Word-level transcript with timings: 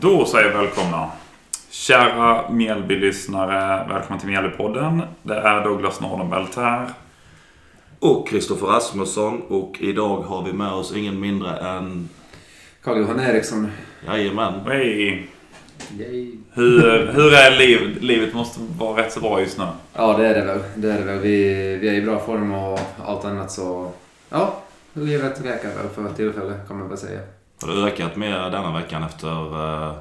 Då 0.00 0.24
säger 0.24 0.50
jag 0.50 0.58
välkomna. 0.58 1.10
Kära 1.70 2.50
Mjällby-lyssnare, 2.50 3.88
välkommen 3.88 4.20
till 4.20 4.28
Mjällbypodden. 4.28 5.02
Det 5.22 5.34
är 5.34 5.64
Douglas 5.64 6.00
Nordenbelt 6.00 6.56
här. 6.56 6.90
Och 7.98 8.28
Kristoffer 8.28 8.66
Rasmusson 8.66 9.42
och 9.48 9.76
idag 9.80 10.16
har 10.16 10.44
vi 10.44 10.52
med 10.52 10.72
oss 10.72 10.96
ingen 10.96 11.20
mindre 11.20 11.56
än... 11.56 12.08
Carl-Johan 12.82 13.20
Eriksson. 13.20 13.70
Jajamän. 14.06 14.60
Hej! 14.66 15.28
Yay. 15.98 16.32
Hur, 16.52 17.12
hur 17.12 17.34
är 17.34 17.58
livet? 17.58 18.02
Livet 18.02 18.34
måste 18.34 18.60
vara 18.78 19.02
rätt 19.02 19.12
så 19.12 19.20
bra 19.20 19.40
just 19.40 19.58
nu. 19.58 19.66
Ja, 19.92 20.16
det 20.16 20.26
är 20.26 20.34
det 20.34 20.44
väl. 20.44 20.60
Det 20.76 20.92
är 20.92 20.98
det 20.98 21.04
väl. 21.04 21.18
Vi, 21.18 21.76
vi 21.76 21.88
är 21.88 21.94
i 21.94 22.02
bra 22.02 22.18
form 22.18 22.52
och 22.52 22.80
allt 23.04 23.24
annat 23.24 23.50
så... 23.50 23.92
Ja, 24.28 24.62
livet 24.92 25.44
räcker 25.44 25.68
väl 25.68 25.88
för 25.94 26.14
tillfället 26.16 26.68
kan 26.68 26.78
man 26.78 26.88
väl 26.88 26.98
säga. 26.98 27.20
Har 27.60 27.68
det 27.68 27.82
ökat 27.92 28.16
mer 28.16 28.50
denna 28.50 28.72
veckan 28.72 29.02
efter 29.02 29.54
uh, 29.54 29.92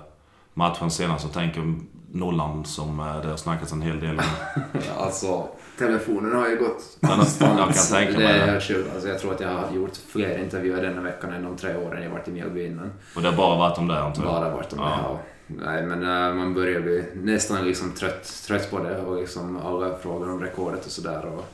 matchen 0.53 0.91
senast? 0.91 1.23
Jag 1.23 1.33
tänker 1.33 1.73
nollan 2.11 2.66
som 2.66 2.99
uh, 2.99 3.21
det 3.21 3.27
har 3.27 3.38
snackats 3.38 3.71
en 3.71 3.81
hel 3.81 3.99
del 3.99 4.17
om. 4.20 4.23
Alltså, 4.97 5.47
telefonen 5.77 6.35
har 6.35 6.49
ju 6.49 6.57
gått 6.57 6.97
Men 6.99 7.09
jag 7.39 7.57
kan 7.57 7.73
tänka 7.73 8.11
Det 8.11 8.17
mig 8.17 8.39
är 8.39 8.45
det. 8.45 8.52
helt 8.52 8.63
sjukt. 8.63 8.89
Alltså, 8.94 9.09
jag 9.09 9.20
tror 9.20 9.33
att 9.33 9.39
jag 9.39 9.49
har 9.49 9.71
gjort 9.75 9.95
fler 10.11 10.38
intervjuer 10.38 10.81
denna 10.81 11.02
veckan 11.02 11.33
än 11.33 11.44
de 11.44 11.57
tre 11.57 11.75
åren 11.75 12.03
jag 12.03 12.09
varit 12.09 12.27
i 12.27 12.31
Mjällby 12.31 12.66
innan. 12.66 12.91
Och 13.16 13.21
det 13.21 13.30
har 13.30 13.38
bara 13.38 13.58
varit 13.58 13.77
om 13.77 13.88
det 13.88 13.99
antar 13.99 14.23
jag? 14.23 14.31
Bara 14.33 14.49
varit 14.49 14.73
om 14.73 14.80
det. 14.80 14.85
Ja. 14.85 14.99
Ja. 15.03 15.19
Nej, 15.47 15.83
men 15.85 16.03
eh, 16.03 16.35
man 16.35 16.53
börjar 16.53 16.81
bli 16.81 17.05
nästan 17.13 17.66
liksom 17.66 17.91
trött, 17.91 18.44
trött 18.47 18.72
på 18.72 18.80
det 18.80 18.97
och 19.02 19.16
liksom 19.16 19.58
alla 19.66 19.97
frågor 19.97 20.31
om 20.31 20.41
rekordet 20.41 20.85
och 20.85 20.91
sådär. 20.91 21.25
Och 21.25 21.45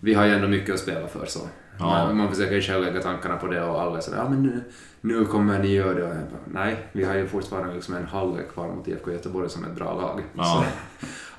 Vi 0.00 0.14
har 0.14 0.24
ju 0.24 0.34
ändå 0.34 0.48
mycket 0.48 0.74
att 0.74 0.80
spela 0.80 1.08
för 1.08 1.26
så. 1.26 1.40
Ja. 1.78 1.86
Man, 1.86 2.16
man 2.16 2.28
försöker 2.28 2.54
ju 2.54 2.60
själv 2.60 2.84
lägga 2.84 3.00
tankarna 3.02 3.36
på 3.36 3.46
det 3.46 3.62
och 3.64 3.80
alla 3.82 3.96
är 3.96 4.00
sådär 4.00 4.18
ja 4.18 4.28
men 4.28 4.42
nu, 4.42 4.60
nu 5.00 5.24
kommer 5.24 5.58
ni 5.58 5.68
göra 5.74 5.94
det. 5.94 6.02
Och 6.02 6.08
jag 6.08 6.16
bara, 6.16 6.62
Nej, 6.64 6.76
vi 6.92 7.04
har 7.04 7.14
ju 7.14 7.26
fortfarande 7.26 7.74
liksom 7.74 7.94
en 7.94 8.06
halvlek 8.06 8.52
kvar 8.52 8.68
mot 8.68 8.88
IFK 8.88 9.12
Göteborg 9.12 9.50
som 9.50 9.64
ett 9.64 9.74
bra 9.74 9.94
lag. 9.94 10.20
Ja. 10.36 10.44
Så, 10.44 10.64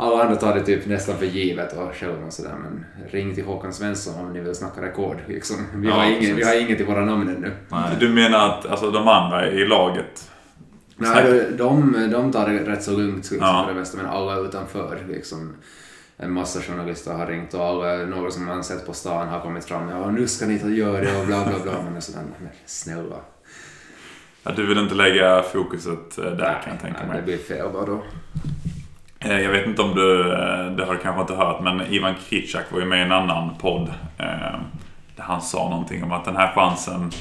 alla 0.04 0.24
andra 0.24 0.36
tar 0.36 0.56
det 0.56 0.62
typ 0.62 0.86
nästan 0.86 1.16
för 1.18 1.26
givet 1.26 1.74
och 1.78 1.96
själva 1.96 2.32
sådär 2.32 2.56
men 2.64 2.86
ring 3.12 3.36
till 3.36 3.46
Håkan 3.46 3.74
Svensson 3.74 4.26
om 4.26 4.34
ni 4.34 4.40
vill 4.40 4.56
snacka 4.56 4.82
rekord. 4.82 5.18
Liksom. 5.28 5.58
Vi, 5.76 5.88
Ja, 5.88 5.94
har 5.94 6.06
ingen, 6.06 6.36
vi 6.36 6.44
har 6.44 6.62
inget 6.62 6.82
i 6.82 6.84
våra 6.84 7.06
namn 7.06 7.30
ännu. 7.30 7.52
Nej. 7.70 7.96
Du 8.00 8.10
menar 8.10 8.50
att 8.50 8.66
alltså, 8.66 8.92
de 8.92 9.08
andra 9.08 9.50
i 9.52 9.68
laget... 9.68 10.32
Nej, 11.00 11.24
de, 11.58 11.58
de, 11.58 12.10
de 12.12 12.32
tar 12.32 12.50
det 12.50 12.60
rätt 12.72 12.84
så 12.84 12.92
lugnt 12.92 13.32
liksom, 13.32 13.38
Ja. 13.48 13.64
för 13.68 13.74
det 13.74 13.80
mesta, 13.80 13.98
men 13.98 14.06
alla 14.06 14.38
utanför 14.40 15.00
liksom. 15.10 15.54
En 16.20 16.32
massa 16.32 16.62
journalister 16.62 17.14
har 17.14 17.28
ringt 17.28 17.54
och 17.54 17.66
alla, 17.66 17.96
några 17.96 18.32
som 18.32 18.46
man 18.46 18.64
sett 18.64 18.86
på 18.86 18.94
stan 18.94 19.28
har 19.28 19.40
kommit 19.40 19.66
fram 19.66 19.90
ja 19.90 20.12
nu 20.12 20.28
ska 20.28 20.46
ni 20.46 20.60
ta 20.60 20.68
göra 20.70 21.02
det 21.02 21.20
och 21.20 21.26
bla 21.26 21.46
bla 21.46 21.60
bla. 21.64 21.74
Men, 21.92 22.02
sådär, 22.02 22.22
men 22.40 22.50
snälla. 22.66 23.16
Ja, 24.44 24.52
du 24.56 24.66
vill 24.68 24.78
inte 24.78 24.96
lägga 24.96 25.42
fokuset 25.44 26.18
eh, 26.18 26.24
där 26.24 26.62
kan 26.64 26.74
jag 26.74 26.82
tänka 26.82 27.00
nej, 27.00 27.08
mig. 27.08 27.18
det 27.18 27.24
blir 27.24 27.38
fel 27.38 27.68
bara 27.74 27.86
då. 27.86 28.04
Eh, 29.20 29.40
Jag 29.42 29.52
vet 29.52 29.68
inte 29.68 29.82
om 29.82 29.96
du, 29.96 30.22
eh, 30.34 30.72
det 30.72 30.86
har 30.86 30.94
du 30.94 31.00
kanske 31.00 31.22
inte 31.22 31.34
hört, 31.34 31.62
men 31.64 31.82
Ivan 31.82 32.16
Kritschak 32.30 32.64
var 32.72 32.80
ju 32.80 32.86
med 32.86 33.00
i 33.00 33.02
en 33.02 33.12
annan 33.12 33.58
podd. 33.58 33.88
eh, 34.18 34.26
Där 35.16 35.24
han 35.24 35.42
sa 35.42 35.70
någonting 35.70 36.04
om 36.04 36.12
att 36.12 36.26
den 36.26 36.36
här 36.36 36.54
chansen 36.56 37.12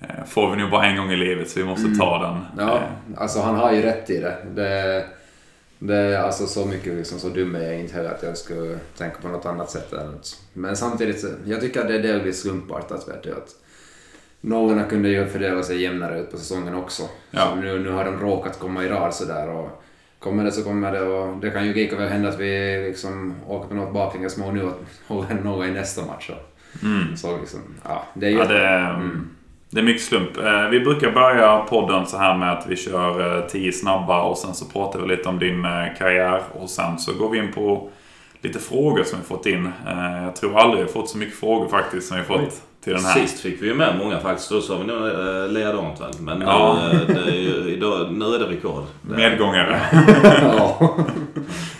eh, 0.00 0.24
får 0.26 0.50
vi 0.50 0.56
nog 0.62 0.70
bara 0.70 0.86
en 0.86 0.96
gång 0.96 1.10
i 1.10 1.16
livet 1.16 1.50
så 1.50 1.58
vi 1.60 1.66
måste 1.66 1.94
ta 1.98 2.18
den. 2.22 2.66
Ja, 2.66 2.76
Eh, 2.76 2.82
alltså 3.22 3.40
han 3.42 3.54
har 3.54 3.72
ju 3.72 3.82
rätt 3.82 4.10
i 4.10 4.20
det. 4.20 4.36
Det, 4.54 5.04
det 5.78 5.96
är 5.96 6.18
alltså 6.18 6.46
så 6.46 6.66
mycket 6.66 6.94
liksom, 6.94 7.18
så 7.18 7.28
dum 7.28 7.54
är 7.54 7.60
jag 7.62 7.80
inte 7.80 7.94
heller 7.94 8.10
att 8.10 8.22
jag 8.22 8.36
skulle 8.38 8.78
tänka 8.98 9.16
på 9.22 9.28
något 9.28 9.46
annat 9.46 9.70
sätt. 9.70 9.92
Än 9.92 10.08
att, 10.08 10.40
men 10.52 10.76
samtidigt, 10.76 11.24
jag 11.44 11.60
tycker 11.60 11.80
att 11.80 11.88
det 11.88 11.94
är 11.94 12.02
delvis 12.02 12.40
slumpartat. 12.42 13.08
Vet 13.08 13.22
du, 13.22 13.32
att 13.32 13.54
nollorna 14.40 14.84
kunde 14.84 15.08
ju 15.08 15.26
fördela 15.26 15.62
sig 15.62 15.82
jämnare 15.82 16.20
ut 16.20 16.30
på 16.30 16.36
säsongen 16.38 16.74
också. 16.74 17.02
Ja. 17.30 17.48
Så 17.50 17.54
nu, 17.56 17.78
nu 17.78 17.90
har 17.90 18.04
de 18.04 18.20
råkat 18.20 18.58
komma 18.58 18.84
i 18.84 18.88
rad 18.88 19.14
sådär. 19.14 19.48
Och 19.48 19.82
kommer 20.18 20.44
det 20.44 20.52
så 20.52 20.62
kommer 20.62 20.92
det 20.92 21.00
och 21.00 21.36
det 21.36 21.50
kan 21.50 21.66
ju 21.66 21.74
lika 21.74 21.96
väl 21.96 22.08
hända 22.08 22.28
att 22.28 22.38
vi 22.40 22.82
liksom 22.88 23.34
åker 23.46 23.68
på 23.68 23.74
något 23.74 23.94
baklängesmål 23.94 24.54
nu 24.54 24.62
och 24.62 24.72
håller 25.06 25.30
en 25.30 25.36
nolla 25.36 25.66
i 25.66 25.70
nästa 25.70 26.06
match. 26.06 26.30
Och, 26.30 26.52
Mm. 26.82 27.16
så 27.16 27.38
liksom, 27.38 27.60
ja, 27.84 28.06
det 28.14 28.26
är 28.26 28.30
ju... 28.30 28.36
Ja, 28.38 28.44
det, 28.44 28.68
Mm 28.68 29.35
det 29.70 29.80
är 29.80 29.84
mycket 29.84 30.02
slump. 30.02 30.36
Eh, 30.36 30.68
vi 30.68 30.80
brukar 30.80 31.10
börja 31.10 31.58
podden 31.58 32.06
så 32.06 32.16
här 32.16 32.36
med 32.36 32.52
att 32.52 32.66
vi 32.66 32.76
kör 32.76 33.38
eh, 33.38 33.46
tio 33.46 33.72
snabba 33.72 34.22
och 34.22 34.38
sen 34.38 34.54
så 34.54 34.64
pratar 34.64 35.00
vi 35.00 35.08
lite 35.08 35.28
om 35.28 35.38
din 35.38 35.64
eh, 35.64 35.96
karriär 35.98 36.42
och 36.52 36.70
sen 36.70 36.98
så 36.98 37.12
går 37.12 37.30
vi 37.30 37.38
in 37.38 37.52
på 37.52 37.90
lite 38.40 38.58
frågor 38.58 39.04
som 39.04 39.18
vi 39.18 39.24
fått 39.24 39.46
in. 39.46 39.66
Eh, 39.86 40.24
jag 40.24 40.36
tror 40.36 40.58
aldrig 40.58 40.82
jag 40.82 40.90
fått 40.90 41.08
så 41.08 41.18
mycket 41.18 41.38
frågor 41.38 41.68
faktiskt 41.68 42.08
som 42.08 42.16
vi 42.16 42.22
fått 42.22 42.62
till 42.86 42.94
den 42.94 43.04
här. 43.04 43.20
Sist 43.20 43.40
fick 43.40 43.62
vi 43.62 43.66
ju 43.66 43.74
med 43.74 43.98
många 43.98 44.20
faktiskt. 44.20 44.50
Då 44.50 44.60
sa 44.60 44.76
vi 44.78 44.84
nog 44.84 45.06
eh, 45.06 45.48
likadant 45.48 46.00
väl. 46.00 46.10
Men 46.20 46.40
Ja. 46.40 46.78
nu, 46.92 46.98
eh, 47.00 47.06
det 47.24 47.30
är 47.30 47.34
ju, 47.34 47.70
idag, 47.76 48.12
nu 48.12 48.24
är 48.24 48.38
det 48.38 48.44
rekord. 48.44 48.84
Medgångare. 49.02 49.80
ja. 50.58 50.78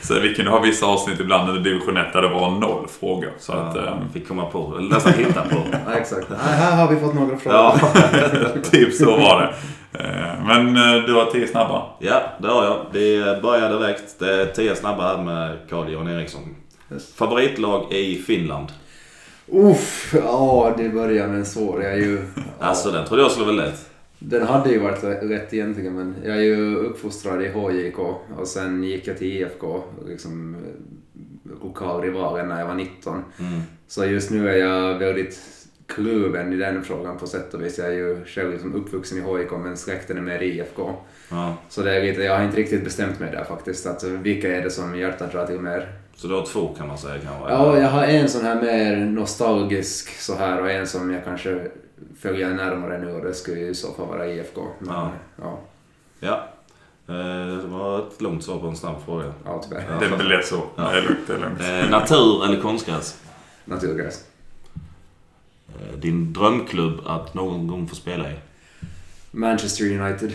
Så 0.03 0.21
vi 0.21 0.35
kunde 0.35 0.51
ha 0.51 0.61
vissa 0.61 0.87
avsnitt 0.87 1.21
ibland 1.21 1.49
under 1.51 1.63
division 1.63 1.97
1 1.97 2.13
där 2.13 2.23
det 2.23 2.29
var 2.29 2.51
noll 2.51 2.87
frågor. 3.01 3.31
Så 3.39 3.53
att, 3.53 3.77
Ja, 3.77 3.83
eh, 3.83 3.95
fick 4.13 4.29
komma 4.29 4.45
på, 4.47 4.75
eller 4.79 4.89
nästan 4.91 5.13
hitta 5.13 5.43
på. 5.43 5.57
ja, 5.87 5.93
exakt. 5.95 6.27
Nej, 6.31 6.39
här 6.57 6.77
har 6.77 6.95
vi 6.95 7.01
fått 7.01 7.15
några 7.15 7.37
frågor. 7.37 7.59
Ja. 7.59 7.79
typ 8.71 8.95
så 8.95 9.17
var 9.17 9.41
det. 9.41 9.55
Eh, 10.05 10.45
Men 10.47 10.77
eh, 10.77 11.05
du 11.07 11.15
har 11.15 11.25
tio 11.25 11.47
snabba. 11.47 11.83
Ja, 11.99 12.23
det 12.39 12.49
har 12.49 12.65
jag. 12.65 12.77
Det 12.93 13.43
börjar 13.43 13.79
direkt. 13.79 14.19
Det 14.19 14.43
är 14.43 14.47
tio 14.47 14.77
snabba 14.77 15.03
här 15.17 15.23
med 15.23 15.57
Carl-Johan 15.71 16.09
Eriksson. 16.09 16.43
Yes. 16.93 17.15
Favoritlag 17.15 17.93
i 17.93 18.23
Finland? 18.27 18.67
Uff, 19.49 20.15
ja 20.15 20.75
det 20.79 20.89
börjar 20.89 21.29
med 21.29 21.37
en 21.37 21.47
svår. 21.47 21.83
Jag 21.83 21.93
är 21.93 21.97
ju... 21.97 22.19
Ja, 22.35 22.43
Alltså 22.59 22.91
den 22.91 23.07
trodde 23.07 23.23
jag 23.23 23.31
skulle 23.31 23.47
vara 23.47 23.57
lätt. 23.57 23.91
Den 24.19 24.47
hade 24.47 24.71
ju 24.71 24.79
varit 24.79 25.05
rätt 25.05 25.55
egentligen 25.55 25.95
men 25.95 26.15
jag 26.25 26.37
är 26.37 26.41
ju 26.41 26.77
uppfostrad 26.77 27.43
i 27.43 27.49
HJK 27.49 27.99
och 28.37 28.49
sen 28.49 28.85
gick 28.85 29.07
jag 29.07 29.19
till 29.19 29.27
IFK, 29.27 29.83
liksom 30.07 30.55
eh, 30.55 31.61
lokalrivalen 31.63 32.49
när 32.49 32.61
jag 32.61 32.67
var 32.67 32.75
19. 32.75 33.25
Mm. 33.39 33.61
Så 33.89 34.05
just 34.05 34.31
nu 34.31 34.49
är 34.49 34.57
jag 34.57 34.99
väldigt 34.99 35.39
kluven 35.87 36.53
i 36.53 36.57
den 36.57 36.85
frågan 36.85 37.19
på 37.19 37.27
sätt 37.27 37.55
och 37.55 37.63
vis. 37.63 37.79
Jag 37.79 37.87
är 37.89 37.93
ju 37.93 38.25
själv 38.25 38.53
liksom 38.53 38.75
uppvuxen 38.75 39.19
i 39.19 39.21
HJK 39.21 39.53
men 39.53 39.77
släkten 39.77 40.17
är 40.17 40.23
mer 40.23 40.43
i 40.43 40.59
IFK. 40.59 40.91
Ja. 41.31 41.57
Så 41.69 41.83
det 41.83 41.97
är 41.97 42.03
lite, 42.03 42.23
jag 42.23 42.37
har 42.37 42.45
inte 42.45 42.57
riktigt 42.57 42.85
bestämt 42.85 43.21
mig 43.21 43.33
där 43.33 43.45
faktiskt. 43.45 43.87
Att 43.87 44.05
vilka 44.05 44.57
är 44.57 44.63
det 44.63 44.71
som 44.71 44.99
hjärtat 44.99 45.33
drar 45.33 45.47
till 45.47 45.61
mer? 45.61 45.93
Så 46.17 46.27
du 46.29 46.35
har 46.35 46.47
två 46.47 46.75
kan 46.79 46.89
man 46.89 46.99
säga 46.99 47.15
kanske? 47.25 47.51
Ja, 47.51 47.79
jag 47.79 47.89
har 47.89 48.05
en 48.05 48.29
sån 48.29 48.45
här 48.45 48.63
mer 48.63 48.97
nostalgisk 48.97 50.21
så 50.21 50.35
här 50.35 50.61
och 50.63 50.71
en 50.71 50.87
som 50.87 51.11
jag 51.13 51.25
kanske 51.25 51.71
följer 52.21 52.51
närmare 52.55 52.99
nu 52.99 53.13
och 53.13 53.25
det 53.25 53.35
skulle 53.35 53.61
ju 53.61 53.69
i 53.69 53.75
så 53.75 53.93
fall 53.93 54.07
vara 54.07 54.27
IFK. 54.27 54.61
Men, 54.79 54.95
Ja. 54.95 55.11
ja. 55.43 55.59
Ja. 56.21 56.49
Eh, 57.15 57.57
Det 57.57 57.67
var 57.67 57.99
ett 57.99 58.21
långt 58.23 58.45
svar 58.45 58.59
på 58.59 58.67
en 58.67 58.77
snabb 58.77 58.97
fråga. 59.05 59.33
Ja, 59.45 59.63
tyvärr. 59.69 59.85
Ja. 60.01 60.17
Det 60.17 60.25
blev 60.25 60.43
så. 60.43 60.63
Ja. 60.77 60.83
Det 60.91 60.99
är 60.99 61.03
lugnt. 61.03 61.19
Det 61.27 61.35
är 61.35 61.39
lugnt. 61.39 61.61
Eh, 61.61 61.91
Natur 61.91 62.45
eller 62.45 62.61
konstgräs? 62.61 63.21
Naturgräs. 63.65 64.25
Eh, 65.69 65.99
Din 65.99 66.33
drömklubb 66.33 67.01
att 67.07 67.35
någon 67.35 67.67
gång 67.67 67.89
få 67.89 67.95
spela 67.95 68.31
i? 68.31 68.35
Manchester 69.31 70.01
United. 70.01 70.33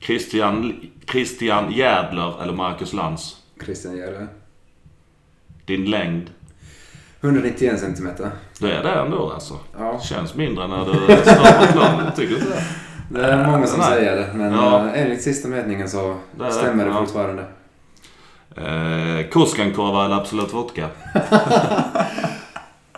Christian, 0.00 0.80
Christian 1.10 1.72
Jädler 1.72 2.42
eller 2.42 2.52
Marcus 2.52 2.92
Lantz? 2.92 3.36
Christian 3.64 3.96
Järve. 3.96 4.26
Din 5.64 5.84
längd? 5.90 6.30
191 7.20 7.80
centimeter. 7.80 8.30
Det 8.60 8.72
är 8.72 8.82
det 8.82 8.90
ändå 8.92 9.30
alltså. 9.32 9.54
Ja, 9.78 10.00
Känns 10.00 10.34
mindre 10.34 10.66
när 10.68 10.84
du 10.84 10.92
står 11.22 11.66
på 11.66 11.72
plan. 11.72 12.12
Tycker 12.16 12.34
du 12.34 12.40
det? 12.40 12.64
det 13.20 13.26
är 13.26 13.46
många 13.46 13.66
som 13.66 13.80
Nej. 13.80 13.88
säger 13.88 14.16
det 14.16 14.28
men 14.34 14.52
Ja. 14.52 14.86
eh, 14.86 15.02
enligt 15.02 15.22
sista 15.22 15.48
mätningen 15.48 15.88
så 15.88 16.16
Det 16.38 16.50
stämmer 16.52 16.84
det 16.84 16.90
ja. 16.90 16.98
fortfarande. 16.98 17.42
Eh, 18.56 19.28
Koskenkorva 19.30 20.04
eller 20.04 20.16
Absolut 20.16 20.54
Vodka? 20.54 20.88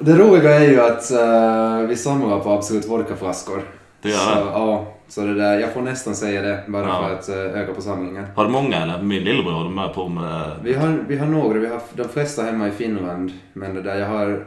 Det 0.01 0.17
roliga 0.17 0.55
är 0.55 0.69
ju 0.69 0.81
att 0.81 1.11
eh, 1.11 1.89
vi 1.89 1.97
samlar 1.97 2.41
på 2.41 2.51
Absolut 2.53 2.89
Vodka-flaskor. 2.89 3.63
Det 4.03 4.09
gör 4.09 4.19
så, 4.19 4.35
det. 4.35 4.41
Ja, 4.41 4.95
så 5.11 5.21
det 5.21 5.35
där, 5.35 5.59
jag 5.59 5.73
får 5.73 5.83
nästan 5.83 6.15
säga 6.15 6.43
det 6.43 6.65
bara 6.69 6.87
Ja. 6.89 7.09
för 7.09 7.15
att 7.15 7.29
uh, 7.29 7.61
öka 7.61 7.73
på 7.75 7.81
samlingen. 7.81 8.27
Har 8.37 8.45
du 8.45 8.51
många 8.51 8.77
eller? 8.83 9.03
Min 9.03 9.23
lillebror 9.25 9.67
är 9.67 9.71
med 9.71 9.95
på 9.95 10.09
med... 10.09 10.51
Vi 10.63 10.75
har, 10.75 11.05
vi 11.09 11.17
har 11.19 11.27
några, 11.27 11.59
vi 11.59 11.67
har 11.67 11.81
de 11.95 12.09
flesta 12.09 12.43
hemma 12.43 12.69
i 12.69 12.71
Finland. 12.71 13.33
Men 13.53 13.75
det 13.75 13.83
där, 13.83 13.97
jag 13.99 14.07
har, 14.07 14.45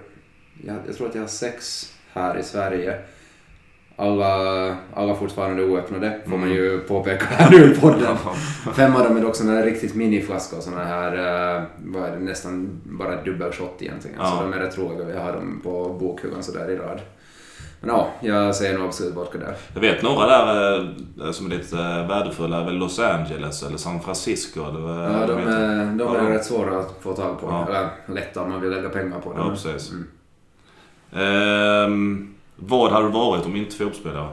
jag, 0.63 0.75
jag 0.87 0.95
tror 0.97 1.07
att 1.07 1.15
jag 1.15 1.21
har 1.21 1.27
sex 1.27 1.85
här 2.13 2.37
i 2.37 2.43
Sverige. 2.43 2.97
Alla, 3.95 4.33
alla 4.93 5.15
fortfarande 5.15 5.63
oöppnade, 5.65 6.19
får 6.29 6.37
man 6.37 6.49
ju 6.49 6.79
påpeka 6.79 7.25
här 7.29 7.51
nu 7.51 7.71
i 7.71 7.75
podden. 7.75 8.17
Fem 8.75 8.95
av 8.95 9.03
dem 9.03 9.17
är 9.17 9.21
dock 9.21 9.35
såna 9.35 9.51
här 9.51 9.63
riktigt 9.63 9.95
miniflaskor, 9.95 10.59
såna 10.59 10.83
här, 10.83 11.11
eh, 11.57 11.63
vad 11.85 12.03
är 12.03 12.11
det, 12.11 12.19
nästan 12.19 12.81
bara 12.85 13.23
dubbelshot 13.23 13.81
egentligen. 13.81 14.17
Ja. 14.19 14.25
Så 14.25 14.43
de 14.43 14.53
är 14.53 14.57
rätt 14.59 14.77
roliga, 14.77 15.09
jag 15.15 15.21
har 15.21 15.33
dem 15.33 15.59
på 15.63 15.97
bokhyllan 15.99 16.43
sådär 16.43 16.69
i 16.71 16.75
rad. 16.75 17.01
Men 17.85 17.95
ja, 17.95 18.11
jag 18.21 18.55
säger 18.55 18.77
nog 18.77 18.87
absolut 18.87 19.15
vodka 19.15 19.37
där. 19.37 19.55
Jag 19.73 19.81
vet 19.81 20.03
några 20.03 20.27
där 20.27 20.79
eh, 21.21 21.31
som 21.31 21.45
är 21.45 21.49
lite 21.49 21.77
eh, 21.77 22.07
värdefulla. 22.07 22.61
är 22.61 22.65
väl 22.65 22.75
Los 22.75 22.99
Angeles 22.99 23.63
eller 23.63 23.77
San 23.77 24.01
Francisco. 24.01 24.59
Eller, 24.69 25.19
Ja, 25.19 25.27
de 25.27 25.37
är, 25.37 25.85
de 25.85 26.15
är 26.15 26.23
Ja. 26.23 26.35
rätt 26.35 26.45
svåra 26.45 26.79
att 26.79 26.97
få 27.01 27.13
tag 27.13 27.41
på. 27.41 27.47
Ja. 27.49 27.67
Eller 27.67 27.89
lätta 28.07 28.41
om 28.41 28.49
man 28.49 28.61
vill 28.61 28.71
lägga 28.71 28.89
pengar 28.89 29.19
på 29.19 29.33
dem. 29.33 29.39
Ja, 29.39 29.49
precis. 29.49 29.91
Mm. 29.91 30.07
Ehm, 31.11 32.35
vad 32.55 32.91
hade 32.91 33.05
du 33.05 33.11
varit 33.11 33.45
om 33.45 33.55
inte 33.55 33.75
fotbollsspelare? 33.75 34.29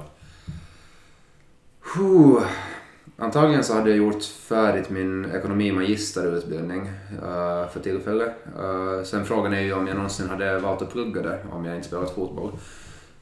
Antagligen 3.19 3.65
så 3.65 3.75
hade 3.75 3.91
jag 3.91 3.99
gjort 3.99 4.25
färdigt 4.25 4.91
min 4.91 5.31
ekonomimagisterutbildning 5.35 6.81
uh, 6.83 7.69
för 7.73 7.81
tillfället. 7.83 8.35
Uh, 8.61 9.03
sen 9.05 9.25
frågan 9.25 9.53
är 9.55 9.61
ju 9.61 9.73
om 9.73 9.87
jag 9.87 9.97
någonsin 9.97 10.29
hade 10.29 10.59
valt 10.59 10.83
att 10.83 10.93
plugga 10.93 11.23
det 11.23 11.39
om 11.53 11.65
jag 11.65 11.77
inte 11.77 11.89
spelat 11.89 12.15
fotboll. 12.15 12.53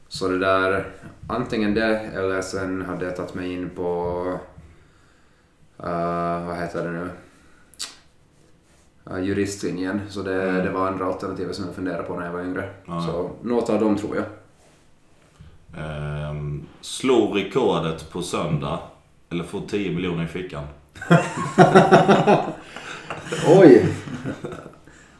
Så 0.09 0.27
det 0.27 0.39
där, 0.39 0.91
antingen 1.27 1.73
det 1.73 1.99
eller 1.99 2.41
sen 2.41 2.81
hade 2.81 3.05
jag 3.05 3.15
tagit 3.15 3.33
mig 3.33 3.53
in 3.53 3.69
på, 3.69 4.13
uh, 5.83 6.47
vad 6.47 6.57
heter 6.57 6.83
det 6.85 6.91
nu, 6.91 7.09
uh, 9.11 9.23
juristlinjen. 9.25 10.01
Så 10.09 10.21
det, 10.21 10.43
Mm. 10.43 10.65
det 10.65 10.71
var 10.71 10.87
andra 10.87 11.05
alternativet 11.05 11.55
som 11.55 11.65
jag 11.65 11.75
funderade 11.75 12.03
på 12.03 12.15
när 12.19 12.25
jag 12.25 12.33
var 12.33 12.41
yngre. 12.41 12.69
Ja. 12.85 13.01
Så 13.01 13.31
något 13.41 13.69
av 13.69 13.79
dem 13.79 13.97
tror 13.97 14.15
jag. 14.15 14.25
Ehm, 15.77 16.65
slå 16.81 17.33
rekordet 17.33 18.09
på 18.11 18.21
söndag. 18.21 18.79
Eller 19.31 19.43
få 19.43 19.59
10 19.61 19.91
miljoner 19.95 20.23
i 20.23 20.27
fickan. 20.27 20.63
Oj! 23.59 23.85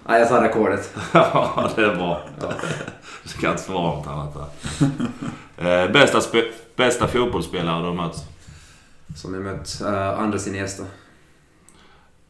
Nej, 0.10 0.20
jag 0.20 0.28
sa 0.28 0.44
rekordet. 0.44 0.96
Ja, 1.14 1.70
det 1.76 1.82
är 1.86 1.96
bra. 1.96 2.22
Du 3.24 3.42
kan 3.42 3.52
inte 3.52 3.64
svara 3.64 3.96
något 3.96 4.08
annat 4.08 4.34
där. 4.34 5.84
Eh, 5.86 5.92
bästa, 5.92 6.22
bästa 6.76 7.08
fotbollsspelare 7.08 7.80
du 7.82 7.86
har 7.88 7.94
mött? 7.94 8.26
Som 9.16 9.34
jag 9.34 9.44
mött 9.44 9.82
uh, 9.86 10.20
Andres 10.20 10.48
Iniesta. 10.48 10.84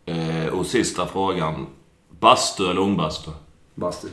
Eh, 0.06 0.54
och 0.54 0.66
sista 0.66 1.06
frågan. 1.06 1.68
Bastu 2.20 2.70
eller 2.72 2.82
ångbastu? 2.82 3.32
Bastu. 3.76 4.08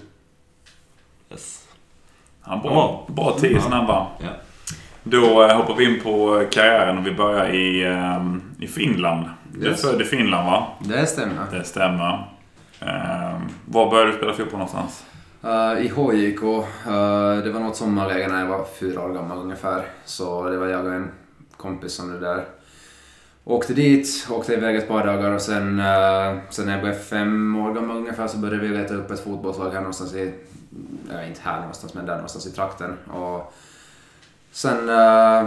Yes. 1.30 1.66
Ja, 2.46 2.60
bra, 2.62 3.06
bra 3.08 3.36
tio 3.40 3.60
snabba. 3.60 4.06
Ja. 4.18 4.28
Då 5.02 5.42
eh, 5.42 5.56
hoppar 5.56 5.74
vi 5.74 5.84
in 5.84 6.00
på 6.02 6.44
karriären 6.50 6.98
och 6.98 7.06
vi 7.06 7.12
börjar 7.12 7.48
i, 7.54 7.84
eh, 7.84 8.64
i 8.64 8.68
Finland. 8.68 9.30
Du 9.52 9.66
är 9.66 9.70
Yes. 9.70 9.82
född 9.82 10.00
i 10.00 10.04
Finland 10.04 10.46
va? 10.50 10.66
Det 10.80 11.06
stämmer. 11.06 11.46
Det 11.50 11.64
stämmer. 11.64 12.28
Eh, 12.80 13.40
var 13.64 13.90
började 13.90 14.10
du 14.10 14.16
spela 14.16 14.32
fotboll 14.32 14.58
någonstans? 14.58 15.04
Uh, 15.44 15.86
I 15.86 15.88
HJK, 15.88 16.42
uh, 16.42 16.58
eh, 16.94 17.44
det 17.44 17.50
var 17.50 17.60
något 17.60 17.76
sommarläger 17.76 18.28
när 18.28 18.40
jag 18.40 18.46
var 18.46 18.64
fyra 18.80 19.02
år 19.02 19.14
gammal 19.14 19.38
ungefär. 19.38 19.84
Så 20.04 20.48
det 20.48 20.56
var 20.56 20.66
jag 20.66 20.84
och 20.84 20.94
en 20.94 21.10
kompis 21.56 21.92
som 21.92 22.12
det 22.12 22.18
där 22.18 22.44
åkte 23.44 23.74
dit, 23.74 24.26
åkte 24.30 24.54
iväg 24.54 24.76
ett 24.76 24.88
par 24.88 25.06
dagar 25.06 25.32
och 25.32 25.40
sen, 25.40 25.80
uh, 25.80 26.38
sen 26.50 26.66
när 26.66 26.72
jag 26.72 26.82
blev 26.82 26.94
fem 26.94 27.56
år 27.56 27.74
gammal 27.74 27.96
ungefär 27.96 28.26
så 28.26 28.38
började 28.38 28.68
vi 28.68 28.68
leta 28.68 28.94
upp 28.94 29.10
ett 29.10 29.24
fotbollslag 29.24 29.70
här 29.70 29.80
någonstans 29.80 30.14
i, 30.14 30.34
ja 31.12 31.22
inte 31.22 31.40
här 31.44 31.60
någonstans 31.60 31.94
men 31.94 32.06
där 32.06 32.14
någonstans 32.14 32.46
i 32.46 32.50
trakten. 32.50 32.96
Och 33.12 33.54
sen, 34.50 34.88
uh, 34.88 35.46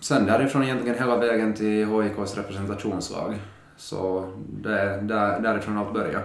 sen 0.00 0.26
därifrån 0.26 0.62
egentligen 0.62 0.98
hela 0.98 1.16
vägen 1.16 1.54
till 1.54 1.86
HJKs 1.86 2.36
representationslag. 2.36 3.34
Så 3.76 4.32
det, 4.48 5.00
där, 5.02 5.40
därifrån 5.40 5.78
allt 5.78 5.92
började. 5.92 6.24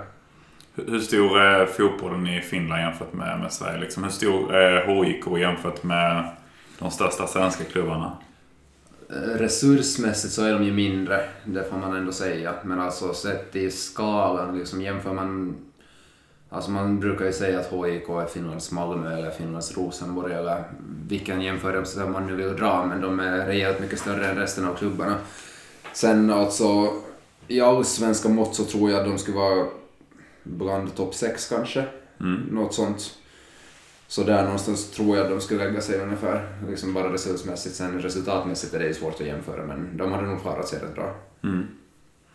Hur 0.76 1.00
stor 1.00 1.40
är 1.40 1.66
fotbollen 1.66 2.28
i 2.28 2.42
Finland 2.42 2.82
jämfört 2.82 3.14
med, 3.14 3.40
med 3.40 3.54
Sverige? 3.54 3.80
Liksom, 3.80 4.04
hur 4.04 4.12
stor 4.12 4.56
eh, 4.56 4.60
är 4.60 5.04
HIK 5.04 5.40
jämfört 5.40 5.84
med 5.84 6.30
de 6.80 6.92
största 6.92 7.28
svenska 7.28 7.64
klubbarna? 7.64 8.18
Eh, 9.10 9.16
resursmässigt 9.16 10.34
så 10.34 10.44
är 10.44 10.54
de 10.54 10.64
ju 10.64 10.74
mindre, 10.74 11.24
det 11.44 11.64
får 11.64 11.78
man 11.78 11.96
ändå 11.96 12.12
säga. 12.12 12.54
Men 12.64 12.80
alltså 12.80 13.14
sett 13.14 13.56
i 13.56 13.72
skalan, 13.72 14.58
liksom 14.58 14.82
jämför 14.82 15.14
man... 15.14 15.56
Alltså 16.50 16.72
man 16.72 17.00
brukar 17.00 17.26
ju 17.26 17.34
säga 17.34 17.60
att 17.60 17.72
HIK 17.72 18.10
är 18.10 18.26
Finlands 18.26 18.72
Malmö 18.72 19.18
eller 19.18 19.32
Finlands 19.32 19.78
Rosenborg 19.78 20.34
eller 20.34 20.64
vilken 21.08 21.42
jämförelse 21.42 22.06
man 22.06 22.28
nu 22.28 22.36
vill 22.36 22.56
dra, 22.56 22.86
men 22.86 23.02
de 23.02 23.20
är 23.20 23.46
rejält 23.46 23.80
mycket 23.80 24.00
större 24.00 24.28
än 24.28 24.38
resten 24.38 24.66
av 24.66 24.76
klubbarna. 24.76 25.16
Sen 25.94 26.32
alltså, 26.32 26.94
i 27.48 27.62
allsvenska 27.62 28.30
mått 28.30 28.56
så 28.56 28.66
tror 28.66 28.92
jag 28.92 29.00
att 29.00 29.06
de 29.06 29.18
skulle 29.18 29.38
vara 29.38 29.68
bland 30.46 30.96
topp 30.96 31.16
sex 31.16 31.50
kanske. 31.50 31.86
Mm. 32.20 32.42
Något 32.52 32.74
sånt. 32.74 33.18
Så 34.08 34.24
där 34.24 34.44
någonstans 34.44 34.92
tror 34.92 35.18
jag 35.18 35.26
att 35.26 35.32
de 35.32 35.42
skulle 35.42 35.66
lägga 35.66 35.82
sig 35.82 36.00
ungefär. 36.00 36.48
Liksom 36.70 36.94
bara 36.94 37.14
resursmässigt. 37.14 37.76
Sen 37.76 38.02
resultatmässigt 38.02 38.74
är 38.74 38.80
det 38.80 38.88
ju 38.88 38.94
svårt 38.94 39.22
att 39.22 39.28
jämföra 39.28 39.66
men 39.66 39.98
de 39.98 40.12
hade 40.12 40.28
nog 40.28 40.42
klarat 40.42 40.68
sig 40.68 40.80
rätt 40.80 40.96
bra. 40.96 41.16
Mm. 41.44 41.68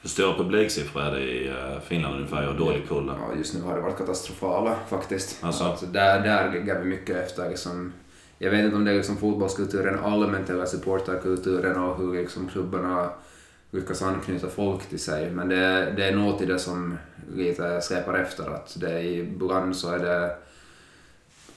Hur 0.02 0.08
stora 0.08 0.36
publiksiffror 0.36 1.02
är 1.02 1.10
det 1.10 1.20
i 1.20 1.48
eh, 1.48 1.80
Finland 1.88 2.14
ungefär? 2.14 2.42
Jag 2.42 2.50
har 2.50 2.58
dålig 2.58 2.88
koll 2.88 3.06
där. 3.06 3.14
Ja, 3.14 3.36
just 3.36 3.54
nu 3.54 3.60
har 3.60 3.76
det 3.76 3.80
varit 3.80 3.98
katastrofala 3.98 4.76
faktiskt. 4.88 5.44
Alltså? 5.44 5.64
Alltså, 5.64 5.86
där, 5.86 6.20
där 6.20 6.52
ligger 6.52 6.80
vi 6.80 6.84
mycket 6.84 7.16
efter 7.16 7.48
liksom, 7.48 7.92
jag 8.38 8.50
vet 8.50 8.64
inte 8.64 8.76
om 8.76 8.84
det 8.84 8.90
är 8.90 8.96
liksom 8.96 9.16
fotbollskulturen 9.16 9.98
allmänt 9.98 10.50
eller 10.50 10.66
supporterkulturen 10.66 11.76
och 11.76 11.98
hur 11.98 12.14
liksom 12.14 12.48
klubbarna 12.48 13.10
lyckas 13.70 14.02
anknyta 14.02 14.48
folk 14.48 14.86
till 14.88 14.98
sig. 15.00 15.30
Men 15.30 15.48
det, 15.48 15.92
det 15.96 16.04
är 16.08 16.16
något 16.16 16.40
i 16.42 16.46
det 16.46 16.58
som 16.58 16.98
lite 17.34 17.80
släpar 17.80 18.14
efter. 18.14 18.50
Att 18.54 18.76
det 18.80 18.90
är, 18.90 19.02
ibland 19.04 19.76
så 19.76 19.90
är 19.92 19.98
det 19.98 20.36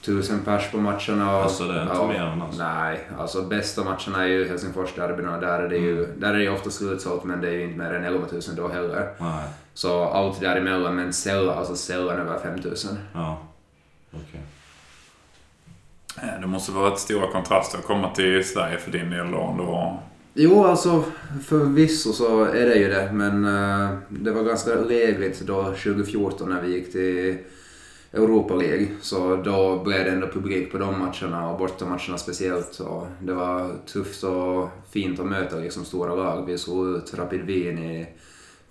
tusen 0.00 0.40
pers 0.44 0.70
på 0.70 0.76
matcherna. 0.78 1.36
Och, 1.36 1.42
Alltså, 1.42 1.64
det 1.64 1.78
är 1.78 1.82
inte 1.82 2.06
mer 2.06 2.20
än 2.26 2.42
alltså. 2.42 2.62
Nej, 2.62 3.08
alltså 3.18 3.42
bästa 3.42 3.84
matcherna 3.84 4.22
är 4.22 4.26
ju 4.28 4.48
Helsingfors-derbyna. 4.48 5.40
Där 5.40 5.58
är 5.58 5.68
det 5.68 5.76
ju 5.76 6.04
Mm. 6.04 6.20
där 6.20 6.28
är 6.28 6.36
det 6.38 6.42
ju 6.42 6.50
ofta 6.50 6.70
slutsålt 6.70 7.24
men 7.24 7.40
det 7.40 7.48
är 7.48 7.52
ju 7.52 7.62
inte 7.64 7.78
mer 7.78 7.92
än 7.94 8.04
11 8.04 8.26
000 8.32 8.40
då 8.56 8.68
heller. 8.68 9.08
Nej. 9.18 9.44
Så 9.74 10.04
allt 10.04 10.40
däremellan 10.40 10.96
men 10.96 11.12
sällan, 11.12 11.58
alltså 11.58 11.76
sällan 11.76 12.18
över 12.18 12.38
5 12.38 12.60
000. 12.64 12.74
Ja. 13.12 13.38
Okej. 14.12 14.40
Eh, 16.22 16.40
Det 16.40 16.46
måste 16.46 16.72
vara 16.72 16.92
ett 16.92 16.98
stora 16.98 17.32
kontraster 17.32 17.78
att 17.78 17.84
komma 17.84 18.10
till 18.14 18.44
Sverige 18.48 18.78
för 18.78 18.90
din 18.90 19.10
del 19.10 19.30
då. 19.30 20.00
Jo, 20.36 20.64
alltså 20.64 21.04
förvisso 21.44 22.12
så 22.12 22.44
är 22.44 22.66
det 22.66 22.74
ju 22.74 22.88
det, 22.88 23.10
men 23.12 23.44
eh, 23.44 23.98
det 24.08 24.30
var 24.30 24.42
ganska 24.42 24.74
lägligt 24.74 25.40
då 25.40 25.62
2014 25.64 26.48
när 26.48 26.62
vi 26.62 26.72
gick 26.72 26.92
till 26.92 27.36
Europa 28.12 28.54
League. 28.54 28.88
Så 29.00 29.36
då 29.36 29.82
blev 29.84 30.04
det 30.04 30.10
ändå 30.10 30.26
publik 30.28 30.72
på 30.72 30.78
de 30.78 30.98
matcherna 30.98 31.50
och 31.50 31.58
bortamatcherna 31.58 32.18
speciellt. 32.18 32.80
Och 32.80 33.06
det 33.22 33.32
var 33.32 33.72
tufft 33.86 34.24
och 34.24 34.68
fint 34.90 35.20
att 35.20 35.26
möta 35.26 35.56
liksom 35.56 35.84
stora 35.84 36.14
lag. 36.14 36.46
Vi 36.46 36.58
såg 36.58 36.88
ut 36.88 37.14
Rapid 37.14 37.42
Wien 37.42 37.78
i 37.78 38.06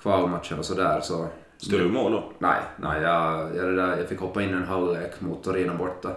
kvalmatcher 0.01 0.59
och 0.59 0.65
sådär. 0.65 1.01
Så 1.01 1.27
Ska 1.57 1.77
du 1.77 1.89
mål 1.89 2.11
då? 2.11 2.31
Nej, 2.39 2.61
nej 2.77 3.01
jag, 3.01 3.55
jag, 3.55 3.99
jag 3.99 4.09
fick 4.09 4.19
hoppa 4.19 4.43
in 4.43 4.53
en 4.53 4.63
halvlek 4.63 5.21
mot 5.21 5.43
Torino 5.43 5.77
borta. 5.77 6.09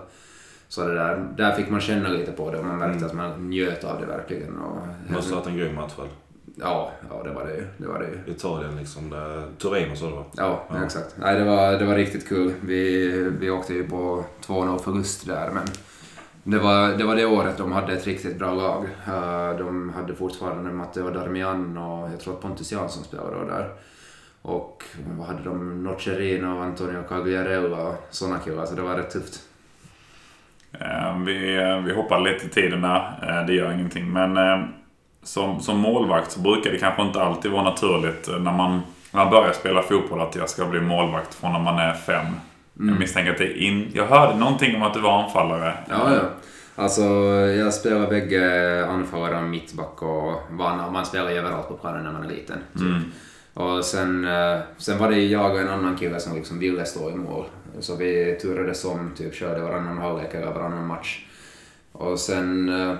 Så 0.68 0.88
det 0.88 0.94
där, 0.94 1.28
där 1.36 1.52
fick 1.52 1.70
man 1.70 1.80
känna 1.80 2.08
lite 2.08 2.32
på 2.32 2.50
det 2.50 2.58
och 2.58 2.64
man 2.64 2.78
märkte 2.78 2.96
Mm. 3.04 3.06
att 3.06 3.14
man 3.14 3.50
njöt 3.50 3.84
av 3.84 4.00
det 4.00 4.06
verkligen. 4.06 4.56
Och, 4.56 4.76
Måste 5.12 5.34
ha 5.34 5.40
varit 5.40 5.48
en 5.48 5.56
grym 5.56 5.74
match 5.74 5.92
väl? 5.98 6.06
ja, 6.60 6.92
ja, 7.10 7.22
det 7.24 7.30
var 7.30 7.44
det 7.46 7.54
ju. 7.56 7.66
Det 7.76 7.86
var 7.88 7.98
det 7.98 8.06
ju. 8.06 8.32
Italien 8.35 8.76
liksom. 8.76 9.11
Det... 9.11 9.42
Torino 9.58 9.96
sa 9.96 10.06
du 10.06 10.12
va? 10.12 10.25
Ja, 10.37 10.64
Ja. 10.70 10.85
exakt. 10.85 11.14
Nej, 11.18 11.38
det, 11.38 11.44
var, 11.44 11.73
det 11.73 11.85
var 11.85 11.94
riktigt 11.94 12.28
kul. 12.28 12.52
Vi, 12.61 13.08
vi 13.40 13.50
åkte 13.50 13.75
ju 13.75 13.88
på 13.88 14.25
2-0 14.46 14.78
förlust 14.78 15.26
där, 15.26 15.50
men 15.54 15.62
det 16.42 16.58
var, 16.58 16.88
det 16.88 17.04
var 17.04 17.16
det 17.16 17.26
året 17.26 17.56
de 17.58 17.73
hade 17.73 17.92
ett 17.92 18.06
riktigt 18.06 18.38
bra 18.38 18.54
lag. 18.54 18.85
Eh, 19.06 19.58
De 19.58 19.92
hade 19.96 20.14
fortfarande 20.14 20.70
Matteo 20.73 21.11
Darmian 21.11 21.78
och 21.78 22.11
jag 22.12 22.20
tror 22.20 22.35
att 22.35 22.42
Pontus 22.42 22.73
Jansson 22.73 23.04
spelade 23.04 23.44
där. 23.46 23.73
Och 24.42 24.85
vad 25.18 25.26
hade 25.26 25.42
de? 25.42 25.82
Nocerino, 25.85 26.61
Antonio 26.62 27.02
Cagliarella 27.08 27.82
och 27.88 27.94
såna 28.11 28.38
killar, 28.38 28.66
så 28.66 28.75
det 28.75 28.82
var 28.82 28.94
rätt 28.96 29.11
tufft. 29.11 29.40
Eh, 30.80 31.18
Vi, 31.18 31.56
eh, 31.56 31.78
vi 31.78 31.92
hoppar 31.95 32.21
lite 32.21 32.47
i 32.47 32.49
tiden 32.49 32.83
där. 32.83 33.18
Eh, 33.23 33.47
Det 33.47 33.52
gör 33.54 33.73
ingenting. 33.73 34.12
Men 34.12 34.38
som, 35.23 35.61
som 35.61 35.78
målvakt 35.78 36.33
så 36.33 36.40
brukar 36.40 36.71
det 36.71 36.78
kanske 36.78 37.02
inte 37.02 37.23
alltid 37.23 37.50
vara 37.50 37.62
naturligt 37.62 38.28
när 38.40 38.52
man, 38.52 38.80
när 39.11 39.25
man 39.25 39.30
börjar 39.30 39.52
spela 39.52 39.83
fotboll 39.83 40.21
att 40.21 40.35
jag 40.37 40.50
ska 40.50 40.66
bli 40.66 40.80
målvakt 40.80 41.35
från 41.35 41.52
när 41.52 41.61
man 41.61 41.78
är 41.78 41.92
fem. 41.92 42.26
Jag 42.78 42.99
misstänker 42.99 43.33
att 43.33 43.38
det 43.38 43.45
är 43.45 43.56
in... 43.62 43.90
Jag 43.95 44.06
hörde 44.06 44.38
någonting 44.38 44.76
om 44.76 44.83
att 44.83 44.95
du 44.95 45.00
var 45.00 45.23
anfallare. 45.23 45.75
Ja, 45.88 46.14
ja. 46.14 46.21
Alltså, 46.83 47.02
jag 47.56 47.75
spelar 47.75 48.09
bägge 48.09 48.87
anfallare 48.87 49.37
och 49.37 49.42
mittback 49.42 50.02
och 50.02 50.42
van, 50.50 50.92
man 50.92 51.06
spelar 51.06 51.30
ju 51.30 51.37
överallt 51.37 51.68
på 51.68 51.75
planen 51.75 52.04
när 52.04 52.12
man 52.12 52.25
är 52.25 52.28
liten. 52.28 52.59
Typ. 52.73 52.83
Mm. 52.83 53.12
Och 53.54 53.85
sen, 53.85 54.28
sen 54.78 54.99
var 54.99 55.11
det 55.11 55.21
jag 55.21 55.52
och 55.54 55.61
en 55.61 55.68
annan 55.68 55.97
kille 55.97 56.21
som 56.21 56.35
liksom 56.37 56.59
ville 56.59 56.85
stå 56.85 57.11
i 57.11 57.14
mål. 57.14 57.45
Så 57.80 57.97
vi 57.97 58.38
turades 58.42 58.85
om, 58.85 59.12
typ 59.16 59.35
körde 59.35 59.61
varannan 59.61 59.99
halvlek 59.99 60.35
eller 60.35 60.52
varannan 60.52 60.87
match. 60.87 61.26
Och 61.92 62.18
sen, 62.21 62.68
eh, 62.68 62.95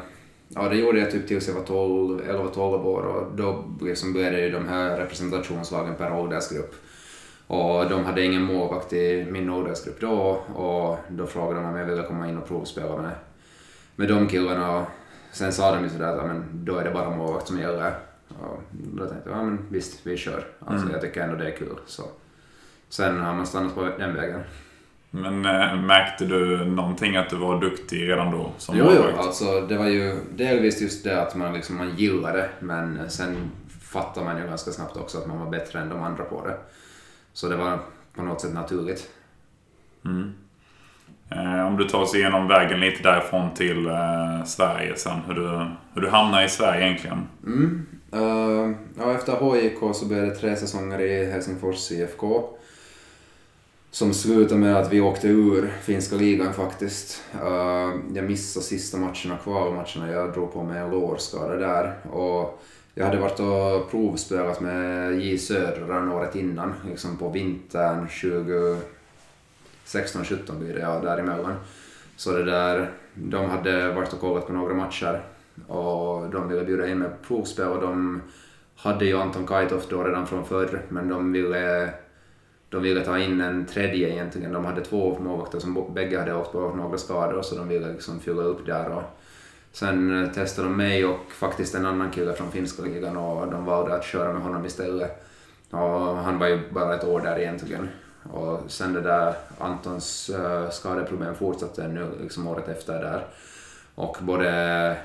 ja 0.49 0.69
det 0.69 0.77
gjorde 0.77 0.99
jag 1.01 1.11
typ 1.11 1.29
tills 1.29 1.49
jag 1.49 1.55
var 1.55 1.63
12, 1.63 2.21
11-12 2.21 2.87
år 2.87 3.03
och 3.03 3.37
då 3.37 3.65
liksom 3.81 4.13
det 4.13 4.41
ju 4.41 4.51
de 4.51 4.69
här 4.69 4.97
representationslagen 4.97 5.95
per 5.95 6.13
åldersgrupp. 6.13 6.75
Och 7.47 7.89
de 7.91 8.05
hade 8.05 8.25
ingen 8.25 8.43
målvakt 8.43 8.93
i 8.93 9.27
min 9.31 9.51
åldersgrupp 9.51 10.01
då 10.01 10.43
och 10.55 10.99
då 11.09 11.27
frågade 11.27 11.61
de 11.61 11.67
om 11.67 11.77
jag 11.77 11.87
ville 11.87 12.03
komma 12.03 12.29
in 12.29 12.39
och 12.39 12.49
provspela 12.49 12.97
med, 13.03 13.11
med 13.97 14.09
de 14.09 14.27
killarna. 14.29 14.77
Och 14.81 14.87
sen 15.33 15.53
sa 15.53 15.75
de 15.75 15.83
ju 15.85 15.91
sådär 15.91 16.17
att 16.17 16.27
men 16.27 16.45
då 16.53 16.77
är 16.77 16.85
det 16.85 16.91
bara 16.91 17.11
målvakt 17.11 17.49
som 17.49 17.59
gäller. 17.61 17.95
Och 18.29 18.63
då 18.73 19.07
tänkte 19.07 19.31
jag, 19.31 19.39
ja 19.39 19.43
men 19.43 19.59
visst, 19.69 20.07
vi 20.07 20.17
kör. 20.17 20.45
Alltså 20.59 20.83
Mm. 20.87 20.93
jag 20.93 21.01
tycker 21.01 21.21
ändå 21.21 21.37
det 21.37 21.47
är 21.53 21.57
kul. 21.57 21.79
Så. 21.87 22.03
Sen 22.89 23.21
har 23.21 23.35
man 23.35 23.47
stannat 23.47 23.75
på 23.75 23.89
den 23.99 24.15
vägen. 24.15 24.41
Men 25.11 25.45
äh, 25.45 25.77
märkte 25.77 26.25
du 26.25 26.65
någonting 26.65 27.17
att 27.17 27.31
du 27.31 27.37
var 27.37 27.61
duktig 27.61 28.09
redan 28.09 28.31
då? 28.31 28.53
Som 28.59 28.77
Jo, 28.77 28.85
jo, 28.85 29.03
målvakt? 29.03 29.19
alltså 29.19 29.61
det 29.61 29.77
var 29.77 29.87
ju 29.87 30.17
delvis 30.37 30.83
just 30.83 31.05
det 31.05 31.23
att 31.23 31.35
man 31.35 31.55
liksom, 31.55 31.77
man 31.77 31.97
gillade 31.97 32.49
men 32.61 33.11
sen 33.11 33.37
fattar 33.81 34.25
man 34.25 34.39
ju 34.39 34.47
ganska 34.47 34.71
snabbt 34.71 34.97
också 34.97 35.19
att 35.19 35.27
man 35.27 35.39
var 35.39 35.51
bättre 35.51 35.81
än 35.81 35.89
de 35.89 36.03
andra 36.03 36.25
på 36.25 36.47
det. 36.47 36.57
Så 37.33 37.49
det 37.49 37.57
var 37.57 37.79
på 38.15 38.23
något 38.23 38.41
sätt 38.41 38.55
naturligt. 38.55 39.11
Mm. 40.05 40.35
Eh, 41.31 41.67
om 41.67 41.77
du 41.77 41.85
tar 41.85 42.01
oss 42.01 42.15
igenom 42.15 42.49
vägen 42.49 42.81
lite 42.81 43.03
därifrån 43.03 43.55
till 43.55 43.87
eh, 43.87 44.45
Sverige 44.45 44.97
sen. 44.97 45.21
Hur 45.27 45.35
du, 45.35 45.49
hur 45.95 46.01
du 46.03 46.09
hamnar 46.09 46.45
i 46.45 46.49
Sverige 46.49 46.87
egentligen. 46.87 47.27
Mm. 47.47 47.87
Uh, 48.15 48.77
ja, 48.99 49.15
efter 49.15 49.55
HIK 49.55 49.79
så 49.95 50.07
blev 50.07 50.27
det 50.27 50.35
tre 50.35 50.57
säsonger 50.57 51.01
i 51.01 51.31
Helsingfors 51.31 51.93
IFK. 51.93 52.49
Som 53.97 54.15
slutade 54.15 54.61
med 54.61 54.77
att 54.77 54.93
vi 54.93 55.01
åkte 55.01 55.29
ur 55.29 55.73
finska 55.83 56.17
ligan 56.17 56.55
faktiskt. 56.55 57.23
Uh, 57.35 57.95
jag 58.15 58.25
missade 58.25 58.65
sista 58.65 58.99
matcherna, 58.99 59.39
kvalmatcherna. 59.43 60.13
Jag 60.13 60.33
drog 60.33 60.53
på 60.53 60.63
mig 60.63 60.81
en 60.81 60.91
lårskada 60.91 61.57
där. 61.57 61.95
Och 62.11 62.63
jag 62.95 63.05
hade 63.05 63.19
varit 63.19 63.41
och 63.41 63.91
provspelat 63.91 64.61
med 64.61 65.21
J 65.21 65.39
Södra 65.39 66.15
året 66.15 66.37
innan, 66.37 66.75
liksom 66.89 67.17
på 67.17 67.29
vintern 67.29 68.07
2016-17 68.07 70.59
blir 70.59 70.75
det, 70.75 70.81
ja, 70.81 71.01
däremellan. 71.01 71.55
Så 72.17 72.33
det 72.33 72.45
där, 72.45 72.91
de 73.15 73.51
hade 73.51 73.93
varit 73.93 74.13
och 74.13 74.21
kollat 74.21 74.47
på 74.47 74.53
några 74.53 74.75
matcher 74.75 75.23
och 75.69 76.31
de 76.31 76.49
ville 76.49 76.65
bjuda 76.65 76.89
in 76.89 76.99
mig 76.99 77.09
på 77.09 77.17
provspel 77.27 77.69
och 77.69 77.81
de 77.81 78.23
hade 78.77 79.05
ju 79.05 79.19
Anton 79.19 79.47
Kajtoff 79.47 79.89
då 79.89 80.05
redan 80.05 80.27
från 80.27 80.45
förr 80.45 80.83
men 80.89 81.09
de 81.09 81.33
ville, 81.33 81.93
de 82.71 82.83
ville 82.83 83.05
ta 83.05 83.19
in 83.19 83.41
en 83.41 83.67
tredje 83.67 84.09
egentligen. 84.09 84.53
De 84.53 84.65
hade 84.65 84.81
två 84.81 85.19
målvakter 85.19 85.59
som 85.59 85.95
bägge 85.95 86.19
hade 86.19 86.35
åkt 86.35 86.53
på 86.53 86.61
några 86.61 86.99
skador 86.99 87.43
så 87.43 87.55
de 87.55 87.69
ville 87.69 87.93
liksom 87.93 88.21
fylla 88.21 88.43
upp 88.43 88.67
där. 88.67 88.89
Och 88.89 89.03
sen 89.73 90.25
eh, 90.25 90.31
testade 90.31 90.69
de 90.69 90.77
mig 90.77 91.05
och 91.05 91.33
faktiskt 91.33 91.75
en 91.75 91.87
annan 91.87 92.11
kille 92.11 92.33
från 92.33 92.51
finska 92.51 92.83
ligan 92.83 93.17
och 93.17 93.51
de 93.51 93.65
valde 93.65 93.95
att 93.95 94.05
köra 94.05 94.33
med 94.33 94.43
honom 94.43 94.67
istället. 94.67 95.27
Och 95.71 96.17
han 96.17 96.39
var 96.39 96.47
ju 96.47 96.61
bara 96.71 96.95
ett 96.95 97.05
år 97.05 97.21
där 97.21 97.39
egentligen. 97.39 97.89
Och 98.33 98.61
sen 98.69 98.93
det 98.93 99.01
där 99.01 99.35
Antons 99.59 100.31
uh, 100.35 100.71
skadeproblem 100.71 101.35
fortsatte 101.35 101.89
nu 101.89 102.07
liksom 102.21 102.47
året 102.47 102.69
efter 102.69 102.93
där. 102.93 103.27
Och 103.95 104.17
både 104.21 104.47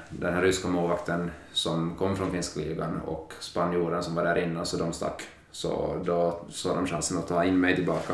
den 0.09 0.33
här 0.33 0.41
ryska 0.41 0.67
målvakten 0.67 1.31
som 1.53 1.95
kom 1.95 2.15
från 2.15 2.31
finska 2.31 2.59
ligan 2.59 3.01
och 3.05 3.33
spanjoren 3.39 4.03
som 4.03 4.15
var 4.15 4.23
där 4.23 4.37
innan, 4.37 4.65
så 4.65 4.77
de 4.77 4.93
stack. 4.93 5.23
Så 5.51 6.01
då 6.05 6.45
såg 6.49 6.75
de 6.75 6.87
chansen 6.87 7.17
att 7.17 7.27
ta 7.27 7.43
in 7.43 7.59
mig 7.59 7.75
tillbaka. 7.75 8.13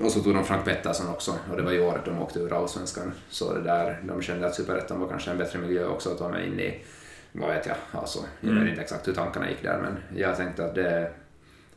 Och 0.00 0.10
så 0.10 0.20
tog 0.20 0.34
de 0.34 0.44
Frank 0.44 0.64
Pettersson 0.64 1.08
också 1.08 1.34
och 1.50 1.56
det 1.56 1.62
var 1.62 1.72
ju 1.72 1.80
året 1.80 2.04
de 2.04 2.22
åkte 2.22 2.38
ur 2.38 2.52
allsvenskan. 2.52 3.12
Så 3.30 3.54
det 3.54 3.60
där, 3.60 4.02
de 4.02 4.22
kände 4.22 4.46
att 4.46 4.54
superettan 4.54 5.00
var 5.00 5.08
kanske 5.08 5.30
en 5.30 5.38
bättre 5.38 5.58
miljö 5.58 5.86
också 5.86 6.10
att 6.10 6.18
ta 6.18 6.28
mig 6.28 6.46
in 6.46 6.60
i. 6.60 6.84
Vad 7.32 7.48
vet 7.48 7.66
jag, 7.66 7.76
alltså, 7.92 8.18
jag 8.40 8.52
vet 8.52 8.68
inte 8.68 8.82
exakt 8.82 9.08
hur 9.08 9.12
tankarna 9.12 9.50
gick 9.50 9.62
där 9.62 9.80
men 9.82 10.20
jag 10.20 10.36
tänkte 10.36 10.64
att 10.64 10.74
det, 10.74 11.10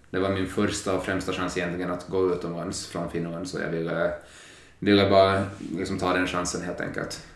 det 0.10 0.20
var 0.20 0.30
min 0.30 0.48
första 0.48 0.96
och 0.96 1.04
främsta 1.04 1.34
chans 1.34 1.58
egentligen 1.58 1.92
att 1.92 2.08
gå 2.08 2.34
utomlands 2.34 2.88
från 2.88 3.12
Finland 3.12 3.48
så 3.48 3.60
jag 3.60 3.70
ville, 3.70 4.14
ville 4.80 5.10
bara 5.10 5.44
liksom 5.78 5.98
ta 5.98 6.14
den 6.14 6.28
chansen 6.28 6.62
helt 6.62 6.82
enkelt. 6.82 7.28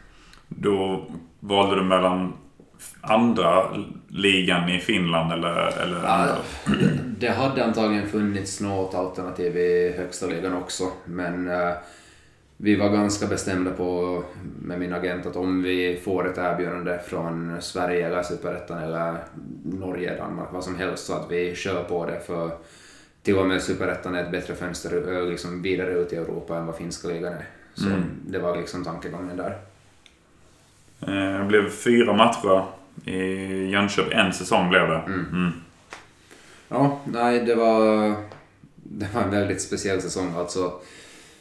Då 0.48 1.08
valde 1.40 1.76
du 1.76 1.84
mellan 1.84 2.34
andra 3.02 3.78
ligan 4.08 4.70
i 4.70 4.80
Finland 4.80 5.34
eller? 5.34 5.82
eller 5.82 6.04
Ja, 6.04 6.38
det 7.20 7.28
hade 7.28 7.66
antagligen 7.66 8.10
funnits 8.10 8.62
något 8.62 8.96
alternativ 8.96 9.58
i 9.58 9.94
högsta 9.98 10.28
ligan 10.28 10.54
också, 10.54 10.84
men 11.06 11.48
uh, 11.48 11.72
vi 12.58 12.76
var 12.76 12.90
ganska 12.90 13.28
bestämda 13.28 13.72
på 13.72 14.24
med 14.62 14.80
min 14.80 14.94
agent 14.94 15.26
att 15.26 15.36
om 15.36 15.64
vi 15.64 16.00
får 16.04 16.28
ett 16.28 16.38
erbjudande 16.38 17.00
från 17.08 17.62
Sverige 17.62 18.08
eller 18.08 18.24
Superettan 18.24 18.84
eller 18.84 19.18
Norge, 19.64 20.18
Danmark, 20.18 20.48
vad 20.52 20.64
som 20.64 20.76
helst, 20.76 21.06
så 21.06 21.14
att 21.14 21.32
vi 21.32 21.56
kör 21.56 21.84
på 21.84 22.06
det 22.06 22.20
för 22.20 22.52
till 23.22 23.38
och 23.38 23.48
med 23.48 23.62
Superettan 23.62 24.16
är 24.16 24.24
ett 24.24 24.32
bättre 24.32 24.56
fönster 24.56 25.30
liksom 25.30 25.62
vidare 25.62 25.94
ut 25.94 26.14
i 26.14 26.16
Europa 26.16 26.58
än 26.58 26.66
vad 26.66 26.76
finska 26.76 27.08
ligan 27.08 27.34
är. 27.34 27.48
Så 27.74 27.88
mm. 27.88 28.04
det 28.28 28.40
var 28.40 28.58
liksom 28.58 28.84
tankegången 28.84 29.38
där. 29.38 29.58
Eh, 31.02 31.40
det 31.40 31.46
blev 31.48 31.70
fyra 31.70 32.14
matcher 32.14 32.66
i 33.06 33.66
Jönköping. 33.66 34.18
En 34.20 34.34
säsong 34.34 34.70
blev 34.70 34.88
det. 34.88 35.04
Mm. 35.08 35.26
Mm. 35.32 35.52
Ja, 36.68 37.00
nej 37.06 37.40
det 37.40 37.56
var, 37.56 38.16
det 38.76 39.08
var 39.14 39.22
en 39.22 39.32
väldigt 39.32 39.62
speciell 39.62 40.02
säsong. 40.02 40.34
Alltså, 40.38 40.74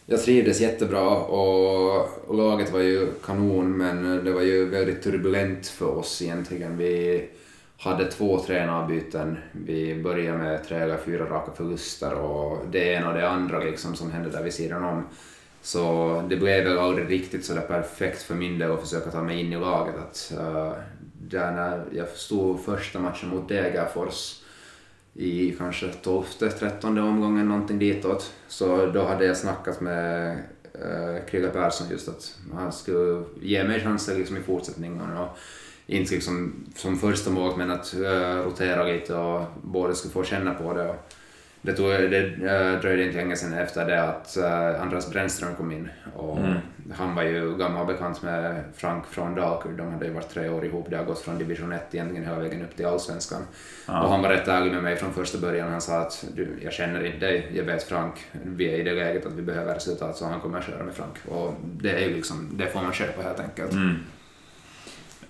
jag 0.06 0.22
trivdes 0.22 0.60
jättebra 0.60 1.10
och, 1.10 2.28
och 2.28 2.34
laget 2.34 2.72
var 2.72 2.80
ju 2.80 3.06
kanon 3.24 3.76
men 3.76 4.24
det 4.24 4.32
var 4.32 4.42
ju 4.42 4.68
väldigt 4.68 5.02
turbulent 5.02 5.66
för 5.66 5.98
oss 5.98 6.22
egentligen. 6.22 6.76
Vi 6.76 7.24
hade 7.78 8.10
två 8.10 8.38
tränarbyten. 8.38 9.38
Vi 9.52 10.02
började 10.02 10.38
med 10.38 10.68
tre 10.68 10.78
eller 10.78 10.96
fyra 10.96 11.24
raka 11.24 11.52
förluster 11.56 12.14
och 12.14 12.58
det 12.70 12.92
ena 12.92 13.08
och 13.08 13.14
det 13.14 13.28
andra 13.28 13.58
liksom 13.58 13.94
som 13.94 14.10
hände 14.10 14.30
där 14.30 14.42
vid 14.42 14.54
sidan 14.54 14.84
om. 14.84 15.04
Så 15.64 16.22
det 16.28 16.36
blev 16.36 16.64
väl 16.64 16.78
aldrig 16.78 17.10
riktigt 17.10 17.44
sådär 17.44 17.60
perfekt 17.60 18.22
för 18.22 18.34
min 18.34 18.58
del 18.58 18.72
att 18.72 18.80
försöka 18.80 19.10
ta 19.10 19.22
mig 19.22 19.40
in 19.40 19.52
i 19.52 19.56
laget. 19.56 19.94
Att, 19.96 20.32
uh, 20.38 20.72
där 21.28 21.52
när 21.52 21.84
jag 21.92 22.08
stod 22.08 22.64
första 22.64 22.98
matchen 22.98 23.28
mot 23.28 23.48
Degerfors 23.48 24.42
i 25.14 25.50
kanske 25.58 25.88
12 25.88 26.24
13 26.58 26.98
omgången, 26.98 27.48
någonting 27.48 27.78
ditåt, 27.78 28.32
så 28.48 28.86
då 28.86 29.04
hade 29.04 29.24
jag 29.24 29.36
snackat 29.36 29.80
med 29.80 30.36
uh, 30.74 31.26
Krille 31.30 31.48
Persson 31.48 31.86
just 31.90 32.08
att 32.08 32.38
han 32.54 32.72
skulle 32.72 33.24
ge 33.40 33.64
mig 33.64 33.80
chanser 33.80 34.18
liksom 34.18 34.36
i 34.36 34.40
fortsättningen. 34.40 35.16
Och, 35.18 35.38
inte 35.86 36.14
liksom 36.14 36.64
som 36.76 36.98
första 36.98 37.30
mål 37.30 37.56
men 37.56 37.70
att 37.70 37.94
uh, 37.94 38.44
rotera 38.44 38.84
lite 38.84 39.14
och 39.14 39.44
båda 39.62 39.94
skulle 39.94 40.12
få 40.12 40.24
känna 40.24 40.54
på 40.54 40.74
det. 40.74 40.88
Och, 40.88 40.96
det, 41.64 41.72
tog, 41.72 41.86
det 41.86 42.18
äh, 42.18 42.80
dröjde 42.80 43.04
inte 43.04 43.16
länge 43.16 43.36
sedan 43.36 43.52
efter 43.52 43.86
det 43.86 44.02
att 44.02 44.36
äh, 44.36 44.82
Andreas 44.82 45.10
Brännström 45.10 45.54
kom 45.54 45.72
in. 45.72 45.88
Och 46.14 46.38
mm. 46.38 46.58
Han 46.92 47.14
var 47.14 47.22
ju 47.22 47.56
gammal 47.56 47.86
bekant 47.86 48.22
med 48.22 48.64
Frank 48.76 49.06
från 49.06 49.34
Dalkurd. 49.34 49.76
De 49.76 49.92
hade 49.92 50.06
ju 50.06 50.12
varit 50.12 50.28
tre 50.28 50.48
år 50.48 50.64
ihop. 50.64 50.86
Det 50.90 50.96
har 50.96 51.04
gått 51.04 51.20
från 51.20 51.38
division 51.38 51.72
1 51.72 51.94
egentligen 51.94 52.24
hela 52.24 52.38
vägen 52.38 52.62
upp 52.62 52.76
till 52.76 52.86
allsvenskan. 52.86 53.42
Ah. 53.86 54.02
Och 54.02 54.10
han 54.10 54.22
var 54.22 54.28
rätt 54.28 54.48
ärlig 54.48 54.72
med 54.72 54.82
mig 54.82 54.96
från 54.96 55.12
första 55.12 55.38
början. 55.38 55.70
Han 55.70 55.80
sa 55.80 56.00
att 56.00 56.24
du, 56.34 56.48
jag 56.62 56.72
känner 56.72 57.04
inte 57.04 57.18
dig, 57.18 57.50
jag 57.54 57.64
vet 57.64 57.82
Frank. 57.82 58.14
Vi 58.32 58.74
är 58.74 58.78
i 58.78 58.82
det 58.82 58.94
läget 58.94 59.26
att 59.26 59.32
vi 59.32 59.42
behöver 59.42 59.74
resultat 59.74 60.16
så 60.16 60.26
han 60.26 60.40
kommer 60.40 60.58
att 60.58 60.66
köra 60.66 60.84
med 60.84 60.94
Frank. 60.94 61.16
Och 61.28 61.54
det 61.62 61.90
är 61.90 62.08
ju 62.08 62.14
liksom, 62.14 62.50
det 62.52 62.66
får 62.66 62.82
man 62.82 62.92
köpa 62.92 63.22
helt 63.22 63.40
enkelt. 63.40 63.72
Mm. 63.72 63.96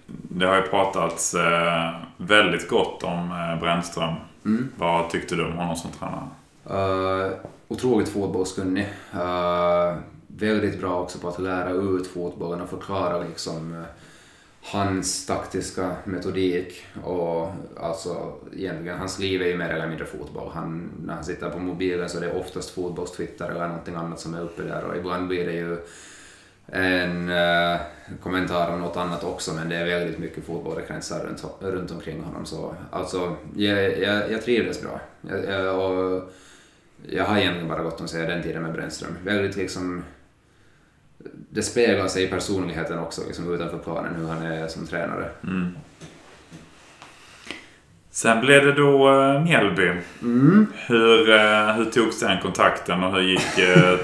Det 0.07 0.47
har 0.47 0.57
ju 0.57 0.62
pratats 0.62 1.35
eh, 1.35 1.95
väldigt 2.17 2.69
gott 2.69 3.03
om 3.03 3.31
eh, 3.31 3.61
Brännström. 3.61 4.14
Mm. 4.44 4.68
Vad 4.76 5.10
tyckte 5.10 5.34
du 5.34 5.44
om 5.44 5.52
honom 5.52 5.76
som 5.76 5.90
tränare? 5.90 6.28
Uh, 6.70 7.32
otroligt 7.68 8.08
fotbollskunnig. 8.08 8.86
Uh, 9.14 9.96
väldigt 10.26 10.80
bra 10.80 11.00
också 11.00 11.18
på 11.18 11.28
att 11.28 11.38
lära 11.38 11.70
ut 11.70 12.06
fotbollen 12.06 12.60
och 12.60 12.68
förklara 12.68 13.18
liksom 13.18 13.72
uh, 13.72 13.84
hans 14.62 15.26
taktiska 15.26 15.96
metodik 16.04 16.86
och 17.04 17.52
alltså 17.80 18.32
egentligen 18.52 18.98
hans 18.98 19.18
liv 19.18 19.42
är 19.42 19.46
ju 19.46 19.56
mer 19.56 19.68
eller 19.68 19.88
mindre 19.88 20.06
fotboll. 20.06 20.50
Han, 20.54 20.90
när 21.04 21.14
han 21.14 21.24
sitter 21.24 21.50
på 21.50 21.58
mobilen 21.58 22.08
så 22.08 22.18
är 22.18 22.20
det 22.20 22.40
oftast 22.40 22.70
fotbollstwitter 22.70 23.50
eller 23.50 23.68
någonting 23.68 23.94
annat 23.94 24.20
som 24.20 24.34
är 24.34 24.40
uppe 24.40 24.62
där 24.62 24.84
och 24.84 24.96
ibland 24.96 25.28
blir 25.28 25.46
det 25.46 25.52
ju 25.52 25.78
en 26.66 27.28
uh, 27.28 27.80
kommentar 28.23 28.71
om 28.71 28.80
något 28.80 28.97
annat 28.97 29.25
också 29.25 29.52
men 29.54 29.68
det 29.68 29.76
är 29.76 29.85
väldigt 29.85 30.18
mycket 30.18 30.47
fotbollsgränser 30.47 31.21
runt, 31.25 31.44
runt 31.61 31.90
omkring 31.90 32.23
honom. 32.23 32.47
Så, 32.47 32.75
alltså, 32.90 33.37
jag, 33.56 33.99
jag, 33.99 34.30
jag 34.30 34.42
trivdes 34.42 34.83
bra. 34.83 35.00
Jag, 35.21 35.44
jag, 35.44 35.78
och 35.78 36.33
jag 37.09 37.25
har 37.25 37.38
egentligen 37.38 37.68
bara 37.68 37.83
gått 37.83 38.00
att 38.00 38.11
säga 38.11 38.28
den 38.28 38.42
tiden 38.42 38.62
med 38.62 38.73
Brännström. 38.73 39.16
Väldigt 39.25 39.56
liksom... 39.56 40.04
Det 41.50 41.62
speglar 41.62 42.09
sig 42.09 42.25
i 42.25 42.28
personligheten 42.28 42.99
också 42.99 43.23
liksom 43.26 43.54
utanför 43.54 43.78
planen 43.78 44.14
hur 44.14 44.28
han 44.28 44.42
är 44.42 44.68
som 44.68 44.87
tränare. 44.87 45.28
Mm. 45.42 45.76
Sen 48.11 48.40
blev 48.40 48.66
det 48.66 48.73
då 48.73 49.11
uh, 49.11 49.44
Mjällby. 49.44 49.92
Mm. 50.23 50.66
Hur, 50.87 51.30
uh, 51.30 51.73
hur 51.76 51.85
togs 51.85 52.21
den 52.21 52.40
kontakten 52.42 53.04
och 53.04 53.12
hur 53.12 53.21
gick 53.21 53.40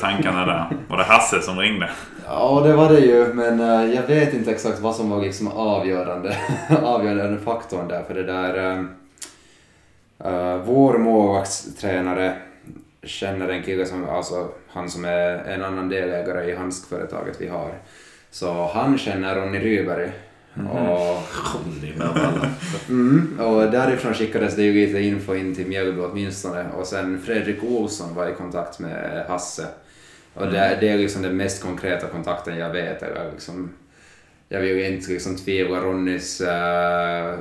tankarna 0.00 0.46
där? 0.46 0.76
Var 0.88 0.98
det 0.98 1.04
Hasse 1.04 1.42
som 1.42 1.58
ringde? 1.58 1.90
Ja, 2.32 2.62
det 2.64 2.72
var 2.72 2.92
det 2.92 3.00
ju, 3.00 3.34
men 3.34 3.60
uh, 3.60 3.94
jag 3.94 4.06
vet 4.06 4.34
inte 4.34 4.50
exakt 4.50 4.80
vad 4.80 4.96
som 4.96 5.10
var 5.10 5.22
liksom 5.22 5.48
avgörande, 5.48 6.36
avgörande 6.82 7.40
faktorn 7.40 7.88
där, 7.88 8.02
för 8.02 8.14
det 8.14 8.22
där... 8.22 8.78
Uh, 10.24 10.56
vår 10.64 10.98
målvaktstränare 10.98 12.36
känner 13.02 13.48
en 13.48 13.62
kille 13.62 13.86
som, 13.86 14.08
alltså 14.08 14.48
han 14.68 14.90
som 14.90 15.04
är 15.04 15.44
en 15.44 15.64
annan 15.64 15.88
delägare 15.88 16.50
i 16.50 16.56
handskföretaget 16.56 17.40
vi 17.40 17.48
har. 17.48 17.74
Så 18.30 18.70
han 18.74 18.98
känner 18.98 19.34
Ronny 19.34 19.58
Ryberg. 19.58 20.12
Mm. 20.56 20.66
Och, 20.68 21.18
mm, 22.88 23.40
och 23.40 23.70
därifrån 23.70 24.14
skickades 24.14 24.56
det 24.56 24.62
ju 24.62 24.86
lite 24.86 25.00
info 25.00 25.34
in 25.34 25.54
till 25.54 25.66
Mjällby 25.66 26.00
åtminstone 26.00 26.66
och 26.78 26.86
sen 26.86 27.22
Fredrik 27.22 27.64
Olsson 27.64 28.14
var 28.14 28.28
i 28.28 28.34
kontakt 28.34 28.78
med 28.78 29.24
Hasse 29.28 29.66
Och 30.34 30.46
det, 30.46 30.78
det 30.80 30.88
är 30.88 30.98
liksom 30.98 31.22
den 31.22 31.36
mest 31.36 31.62
konkreta 31.62 32.06
kontakten 32.06 32.58
jag 32.58 32.70
vet. 32.70 33.02
Eller 33.02 33.30
liksom, 33.32 33.70
jag 34.48 34.60
vill 34.60 34.76
ju 34.76 34.94
inte 34.94 35.12
liksom 35.12 35.36
tvivla 35.36 35.80
Ronnys 35.80 36.40
äh, 36.40 37.38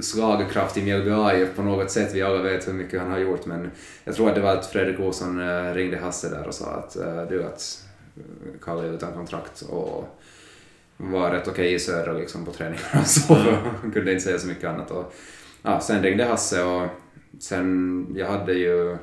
slagkraft 0.00 0.76
i 0.76 0.82
Mjällby 0.82 1.10
AIF 1.10 1.56
på 1.56 1.62
något 1.62 1.90
sätt. 1.90 2.14
Vi 2.14 2.22
alla 2.22 2.42
vet 2.42 2.68
hur 2.68 2.72
mycket 2.72 3.00
han 3.00 3.10
har 3.10 3.18
gjort 3.18 3.46
men 3.46 3.70
jag 4.04 4.14
tror 4.14 4.28
att 4.28 4.34
det 4.34 4.40
var 4.40 4.56
att 4.56 4.66
Fredrik 4.66 5.00
Olsson 5.00 5.40
äh, 5.40 5.74
ringde 5.74 5.96
Hasse 5.96 6.28
där 6.28 6.46
och 6.46 6.54
sa 6.54 6.66
att 6.66 6.96
äh, 6.96 7.22
du 7.28 7.44
att 7.44 7.84
Kalle 8.62 8.88
är 8.88 8.92
utan 8.92 9.12
kontrakt 9.12 9.60
och 9.60 10.18
var 10.96 11.30
rätt 11.30 11.48
okej 11.48 11.52
okay 11.52 11.74
i 11.74 11.78
södra 11.78 12.12
liksom 12.12 12.44
på 12.44 12.52
träningarna 12.52 13.04
så 13.04 13.34
han 13.34 13.90
kunde 13.94 14.12
inte 14.12 14.24
säga 14.24 14.38
så 14.38 14.46
mycket 14.46 14.64
annat. 14.64 14.90
Och, 14.90 15.14
ja, 15.62 15.80
sen 15.80 16.02
ringde 16.02 16.24
Hasse 16.24 16.62
och 16.62 16.88
sen 17.40 18.06
jag 18.16 18.26
hade 18.26 18.52
ju 18.52 18.96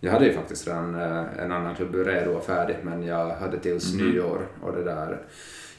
jag 0.00 0.12
hade 0.12 0.26
ju 0.26 0.32
faktiskt 0.32 0.66
redan 0.66 0.94
en 0.94 1.52
annan 1.52 1.74
klubb 1.74 1.94
redo 1.94 2.30
och 2.30 2.44
färdig 2.44 2.76
men 2.82 3.02
jag 3.02 3.30
hade 3.30 3.58
tills 3.58 3.94
mm. 3.94 4.06
nyår 4.06 4.46
och 4.62 4.72
det 4.72 4.84
där 4.84 5.18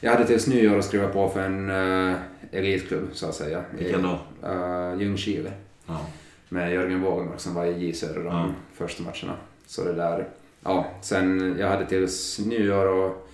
jag 0.04 0.12
hade 0.12 0.26
tills 0.26 0.46
nyår 0.46 0.78
att 0.78 0.84
skriva 0.84 1.08
på 1.08 1.28
för 1.28 1.40
en 1.40 1.70
uh, 1.70 2.16
elitklubb 2.52 3.08
så 3.12 3.28
att 3.28 3.34
säga. 3.34 3.64
Vilken 3.70 4.02
då? 4.02 4.18
Uh, 4.48 5.00
Ljungskile. 5.00 5.52
Ja. 5.86 6.00
Med 6.48 6.72
Jörgen 6.72 7.00
Wågmark 7.00 7.40
som 7.40 7.54
var 7.54 7.64
i 7.64 7.86
J 7.86 7.92
Södra 7.94 8.22
de 8.22 8.26
ja. 8.26 8.48
första 8.74 9.02
matcherna. 9.02 9.38
Så 9.66 9.84
det 9.84 9.92
där, 9.92 10.28
ja, 10.64 10.86
sen 11.00 11.56
jag 11.58 11.68
hade 11.68 11.86
tills 11.86 12.38
nyår 12.38 12.86
och 12.86 13.28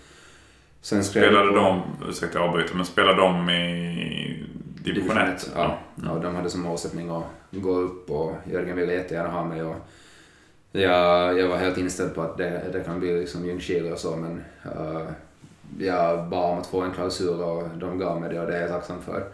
sen 0.81 1.05
skrev 1.05 1.23
Spelade 1.23 1.55
de, 1.55 1.83
ursäkta 2.09 2.39
jag 2.39 2.49
avbryter, 2.49 2.75
men 2.75 2.85
spelade 2.85 3.21
de 3.21 3.51
i 3.51 4.47
division 4.85 5.19
1? 5.19 5.51
Ja. 5.55 5.79
Ja, 5.95 6.19
de 6.23 6.35
hade 6.35 6.51
som 6.51 6.61
målsättning 6.61 7.11
att 7.11 7.25
gå 7.51 7.71
upp 7.71 8.11
och 8.11 8.33
Jörgen 8.53 8.77
ville 8.77 8.93
jättegärna 8.93 9.29
ha 9.29 9.45
mig 9.45 9.63
och 9.63 9.77
jag, 10.81 11.39
jag 11.39 11.49
var 11.49 11.57
helt 11.57 11.79
inställd 11.79 12.15
på 12.15 12.23
att 12.23 12.37
det, 12.37 12.63
det 12.73 12.81
kan 12.81 13.01
bli 13.01 13.21
liksom 13.21 13.47
Ljungskile 13.47 13.93
och 13.93 13.99
så 13.99 14.17
men 14.17 14.45
uh, 14.67 15.09
jag 15.79 16.29
bad 16.29 16.53
om 16.53 16.59
att 16.59 16.67
få 16.67 16.81
en 16.81 16.93
klausul 16.93 17.41
och 17.41 17.69
de 17.75 17.99
gav 17.99 18.21
mig 18.21 18.31
det 18.31 18.41
och 18.41 18.47
det 18.47 18.57
är 18.57 18.61
jag 18.61 18.71
tacksam 18.71 19.03
för. 19.03 19.25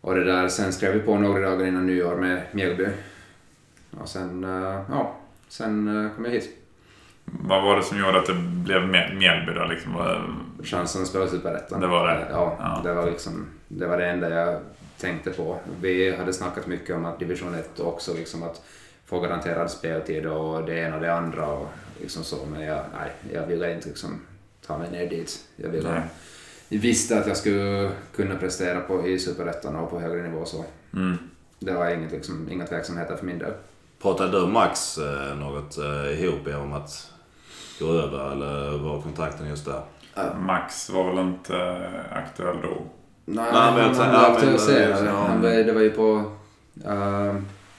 Och 0.00 0.14
det 0.14 0.24
där, 0.24 0.48
sen 0.48 0.72
skrev 0.72 0.92
vi 0.92 1.00
på 1.00 1.18
några 1.18 1.50
dagar 1.50 1.66
innan 1.66 1.86
nyår 1.86 2.16
med 2.16 2.42
Mjällby. 2.52 2.86
Och 3.90 4.08
sen, 4.08 4.44
uh, 4.44 4.80
ja, 4.90 5.16
sen 5.48 5.88
uh, 5.88 6.14
kom 6.14 6.24
jag 6.24 6.32
hit. 6.32 6.56
Vad 7.24 7.62
var 7.62 7.76
det 7.76 7.82
som 7.82 7.98
gjorde 7.98 8.18
att 8.18 8.26
det 8.26 8.34
blev 8.64 8.88
Mjällby 8.88 9.52
då? 9.52 9.64
Liksom? 9.64 9.96
Chansen 10.62 11.02
att 11.02 11.08
spela 11.08 11.28
Superettan. 11.28 11.80
Det 11.80 11.86
var 11.86 12.08
det? 12.08 12.26
Ja, 12.30 12.56
ja, 12.58 12.80
Det, 12.84 12.94
var 12.94 13.06
liksom, 13.06 13.46
det 13.68 13.86
var 13.86 13.98
det 13.98 14.06
enda 14.06 14.30
jag 14.30 14.60
tänkte 14.98 15.30
på. 15.30 15.58
Vi 15.80 16.16
hade 16.16 16.32
snackat 16.32 16.66
mycket 16.66 16.96
om 16.96 17.04
att 17.04 17.18
division 17.18 17.54
1 17.54 17.80
och 17.80 17.88
också 17.88 18.14
liksom 18.14 18.42
att 18.42 18.62
få 19.10 19.20
garanterad 19.20 19.70
speltid 19.70 20.26
och 20.26 20.64
det 20.64 20.78
ena 20.78 20.96
och 20.96 21.02
det 21.02 21.14
andra 21.14 21.46
och 21.46 21.68
liksom 22.00 22.24
så. 22.24 22.36
Men 22.52 22.60
jag, 22.60 22.84
nej, 22.94 23.12
jag 23.32 23.46
ville 23.46 23.74
inte 23.74 23.88
liksom 23.88 24.20
ta 24.66 24.78
mig 24.78 24.90
ner 24.90 25.10
dit. 25.10 25.44
Jag, 25.56 25.68
ville, 25.68 26.02
visste 26.68 27.18
att 27.18 27.26
jag 27.26 27.36
skulle 27.36 27.90
kunna 28.16 28.36
prestera 28.36 28.80
på, 28.80 29.08
i 29.08 29.18
Superettan 29.18 29.76
och 29.76 29.90
på 29.90 30.00
högre 30.00 30.28
nivå 30.28 30.44
så. 30.44 30.64
Mm. 30.94 31.18
Det 31.58 31.72
var 31.72 31.90
inget, 31.90 32.12
liksom, 32.12 32.48
inga 32.50 32.66
tveksamheter 32.66 33.16
för 33.16 33.26
min 33.26 33.38
del. 33.38 33.52
Pratade 34.02 34.30
du 34.30 34.42
och 34.42 34.48
Max 34.48 34.98
eh, 34.98 35.36
något 35.36 35.78
eh, 35.78 36.22
ihop 36.22 36.46
om 36.62 36.72
att 36.72 37.12
gå 37.80 37.92
över 37.92 38.32
eller 38.32 38.78
var 38.78 39.02
kontakten 39.02 39.48
just 39.48 39.64
där? 39.64 39.82
Uh, 40.18 40.38
Max 40.40 40.90
var 40.90 41.04
väl 41.04 41.18
inte 41.18 41.52
uh, 41.52 42.18
aktuell 42.18 42.56
då? 42.62 42.68
Nej, 43.24 43.44
Nej 43.52 43.52
han, 43.52 43.80
han, 43.80 43.94
han 43.94 44.12
var 44.12 44.30
aktualiserad. 44.30 45.06
Ja. 45.06 45.48
det 45.50 45.72
var 45.72 45.80
ju 45.80 45.90
på... 45.90 46.32
Uh, 46.86 47.34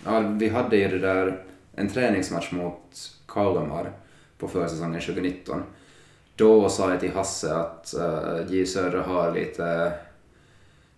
ja, 0.05 0.19
vi 0.19 0.49
hade 0.49 0.77
ju 0.77 0.87
det 0.87 0.99
där 0.99 1.43
en 1.75 1.87
träningsmatch 1.87 2.51
mot 2.51 3.11
Kalmar 3.27 3.91
på 4.37 4.47
försäsongen 4.47 5.01
2019 5.01 5.63
då 6.35 6.69
sa 6.69 6.91
jag 6.91 6.99
till 6.99 7.11
Hasse 7.11 7.53
att 7.55 7.93
uh, 7.97 8.53
J 8.53 8.65
Södra 8.65 9.01
har 9.01 9.33
lite 9.33 9.91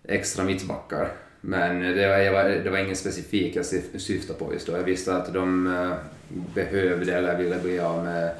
extra 0.04 0.44
mittbackar. 0.44 1.12
Men 1.40 1.80
det 1.80 2.08
var, 2.32 2.44
det 2.44 2.70
var 2.70 2.78
ingen 2.78 2.96
specifik 2.96 3.56
jag 3.56 3.66
syftade 4.00 4.38
på 4.38 4.52
just 4.52 4.66
då. 4.66 4.72
Jag 4.72 4.82
visste 4.82 5.16
att 5.16 5.32
de 5.32 5.66
uh, 5.66 5.94
behövde 6.54 7.16
eller 7.16 7.38
ville 7.38 7.58
bli 7.58 7.80
av 7.80 8.04
med 8.04 8.34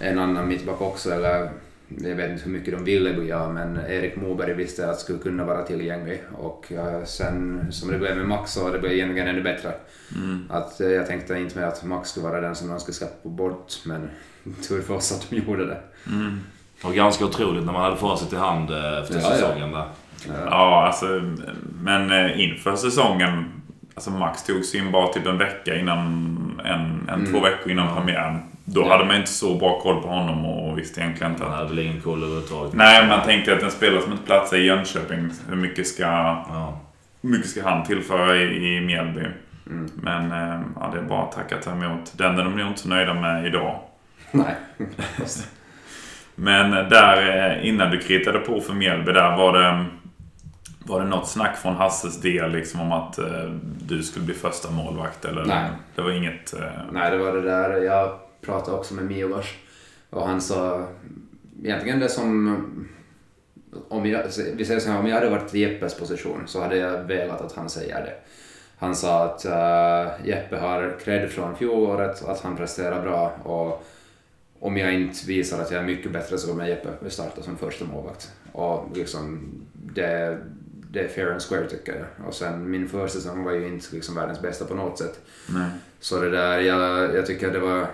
en 0.00 0.18
annan 0.18 0.48
mittback 0.48 0.80
också. 0.80 1.10
Eller 1.10 1.50
jag 2.00 2.16
vet 2.16 2.30
inte 2.30 2.44
hur 2.44 2.50
mycket 2.50 2.74
de 2.74 2.84
ville 2.84 3.36
av 3.36 3.54
men 3.54 3.76
Erik 3.76 4.16
Moberg 4.16 4.54
visste 4.54 4.90
att 4.90 5.00
skulle 5.00 5.18
kunna 5.18 5.44
vara 5.44 5.62
tillgänglig. 5.62 6.22
Och 6.32 6.72
uh, 6.72 7.04
sen 7.04 7.66
som 7.72 7.90
det 7.90 7.98
blev 7.98 8.16
med 8.16 8.26
Max 8.28 8.52
så 8.52 8.70
det 8.70 8.78
blev 8.78 8.92
egentligen 8.92 9.28
ännu 9.28 9.42
bättre. 9.42 9.72
Mm. 10.16 10.46
Att, 10.50 10.80
uh, 10.80 10.90
jag 10.90 11.06
tänkte 11.06 11.38
inte 11.38 11.58
med 11.58 11.68
att 11.68 11.84
Max 11.84 12.10
skulle 12.10 12.26
vara 12.26 12.40
den 12.40 12.54
som 12.54 12.68
de 12.68 12.80
skulle 12.80 12.94
släppa 12.94 13.28
bort 13.28 13.72
men 13.84 14.10
tur 14.68 14.82
för 14.82 14.94
oss 14.94 15.12
att 15.12 15.30
de 15.30 15.36
gjorde 15.36 15.66
det. 15.66 15.80
Mm. 16.06 16.40
Och 16.82 16.94
ganska 16.94 17.24
otroligt 17.24 17.64
när 17.64 17.72
man 17.72 17.82
hade 17.82 17.96
facit 17.96 18.32
i 18.32 18.36
hand 18.36 18.70
eh, 18.70 19.02
efter 19.02 19.14
ja, 19.14 19.20
säsongen 19.20 19.70
ja. 19.72 19.78
där. 19.78 19.86
Ja, 20.46 20.86
alltså, 20.86 21.06
men 21.82 22.10
eh, 22.10 22.40
inför 22.40 22.76
säsongen, 22.76 23.61
alltså 23.94 24.10
Max 24.10 24.42
tog 24.42 24.64
sig 24.64 24.80
in 24.80 24.92
bara 24.92 25.12
typ 25.12 25.26
en 25.26 25.38
vecka 25.38 25.76
innan, 25.76 25.98
en, 26.64 27.08
en 27.08 27.14
mm. 27.14 27.32
två 27.32 27.40
veckor 27.40 27.72
innan 27.72 27.86
ja. 27.86 27.94
premiären. 27.96 28.38
Då 28.64 28.80
ja. 28.80 28.88
hade 28.88 29.04
man 29.04 29.16
inte 29.16 29.30
så 29.30 29.54
bra 29.54 29.80
koll 29.80 30.02
på 30.02 30.08
honom 30.08 30.46
och 30.46 30.78
visste 30.78 31.00
egentligen 31.00 31.32
inte 31.32 31.44
att... 31.44 31.50
Man 31.50 31.58
hade 31.58 31.68
väl 31.68 31.78
ingen 31.78 32.00
koll 32.00 32.22
överhuvudtaget. 32.22 32.74
Nej, 32.74 33.08
man 33.08 33.22
tänkte 33.22 33.56
att 33.56 33.62
en 33.62 33.70
spelare 33.70 34.02
som 34.02 34.12
inte 34.12 34.24
platsar 34.24 34.56
i 34.56 34.66
Jönköping, 34.66 35.30
hur 35.48 35.56
mycket 35.56 35.86
ska, 35.86 36.02
ja. 36.02 36.80
hur 37.22 37.30
mycket 37.30 37.50
ska 37.50 37.62
han 37.68 37.84
tillföra 37.84 38.36
i, 38.36 38.76
i 38.76 38.80
Mjällby? 38.80 39.26
Mm. 39.66 39.90
Men 39.94 40.32
eh, 40.32 40.60
ja, 40.80 40.90
det 40.92 40.98
är 40.98 41.02
bara 41.02 41.22
att 41.22 41.32
tacka 41.32 41.56
ta 41.56 41.70
emot. 41.70 42.12
Den 42.18 42.38
är 42.38 42.44
de 42.44 42.56
nog 42.56 42.68
inte 42.68 42.80
så 42.80 42.88
nöjda 42.88 43.14
med 43.14 43.46
idag. 43.46 43.80
Nej. 44.30 44.54
Men 46.34 46.70
där 46.70 47.48
eh, 47.50 47.68
innan 47.68 47.90
du 47.90 47.98
kritade 47.98 48.38
på 48.38 48.60
för 48.60 48.74
Mjällby 48.74 49.12
där 49.12 49.36
var 49.36 49.58
det 49.58 49.84
var 50.86 51.00
det 51.00 51.06
något 51.06 51.28
snack 51.28 51.56
från 51.56 51.74
Hasses 51.74 52.20
del 52.20 52.50
liksom 52.50 52.80
om 52.80 52.92
att 52.92 53.18
eh, 53.18 53.50
du 53.80 54.02
skulle 54.02 54.24
bli 54.24 54.34
första 54.34 54.70
målvakt 54.70 55.24
eller? 55.24 55.44
Nej. 55.44 55.70
Det 55.94 56.02
var 56.02 56.10
inget? 56.10 56.54
Eh... 56.54 56.60
Nej, 56.92 57.10
det 57.10 57.18
var 57.18 57.32
det 57.32 57.42
där. 57.42 57.82
Jag 57.82 58.18
pratade 58.40 58.76
också 58.76 58.94
med 58.94 59.04
Miovars 59.04 59.54
och 60.10 60.26
han 60.26 60.40
sa 60.40 60.86
egentligen 61.62 62.00
det 62.00 62.08
som 62.08 62.56
om 63.88 64.06
jag, 64.06 64.22
vi 64.54 64.64
säger 64.64 64.80
så 64.80 64.90
här, 64.90 64.98
om 64.98 65.06
jag 65.06 65.14
hade 65.14 65.30
varit 65.30 65.54
i 65.54 65.60
Jeppes 65.60 65.94
position 65.94 66.42
så 66.46 66.62
hade 66.62 66.76
jag 66.76 66.98
velat 66.98 67.40
att 67.40 67.52
han 67.52 67.70
säger 67.70 67.94
det. 67.94 68.14
Han 68.78 68.96
sa 68.96 69.24
att 69.24 69.46
uh, 69.46 70.28
Jeppe 70.28 70.56
har 70.56 70.98
cred 71.04 71.30
från 71.30 71.56
fjolåret, 71.56 72.24
att 72.24 72.40
han 72.40 72.56
presterar 72.56 73.02
bra 73.02 73.32
och 73.44 73.86
om 74.60 74.76
jag 74.76 74.94
inte 74.94 75.26
visar 75.26 75.62
att 75.62 75.70
jag 75.70 75.82
är 75.82 75.86
mycket 75.86 76.12
bättre 76.12 76.38
så 76.38 76.48
kommer 76.48 76.66
Jeppe 76.66 77.10
starta 77.10 77.42
som 77.42 77.56
första 77.56 77.84
målvakt. 77.84 78.32
Och 78.52 78.96
liksom, 78.96 79.40
det, 79.72 80.38
det 80.92 81.00
är 81.00 81.08
fair 81.08 81.32
and 81.32 81.42
square 81.42 81.66
tycker 81.68 81.94
jag. 81.94 82.26
Och 82.26 82.34
sen 82.34 82.70
min 82.70 82.88
försäsong 82.88 83.44
var 83.44 83.52
ju 83.52 83.68
inte 83.68 83.94
liksom 83.94 84.14
världens 84.14 84.42
bästa 84.42 84.64
på 84.64 84.74
något 84.74 84.98
sätt. 84.98 85.20
Nej. 85.48 85.70
Så 86.00 86.20
det 86.20 86.30
där, 86.30 86.60
jag, 86.60 87.14
jag 87.14 87.26
tycker 87.26 87.50
det 87.50 87.58
var 87.58 87.86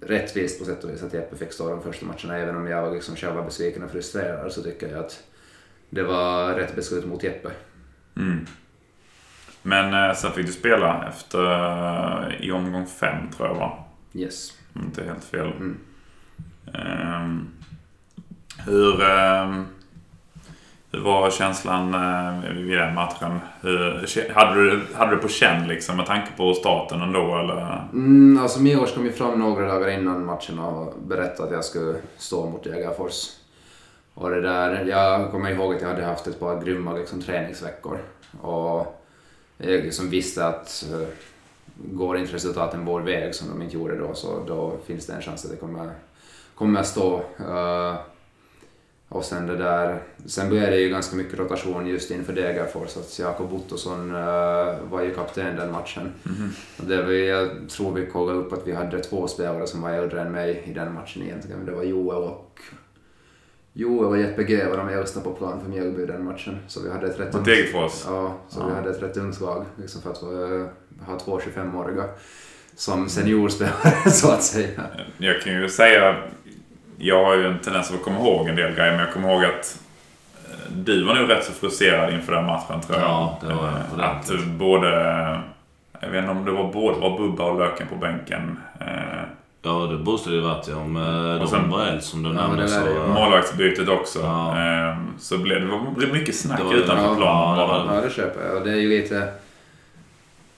rättvist 0.00 0.58
på 0.58 0.64
sätt 0.64 0.84
och 0.84 0.90
vis 0.90 1.02
att 1.02 1.14
Jeppe 1.14 1.36
fick 1.36 1.52
stå 1.52 1.70
de 1.70 1.82
första 1.82 2.06
matcherna. 2.06 2.36
Även 2.36 2.56
om 2.56 2.66
jag 2.66 2.94
liksom 2.94 3.16
själv 3.16 3.34
var 3.34 3.44
besviken 3.44 3.82
och 3.82 3.90
frustrerad 3.90 4.52
så 4.52 4.62
tycker 4.62 4.88
jag 4.88 5.04
att 5.04 5.24
det 5.90 6.02
var 6.02 6.54
rätt 6.54 6.76
beslut 6.76 7.06
mot 7.06 7.22
Jeppe. 7.22 7.50
Mm. 8.16 8.46
Men 9.62 10.10
eh, 10.10 10.16
sen 10.16 10.32
fick 10.32 10.46
du 10.46 10.52
spela 10.52 11.08
efter, 11.08 11.44
eh, 11.44 12.46
i 12.46 12.52
omgång 12.52 12.86
fem 12.86 13.30
tror 13.30 13.48
jag 13.48 13.54
va? 13.54 13.84
Yes. 14.14 14.52
Inte 14.76 15.04
helt 15.04 15.24
fel. 15.24 15.52
Mm. 15.52 15.78
Um, 16.66 17.48
hur, 18.64 19.02
um, 19.02 19.66
hur 20.96 21.02
var 21.02 21.30
känslan 21.30 21.94
eh, 21.94 22.50
vid 22.52 22.78
den 22.78 22.94
matchen? 22.94 23.40
Hur, 23.60 24.34
hade, 24.34 24.54
du, 24.64 24.82
hade 24.94 25.16
du 25.16 25.22
på 25.22 25.28
känn 25.28 25.68
liksom 25.68 25.96
med 25.96 26.06
tanke 26.06 26.28
på 26.36 26.54
starten 26.54 27.02
ändå 27.02 27.36
eller? 27.36 27.88
Mm, 27.92 28.38
alltså 28.42 28.60
Milos 28.60 28.94
kom 28.94 29.04
ju 29.04 29.12
fram 29.12 29.38
några 29.38 29.66
dagar 29.66 29.88
innan 29.88 30.24
matchen 30.24 30.58
och 30.58 30.94
berättade 31.06 31.48
att 31.48 31.54
jag 31.54 31.64
skulle 31.64 31.94
stå 32.16 32.50
mot 32.50 32.66
Jägarfors. 32.66 33.30
Och 34.14 34.30
det 34.30 34.40
där, 34.40 34.84
jag 34.84 35.30
kommer 35.30 35.50
ihåg 35.50 35.74
att 35.74 35.80
jag 35.80 35.88
hade 35.88 36.04
haft 36.04 36.26
ett 36.26 36.40
par 36.40 36.60
grymma 36.60 36.92
liksom, 36.92 37.22
träningsveckor. 37.22 37.98
Och 38.40 39.02
jag 39.56 39.70
liksom 39.70 40.10
visste 40.10 40.46
att 40.46 40.86
uh, 40.92 41.06
går 41.74 42.18
inte 42.18 42.34
resultaten 42.34 42.84
vår 42.84 43.00
väg 43.00 43.34
som 43.34 43.48
de 43.48 43.62
inte 43.62 43.76
gjorde 43.76 43.98
då 43.98 44.14
så 44.14 44.44
då 44.46 44.76
finns 44.86 45.06
det 45.06 45.12
en 45.12 45.22
chans 45.22 45.44
att 45.44 45.50
det 45.50 45.56
kommer, 45.56 45.90
kommer 46.54 46.80
att 46.80 46.86
stå. 46.86 47.16
Uh, 47.40 47.94
och 49.08 49.24
sen 49.24 49.46
det 49.46 49.56
där, 49.56 50.02
sen 50.26 50.48
blev 50.48 50.70
det 50.70 50.80
ju 50.80 50.88
ganska 50.88 51.16
mycket 51.16 51.38
rotation 51.38 51.86
just 51.86 52.10
inför 52.10 52.32
Degerfors, 52.32 52.96
att 52.96 53.18
Jakob 53.18 53.52
Ottosson 53.52 54.10
uh, 54.10 54.82
var 54.90 55.02
ju 55.02 55.14
kapten 55.14 55.56
den 55.56 55.72
matchen. 55.72 56.02
Mm 56.02 56.36
-hmm. 56.36 56.88
det 56.88 57.02
var, 57.02 57.12
jag 57.12 57.48
tror 57.68 57.92
vi 57.92 58.06
kollade 58.06 58.38
upp 58.38 58.52
att 58.52 58.66
vi 58.66 58.72
hade 58.72 58.98
två 58.98 59.28
spelare 59.28 59.66
som 59.66 59.82
var 59.82 59.90
äldre 59.90 60.20
än 60.20 60.32
mig 60.32 60.62
i 60.66 60.72
den 60.72 60.94
matchen 60.94 61.22
egentligen, 61.22 61.66
det 61.66 61.72
var 61.72 61.82
Joel 61.82 62.22
och 62.22 62.60
Joel 63.78 64.06
och 64.06 64.18
Jeppe 64.18 64.44
G 64.44 64.64
var 64.68 64.76
de 64.76 64.88
äldsta 64.88 65.20
på 65.20 65.32
plan 65.32 65.60
för 65.60 65.68
Mjällby 65.68 66.06
den 66.06 66.24
matchen. 66.24 66.58
Så 66.66 66.82
vi 66.82 66.90
hade 66.90 67.06
ett 67.06 67.20
rätt 67.20 67.34
ungt... 67.34 67.48
Ja, 68.06 68.36
så 68.48 68.60
ja. 68.60 68.66
vi 68.66 68.74
hade 68.74 68.90
ett 68.90 69.02
rätt 69.02 69.16
ungt 69.16 69.40
lag 69.40 69.64
liksom 69.76 70.02
för 70.02 70.10
att 70.10 70.22
uh, 70.22 70.66
ha 71.06 71.18
två 71.18 71.38
25-åriga 71.38 72.04
som 72.76 73.08
seniorspelare 73.08 74.10
så 74.10 74.30
att 74.30 74.42
säga. 74.42 74.82
Jag 75.18 75.42
kan 75.42 75.52
ju 75.52 75.68
säga 75.68 76.16
jag 76.98 77.24
har 77.24 77.34
ju 77.36 77.46
en 77.46 77.58
tendens 77.58 77.90
att 77.92 78.02
komma 78.02 78.18
ihåg 78.18 78.48
en 78.48 78.56
del 78.56 78.74
grejer, 78.74 78.90
men 78.92 79.00
jag 79.00 79.12
kommer 79.12 79.32
ihåg 79.32 79.44
att 79.44 79.78
eh, 80.48 80.72
du 80.72 81.04
var 81.04 81.14
nog 81.14 81.30
rätt 81.30 81.44
så 81.44 81.52
frustrerad 81.52 82.12
inför 82.14 82.32
den 82.32 82.44
matchen 82.46 82.80
tror 82.80 82.98
jag. 82.98 83.08
Ja, 83.08 83.38
det 83.40 83.54
var 83.54 83.64
jag 83.66 84.00
Eh. 84.00 84.10
Att 84.10 84.30
både... 84.46 84.90
Jag 86.00 86.08
vet 86.08 86.18
inte 86.18 86.30
om 86.30 86.44
det 86.44 86.50
var 86.52 86.72
både 86.72 86.98
var 87.00 87.18
Bubba 87.18 87.44
och 87.44 87.58
Löken 87.58 87.86
på 87.88 87.94
bänken. 87.96 88.58
Eh, 88.80 88.86
Ja, 89.62 89.72
det 89.72 89.98
måste 89.98 90.30
det 90.30 90.36
ju 90.36 90.42
varit 90.42 90.68
ja. 90.68 90.76
Om 90.76 90.96
eh, 90.96 91.42
Och 91.42 91.48
sen- 91.48 91.62
de 91.62 91.70
var 91.70 91.98
som 92.00 92.22
du 92.22 92.28
Ja, 92.28 92.34
nämnde 92.34 92.68
så... 92.68 92.80
ju. 92.86 92.96
eh, 92.96 93.08
Målvaktsbytet 93.14 93.88
också. 93.88 94.18
Ja. 94.22 94.50
Eh, 94.90 94.96
så 95.18 95.38
blev 95.38 95.60
det, 95.60 95.66
var- 95.66 96.12
mycket 96.12 96.36
snack 96.36 96.58
Det 96.58 96.64
var- 96.64 96.74
utanför 96.74 97.04
ja, 97.04 97.14
planen. 97.16 97.58
ja, 97.60 97.66
bara. 97.66 97.78
det 97.82 97.88
var- 97.88 97.94
Ja, 97.94 98.00
det 98.00 98.10
köper 98.10 98.46
jag. 98.48 98.56
Och 98.56 98.64
det 98.64 98.70
är 98.70 98.76
ju 98.76 98.88
lite... 98.88 99.28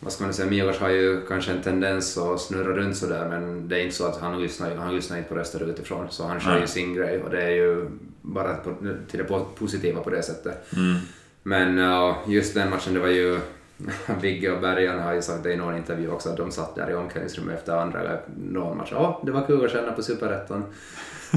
Vad 0.01 0.13
ska 0.13 0.25
man 0.25 0.33
säga? 0.35 0.51
Milos 0.51 0.79
har 0.79 0.89
ju 0.89 1.27
kanske 1.27 1.53
en 1.53 1.63
tendens 1.63 2.19
att 2.19 2.41
snurra 2.41 2.73
runt 2.77 2.97
sådär 2.97 3.27
men 3.31 3.69
det 3.69 3.79
är 3.81 3.83
inte 3.85 3.95
så 3.97 4.07
att 4.07 4.21
han 4.21 4.43
lyssnar, 4.43 4.77
han 4.77 4.95
lyssnar 4.97 5.17
inte 5.17 5.29
på 5.29 5.35
röster 5.35 5.63
utifrån. 5.71 6.07
Så 6.11 6.27
han 6.27 6.41
kör 6.41 6.61
ju 6.61 6.67
sin 6.67 6.95
grej 6.95 7.23
och 7.23 7.31
det 7.31 7.43
är 7.43 7.51
ju 7.51 7.89
bara 8.23 8.55
på, 8.55 8.75
till 9.11 9.19
det 9.19 9.25
po- 9.29 9.45
positiva 9.59 10.01
på 10.01 10.11
det 10.11 10.23
sättet. 10.23 10.73
Mm. 10.77 10.97
Men 11.43 11.79
just 12.27 12.55
den 12.55 12.71
matchen, 12.71 12.95
det 12.95 13.01
var 13.01 13.09
ju... 13.09 13.39
Vigge 14.21 14.53
och 14.53 14.61
Bergan 14.61 14.99
har 15.01 15.13
ju 15.15 15.23
sagt 15.23 15.43
det 15.43 15.53
i 15.53 15.57
någon 15.57 15.77
intervju 15.77 16.11
också 16.11 16.29
att 16.29 16.37
de 16.37 16.51
satt 16.51 16.75
där 16.75 16.91
i 16.91 16.95
omklädningsrummet 16.95 17.59
efter 17.59 17.73
andra 17.77 18.01
eller 18.01 18.21
någon 18.51 18.77
match. 18.77 18.89
Ja, 18.93 19.23
det 19.27 19.33
var 19.33 19.47
kul 19.47 19.65
att 19.65 19.73
känna 19.73 19.93
på 19.93 20.03
superettan. 20.03 20.65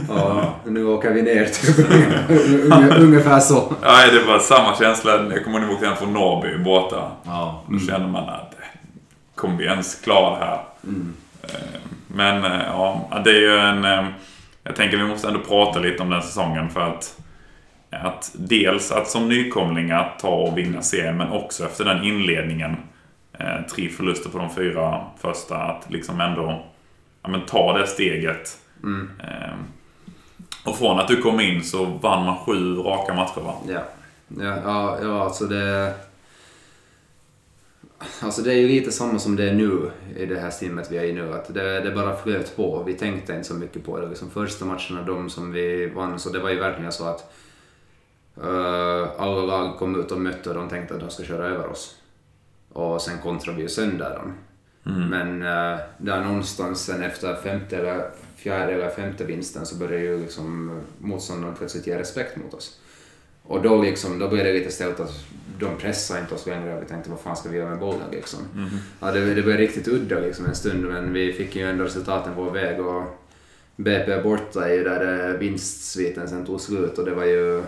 Och 0.10 0.42
nu 0.72 0.86
åker 0.86 1.12
vi 1.14 1.22
ner 1.22 1.46
typ. 1.46 1.88
Unge- 2.66 3.00
Ungefär 3.02 3.40
så. 3.40 3.74
Ja, 3.82 4.12
det 4.12 4.24
var 4.28 4.40
samma 4.40 4.76
känsla. 4.76 5.12
Jag 5.34 5.44
kommer 5.44 5.60
ihåg 5.70 5.78
den 5.82 5.96
från 5.96 6.14
Norrby 6.14 6.64
borta. 6.64 7.12
Ja. 7.24 7.64
Då 7.70 7.80
kände 7.80 8.08
man 8.08 8.30
att 8.30 8.51
kommer 9.42 9.58
vi 9.58 9.66
ens 9.66 9.96
klara 9.96 10.40
det 10.40 10.46
här? 10.46 10.60
Eh, 11.44 11.80
Men 12.08 12.44
eh, 12.46 12.62
ja, 12.68 13.22
det 13.26 13.30
är 13.30 13.42
ju 13.42 13.58
en... 13.58 13.86
eh, 13.86 14.06
Jag 14.64 14.76
tänker 14.76 14.98
vi 14.98 15.04
måste 15.04 15.28
ändå 15.28 15.40
prata 15.40 15.80
lite 15.80 16.04
om 16.04 16.10
den 16.10 16.22
säsongen 16.22 16.70
för 16.70 16.82
att... 16.82 17.18
Att 17.90 18.32
dels 18.34 18.92
att 18.92 19.08
som 19.08 19.30
nykomling 19.30 19.92
att 19.92 20.20
ta 20.20 20.30
och 20.30 20.58
vinna 20.58 20.82
serien 20.82 21.18
men 21.18 21.32
också 21.32 21.66
efter 21.66 21.86
den 21.86 22.04
inledningen. 22.04 22.76
Tre 23.76 23.90
förluster 23.90 24.30
på 24.30 24.38
de 24.38 24.50
fyra 24.50 25.02
första. 25.22 25.58
Att 25.58 25.92
liksom 25.92 26.22
ändå 26.22 26.66
ja, 27.22 27.30
men 27.30 27.46
ta 27.46 27.78
det 27.78 27.88
steget. 27.88 28.58
Mm. 28.84 29.10
Och 30.66 30.78
från 30.78 31.00
att 31.00 31.08
du 31.08 31.22
kom 31.22 31.40
in 31.40 31.64
så 31.64 31.86
vann 31.86 32.26
man 32.26 32.38
sju 32.38 32.76
raka 32.76 33.14
matcher 33.14 33.42
va? 33.42 33.54
Ja, 33.68 33.82
ja, 34.28 34.56
ja, 34.64 34.98
ja 35.02 35.24
alltså 35.24 35.46
det... 35.46 35.94
Alltså 38.20 38.42
det 38.42 38.54
är 38.54 38.58
ju 38.58 38.68
lite 38.68 38.92
samma 38.92 39.20
som 39.20 39.36
det 39.36 39.50
är 39.50 39.54
nu 39.54 39.92
i 40.16 40.26
det 40.26 40.40
här 40.40 40.50
stimmet 40.50 40.92
vi 40.92 40.98
är 40.98 41.04
i 41.04 41.14
nu. 41.14 41.34
Att 41.34 41.54
det, 41.54 41.80
det 41.80 41.92
bara 41.92 42.16
flöt 42.16 42.56
på. 42.56 42.84
Vi 42.84 42.94
tänkte 42.94 43.34
inte 43.34 43.48
så 43.48 43.54
mycket 43.54 43.86
på 43.86 44.00
det. 44.00 44.10
Liksom 44.10 44.30
första 44.30 44.66
matcherna, 44.66 45.04
de 45.06 45.30
som 45.30 45.52
vi 45.52 45.90
vann, 45.90 46.20
så 46.20 46.30
det 46.30 46.40
var 46.40 46.50
ju 46.50 46.60
verkligen 46.60 46.92
så 46.92 47.06
att 47.06 47.34
eh, 48.44 49.10
alla 49.18 49.42
lag 49.42 49.78
kom 49.78 50.00
ut 50.00 50.12
och 50.12 50.22
mötte 50.22 50.50
och 50.50 50.56
de 50.56 50.70
tänkte 50.70 50.94
att 50.94 51.00
de 51.00 51.10
ska 51.10 51.24
köra 51.24 51.46
över 51.46 51.68
oss. 51.68 51.96
Och 52.74 53.02
sen 53.02 53.18
kontrade 53.18 53.58
vi 53.58 53.64
ju 53.64 53.70
sönder 53.70 54.10
dem. 54.10 54.34
Men 55.10 55.42
uh, 55.42 55.80
där 55.98 56.24
någonstans 56.24 56.86
sen 56.86 57.04
efter 57.04 57.36
femte 57.36 57.78
eller 57.78 58.10
fjärde 58.36 58.74
eller 58.74 58.90
femte 58.90 59.26
vinsten 59.26 59.66
så 59.66 59.76
började 59.76 60.04
ju 60.04 60.20
liksom 60.20 60.80
motståndaren 60.98 61.56
plötsligt 61.56 61.88
ge 61.88 62.00
respekt 62.00 62.38
mot 62.38 62.54
oss. 62.54 62.80
Och 63.44 63.62
då, 63.62 63.82
liksom, 63.82 64.20
då 64.20 64.28
blev 64.28 64.46
det 64.46 64.54
lite 64.54 64.72
stelt 64.72 65.00
att 65.00 65.26
de 65.60 65.78
pressade 65.78 66.20
inte 66.20 66.36
oss 66.36 66.46
längre 66.46 66.76
och 66.76 66.84
vi 66.84 66.88
tänkte 66.88 67.10
vad 67.10 67.20
fan 67.20 67.36
ska 67.36 67.50
vi 67.50 67.58
göra 67.58 67.70
med 67.70 67.80
bollen 67.80 68.12
liksom. 68.12 68.40
Ja, 69.00 69.12
det, 69.12 69.34
det 69.34 69.42
blev 69.42 69.58
riktigt 69.58 69.88
udda 69.88 70.20
liksom 70.20 70.46
en 70.46 70.56
stund 70.56 70.84
men 70.84 71.14
vi 71.14 71.34
fick 71.34 71.56
ju 71.56 71.70
ändå 71.70 71.84
resultaten 71.84 72.34
vår 72.36 72.52
väg 72.52 72.80
och 72.80 73.04
BP 73.76 74.22
borta 74.22 74.70
är 74.70 74.74
ju 74.74 74.84
där 74.84 75.30
eh, 75.30 75.38
vinstsviten 75.38 76.30
sen 76.30 76.46
tog 76.46 76.62
slut 76.62 76.98
och 76.98 77.06
det 77.06 77.14
var 77.14 77.26
ju 77.26 77.64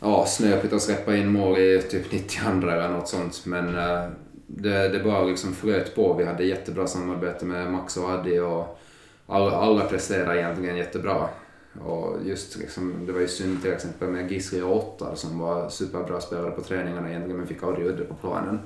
ja, 0.00 0.26
snöpligt 0.26 0.74
att 0.74 0.82
släppa 0.82 1.16
in 1.16 1.32
mål 1.32 1.58
i 1.58 1.82
typ 1.90 2.12
92 2.12 2.48
eller 2.48 2.88
något 2.88 3.08
sånt 3.08 3.46
men 3.46 3.78
eh, 3.78 4.08
det, 4.46 4.88
det 4.88 4.98
bara 5.04 5.24
liksom 5.24 5.54
flöt 5.54 5.94
på. 5.94 6.14
Vi 6.14 6.24
hade 6.24 6.44
jättebra 6.44 6.86
samarbete 6.86 7.44
med 7.44 7.72
Max 7.72 7.96
och 7.96 8.10
Addi 8.10 8.38
och 8.38 8.80
alla, 9.26 9.50
alla 9.50 9.84
presterade 9.84 10.40
egentligen 10.40 10.76
jättebra. 10.76 11.28
Och 11.80 12.18
just 12.24 12.58
liksom, 12.58 13.06
det 13.06 13.12
var 13.12 13.20
ju 13.20 13.28
synd 13.28 13.62
till 13.62 13.72
exempel 13.72 14.08
med 14.08 14.32
Gisli 14.32 14.60
och 14.60 14.76
Ottar 14.76 15.14
som 15.14 15.38
var 15.38 15.68
superbra 15.68 16.20
spelare 16.20 16.50
på 16.50 16.62
träningarna 16.62 17.08
egentligen 17.08 17.36
men 17.36 17.46
fick 17.46 17.62
aldrig 17.62 17.86
udde 17.86 18.04
på 18.04 18.14
planen. 18.14 18.60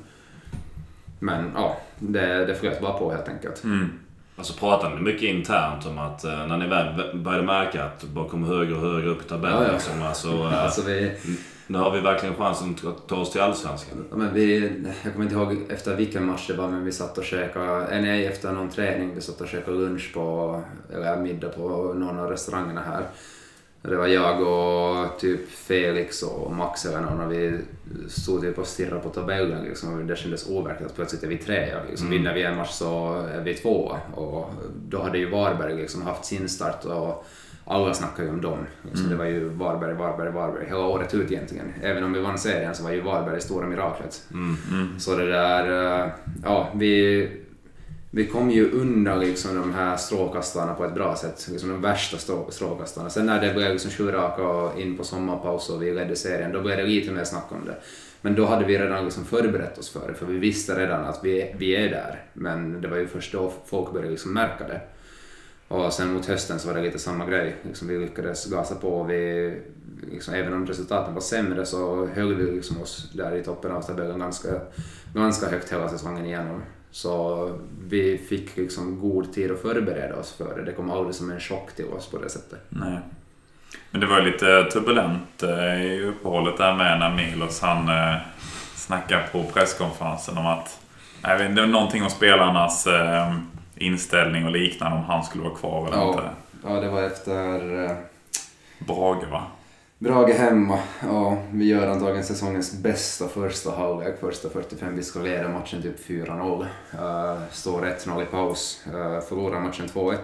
Men 1.19 1.51
ja, 1.55 1.77
det, 1.99 2.45
det 2.45 2.55
flöt 2.55 2.81
bara 2.81 2.99
på 2.99 3.13
helt 3.13 3.29
enkelt. 3.29 3.65
Mm. 3.65 3.91
Alltså 4.37 4.53
pratade 4.53 4.95
ni 4.95 5.01
mycket 5.01 5.23
internt 5.23 5.87
om 5.87 5.99
att 5.99 6.25
eh, 6.25 6.47
när 6.47 6.57
ni 6.59 6.67
väl 6.67 7.17
började 7.19 7.47
märka 7.47 7.85
att 7.85 8.01
det 8.01 8.07
bara 8.07 8.29
kom 8.29 8.45
högre 8.45 8.75
och 8.75 8.81
högre 8.81 9.09
upp 9.09 9.23
i 9.23 9.29
tabellen 9.29 9.63
Ja, 9.63 9.67
ja. 9.67 9.73
liksom, 9.73 10.03
alltså, 10.03 10.29
eh, 10.29 10.63
Alltså 10.65 10.83
vi, 10.83 11.13
nu 11.67 11.79
har 11.79 11.91
vi 11.91 12.01
verkligen 12.01 12.35
chansen 12.35 12.77
att 12.87 13.09
ta 13.09 13.17
oss 13.17 13.33
till 13.33 13.41
Allsvenskan. 13.41 14.05
ja, 14.11 14.17
men 14.17 14.35
vi, 14.35 14.73
jag 15.05 15.13
kommer 15.13 15.25
inte 15.25 15.37
ihåg 15.37 15.57
efter 15.69 15.97
vilken 15.97 16.27
match 16.27 16.47
det 16.49 16.55
var 16.55 16.69
men 16.69 16.85
vi 16.85 16.93
satt 16.93 17.19
och 17.19 17.25
käkade, 17.25 18.01
nej 18.01 18.27
efter 18.27 18.53
någon 18.53 18.71
träning, 18.71 19.15
vi 19.15 19.21
satt 19.21 19.41
och 19.41 19.49
käkade 19.49 19.77
lunch 19.77 20.15
på, 20.15 20.63
eller 20.93 21.17
middag 21.17 21.49
på 21.49 21.69
någon 21.95 22.19
av 22.19 22.31
restaurangerna 22.31 22.81
här. 22.81 23.07
Det 23.83 23.97
var 23.97 24.07
jag 24.07 24.41
och 24.41 25.19
typ 25.19 25.51
Felix 25.51 26.23
och 26.23 26.53
Max 26.53 26.87
eller 26.87 27.01
någon 27.01 27.21
och 27.21 27.33
vi 27.33 27.59
stod 28.09 28.41
typ 28.41 28.59
och 28.59 28.67
stirrade 28.67 29.01
på 29.01 29.09
tabellen 29.09 29.65
liksom. 29.65 30.07
Det 30.07 30.17
kändes 30.17 30.49
overkligt 30.49 30.87
att 30.87 30.97
plötsligt 30.97 31.23
är 31.23 31.29
vi 31.29 31.39
trea. 31.39 31.81
Liksom. 31.91 32.11
Vinner 32.11 32.35
vi 32.35 32.43
en 32.43 32.57
match 32.57 32.73
så 32.73 33.13
är 33.35 33.41
vi 33.41 33.55
tvåa. 33.55 34.01
Och 34.15 34.51
då 34.89 35.03
hade 35.03 35.19
ju 35.19 35.31
Varberg 35.31 35.77
liksom 35.77 36.03
haft 36.03 36.25
sin 36.25 36.49
start 36.49 36.85
och 36.85 37.27
alla 37.69 37.95
snackade 37.95 38.29
ju 38.29 38.35
om 38.35 38.41
dem. 38.41 38.59
Liksom. 38.83 39.11
Det 39.11 39.17
var 39.17 39.25
ju 39.25 39.49
Varberg, 39.49 39.95
Varberg, 39.95 40.31
Varberg 40.33 40.67
hela 40.67 40.87
året 40.87 41.15
ut 41.15 41.33
egentligen. 41.33 41.73
Även 41.83 42.05
om 42.05 42.13
vi 42.13 42.21
vann 42.21 42.39
serien 42.39 42.75
så 42.75 42.83
var 42.85 42.91
ju 42.91 43.01
Varberg 43.01 43.35
det 43.35 43.41
stora 43.41 43.67
miraklet. 43.67 44.27
Så 44.99 45.17
det 45.17 45.27
där, 45.27 46.03
eh, 46.03 46.11
ja 46.45 46.69
vi, 46.75 47.29
vi 48.11 48.27
kom 48.27 48.51
ju 48.51 48.71
undan 48.71 49.21
liksom 49.21 49.55
de 49.57 49.75
här 49.75 49.97
strålkastarna 49.97 50.75
på 50.75 50.85
ett 50.85 50.95
bra 50.95 51.17
sätt. 51.17 51.49
Liksom 51.51 51.69
de 51.69 51.81
värsta 51.83 52.17
strå, 52.17 52.51
strålkastarna. 52.51 53.11
Sen 53.11 53.27
när 53.27 53.41
det 53.41 53.55
blev 53.55 53.73
liksom 53.73 53.91
sju 53.91 54.11
raka 54.11 54.43
och 54.43 54.81
in 54.81 54.97
på 54.97 55.05
sommarpaus 55.05 55.69
och 55.69 55.83
vi 55.83 55.95
ledde 55.95 56.17
serien, 56.17 56.53
då 56.53 56.61
blev 56.61 56.77
det 56.77 56.83
lite 56.83 57.13
mer 57.13 57.25
snack 57.25 57.47
om 57.49 57.65
det. 57.65 57.77
Men 58.21 58.35
då 58.35 58.45
hade 58.45 58.65
vi 58.65 58.79
redan 58.79 59.05
liksom 59.05 59.25
förberett 59.25 59.79
oss 59.79 59.91
för 59.91 60.09
det, 60.09 60.15
för 60.15 60.27
vi 60.27 60.39
visste 60.39 60.79
redan 60.79 61.05
att 61.05 61.21
vi, 61.23 61.55
vi 61.59 61.77
är 61.77 61.89
där. 61.91 62.23
Men 62.33 62.81
det 62.81 62.89
var 62.89 62.97
ju 62.97 63.07
först 63.07 63.33
då 63.33 63.53
folk 63.67 63.93
började 63.93 64.11
liksom 64.11 64.33
märka 64.33 64.69
det. 64.69 64.81
Och 65.69 65.93
sen 65.93 66.13
mot 66.13 66.27
hösten 66.27 66.59
så 66.59 66.69
var 66.69 66.75
det 66.75 66.83
lite 66.83 66.99
samma 66.99 67.27
grej. 67.27 67.57
Liksom 67.63 67.89
vi 67.89 67.99
lyckades 67.99 68.47
gasa 68.47 68.75
på 68.75 68.89
och 68.89 69.11
vi, 69.11 69.55
liksom, 70.11 70.35
även 70.35 70.53
om 70.53 70.67
resultaten 70.67 71.15
var 71.15 71.21
sämre 71.21 71.67
så 71.67 72.07
höll 72.07 72.35
vi 72.35 72.51
liksom 72.51 72.83
oss 72.83 73.11
där 73.15 73.37
i 73.37 73.45
toppen 73.45 73.73
av 73.73 73.83
tabellen 73.83 74.19
ganska, 74.19 74.49
ganska 75.15 75.49
högt 75.49 75.73
hela 75.73 75.89
säsongen 75.89 76.27
igenom. 76.27 76.63
Så 76.91 77.51
vi 77.89 78.19
fick 78.19 78.57
liksom 78.57 79.01
god 79.01 79.33
tid 79.33 79.51
att 79.51 79.63
förbereda 79.63 80.17
oss 80.17 80.33
för 80.33 80.57
det. 80.57 80.65
Det 80.65 80.73
kom 80.73 80.91
aldrig 80.91 81.15
som 81.15 81.31
en 81.31 81.41
chock 81.41 81.73
till 81.73 81.89
oss 81.89 82.11
på 82.11 82.19
det 82.19 82.29
sättet. 82.29 82.61
Nej. 82.69 83.01
Men 83.91 84.01
det 84.01 84.07
var 84.07 84.21
lite 84.21 84.65
turbulent 84.73 85.43
eh, 85.43 85.83
i 85.83 86.05
uppehållet 86.05 86.57
där 86.57 86.75
med 86.75 86.99
när 86.99 87.15
Milos 87.15 87.61
han 87.61 87.89
eh, 87.89 88.17
snackade 88.75 89.23
på 89.33 89.45
presskonferensen 89.45 90.39
om 90.39 90.47
att 90.47 90.81
jag 91.23 91.39
vet, 91.39 91.51
inte, 91.51 91.61
det 91.61 91.67
var 91.67 91.73
någonting 91.73 92.03
om 92.03 92.11
spelarnas 92.11 92.87
eh, 92.87 93.35
inställning 93.77 94.45
och 94.45 94.51
liknande 94.53 94.97
om 94.97 95.05
han 95.05 95.25
skulle 95.25 95.45
vara 95.45 95.55
kvar 95.55 95.87
eller 95.87 95.97
Ja. 95.97 96.11
inte. 96.11 96.31
Ja, 96.65 96.81
det 96.81 96.89
var 96.89 97.03
efter 97.03 97.85
eh, 97.85 97.91
Brage 98.79 99.31
va? 99.31 99.43
Brage 99.99 100.33
hemma. 100.35 100.79
Ja, 101.03 101.39
vi 101.53 101.65
gör 101.65 101.87
antagligen 101.89 102.25
säsongens 102.25 102.83
bästa 102.83 103.29
första 103.29 103.71
halvlek, 103.71 104.21
första 104.21 104.49
45. 104.49 104.97
Vi 104.97 105.03
ska 105.03 105.19
leda 105.21 105.49
matchen 105.49 105.83
typ 105.83 106.07
4-0. 106.09 106.61
Uh, 106.95 107.43
står 107.53 107.83
1-0 107.83 108.23
i 108.23 108.27
paus. 108.27 108.81
Uh, 108.87 109.21
förlorar 109.21 109.61
matchen 109.61 109.87
2-1. 109.87 110.17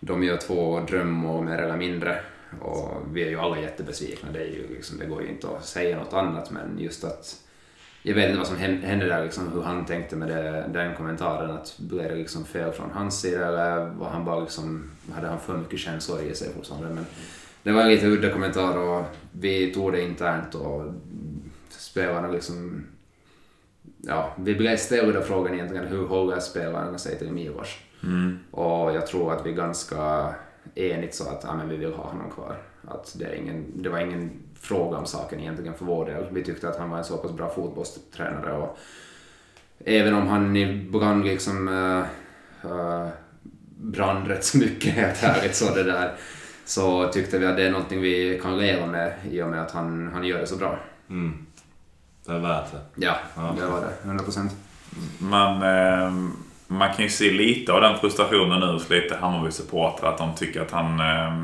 De 0.00 0.22
gör 0.22 0.36
två 0.36 0.80
drömmål 0.80 1.44
mer 1.44 1.58
eller 1.58 1.76
mindre. 1.76 2.20
Och 2.60 2.90
vi 3.12 3.22
är 3.24 3.28
ju 3.28 3.40
alla 3.40 3.58
jättebesvikna. 3.58 4.28
Det, 4.32 4.38
är 4.38 4.46
ju 4.46 4.68
liksom, 4.68 4.98
det 4.98 5.06
går 5.06 5.22
ju 5.22 5.28
inte 5.28 5.48
att 5.48 5.64
säga 5.64 5.98
något 5.98 6.12
annat, 6.12 6.50
men 6.50 6.78
just 6.78 7.04
att 7.04 7.36
jag 8.06 8.14
vet 8.14 8.26
inte 8.26 8.38
vad 8.38 8.46
som 8.46 8.56
hän- 8.56 8.82
hände 8.82 9.06
där, 9.06 9.24
liksom, 9.24 9.52
hur 9.52 9.62
han 9.62 9.84
tänkte 9.86 10.16
med 10.16 10.28
det, 10.28 10.64
den 10.72 10.94
kommentaren. 10.94 11.50
Att 11.50 11.78
blev 11.78 12.08
det 12.08 12.14
liksom 12.16 12.44
fel 12.44 12.72
från 12.72 12.90
hans 12.90 13.20
sida 13.20 13.48
eller 13.48 13.86
var 13.86 14.08
han 14.08 14.24
bara 14.24 14.40
liksom, 14.40 14.90
hade 15.14 15.26
han 15.28 15.40
för 15.40 15.56
mycket 15.56 15.78
känslor 15.78 16.20
i 16.20 16.34
sig 16.34 16.52
fortfarande? 16.54 16.94
Men 16.94 17.06
det 17.62 17.72
var 17.72 17.82
en 17.82 17.88
lite 17.88 18.06
udda 18.06 18.30
kommentar 18.30 18.78
och 18.78 19.04
vi 19.32 19.74
tog 19.74 19.92
det 19.92 20.02
internt 20.02 20.54
och 20.54 20.84
spelarna 21.68 22.28
liksom... 22.28 22.86
Ja, 24.06 24.34
vi 24.38 24.54
blev 24.54 24.76
ställda 24.76 25.22
frågan 25.22 25.54
egentligen 25.54 25.86
hur 25.86 26.06
håller 26.06 26.40
spelarna 26.40 26.98
sig 26.98 27.18
till 27.18 27.32
Milos? 27.32 27.78
Mm. 28.02 28.38
Och 28.50 28.94
jag 28.94 29.06
tror 29.06 29.32
att 29.32 29.46
vi 29.46 29.52
ganska 29.52 30.34
enigt 30.74 31.14
sa 31.14 31.30
att 31.30 31.44
ja, 31.44 31.56
men 31.56 31.68
vi 31.68 31.76
vill 31.76 31.94
ha 31.94 32.04
honom 32.04 32.30
kvar. 32.30 32.56
Att 32.88 33.14
det, 33.18 33.24
är 33.24 33.34
ingen, 33.34 33.82
det 33.82 33.88
var 33.88 33.98
ingen 33.98 34.30
fråga 34.60 34.98
om 34.98 35.06
saken 35.06 35.40
egentligen 35.40 35.74
för 35.74 35.84
vår 35.84 36.06
del. 36.06 36.26
Vi 36.30 36.44
tyckte 36.44 36.68
att 36.68 36.78
han 36.78 36.90
var 36.90 36.98
en 36.98 37.04
så 37.04 37.16
pass 37.16 37.32
bra 37.32 37.50
fotbollstränare 37.50 38.52
och 38.52 38.78
även 39.78 40.14
om 40.14 40.26
han 40.26 40.56
ibland 40.56 41.24
liksom 41.24 41.68
uh, 41.68 42.04
uh, 42.72 43.08
brann 43.76 44.26
rätt 44.26 44.44
så 44.44 44.58
mycket 44.58 44.94
helt 44.94 45.22
ärligt. 45.22 45.54
Så, 45.54 45.74
det 45.74 45.82
där, 45.82 46.14
så 46.64 47.08
tyckte 47.08 47.38
vi 47.38 47.46
att 47.46 47.56
det 47.56 47.62
är 47.62 47.70
någonting 47.70 48.00
vi 48.00 48.40
kan 48.42 48.58
leva 48.58 48.86
med 48.86 49.12
i 49.30 49.42
och 49.42 49.48
med 49.48 49.62
att 49.62 49.70
han, 49.70 50.10
han 50.12 50.24
gör 50.24 50.38
det 50.40 50.46
så 50.46 50.56
bra. 50.56 50.78
Mm. 51.10 51.46
Det 52.26 52.32
är 52.32 52.38
värt 52.38 52.72
det. 52.72 53.06
Ja, 53.06 53.16
Ja. 53.36 53.54
det 53.60 53.66
var 53.66 53.80
det. 53.80 54.08
100 54.08 54.24
procent. 54.24 54.52
Man, 55.18 55.62
eh, 55.62 56.12
man 56.66 56.92
kan 56.94 57.04
ju 57.04 57.08
se 57.10 57.30
lite 57.30 57.72
av 57.72 57.80
den 57.80 57.98
frustrationen 57.98 58.60
nu 58.60 58.66
hos 58.66 58.90
lite 58.90 59.16
Hammarby-supportrar. 59.20 60.08
Att 60.08 60.18
de 60.18 60.34
tycker 60.34 60.60
att 60.60 60.70
han, 60.70 61.00
eh, 61.00 61.34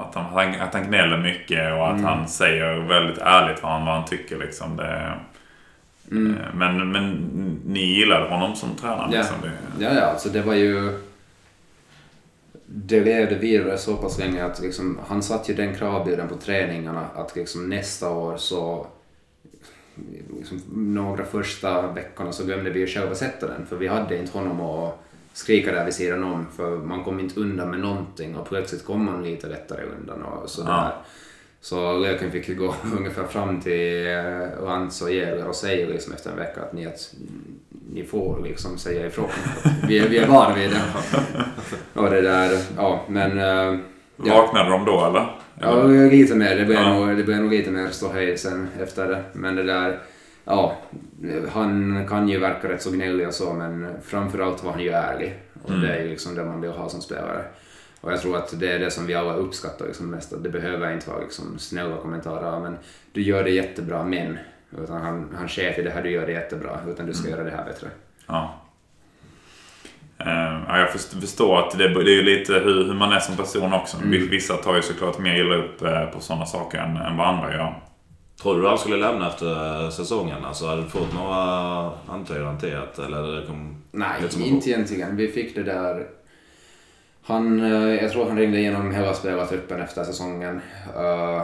att 0.00 0.14
han, 0.14 0.60
att 0.60 0.74
han 0.74 0.86
gnäller 0.88 1.18
mycket 1.18 1.72
och 1.72 1.86
att 1.86 1.92
Mm. 1.92 2.04
han 2.04 2.28
säger 2.28 2.74
väldigt 2.80 3.18
ärligt 3.18 3.62
vad 3.62 3.72
han, 3.72 3.86
vad 3.86 3.94
han 3.94 4.04
tycker. 4.04 4.38
Liksom. 4.38 4.76
Det, 4.76 5.12
Mm. 6.10 6.36
eh, 6.36 6.54
men, 6.54 6.92
men 6.92 7.12
ni 7.66 7.80
gillade 7.80 8.28
honom 8.28 8.56
som 8.56 8.74
tränare? 8.74 9.08
Ja. 9.12 9.18
Liksom. 9.18 9.36
Det, 9.42 9.84
Ja, 9.84 9.90
ja, 9.94 10.00
alltså 10.02 10.28
det 10.28 10.42
var 10.42 10.54
ju... 10.54 10.98
Det 12.66 13.00
levde 13.00 13.34
vidare 13.34 13.78
så 13.78 13.96
pass 13.96 14.18
länge 14.18 14.44
att 14.44 14.60
liksom, 14.60 14.98
han 15.08 15.22
satte 15.22 15.52
ju 15.52 15.56
den 15.56 15.74
kravbilden 15.74 16.28
på 16.28 16.34
träningarna 16.36 17.04
att 17.14 17.36
liksom 17.36 17.68
nästa 17.68 18.10
år 18.10 18.36
så... 18.36 18.86
Liksom, 20.38 20.60
några 20.94 21.24
första 21.24 21.92
veckorna 21.92 22.32
så 22.32 22.44
glömde 22.44 22.70
vi 22.70 22.80
ju 22.80 22.86
själva 22.86 23.14
sätta 23.14 23.46
den 23.46 23.66
för 23.66 23.76
vi 23.76 23.86
hade 23.86 24.18
inte 24.18 24.38
honom 24.38 24.60
att 24.60 24.98
skrika 25.32 25.72
där 25.72 25.84
vid 25.84 25.94
sidan 25.94 26.24
om 26.24 26.46
för 26.56 26.76
man 26.76 27.04
kom 27.04 27.20
inte 27.20 27.40
undan 27.40 27.70
med 27.70 27.80
någonting 27.80 28.36
och 28.36 28.48
plötsligt 28.48 28.84
kom 28.84 29.04
man 29.04 29.22
lite 29.24 29.46
lättare 29.46 29.82
undan 30.00 30.22
och 30.22 30.50
sådär. 30.50 30.70
Ja. 30.70 30.92
Så 31.60 31.98
Löken 31.98 32.30
fick 32.30 32.58
gå 32.58 32.74
ungefär 32.98 33.24
fram 33.24 33.60
till 33.60 34.06
eh, 34.06 34.64
Lantz 34.64 35.02
och 35.02 35.12
Jäger 35.12 35.48
och 35.48 35.54
säga 35.54 35.88
liksom 35.88 36.12
efter 36.12 36.30
en 36.30 36.36
vecka 36.36 36.60
att 36.62 36.72
ni, 36.72 36.86
att 36.86 37.14
ni 37.92 38.04
får 38.04 38.42
liksom 38.44 38.78
säga 38.78 39.06
ifrån. 39.06 39.28
Vi 39.88 39.98
är, 39.98 40.08
vi 40.08 40.18
är 40.18 40.26
vana 40.28 40.54
vid 40.54 40.70
det. 40.70 40.82
Och 42.00 42.10
det 42.10 42.20
där, 42.20 42.58
ja 42.76 43.04
men... 43.08 43.38
eh, 43.38 43.80
Ja, 44.24 44.34
Vaknade 44.42 44.70
de 44.70 44.84
då 44.84 45.04
eller? 45.06 45.36
Ja 45.60 45.82
lite 45.86 46.34
mer. 46.34 46.56
Det 46.56 46.64
blev, 46.64 46.78
Ja. 46.78 46.94
nog, 47.06 47.16
det 47.16 47.24
blev 47.24 47.38
nog 47.40 47.50
lite 47.50 47.70
mer 47.70 47.88
ståhej 47.88 48.38
sen 48.38 48.68
efter 48.82 49.08
det. 49.08 49.22
Men 49.32 49.56
det 49.56 49.62
där, 49.62 49.98
ja. 50.44 50.76
Han 51.52 52.04
kan 52.08 52.28
ju 52.28 52.38
verka 52.38 52.68
rätt 52.68 52.82
så 52.82 52.90
gnällig 52.90 53.26
och 53.26 53.34
så 53.34 53.52
men 53.52 53.86
framförallt 54.02 54.64
var 54.64 54.72
han 54.72 54.80
ju 54.82 54.90
ärlig. 54.90 55.38
Och 55.62 55.70
Mm. 55.70 55.82
det 55.82 55.88
är 55.96 56.02
ju 56.02 56.08
liksom 56.08 56.34
det 56.34 56.44
man 56.44 56.60
vill 56.60 56.70
ha 56.70 56.88
som 56.88 57.00
spelare. 57.00 57.44
Och 58.00 58.12
jag 58.12 58.20
tror 58.20 58.36
att 58.36 58.60
det 58.60 58.72
är 58.72 58.78
det 58.78 58.90
som 58.90 59.06
vi 59.06 59.14
alla 59.14 59.34
uppskattar 59.34 59.86
liksom 59.86 60.10
mest. 60.10 60.32
Att 60.32 60.42
det 60.42 60.50
behöver 60.50 60.92
inte 60.92 61.10
vara 61.10 61.20
liksom 61.20 61.58
snälla 61.58 61.96
kommentarer. 61.96 62.60
Men 62.60 62.76
du 63.12 63.22
gör 63.22 63.44
det 63.44 63.50
jättebra 63.50 64.04
men. 64.04 64.38
Utan 64.82 65.00
han, 65.02 65.28
han 65.38 65.48
sket 65.48 65.78
i 65.78 65.82
det 65.82 65.90
här, 65.90 66.02
du 66.02 66.10
gör 66.10 66.26
det 66.26 66.32
jättebra. 66.32 66.80
Utan 66.88 67.06
du 67.06 67.12
ska 67.14 67.30
göra 67.30 67.44
det 67.44 67.50
här 67.50 67.64
bättre. 67.64 67.88
Ja. 68.26 68.57
Eh, 70.20 70.58
ja, 70.68 70.78
jag 70.78 70.90
först- 70.92 71.20
förstår 71.20 71.58
att 71.58 71.78
det, 71.78 71.88
det 71.88 72.10
är 72.10 72.14
ju 72.16 72.22
lite 72.22 72.52
hur, 72.52 72.84
hur 72.84 72.94
man 72.94 73.12
är 73.12 73.18
som 73.20 73.36
person 73.36 73.72
också. 73.72 73.96
Mm. 73.96 74.28
Vissa 74.30 74.54
tar 74.56 74.74
ju 74.76 74.82
såklart 74.82 75.18
mer 75.18 75.34
illa 75.40 75.54
upp 75.54 75.82
eh, 75.82 76.04
på 76.04 76.20
sådana 76.20 76.46
saker 76.46 76.78
än, 76.78 76.96
än 76.96 77.16
vad 77.16 77.26
andra 77.26 77.52
gör. 77.54 77.74
Tror 78.42 78.60
du 78.62 78.68
han 78.68 78.78
skulle 78.78 78.96
lämna 78.96 79.28
efter 79.28 79.90
säsongen? 79.90 80.44
Alltså, 80.44 80.66
hade 80.66 80.82
du 80.82 80.88
fått 80.88 81.14
några 81.14 81.36
antydan 82.08 82.58
till 82.58 82.76
att... 82.76 82.98
Eller 82.98 83.40
det 83.40 83.46
kom... 83.46 83.82
Nej, 83.90 84.08
inte 84.46 84.70
egentligen. 84.70 85.16
Vi 85.16 85.28
fick 85.28 85.54
det 85.54 85.62
där... 85.62 86.06
Han, 87.22 87.60
eh, 87.72 87.94
jag 88.02 88.12
tror 88.12 88.28
han 88.28 88.38
ringde 88.38 88.58
igenom 88.58 88.94
hela 88.94 89.14
spelartruppen 89.14 89.80
efter 89.80 90.04
säsongen. 90.04 90.60
eh, 90.96 91.42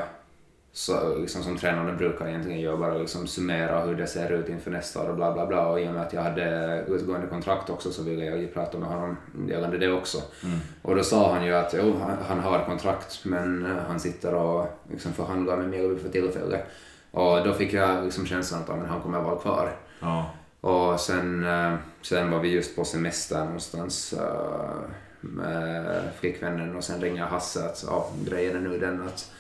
Så, 0.77 1.19
liksom 1.19 1.43
som 1.43 1.59
tränarna 1.59 1.93
brukar 1.93 2.29
egentligen 2.29 2.61
göra, 2.61 2.77
bara 2.77 2.95
liksom 2.95 3.27
summera 3.27 3.81
hur 3.81 3.95
det 3.95 4.07
ser 4.07 4.33
ut 4.33 4.49
inför 4.49 4.71
nästa 4.71 5.03
år 5.03 5.09
och 5.09 5.17
bla 5.17 5.33
bla 5.33 5.47
bla. 5.47 5.67
Och 5.67 5.81
i 5.81 5.89
och 5.89 5.93
med 5.93 6.03
att 6.03 6.13
jag 6.13 6.23
hade 6.23 6.85
utgående 6.89 7.27
kontrakt 7.27 7.71
också 7.71 7.93
så 7.93 8.03
ville 8.03 8.25
jag 8.25 8.39
ju 8.39 8.49
prata 8.49 8.79
med 8.79 8.89
honom 8.89 9.17
gällande 9.49 9.79
det 9.79 9.93
också. 9.93 10.19
Och 10.83 10.97
då 10.97 11.03
sa 11.03 11.35
han 11.35 11.47
ju 11.47 11.55
att 11.55 11.75
jo, 11.79 11.95
han, 12.29 12.41
har 12.41 12.65
kontrakt 12.65 13.25
men 13.25 13.67
eh, 13.67 13.83
han 13.89 14.01
sitter 14.01 14.35
och 14.35 14.67
liksom 14.91 15.13
förhandlar 15.13 15.57
med 15.57 15.69
Mjällby 15.69 16.03
för 16.03 16.09
tillfället. 16.09 16.67
Och 17.11 17.45
då 17.45 17.53
fick 17.53 17.73
jag 17.73 18.05
liksom 18.05 18.27
känslan 18.27 18.61
att 18.61 18.69
men 18.69 18.87
han 18.87 19.01
kommer 19.01 19.21
vara 19.21 19.37
kvar. 19.37 19.73
Ja. 20.01 20.31
Och 20.61 21.01
sen, 21.01 21.45
eh, 21.45 21.75
sen 22.03 22.31
var 22.31 22.39
vi 22.39 22.49
just 22.49 22.77
på 22.77 22.85
semester 22.85 23.45
någonstans 23.45 24.13
eh, 24.13 24.91
med 25.21 26.03
flickvännen 26.21 26.77
och 26.77 26.85
sen 26.85 27.01
ringer 27.01 27.25
Hasse 27.25 27.65
att 27.65 27.85
ja, 27.87 28.11
grejen 28.25 28.57
är 28.57 28.61
nu 28.61 28.79
den 28.79 29.03
att 29.03 29.31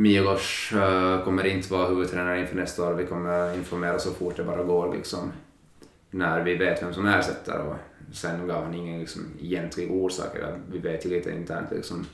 Milos 0.00 0.72
eh, 0.72 1.24
kommer 1.24 1.46
inte 1.46 1.72
vara 1.72 1.88
huvudtränare 1.88 2.40
inför 2.40 2.56
nästa 2.56 2.88
år. 2.88 2.94
Vi 2.94 3.06
kommer 3.06 3.54
informera 3.54 3.98
så 3.98 4.10
fort 4.10 4.36
det 4.36 4.44
bara 4.44 4.62
går 4.62 4.94
liksom. 4.94 5.32
När 6.10 6.42
vi 6.42 6.56
vet 6.56 6.82
vem 6.82 6.94
som 6.94 7.06
ersätter 7.06 7.58
och 7.58 7.76
sen 8.12 8.46
gav 8.46 8.64
han 8.64 8.74
ingen 8.74 9.00
liksom, 9.00 9.22
egentlig 9.40 9.90
orsak. 9.90 10.36
eller 10.36 10.58
Vi 10.72 10.78
vet 10.78 11.06
ju 11.06 11.10
lite 11.10 11.30
internt 11.30 11.70
liksom 11.70 12.06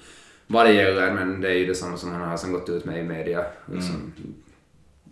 vad 0.47 0.67
det 0.67 0.73
gäller 0.73 1.13
men 1.13 1.41
det 1.41 1.49
är 1.49 1.55
ju 1.55 1.67
detsamma 1.67 1.97
som 1.97 2.13
han 2.13 2.21
har 2.21 2.37
sen 2.37 2.53
gått 2.53 2.69
ut 2.69 2.85
med 2.85 3.01
i 3.01 3.03
media. 3.03 3.45
Liksom. 3.67 4.13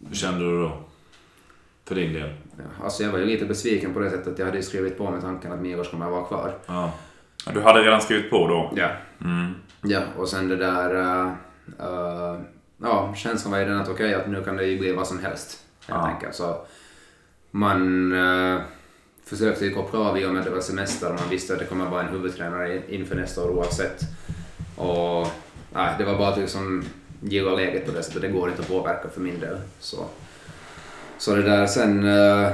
Hur 0.08 0.14
kände 0.14 0.50
du 0.50 0.62
då? 0.62 0.84
För 1.84 1.94
din 1.94 2.12
del? 2.12 2.34
Ja, 2.56 2.84
alltså 2.84 3.02
jag 3.02 3.12
var 3.12 3.18
ju 3.18 3.24
lite 3.24 3.44
besviken 3.44 3.94
på 3.94 4.00
det 4.00 4.10
sättet 4.10 4.28
att 4.28 4.38
jag 4.38 4.46
hade 4.46 4.58
ju 4.58 4.62
skrivit 4.64 4.98
på 4.98 5.10
med 5.10 5.20
tanken 5.20 5.52
att 5.52 5.60
Milos 5.60 5.90
kommer 5.90 6.06
att 6.06 6.12
vara 6.12 6.24
kvar. 6.24 6.54
Ja. 6.66 6.92
Du 7.54 7.60
hade 7.60 7.80
redan 7.82 8.00
skrivit 8.00 8.30
på 8.30 8.48
då? 8.48 8.72
Ja. 8.76 8.88
Mm. 9.24 9.54
Ja, 9.82 10.00
och 10.16 10.28
sen 10.28 10.48
det 10.48 10.56
där... 10.56 10.94
eh, 10.94 11.32
eh, 11.78 12.40
ja, 12.84 13.14
känslan 13.16 13.52
var 13.52 13.58
ju 13.58 13.64
den 13.64 13.78
att 13.80 13.88
okej, 13.88 14.14
att 14.14 14.28
nu 14.28 14.44
kan 14.44 14.56
det 14.56 14.64
ju 14.66 14.78
bli 14.78 14.92
vad 14.92 15.06
som 15.06 15.18
helst. 15.18 15.62
Helt 15.86 16.00
Ja. 16.02 16.06
enkelt. 16.08 16.34
Så 16.34 16.56
man 17.50 18.12
uh, 18.12 18.60
försökte 19.24 19.64
ju 19.64 19.74
koppla 19.74 19.98
av 20.00 20.18
i 20.18 20.26
och 20.26 20.30
med 20.32 20.38
att 20.40 20.44
det 20.46 20.50
var 20.54 20.60
semester 20.60 21.08
och 21.12 21.20
man 21.20 21.30
visste 21.30 21.52
att 21.52 21.58
det 21.58 21.64
kommer 21.64 21.90
vara 21.90 22.02
en 22.02 22.08
huvudtränare 22.08 22.82
inför 22.88 23.16
nästa 23.16 23.44
år 23.44 23.48
oavsett. 23.50 24.00
Och 24.76 25.26
nej, 25.72 25.94
det 25.98 26.04
var 26.04 26.18
bara 26.18 26.28
att 26.28 26.38
liksom 26.38 26.84
gilla 27.20 27.54
läget 27.54 27.86
på 27.86 27.92
det 27.92 28.02
sättet. 28.02 28.22
Det 28.22 28.28
går 28.28 28.48
inte 28.48 28.62
att 28.62 28.68
påverka 28.68 29.08
för 29.08 29.20
min 29.20 29.40
del. 29.40 29.56
Så, 29.80 30.04
så 31.18 31.34
det 31.34 31.42
där 31.42 31.66
sen... 31.66 32.04
eh, 32.04 32.52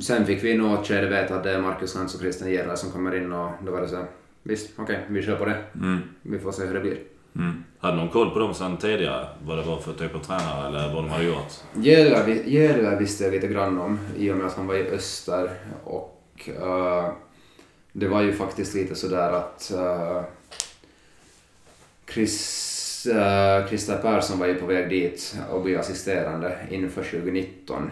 sen 0.00 0.26
fick 0.26 0.44
vi 0.44 0.54
nog 0.56 0.84
skede 0.86 1.08
veta 1.08 1.36
att 1.36 1.42
det 1.44 1.50
är 1.52 1.60
Marcus 1.60 1.94
Lantz 1.94 2.14
och 2.14 2.20
Christian 2.20 2.50
Gerler 2.50 2.76
som 2.76 2.90
kommer 2.90 3.14
in 3.16 3.32
och 3.32 3.50
då 3.62 3.72
var 3.72 3.80
det 3.80 3.88
så 3.88 4.04
visst, 4.42 4.70
okej, 4.76 5.06
vi 5.08 5.22
kör 5.22 5.36
på 5.36 5.44
det. 5.44 5.56
Mm. 5.74 5.98
Vi 6.22 6.38
får 6.38 6.52
se 6.52 6.64
hur 6.64 6.74
det 6.74 6.80
blir. 6.80 6.98
Mm. 7.36 7.64
Hade 7.78 7.96
någon 7.96 8.08
koll 8.08 8.30
på 8.30 8.38
dem 8.38 8.54
sedan 8.54 8.76
tidigare? 8.76 9.28
Vad 9.44 9.58
det 9.58 9.62
var 9.62 9.78
för 9.78 9.92
typ 9.92 10.14
av 10.14 10.18
tränare 10.18 10.68
eller 10.68 10.94
vad 10.94 11.04
de 11.04 11.10
hade 11.10 11.24
gjort? 11.24 11.52
Jädrar 12.46 12.98
visste 12.98 13.24
jag 13.24 13.32
lite 13.32 13.46
grann 13.46 13.80
om 13.80 13.98
i 14.16 14.30
och 14.30 14.36
med 14.36 14.46
att 14.46 14.56
han 14.56 14.66
var 14.66 14.74
i 14.74 14.88
öster 14.88 15.50
och 15.84 16.48
uh, 16.48 17.12
det 17.92 18.08
var 18.08 18.22
ju 18.22 18.32
faktiskt 18.32 18.74
lite 18.74 18.94
sådär 18.94 19.32
att 19.32 19.72
uh, 19.74 20.22
Chris, 22.12 23.06
uh, 23.10 23.68
Christer 23.68 23.98
Persson 24.02 24.38
var 24.38 24.46
ju 24.46 24.54
på 24.54 24.66
väg 24.66 24.88
dit 24.88 25.36
och 25.50 25.62
bli 25.62 25.76
assisterande 25.76 26.58
inför 26.70 27.02
2019 27.02 27.90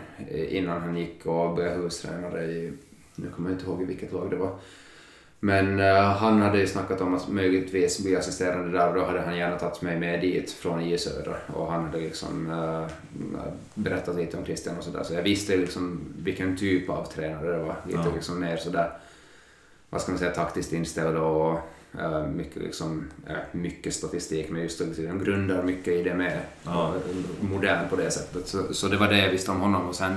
innan 0.48 0.80
han 0.80 0.96
gick 0.96 1.26
och 1.26 1.54
blev 1.54 1.72
hustränare 1.72 2.44
i, 2.44 2.72
nu 3.14 3.30
kommer 3.30 3.50
jag 3.50 3.58
inte 3.58 3.66
ihåg 3.66 3.82
i 3.82 3.84
vilket 3.84 4.12
lag 4.12 4.30
det 4.30 4.36
var. 4.36 4.58
Men 5.44 5.80
eh, 5.80 5.94
han 5.94 6.42
hade 6.42 6.58
ju 6.58 6.66
snackat 6.66 7.00
om 7.00 7.14
att 7.14 7.28
möjligtvis 7.28 7.98
bli 8.04 8.16
assisterande 8.16 8.78
där 8.78 8.88
och 8.88 8.94
då 8.94 9.04
hade 9.04 9.20
han 9.20 9.36
gärna 9.36 9.58
tagit 9.58 9.82
mig 9.82 10.00
med 10.00 10.20
dit 10.20 10.50
från 10.52 10.80
I 10.80 10.98
Södra 10.98 11.34
och 11.54 11.72
han 11.72 11.84
hade 11.84 11.98
liksom 11.98 12.50
eh, 12.50 12.86
berättat 13.74 14.16
lite 14.16 14.36
om 14.36 14.44
Christian 14.44 14.78
och 14.78 14.84
sådär 14.84 15.02
så 15.02 15.14
jag 15.14 15.22
visste 15.22 15.56
liksom 15.56 16.00
vilken 16.18 16.56
typ 16.56 16.90
av 16.90 17.04
tränare 17.04 17.52
det 17.56 17.58
var. 17.64 17.76
Lite 17.86 17.98
Ja. 18.04 18.14
liksom 18.14 18.40
mer 18.40 18.56
sådär, 18.56 18.90
vad 19.90 20.00
ska 20.00 20.12
man 20.12 20.18
säga, 20.18 20.30
taktiskt 20.30 20.72
inställd 20.72 21.16
och 21.16 21.58
eh, 21.98 22.26
mycket 22.26 22.62
liksom, 22.62 23.04
mycket 23.52 23.94
statistik 23.94 24.50
men 24.50 24.62
just 24.62 24.80
att 24.80 24.96
de 24.96 25.24
grundar 25.24 25.62
mycket 25.62 25.94
i 25.94 26.02
det 26.02 26.14
med. 26.14 26.38
Ja. 26.64 26.94
Modern 27.40 27.88
på 27.88 27.96
det 27.96 28.10
sättet. 28.10 28.48
Så, 28.48 28.74
så 28.74 28.88
det 28.88 28.96
var 28.96 29.08
det 29.08 29.18
jag 29.18 29.30
visste 29.30 29.50
om 29.50 29.60
honom 29.60 29.88
och 29.88 29.94
sen 29.94 30.16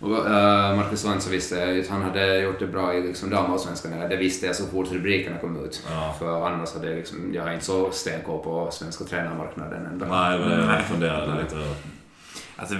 och, 0.00 0.10
uh, 0.10 0.76
Marcus 0.76 1.04
Lantz 1.04 1.28
visste 1.28 1.54
jag 1.54 1.80
att 1.80 1.88
han 1.88 2.02
hade 2.02 2.38
gjort 2.38 2.58
det 2.58 2.66
bra 2.66 2.94
i 2.94 3.02
liksom 3.02 3.30
damallsvenskan. 3.30 3.92
Det 4.10 4.16
visste 4.16 4.46
jag 4.46 4.56
så 4.56 4.66
fort 4.66 4.92
rubrikerna 4.92 5.38
kom 5.38 5.64
ut. 5.64 5.82
Ja. 5.90 6.14
För 6.18 6.46
annars 6.46 6.74
hade 6.74 6.86
jag 6.88 6.96
liksom, 6.96 7.34
jag 7.34 7.52
inte 7.52 7.64
så 7.64 7.90
stenkoll 7.90 8.42
på 8.42 8.68
svenska 8.70 9.04
tränarmarknaden 9.04 9.86
ändå. 9.86 10.06
Nej, 10.06 10.38
men 10.38 10.48
Nej. 10.48 10.76
jag 10.76 10.84
funderade 10.84 11.42
lite. 11.42 11.56
Alltså, 12.58 12.74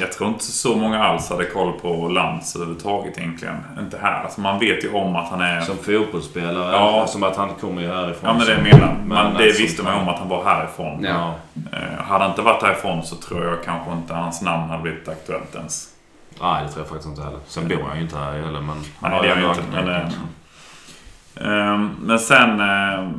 jag 0.00 0.12
tror 0.12 0.28
inte 0.28 0.44
så 0.44 0.76
många 0.76 1.04
alls 1.04 1.30
hade 1.30 1.44
koll 1.44 1.72
på 1.80 2.08
Lantz 2.08 2.56
överhuvudtaget 2.56 3.18
egentligen. 3.18 3.56
Inte 3.78 3.98
här. 3.98 4.22
Alltså, 4.24 4.40
man 4.40 4.58
vet 4.58 4.84
ju 4.84 4.92
om 4.92 5.16
att 5.16 5.28
han 5.28 5.40
är... 5.40 5.60
Som 5.60 5.76
fotbollsspelare, 5.76 6.72
Ja. 6.72 7.06
som 7.06 7.22
att 7.22 7.36
han 7.36 7.48
kommer 7.60 7.82
ju 7.82 7.88
härifrån. 7.88 8.30
Ja 8.30 8.34
men 8.34 8.46
det 8.46 8.62
menar. 8.72 8.94
Men 8.98 9.08
Man, 9.08 9.34
det 9.34 9.44
alltså, 9.44 9.62
visste 9.62 9.82
man 9.82 9.94
ju 9.94 10.00
om 10.00 10.08
att 10.08 10.18
han 10.18 10.28
var 10.28 10.44
härifrån. 10.44 11.04
Ja. 11.04 11.34
Eh, 11.72 12.02
hade 12.04 12.24
han 12.24 12.30
inte 12.30 12.42
varit 12.42 12.62
härifrån 12.62 13.02
så 13.04 13.16
tror 13.16 13.44
jag 13.44 13.64
kanske 13.64 13.92
inte 13.92 14.14
hans 14.14 14.42
namn 14.42 14.70
hade 14.70 14.82
blivit 14.82 15.08
aktuellt 15.08 15.54
ens. 15.54 15.88
Nej, 16.42 16.64
det 16.64 16.72
tror 16.72 16.80
jag 16.80 16.88
faktiskt 16.88 17.08
inte 17.08 17.22
heller. 17.22 17.38
Sen 17.46 17.68
bor 17.68 17.82
han 17.88 17.96
ju 17.96 18.02
inte 18.02 18.16
här 18.16 18.32
heller, 18.32 18.60
men... 18.60 18.68
han 18.68 19.10
Nej, 19.10 19.10
har 19.10 19.22
det 19.22 19.28
gör 19.28 19.36
ändå 19.36 19.48
jag 19.48 19.56
inte. 19.56 19.84
Men, 19.84 19.88
eh, 19.88 21.72
ehm, 21.72 21.90
men 22.02 22.18
sen 22.18 22.60
eh, 22.60 23.10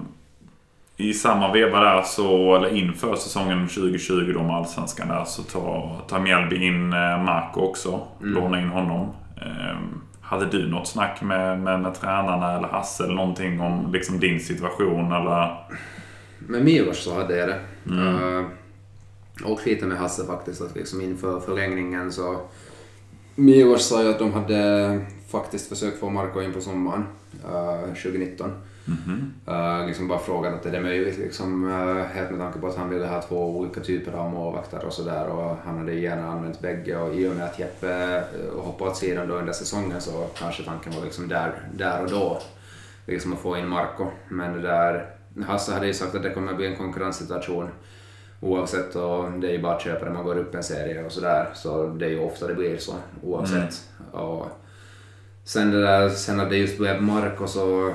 i 0.98 1.14
samma 1.14 1.52
veva 1.52 1.80
där 1.80 2.02
så, 2.02 2.56
eller 2.56 2.76
inför 2.76 3.16
säsongen 3.16 3.68
2020 3.68 4.32
då 4.34 4.44
med 4.44 4.56
Allsvenskan 4.56 5.08
där 5.08 5.24
så 5.26 5.44
tar, 5.44 6.02
tar 6.08 6.20
Mjällby 6.20 6.66
in 6.66 6.94
eh, 6.94 7.24
Marco 7.24 7.62
också. 7.62 8.02
Mm. 8.22 8.34
Lånar 8.34 8.60
in 8.60 8.70
honom. 8.70 9.14
Eh, 9.42 9.78
hade 10.22 10.46
du 10.46 10.68
något 10.68 10.88
snack 10.88 11.22
med, 11.22 11.60
med, 11.60 11.80
med 11.80 11.94
tränarna 11.94 12.58
eller 12.58 12.68
Hasse 12.68 13.04
eller 13.04 13.16
någonting 13.16 13.62
om 13.62 13.92
liksom 13.94 14.20
din 14.20 14.40
situation 14.40 15.12
eller? 15.12 15.58
Med 16.40 16.64
Milos 16.64 17.04
så 17.04 17.16
hade 17.16 17.38
jag 17.38 17.50
det. 17.50 17.60
Mm. 17.90 18.24
Uh, 18.24 18.46
och 19.44 19.60
lite 19.66 19.86
med 19.86 19.98
Hasse 19.98 20.26
faktiskt, 20.26 20.62
att 20.62 20.76
liksom 20.76 21.02
inför 21.02 21.40
förlängningen 21.40 22.12
så... 22.12 22.42
Milos 23.36 23.88
sa 23.88 24.04
ju 24.04 24.10
att 24.10 24.20
de 24.20 24.34
hade 24.34 25.02
faktiskt 25.28 25.70
försökt 25.70 26.00
få 26.00 26.10
Marco 26.10 26.42
in 26.42 26.54
på 26.54 26.62
sommaren 26.62 27.06
uh, 27.46 27.94
2019. 27.94 28.52
Mhm. 28.86 29.34
Uh, 29.48 29.88
liksom 29.88 30.08
bara 30.08 30.20
frågat 30.20 30.54
att 30.54 30.66
är 30.66 30.72
det 30.72 30.82
möjligt, 30.82 31.18
liksom, 31.18 31.64
uh, 31.64 32.04
helt 32.04 32.32
med 32.32 32.40
tanke 32.40 32.60
på 32.60 32.68
att 32.68 32.78
han 32.78 32.90
ville 32.90 33.06
ha 33.06 33.22
två 33.22 33.58
olika 33.58 33.82
typer 33.82 34.12
av 34.12 34.32
målvakter 34.32 34.86
och 34.86 34.94
sådär 34.94 35.28
och 35.28 35.58
han 35.66 35.78
hade 35.78 35.94
gärna 35.94 36.28
använt 36.28 36.62
bägge 36.62 36.98
och 36.98 37.16
i 37.16 37.28
och 37.28 37.36
med 37.36 37.46
att 37.46 37.60
Jeppe 37.60 38.18
uh, 38.18 38.60
hoppade 38.60 38.92
åt 38.92 38.98
sidan 38.98 39.28
då 39.28 39.36
under 39.36 39.54
säsongen 39.54 40.02
så 40.02 40.28
kanske 40.38 40.64
tanken 40.64 40.94
var 40.94 41.04
liksom 41.04 41.28
där, 41.28 41.54
där 41.78 42.04
och 42.04 42.10
då 42.10 42.42
liksom 43.06 43.34
att 43.34 43.40
få 43.40 43.58
in 43.58 43.68
Marco. 43.68 44.06
Men 44.30 44.54
det 44.54 44.62
där, 44.62 45.10
Hasse 45.48 45.74
hade 45.74 45.88
ju 45.88 45.94
sagt 45.94 46.16
att 46.16 46.24
det 46.24 46.30
kommer 46.30 46.54
bli 46.54 46.68
en 46.68 46.78
konkurrenssituation 46.78 47.70
oavsett 48.44 48.96
och 48.96 49.32
det 49.32 49.56
är 49.56 49.62
bara 49.62 49.76
att 49.76 49.82
köpa 49.82 50.06
det 50.06 50.12
man 50.12 50.24
går 50.24 50.38
upp 50.38 50.56
en 50.56 50.64
serie 50.64 51.06
och 51.06 51.12
sådär 51.12 51.50
så 51.54 51.88
det 51.88 52.06
är 52.06 52.10
ju 52.10 52.20
ofta 52.20 52.48
det 52.48 52.54
blir 52.54 52.78
så 52.78 52.96
oavsett. 53.22 53.90
Och 54.12 54.48
sen 55.44 55.72
det 55.72 55.82
där, 55.82 56.10
sen 56.10 56.40
att 56.40 56.50
det 56.50 56.58
just 56.58 56.78
blev 56.78 57.02
Marco 57.02 57.48
så 57.48 57.94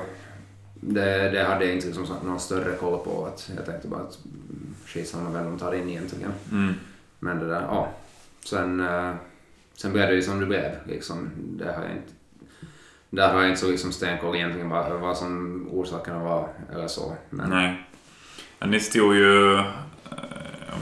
det, 0.81 1.29
det 1.29 1.43
hade 1.43 1.65
jag 1.65 1.75
inte 1.75 1.87
liksom 1.87 2.05
någon 2.23 2.39
större 2.39 2.75
koll 2.75 2.99
på. 2.99 3.25
Att 3.25 3.51
jag 3.55 3.65
tänkte 3.65 3.87
bara 3.87 4.01
att 4.01 4.19
mm, 4.25 4.75
skitsamma 4.85 5.29
vem 5.29 5.45
de 5.45 5.59
tar 5.59 5.73
in 5.73 5.89
egentligen. 5.89 6.31
Mm. 6.51 6.73
Men 7.19 7.39
det 7.39 7.47
där, 7.47 7.61
ja. 7.61 7.91
Sen, 8.45 8.79
eh, 8.79 9.13
sen 9.73 9.93
blev 9.93 10.07
det 10.07 10.15
ju 10.15 10.21
som 10.21 10.39
det 10.39 10.45
blev. 10.45 10.71
Liksom. 10.87 11.29
Det 11.35 11.65
har 11.65 11.83
jag 11.83 11.91
inte, 11.91 12.13
där 13.09 13.33
har 13.33 13.41
jag 13.41 13.49
inte 13.49 13.61
så 13.61 13.71
liksom 13.71 13.91
stenkoll 13.91 14.35
egentligen 14.35 14.69
vad, 14.69 14.99
vad 14.99 15.17
som 15.17 15.67
orsakerna 15.71 16.23
var 16.23 16.49
eller 16.73 16.87
så. 16.87 17.15
Men, 17.29 17.49
Nej. 17.49 17.85
Men 18.59 18.71
ni 18.71 18.79
stod 18.79 19.15
ju, 19.15 19.63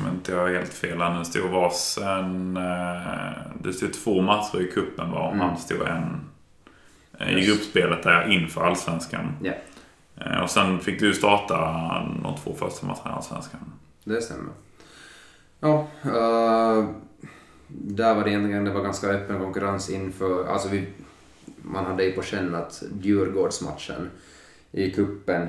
om 0.01 0.15
inte 0.15 0.31
jag 0.31 0.47
helt 0.47 0.73
fel 0.73 0.97
nu, 0.97 1.25
stod 1.25 1.49
varsin... 1.51 2.57
eh, 2.57 3.41
Det 3.63 3.73
stod 3.73 3.93
två 3.93 4.21
matcher 4.21 4.61
i 4.61 4.71
cupen 4.71 5.11
var 5.11 5.27
Mm. 5.27 5.39
han 5.39 5.57
stod 5.57 5.81
en 5.87 6.21
eh, 7.19 7.37
i 7.37 7.45
gruppspelet 7.45 8.03
där 8.03 8.31
inför 8.31 8.65
Allsvenskan. 8.65 9.33
Eh, 10.15 10.41
Och 10.43 10.49
sen 10.49 10.79
fick 10.79 10.99
du 10.99 11.13
starta 11.13 11.55
de 12.23 12.35
två 12.43 12.53
första 12.55 12.85
matcherna 12.85 13.09
i 13.09 13.13
Allsvenskan. 13.13 13.59
Det 14.03 14.21
stämmer. 14.21 14.53
Ja, 15.59 15.87
eh, 16.03 16.85
där 17.67 18.15
var 18.15 18.23
det 18.23 18.29
egentligen 18.29 18.65
det 18.65 18.71
var 18.71 18.81
ganska 18.83 19.07
öppen 19.07 19.39
konkurrens 19.39 19.89
inför, 19.89 20.47
alltså 20.47 20.69
vi, 20.69 20.87
man 21.61 21.85
hade 21.85 22.03
ju 22.03 22.11
på 22.11 22.21
känn 22.21 22.55
att 22.55 22.83
Djurgårdsmatchen 23.01 24.09
i 24.71 24.91
kuppen 24.91 25.47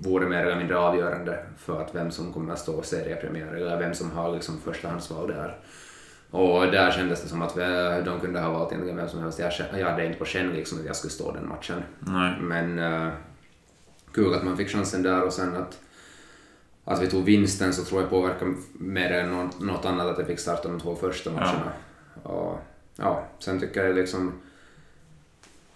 vore 0.00 0.26
mer 0.26 0.46
eller 0.46 0.56
mindre 0.56 0.78
avgörande 0.78 1.38
för 1.58 1.80
att 1.80 1.94
vem 1.94 2.10
som 2.10 2.32
kommer 2.32 2.52
att 2.52 2.58
stå 2.58 2.82
seriepremiär 2.82 3.54
eller 3.54 3.78
vem 3.78 3.94
som 3.94 4.10
har 4.10 4.32
liksom 4.34 4.60
förstahandsval 4.60 5.28
där. 5.28 5.58
Och 6.30 6.66
där 6.66 6.90
kändes 6.90 7.22
det 7.22 7.28
som 7.28 7.42
att 7.42 7.54
de 8.04 8.20
kunde 8.20 8.40
ha 8.40 8.50
valt 8.50 8.72
egentligen 8.72 8.96
vem 8.96 9.08
som 9.08 9.22
helst. 9.22 9.38
Jag, 9.38 9.52
jag 9.80 9.90
hade 9.90 10.06
inte 10.06 10.18
på 10.18 10.24
känn 10.24 10.52
liksom 10.52 10.78
att 10.78 10.86
jag 10.86 10.96
skulle 10.96 11.10
stå 11.10 11.32
den 11.32 11.48
matchen. 11.48 11.82
Nej. 11.98 12.40
Men 12.40 12.78
eh, 12.78 13.12
kul 14.12 14.34
att 14.34 14.44
man 14.44 14.56
fick 14.56 14.68
chansen 14.68 15.02
där 15.02 15.22
och 15.22 15.32
sen 15.32 15.56
att, 15.56 15.78
att 16.84 17.02
vi 17.02 17.06
tog 17.06 17.24
vinsten 17.24 17.72
så 17.72 17.84
tror 17.84 18.00
jag 18.00 18.10
påverkade 18.10 18.54
mer 18.72 19.12
än 19.12 19.30
något, 19.30 19.60
något 19.60 19.84
annat 19.84 20.06
att 20.06 20.18
jag 20.18 20.26
fick 20.26 20.38
starta 20.38 20.68
de 20.68 20.80
två 20.80 20.96
första 20.96 21.30
matcherna. 21.30 21.72
Och, 22.22 22.58
ja, 22.96 23.24
sen 23.38 23.60
tycker 23.60 23.84
jag 23.84 23.94
liksom 23.94 24.32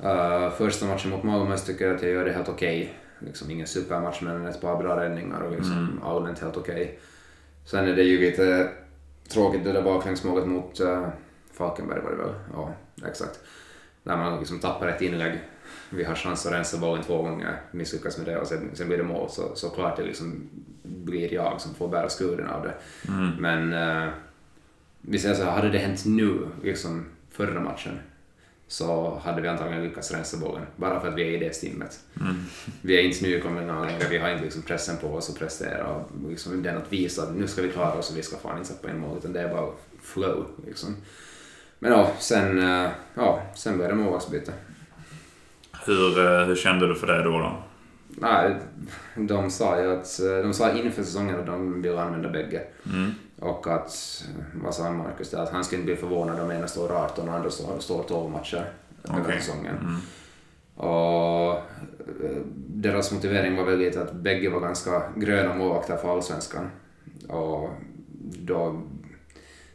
eh, 0.03 0.51
första 0.51 0.87
matchen 0.87 1.11
mot 1.11 1.23
Malmö 1.23 1.57
tycker 1.57 1.87
jag 1.87 1.97
att 1.97 2.03
jag 2.03 2.11
gör 2.11 2.25
det 2.25 2.33
helt 2.33 2.49
okej. 2.49 2.95
Liksom 3.19 3.51
ingen 3.51 3.67
supermatch 3.67 4.21
men 4.23 4.47
ett 4.47 4.61
par 4.61 4.83
bra 4.83 5.05
räddningar 5.05 5.41
och 5.41 5.53
liksom 5.53 5.73
Mm. 5.79 6.03
allmänt 6.03 6.39
helt 6.39 6.57
okej. 6.57 6.99
Sen 7.65 7.89
är 7.89 7.97
det 7.97 8.03
ju 8.03 8.19
lite 8.21 8.71
tråkigt 9.29 9.65
det 9.65 9.73
där 9.73 9.83
baklängsmålet 9.83 10.47
mot 10.47 10.81
uh, 10.81 11.09
Falkenberg 11.53 12.01
var 12.01 12.11
det 12.11 12.17
väl? 12.17 12.35
Ja, 12.53 12.75
exakt. 13.09 13.41
Där 14.03 14.17
man 14.17 14.39
liksom 14.39 14.59
tappar 14.59 14.87
ett 14.89 15.03
inlägg. 15.03 15.41
Vi 15.91 16.05
har 16.05 16.15
chans 16.15 16.47
att 16.47 16.53
rensa 16.53 16.79
bollen 16.79 17.05
två 17.05 17.23
gånger, 17.23 17.61
misslyckas 17.71 18.19
med 18.19 18.27
det 18.27 18.39
och 18.41 18.47
sen, 18.47 18.71
sen 18.75 18.89
blir 18.89 18.99
det 18.99 19.05
mål. 19.05 19.31
Så, 19.31 19.43
så 19.55 19.71
klart 19.71 19.97
det 19.97 20.03
liksom 20.03 20.49
blir 20.83 21.35
jag 21.35 21.61
som 21.61 21.75
får 21.75 21.89
bära 21.89 22.09
skulden 22.09 22.47
av 22.47 22.63
det. 22.63 22.75
Mm. 23.09 23.31
Men 23.39 23.73
uh, 24.07 24.09
vi 25.01 25.19
säger 25.19 25.35
så 25.35 25.43
här, 25.45 25.51
hade 25.51 25.71
det 25.71 25.79
hänt 25.79 26.05
nu, 26.07 26.49
liksom 26.63 27.05
förra 27.31 27.61
matchen, 27.61 27.99
så 28.69 29.19
hade 29.25 29.43
vi 29.43 29.49
antagligen 29.49 29.85
lyckats 29.85 30.13
rensa 30.13 30.37
bollen. 30.37 30.63
Bara 30.77 31.01
för 31.01 31.09
att 31.09 31.15
vi 31.15 31.23
är 31.23 31.31
i 31.31 31.39
det 31.39 31.57
stimmet. 31.57 32.01
Mm. 32.21 32.37
Vi 32.83 32.99
är 32.99 33.03
inte 33.03 33.25
nykomlingar 33.25 33.87
längre, 33.87 34.09
vi 34.11 34.19
har 34.19 34.31
inte 34.31 34.45
liksom 34.45 34.63
pressen 34.63 34.97
på 34.97 35.09
oss 35.09 35.31
att 35.31 35.39
prestera 35.39 35.87
och 35.87 36.11
liksom 36.29 36.63
den 36.63 36.77
att 36.77 36.93
visa 36.93 37.23
att 37.23 37.37
nu 37.37 37.47
ska 37.47 37.63
vi 37.63 37.69
klara 37.69 37.93
oss 37.93 38.11
och 38.11 38.17
vi 38.17 38.23
ska 38.23 38.37
fan 38.37 38.59
inte 38.59 38.69
sätta 38.69 38.91
in 38.91 38.99
mål, 38.99 39.19
utan 39.19 39.33
det 39.33 39.41
är 39.41 39.49
bara 39.49 39.71
flow. 40.03 40.47
Liksom. 40.67 40.97
Men 41.79 41.93
ja, 41.93 42.13
sen, 42.19 42.59
eh, 42.59 42.91
ja, 43.15 43.43
sen 43.55 43.79
det 43.79 43.95
målvaktsbyte. 43.95 44.53
Hur, 45.87 46.19
eh, 46.19 46.47
hur 46.47 46.57
kände 46.57 46.89
du 46.89 46.95
för 46.95 47.07
det 47.07 47.23
då? 47.23 47.39
då? 47.39 47.63
Nej, 48.09 48.57
de 49.17 49.51
sa 49.51 49.81
ju 49.81 49.93
att, 49.93 50.21
eh, 50.21 50.43
de 50.43 50.55
sa 50.55 50.73
inför 50.73 51.03
säsongen 51.03 51.41
att 51.41 51.47
de 51.47 51.83
ville 51.83 52.01
använda 52.01 52.29
bägge. 52.29 52.63
Mm. 52.87 53.11
Och 53.41 53.67
att, 53.67 54.25
vad 54.63 54.75
sa 54.75 54.93
Marcus 54.93 55.31
där, 55.31 55.39
att 55.43 55.51
han 55.51 55.65
skulle 55.65 55.81
inte 55.81 55.93
bli 55.93 56.01
förvånad 56.01 56.41
om 56.41 56.51
ena 56.51 56.67
står 56.67 56.93
18 56.93 57.29
och 57.29 57.35
andra 57.35 57.51
står, 57.51 57.79
står 57.79 58.03
12 58.03 58.31
matcher 58.31 58.73
Okej. 59.03 59.41
säsongen. 59.41 59.77
Mm. 59.79 60.01
Och 60.75 61.55
eh, 61.55 62.43
deras 62.67 63.13
motivering 63.13 63.57
var 63.57 63.65
väl 63.65 63.79
lite 63.79 64.03
att 64.03 64.13
bägge 64.13 64.51
var 64.51 64.61
ganska 64.61 65.03
gröna 65.17 65.55
målvakter 65.55 65.97
för 65.97 66.13
allsvenskan. 66.13 66.71
Och 67.29 67.71
då, 68.39 68.83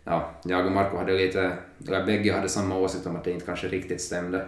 ja, 0.04 0.32
jag 0.44 0.66
och 0.66 0.72
Marco 0.72 0.98
hade 0.98 1.14
lite, 1.14 1.58
eller 1.88 2.06
bägge 2.06 2.34
hade 2.34 2.50
samma 2.50 2.78
åsikt 2.78 3.06
om 3.06 3.16
att 3.16 3.24
det 3.24 3.32
inte 3.32 3.46
kanske 3.46 3.68
riktigt 3.68 4.02
stämde. 4.02 4.46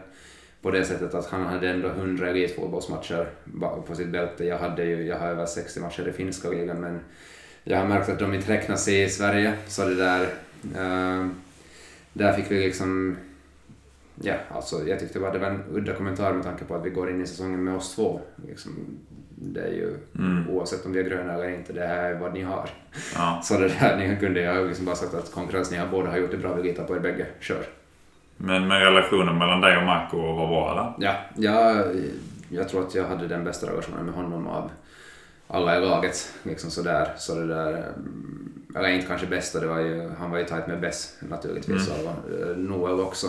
På 0.62 0.72
det 0.72 0.86
sättet 0.86 1.14
att 1.14 1.26
han 1.26 1.46
hade 1.46 1.70
ändå 1.70 1.88
100 1.88 2.30
elitfotbollsmatcher 2.30 3.30
på 3.88 3.96
sitt 3.96 4.10
bälte. 4.10 4.46
Jag, 4.46 4.58
hade 4.58 4.84
ju, 4.84 5.08
jag 5.08 5.20
har 5.20 5.28
över 5.28 5.46
60 5.46 5.80
matcher 5.80 6.08
i 6.08 6.12
finska 6.12 6.50
ligan 6.50 6.82
men 6.82 7.00
jag 7.68 7.78
har 7.78 7.88
märkt 7.88 8.10
att 8.10 8.20
de 8.20 8.34
inte 8.34 8.52
räknas 8.54 8.88
i 8.88 9.10
Sverige. 9.10 9.54
Så 9.68 9.86
det 9.86 9.96
där, 9.96 10.22
eh, 10.76 11.28
där 12.14 12.34
fick 12.34 12.52
vi 12.52 12.60
liksom 12.66 13.18
Ja, 14.22 14.34
alltså 14.52 14.88
jag 14.88 15.00
tyckte 15.00 15.20
bara 15.20 15.32
det 15.32 15.40
var 15.40 15.48
en 15.48 15.64
udda 15.72 15.94
kommentar 15.94 16.34
med 16.34 16.44
tanke 16.44 16.66
på 16.66 16.76
att 16.76 16.86
vi 16.86 16.90
går 16.90 17.10
in 17.10 17.22
i 17.22 17.28
säsongen 17.28 17.64
med 17.64 17.76
oss 17.76 17.96
två. 17.96 18.22
Liksom, 18.48 18.72
det 19.36 19.62
är 19.62 19.72
ju, 19.72 19.94
Mm. 20.20 20.50
oavsett 20.50 20.86
om 20.86 20.92
vi 20.94 21.00
är 21.00 21.04
gröna 21.04 21.34
eller 21.34 21.50
inte, 21.50 21.74
det 21.74 21.88
här 21.88 22.04
är 22.04 22.20
vad 22.20 22.34
ni 22.34 22.42
har. 22.42 22.70
Ja. 23.16 23.40
Så 23.44 23.58
det 23.60 23.68
där, 23.80 23.98
ni 23.98 24.18
kunde 24.20 24.42
jag 24.42 24.68
liksom 24.68 24.86
bara 24.86 24.96
sagt 24.96 25.14
att 25.14 25.32
konkurrens, 25.32 25.72
ni 25.72 25.78
har 25.78 25.88
båda 25.88 26.10
har 26.10 26.18
gjort 26.18 26.32
det 26.32 26.38
bra, 26.38 26.54
vi 26.54 26.64
litar 26.64 26.84
på 26.84 26.96
er 26.96 27.00
bägge, 27.00 27.26
kör. 27.40 27.66
Men 28.38 28.68
med 28.68 28.82
relationen 28.82 29.38
mellan 29.38 29.62
dig 29.62 29.78
och 29.78 29.84
Marco 29.84 30.18
var 30.18 30.48
bra 30.48 30.72
eller? 30.72 31.08
Ja, 31.08 31.16
jag, 31.36 31.86
jag 32.50 32.70
tror 32.70 32.82
att 32.88 32.96
jag 32.96 33.04
hade 33.08 33.28
den 33.28 33.44
bästa 33.44 33.68
relationen 33.72 34.06
med 34.06 34.16
honom 34.16 34.48
av 34.48 34.72
alla 35.48 35.78
i 35.78 35.82
laget. 35.82 36.34
Liksom 36.44 36.72
sådär. 36.72 37.14
Så 37.18 37.36
det 37.36 37.48
där, 37.48 37.70
mm, 37.70 38.66
eller 38.76 38.90
inte 38.90 39.08
kanske 39.08 39.28
bästa, 39.28 39.60
det 39.60 39.68
var 39.68 39.80
ju, 39.80 40.10
han 40.20 40.32
var 40.32 40.38
ju 40.38 40.46
tajt 40.46 40.68
med 40.68 40.82
Bess 40.82 41.18
naturligtvis 41.20 41.90
och 41.90 42.32
eh, 42.32 42.58
Noel 42.58 43.00
också. 43.00 43.28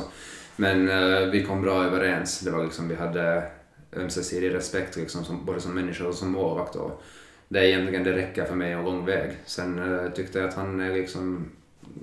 Men 0.57 0.89
eh, 0.89 1.31
vi 1.31 1.45
kom 1.45 1.63
bra 1.63 1.85
överens. 1.85 2.41
Det 2.41 2.51
var 2.51 2.65
liksom, 2.65 2.89
vi 2.89 2.95
hade 2.95 3.51
ömsesidig 3.97 4.55
respekt 4.55 4.97
liksom, 4.97 5.25
som, 5.25 5.45
både 5.45 5.61
som 5.61 5.75
människa 5.75 6.05
och 6.05 6.15
som 6.15 6.31
målvakt. 6.31 6.77
Och 6.77 7.03
det 7.49 7.59
är 7.59 7.65
egentligen 7.65 8.05
det 8.05 8.13
räcker 8.13 8.45
för 8.45 8.55
mig 8.55 8.73
en 8.73 8.85
lång 8.85 9.05
väg. 9.05 9.31
Sen 9.45 9.99
eh, 9.99 10.11
tyckte 10.13 10.39
jag 10.39 10.49
att 10.49 10.55
han 10.55 10.81
är 10.81 10.95
liksom 10.95 11.51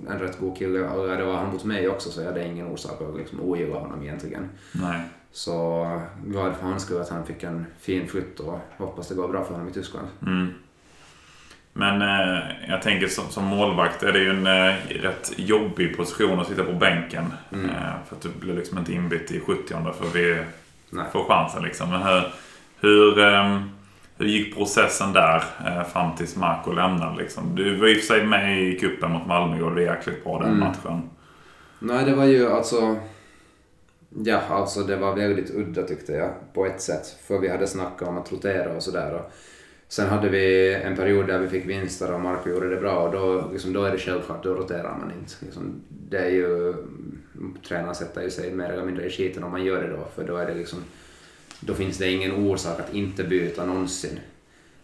en 0.09 0.19
rätt 0.19 0.39
god 0.39 0.57
kille. 0.57 0.79
Eller 0.79 1.17
det 1.17 1.25
var 1.25 1.35
han 1.35 1.53
mot 1.53 1.63
mig 1.63 1.87
också 1.87 2.09
så 2.09 2.21
jag 2.21 2.27
hade 2.27 2.47
ingen 2.47 2.67
orsak 2.67 3.01
att 3.01 3.17
liksom 3.17 3.41
ogilla 3.41 3.79
honom 3.79 4.03
egentligen. 4.03 4.49
Nej. 4.71 5.01
Så 5.35 5.85
glad 6.25 6.55
för 6.55 6.65
hans 6.65 6.83
skull 6.83 7.01
att 7.01 7.09
han 7.09 7.25
fick 7.25 7.43
en 7.43 7.65
fin 7.79 8.07
flytt 8.07 8.39
och 8.39 8.59
hoppas 8.77 9.07
det 9.07 9.15
går 9.15 9.27
bra 9.27 9.43
för 9.43 9.53
honom 9.53 9.69
i 9.69 9.71
Tyskland. 9.71 10.07
Mm. 10.21 10.53
Men 11.73 12.01
eh, 12.01 12.43
jag 12.69 12.81
tänker 12.81 13.07
som, 13.07 13.29
som 13.29 13.43
målvakt 13.43 14.03
är 14.03 14.11
det 14.11 14.19
ju 14.19 14.29
en 14.29 14.47
eh, 14.47 14.75
rätt 15.01 15.33
jobbig 15.37 15.97
position 15.97 16.39
att 16.39 16.47
sitta 16.47 16.63
på 16.63 16.73
bänken. 16.73 17.33
Mm. 17.51 17.69
Eh, 17.69 17.75
för 18.07 18.15
att 18.15 18.21
du 18.21 18.29
blir 18.39 18.53
liksom 18.53 18.77
inte 18.77 18.93
inbytt 18.93 19.31
i 19.31 19.39
70 19.39 19.73
för 19.99 20.19
vi 20.19 20.43
Nej. 20.89 21.05
får 21.13 21.23
chansen 21.23 21.63
liksom. 21.63 21.89
Men 21.89 22.01
hur, 22.03 22.23
hur, 22.79 23.19
ehm, 23.19 23.69
hur 24.17 24.25
gick 24.25 24.55
processen 24.55 25.13
där 25.13 25.43
eh, 25.65 25.83
fram 25.83 26.15
tills 26.15 26.35
Marco 26.35 26.71
lämnade 26.71 27.17
liksom? 27.17 27.55
Du 27.55 27.75
var 27.75 27.87
i 27.87 27.93
och 27.93 27.97
för 27.97 28.05
sig 28.05 28.25
med 28.25 28.61
i 28.61 28.79
kuppen 28.79 29.11
mot 29.11 29.27
Malmö 29.27 29.53
och 29.53 29.59
gjorde 29.59 29.75
det 29.75 29.81
jäkligt 29.81 30.23
bra 30.23 30.39
den 30.39 30.47
Mm. 30.47 30.59
matchen. 30.59 31.09
Nej, 31.79 32.05
det 32.05 32.15
var 32.15 32.25
ju 32.25 32.51
alltså... 32.51 32.95
Ja, 34.15 34.41
alltså 34.49 34.83
det 34.83 34.95
var 34.95 35.15
väldigt 35.15 35.51
udda 35.51 35.83
tyckte 35.83 36.11
jag 36.11 36.31
på 36.53 36.65
ett 36.65 36.81
sätt. 36.81 37.17
För 37.21 37.39
vi 37.39 37.47
hade 37.47 37.67
snackat 37.67 38.07
om 38.07 38.17
att 38.17 38.31
rotera 38.31 38.75
och 38.75 38.83
sådär. 38.83 39.21
Sen 39.87 40.09
hade 40.09 40.29
vi 40.29 40.73
en 40.73 40.95
period 40.95 41.27
där 41.27 41.39
vi 41.39 41.47
fick 41.47 41.65
vinster 41.65 42.13
och 42.13 42.21
Marco 42.21 42.49
gjorde 42.49 42.69
det 42.69 42.81
bra 42.81 42.99
och 42.99 43.11
då, 43.11 43.49
liksom, 43.51 43.73
då 43.73 43.83
är 43.83 43.91
det 43.91 43.97
självklart, 43.97 44.43
då 44.43 44.53
roterar 44.53 44.97
man 44.97 45.11
inte. 45.19 45.33
Liksom, 45.39 45.81
det 45.89 46.17
är 46.17 46.29
ju, 46.29 46.73
tränaren 47.67 47.95
sätter 47.95 48.21
ju 48.21 48.29
sig 48.29 48.51
mer 48.51 48.69
eller 48.69 48.85
mindre 48.85 49.05
i 49.05 49.09
skiten 49.09 49.43
om 49.43 49.51
man 49.51 49.63
gör 49.63 49.83
det 49.83 49.89
då, 49.89 50.07
för 50.15 50.27
då 50.27 50.37
är 50.37 50.45
det 50.45 50.53
liksom, 50.53 50.79
då 51.59 51.73
finns 51.73 51.97
det 51.97 52.11
ingen 52.11 52.31
orsak 52.31 52.79
att 52.79 52.93
inte 52.93 53.23
byta 53.23 53.65
någonsin. 53.65 54.19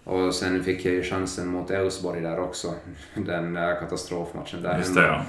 Och 0.04 0.36
sen 0.36 0.64
fick 0.64 0.86
jag 0.86 0.94
ju 0.94 1.04
chansen 1.04 1.48
mot 1.48 1.72
Elfsborg 1.72 2.22
där 2.22 2.40
också, 2.40 2.74
den 3.14 3.54
där 3.54 3.80
katastrofmatchen 3.80 4.62
där 4.62 4.78
Just 4.78 4.96
det, 4.96 5.02
ja. 5.02 5.26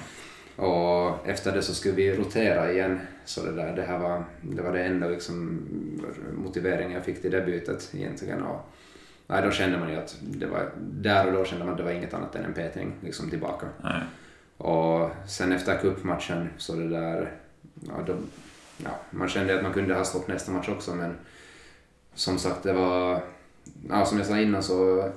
Och 0.56 1.28
efter 1.28 1.52
det 1.52 1.62
så 1.62 1.74
skulle 1.74 1.94
vi 1.94 2.16
rotera 2.16 2.72
igen. 2.72 3.00
Så 3.24 3.44
det, 3.44 3.52
där, 3.52 3.76
det 3.76 3.82
här 3.82 3.98
var 3.98 4.24
det, 4.40 4.62
var 4.62 4.72
det 4.72 4.84
enda 4.84 5.08
liksom 5.08 5.60
motiveringen 6.34 6.92
jag 6.92 7.04
fick 7.04 7.22
till 7.22 7.30
det 7.30 7.40
bytet 7.40 7.90
egentligen. 7.94 8.42
Och, 8.42 8.60
nej, 9.26 9.42
då 9.42 9.50
kände 9.50 9.78
man 9.78 9.90
ju 9.90 9.96
att 9.96 10.16
det 10.20 10.46
var, 10.46 10.70
där 10.78 11.26
och 11.26 11.32
då 11.32 11.44
kände 11.44 11.64
man 11.64 11.72
att 11.72 11.78
det 11.78 11.84
var 11.84 11.92
inget 11.92 12.14
annat 12.14 12.34
än 12.34 12.44
en 12.44 12.54
petning 12.54 12.92
liksom 13.00 13.30
tillbaka. 13.30 13.66
Nej. 13.82 14.02
Och 14.56 15.10
sen 15.26 15.52
efter 15.52 15.78
cupmatchen 15.78 16.48
så 16.56 16.76
det 16.76 16.88
där, 16.88 17.32
ja, 17.80 17.94
då, 18.06 18.14
ja, 18.84 18.90
man 19.10 19.28
kände 19.28 19.56
att 19.56 19.62
man 19.62 19.72
kunde 19.72 19.94
ha 19.94 20.04
stått 20.04 20.28
nästa 20.28 20.52
match 20.52 20.68
också 20.68 20.94
men 20.94 21.16
som 22.14 22.38
sagt 22.38 22.62
det 22.62 22.72
var, 22.72 23.20
ja, 23.88 24.04
som 24.04 24.18
jag 24.18 24.26
sa 24.26 24.38
innan 24.38 24.62
så 24.62 25.10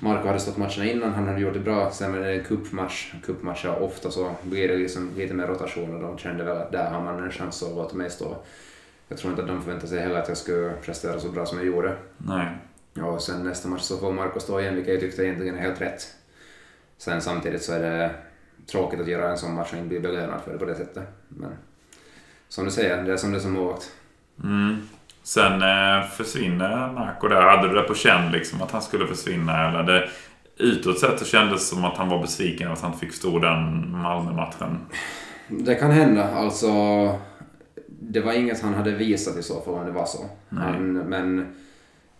Marco 0.00 0.26
hade 0.26 0.40
stått 0.40 0.56
matcherna 0.56 0.84
innan, 0.84 1.14
han 1.14 1.28
hade 1.28 1.40
gjort 1.40 1.54
det 1.54 1.60
bra. 1.60 1.90
Sen 1.90 2.12
var 2.12 2.20
det 2.20 2.34
en 2.34 2.44
cupmatch, 2.44 3.12
cupmatcher 3.24 3.82
ofta 3.82 4.10
så 4.10 4.30
blir 4.42 4.68
det 4.68 4.76
liksom 4.76 5.10
lite 5.16 5.34
mer 5.34 5.46
rotation 5.46 5.94
och 5.94 6.02
de 6.02 6.18
kände 6.18 6.44
väl 6.44 6.56
att 6.56 6.72
där 6.72 6.90
har 6.90 7.02
man 7.02 7.24
en 7.24 7.30
chans 7.30 7.62
att 7.62 7.74
låta 7.74 7.96
mig 7.96 8.10
stå. 8.10 8.36
Jag 9.08 9.18
tror 9.18 9.30
inte 9.30 9.42
att 9.42 9.48
de 9.48 9.62
förväntade 9.62 9.88
sig 9.88 10.00
heller 10.00 10.18
att 10.18 10.28
jag 10.28 10.36
skulle 10.36 10.72
prestera 10.72 11.20
så 11.20 11.28
bra 11.28 11.46
som 11.46 11.58
jag 11.58 11.66
gjorde. 11.66 11.96
Nej. 12.18 12.46
Och 13.02 13.22
sen 13.22 13.44
nästa 13.44 13.68
match 13.68 13.82
så 13.82 13.96
får 13.96 14.12
Marco 14.12 14.40
stå 14.40 14.60
igen, 14.60 14.74
vilket 14.74 14.92
jag 14.92 15.00
tyckte 15.00 15.24
egentligen 15.24 15.54
är 15.54 15.60
helt 15.60 15.80
rätt. 15.80 16.14
Sen 16.98 17.20
samtidigt 17.20 17.62
så 17.62 17.72
är 17.72 17.80
det 17.80 18.10
tråkigt 18.66 19.00
att 19.00 19.08
göra 19.08 19.30
en 19.30 19.38
sån 19.38 19.54
match 19.54 19.72
och 19.72 19.78
inte 19.78 19.88
bli 19.88 20.00
belönad 20.00 20.40
för 20.44 20.52
det 20.52 20.58
på 20.58 20.64
det 20.64 20.74
sättet. 20.74 21.04
Men 21.28 21.52
som 22.48 22.64
du 22.64 22.70
säger, 22.70 23.02
det 23.02 23.12
är 23.12 23.16
som 23.16 23.32
det 23.32 23.38
är 23.38 23.40
som 23.40 23.52
målvakt. 23.52 23.90
Mm. 24.44 24.76
Sen 25.26 25.62
eh, 25.62 26.08
försvinner 26.08 26.92
Marco 26.92 27.28
där. 27.28 27.42
Hade 27.42 27.68
du 27.68 27.74
det 27.74 27.82
på 27.82 27.94
känn 27.94 28.32
liksom 28.32 28.62
att 28.62 28.70
han 28.70 28.82
skulle 28.82 29.06
försvinna? 29.06 29.68
Eller 29.68 29.82
det, 29.82 30.08
utåt 30.56 30.98
sett 30.98 31.18
så 31.18 31.24
kändes 31.24 31.70
det 31.70 31.76
som 31.76 31.84
att 31.84 31.96
han 31.96 32.08
var 32.08 32.22
besviken 32.22 32.72
att 32.72 32.80
han 32.80 32.92
inte 32.92 33.06
fick 33.06 33.14
stå 33.14 33.38
den 33.38 33.90
Malmö-matchen. 33.90 34.78
Det 35.48 35.74
kan 35.74 35.90
hända. 35.90 36.28
Alltså, 36.34 36.68
det 37.86 38.20
var 38.20 38.32
inget 38.32 38.62
han 38.62 38.74
hade 38.74 38.90
visat 38.90 39.36
i 39.36 39.42
så 39.42 39.60
fall 39.60 39.74
om 39.74 39.86
det 39.86 39.92
var 39.92 40.06
så. 40.06 40.24
Han, 40.48 40.92
men 40.92 41.54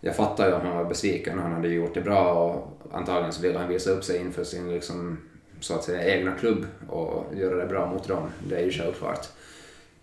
jag 0.01 0.15
fattar 0.15 0.47
ju 0.47 0.55
att 0.55 0.63
han 0.63 0.77
var 0.77 0.85
besviken. 0.85 1.39
Han 1.39 1.51
hade 1.51 1.67
gjort 1.67 1.93
det 1.93 2.01
bra 2.01 2.33
och 2.33 2.79
antagligen 2.93 3.33
så 3.33 3.41
ville 3.41 3.59
han 3.59 3.67
visa 3.67 3.89
upp 3.89 4.03
sig 4.03 4.21
inför 4.21 4.43
sin 4.43 4.71
liksom, 4.71 5.17
så 5.59 5.75
att 5.75 5.83
säga, 5.83 6.15
egna 6.15 6.31
klubb 6.31 6.65
och 6.87 7.25
göra 7.35 7.55
det 7.55 7.65
bra 7.65 7.85
mot 7.85 8.07
dem. 8.07 8.23
Det 8.49 8.55
är 8.55 8.63
ju 8.63 8.71
självklart. 8.71 9.27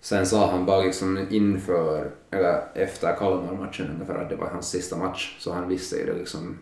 Sen 0.05 0.27
sa 0.27 0.51
han 0.51 0.67
bara 0.67 0.83
liksom 0.83 1.27
inför, 1.31 2.11
eller 2.31 2.63
efter 2.75 3.17
Kalmar-matchen 3.17 3.91
ungefär 3.95 4.15
att 4.15 4.29
det 4.29 4.37
var 4.37 4.47
hans 4.47 4.71
sista 4.71 4.97
match. 4.97 5.37
Så 5.41 5.53
han 5.53 5.69
visste 5.69 5.97
ju 5.97 6.07
det 6.07 6.19
liksom 6.19 6.59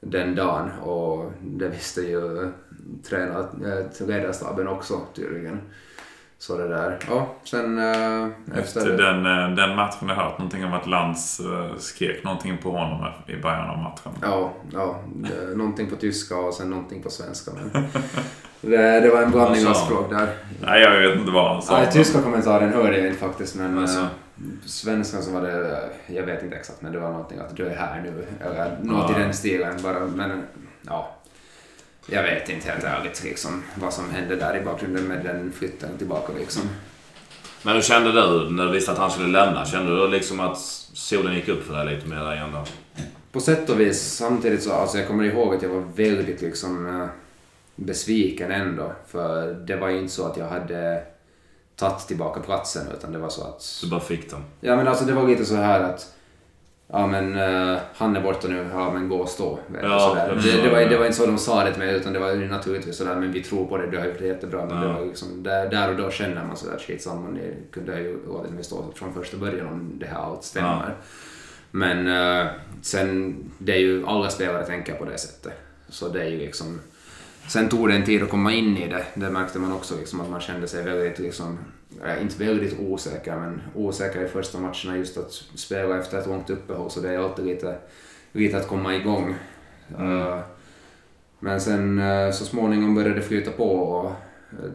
den 0.00 0.34
dagen 0.34 0.70
och 0.80 1.32
det 1.40 1.68
visste 1.68 2.00
ju 2.00 2.48
tränare, 3.08 3.46
äh, 4.00 4.06
ledarstaben 4.06 4.68
också 4.68 5.00
tydligen. 5.14 5.60
Så 6.42 6.56
det 6.56 6.68
där, 6.68 6.98
ja 7.08 7.34
sen 7.44 7.78
äh, 7.78 8.28
Efter 8.54 8.60
efter... 8.80 8.96
den, 8.96 9.26
eh, 9.26 9.56
den 9.56 9.76
matchen 9.76 10.08
har 10.08 10.16
jag 10.16 10.22
hört 10.22 10.38
någonting 10.38 10.64
om 10.64 10.72
att 10.72 10.86
Lantz 10.86 11.40
eh, 11.40 11.76
skrek 11.78 12.24
någonting 12.24 12.58
på 12.58 12.70
honom 12.70 13.12
i 13.26 13.36
början 13.36 13.70
av 13.70 13.78
matchen. 13.78 14.12
Ja, 14.22 14.52
ja 14.72 15.00
det, 15.14 15.56
någonting 15.56 15.90
på 15.90 15.96
tyska 15.96 16.36
och 16.36 16.54
sen 16.54 16.70
någonting 16.70 17.02
på 17.02 17.10
svenska. 17.10 17.50
Men 17.54 17.86
det, 18.70 19.00
det 19.00 19.10
var 19.10 19.22
en 19.22 19.30
blandning 19.30 19.66
av 19.66 19.74
språk 19.74 20.10
där. 20.10 20.28
Nej, 20.60 20.82
jag 20.82 21.00
vet 21.00 21.18
inte 21.18 21.32
vad 21.32 21.52
han 21.52 21.62
sa. 21.62 21.80
Ja, 21.80 21.90
tyska 21.90 22.22
kommentaren 22.22 22.72
hörde 22.72 22.98
jag 22.98 23.06
inte 23.06 23.18
faktiskt 23.18 23.56
men 23.56 23.78
Alltså. 23.78 24.00
äh, 24.00 24.06
svenskan 24.66 25.22
så 25.22 25.32
var 25.32 25.40
det, 25.42 25.90
jag 26.06 26.22
vet 26.26 26.42
inte 26.42 26.56
exakt 26.56 26.82
men 26.82 26.92
det 26.92 26.98
var 26.98 27.10
någonting 27.10 27.38
att 27.38 27.56
du 27.56 27.66
är 27.66 27.76
här 27.76 28.00
nu 28.02 28.26
eller 28.40 28.78
något 28.82 29.10
i 29.10 29.12
Ja. 29.12 29.18
den 29.18 29.34
stilen 29.34 29.74
bara 29.82 30.00
men 30.00 30.42
ja. 30.86 31.16
Jag 32.06 32.22
vet 32.22 32.48
inte 32.48 32.70
helt 32.70 32.84
ärligt 32.84 33.24
liksom 33.24 33.62
vad 33.74 33.92
som 33.92 34.10
hände 34.10 34.36
där 34.36 34.56
i 34.56 34.60
bakgrunden 34.60 35.04
med 35.04 35.24
den 35.24 35.52
flytten 35.52 35.98
tillbaka 35.98 36.32
liksom. 36.38 36.62
Men 37.62 37.74
hur 37.74 37.82
kände 37.82 38.12
du 38.12 38.50
när 38.50 38.66
du 38.66 38.72
visste 38.72 38.92
att 38.92 38.98
han 38.98 39.10
skulle 39.10 39.28
lämna? 39.28 39.66
Kände 39.66 39.96
du 39.96 40.08
liksom 40.08 40.40
att 40.40 40.58
solen 40.58 41.34
gick 41.34 41.48
upp 41.48 41.66
för 41.66 41.84
dig 41.84 41.94
lite 41.94 42.08
mer 42.08 42.34
igen 42.34 42.52
då? 42.52 42.64
På 43.32 43.40
sätt 43.40 43.70
och 43.70 43.80
vis, 43.80 44.02
samtidigt 44.02 44.62
så, 44.62 44.72
alltså 44.72 44.98
jag 44.98 45.06
kommer 45.06 45.24
ihåg 45.24 45.54
att 45.54 45.62
jag 45.62 45.68
var 45.70 45.80
väldigt 45.80 46.42
liksom 46.42 47.00
eh, 47.00 47.06
besviken 47.76 48.50
ändå. 48.50 48.92
För 49.06 49.54
det 49.54 49.76
var 49.76 49.88
ju 49.88 49.98
inte 49.98 50.12
så 50.12 50.26
att 50.26 50.36
jag 50.36 50.48
hade 50.48 51.02
tagit 51.76 52.08
tillbaka 52.08 52.40
platsen 52.40 52.86
utan 52.98 53.12
det 53.12 53.18
var 53.18 53.28
så 53.28 53.44
att... 53.44 53.80
Du 53.82 53.90
bara 53.90 54.00
fick 54.00 54.30
den. 54.30 54.44
Ja 54.60 54.76
men 54.76 54.88
alltså 54.88 55.04
det 55.04 55.12
var 55.12 55.28
lite 55.28 55.44
så 55.44 55.54
här 55.54 55.80
att 55.80 56.14
Ja 56.88 57.06
men 57.06 57.36
eh, 57.38 57.78
han 57.94 58.16
är 58.16 58.20
borta 58.20 58.48
nu, 58.48 58.66
ja 58.72 58.92
men 58.92 59.08
gå 59.08 59.16
och 59.16 59.28
stå. 59.28 59.58
Ja, 59.82 59.98
sådär. 60.08 60.28
jag 60.28 60.42
Det, 60.42 60.62
det, 60.62 60.70
var, 60.70 60.78
det. 60.80 60.88
det 60.88 60.96
var 60.98 61.04
inte 61.06 61.16
så 61.18 61.26
de 61.26 61.38
sa 61.38 61.64
det 61.64 61.70
till 61.72 61.82
mig 61.82 61.94
utan 61.96 62.12
det 62.12 62.18
var 62.18 62.30
ju 62.32 62.48
naturligtvis 62.48 62.96
sådär 62.96 63.16
men 63.16 63.32
vi 63.32 63.42
tror 63.42 63.66
på 63.66 63.76
det, 63.76 63.90
du 63.90 63.98
har 63.98 64.06
gjort 64.06 64.18
det 64.18 64.26
jättebra. 64.26 64.66
Men 64.66 64.82
Ja. 64.82 64.88
det 64.88 64.92
var 64.94 65.06
liksom, 65.06 65.42
där, 65.42 65.70
där 65.70 65.90
och 65.90 65.96
då 65.96 66.10
känner 66.10 66.44
man 66.44 66.56
sådär 66.56 66.78
skitsamma, 66.78 67.28
ni 67.30 67.54
kunde 67.70 68.00
ju 68.00 68.18
låtit 68.26 68.52
mig 68.52 68.64
stå 68.64 68.84
från 68.94 69.14
första 69.14 69.36
början 69.36 69.66
om 69.66 69.92
det 69.98 70.06
här 70.06 70.18
allt 70.18 70.44
stämmer. 70.44 70.94
Men 71.70 72.06
eh, 72.40 72.46
sen, 72.82 73.36
det 73.58 73.72
är 73.72 73.78
ju, 73.78 74.06
alla 74.06 74.30
spelare 74.30 74.66
tänker 74.66 74.94
på 74.94 75.04
det 75.04 75.18
sättet. 75.18 75.52
Så 75.88 76.08
det 76.08 76.22
är 76.22 76.28
ju 76.28 76.38
liksom... 76.38 76.80
Sen 77.48 77.68
tog 77.68 77.88
det 77.88 77.94
en 77.94 78.04
tid 78.04 78.22
att 78.22 78.30
komma 78.30 78.52
in 78.52 78.76
i 78.76 78.88
det. 78.88 79.06
Det 79.14 79.30
märkte 79.30 79.58
man 79.58 79.72
också 79.72 79.96
liksom 79.98 80.20
att 80.20 80.30
man 80.30 80.40
kände 80.40 80.68
sig 80.68 80.84
väldigt, 80.84 81.18
liksom, 81.18 81.58
eh, 82.04 82.22
inte 82.22 82.44
väldigt 82.44 82.80
osäker, 82.80 83.36
men 83.36 83.62
osäker 83.74 84.24
i 84.24 84.28
första 84.28 84.58
matcherna 84.58 84.96
just 84.96 85.18
att 85.18 85.32
spela 85.54 85.98
efter 85.98 86.18
ett 86.18 86.26
långt 86.26 86.50
uppehåll. 86.50 86.90
Så 86.90 87.00
det 87.00 87.10
är 87.10 87.18
alltid 87.18 87.44
lite, 87.44 87.78
lite 88.32 88.56
att 88.56 88.68
komma 88.68 88.96
igång. 88.96 89.34
Eh, 89.98 90.38
men 91.38 91.60
sen 91.60 91.98
eh, 91.98 92.30
så 92.30 92.44
småningom 92.44 92.94
började 92.94 93.14
det 93.14 93.22
flyta 93.22 93.50
på 93.50 93.74
och 93.74 94.12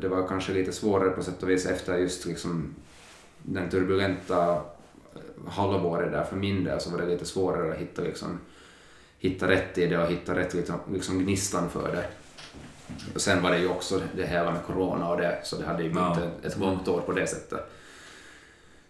det 0.01 0.07
var 0.07 0.27
kanske 0.27 0.53
lite 0.53 0.71
svårare 0.71 1.09
på 1.09 1.23
sätt 1.23 1.43
och 1.43 1.49
vis 1.49 1.65
efter 1.65 1.97
just 1.97 2.25
liksom 2.25 2.75
den 3.43 3.69
turbulenta 3.69 4.61
halvåret 5.47 6.11
där 6.11 6.23
för 6.23 6.35
min 6.35 6.63
del 6.63 6.81
så 6.81 6.89
var 6.89 6.97
det 6.97 7.05
lite 7.05 7.25
svårare 7.25 7.71
att 7.71 7.77
hitta, 7.77 8.01
liksom, 8.01 8.39
hitta 9.19 9.47
rätt 9.47 9.77
i 9.77 9.87
det 9.87 9.97
och 9.97 10.11
hitta 10.11 10.35
rätt 10.35 10.53
liksom, 10.53 10.75
liksom 10.93 11.23
gnistan 11.23 11.69
för 11.69 11.91
det. 11.91 12.05
Och 13.15 13.21
sen 13.21 13.41
var 13.43 13.51
det 13.51 13.57
ju 13.57 13.67
också 13.67 14.01
det 14.15 14.25
hela 14.25 14.51
med 14.51 14.63
corona 14.67 15.09
och 15.09 15.17
det, 15.17 15.39
så 15.43 15.55
det 15.55 15.65
hade 15.65 15.83
ju 15.83 15.89
blivit 15.89 16.09
Ja. 16.15 16.17
ett, 16.41 16.45
ett 16.53 16.59
långt 16.59 16.87
år 16.87 17.01
på 17.01 17.11
det 17.11 17.27
sättet. 17.27 17.71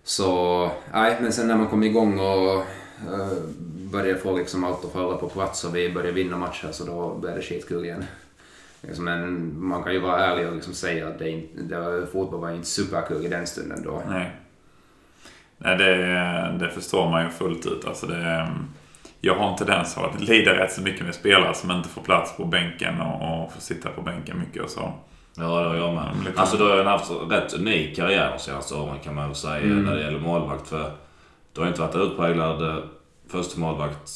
Så, 0.04 0.72
nej, 0.94 1.18
men 1.22 1.34
sen 1.34 1.48
när 1.48 1.56
man 1.56 1.68
kom 1.68 1.84
igång 1.84 2.20
och 2.20 2.56
uh, 3.12 3.34
började 3.92 4.20
få 4.20 4.38
liksom 4.38 4.64
allt 4.64 4.86
att 4.86 4.92
falla 4.92 5.18
på 5.18 5.30
plats 5.30 5.64
och 5.64 5.76
vi 5.76 5.94
började 5.94 6.12
vinna 6.12 6.38
matcher 6.38 6.68
så 6.72 6.86
då 6.86 7.16
blev 7.18 7.36
det 7.36 7.42
skitkul 7.42 7.86
igen. 7.86 8.06
Liksom, 8.82 9.06
Men 9.06 9.54
man 9.60 9.84
kan 9.84 9.94
ju 9.94 10.00
vara 10.00 10.26
ärlig 10.26 10.48
och 10.48 10.56
liksom 10.56 10.74
säga 10.74 11.08
att 11.08 11.20
det 11.20 11.30
inte, 11.30 11.62
det 11.62 11.80
var, 11.80 12.06
fotboll 12.06 12.40
var 12.40 12.52
inte 12.52 12.68
superkul 12.68 13.26
i 13.26 13.30
den 13.30 13.48
stunden 13.48 13.84
då. 13.84 14.04
Nej. 14.10 14.32
Nej, 15.58 15.78
det, 15.78 15.96
det 16.60 16.70
förstår 16.70 17.10
man 17.10 17.24
ju 17.24 17.30
fullt 17.30 17.66
ut. 17.66 17.86
Alltså 17.86 18.08
det, 18.08 18.50
jag 19.22 19.36
har 19.36 19.50
en 19.50 19.56
tendens 19.56 19.98
att 19.98 20.22
lida 20.22 20.52
rätt 20.58 20.72
så 20.74 20.82
mycket 20.82 21.06
med 21.06 21.16
spelare 21.16 21.54
som 21.54 21.72
inte 21.72 21.90
får 21.90 22.02
plats 22.02 22.38
på 22.38 22.46
bänken 22.46 23.02
och, 23.02 23.44
och 23.44 23.54
får 23.54 23.62
sitta 23.62 23.90
på 23.90 24.02
bänken 24.02 24.40
mycket 24.40 24.64
och 24.64 24.70
så. 24.70 24.94
Ja, 25.40 25.44
det 25.44 25.68
har 25.70 25.76
jag 25.76 25.94
med. 25.94 26.04
Mm, 26.12 26.26
lite. 26.26 26.42
Alltså 26.42 26.58
du 26.58 26.64
har 26.64 26.76
ju 26.78 26.84
haft 26.84 27.12
rätt 27.30 27.54
unik 27.54 27.96
karriär 27.96 28.32
de 28.38 28.40
senaste 28.44 28.76
åren 28.76 29.00
kan 29.04 29.16
man 29.16 29.26
väl 29.28 29.36
säga 29.36 29.58
Mm. 29.64 29.84
när 29.86 29.96
det 29.96 30.02
gäller 30.02 30.20
målvakt. 30.20 30.68
För 30.68 30.92
du 31.54 31.62
har 31.62 31.68
inte 31.68 31.82
varit 31.82 31.96
utpräglad 31.96 32.70
eh, 32.70 32.84
första 33.32 33.60
målvakt 33.60 34.10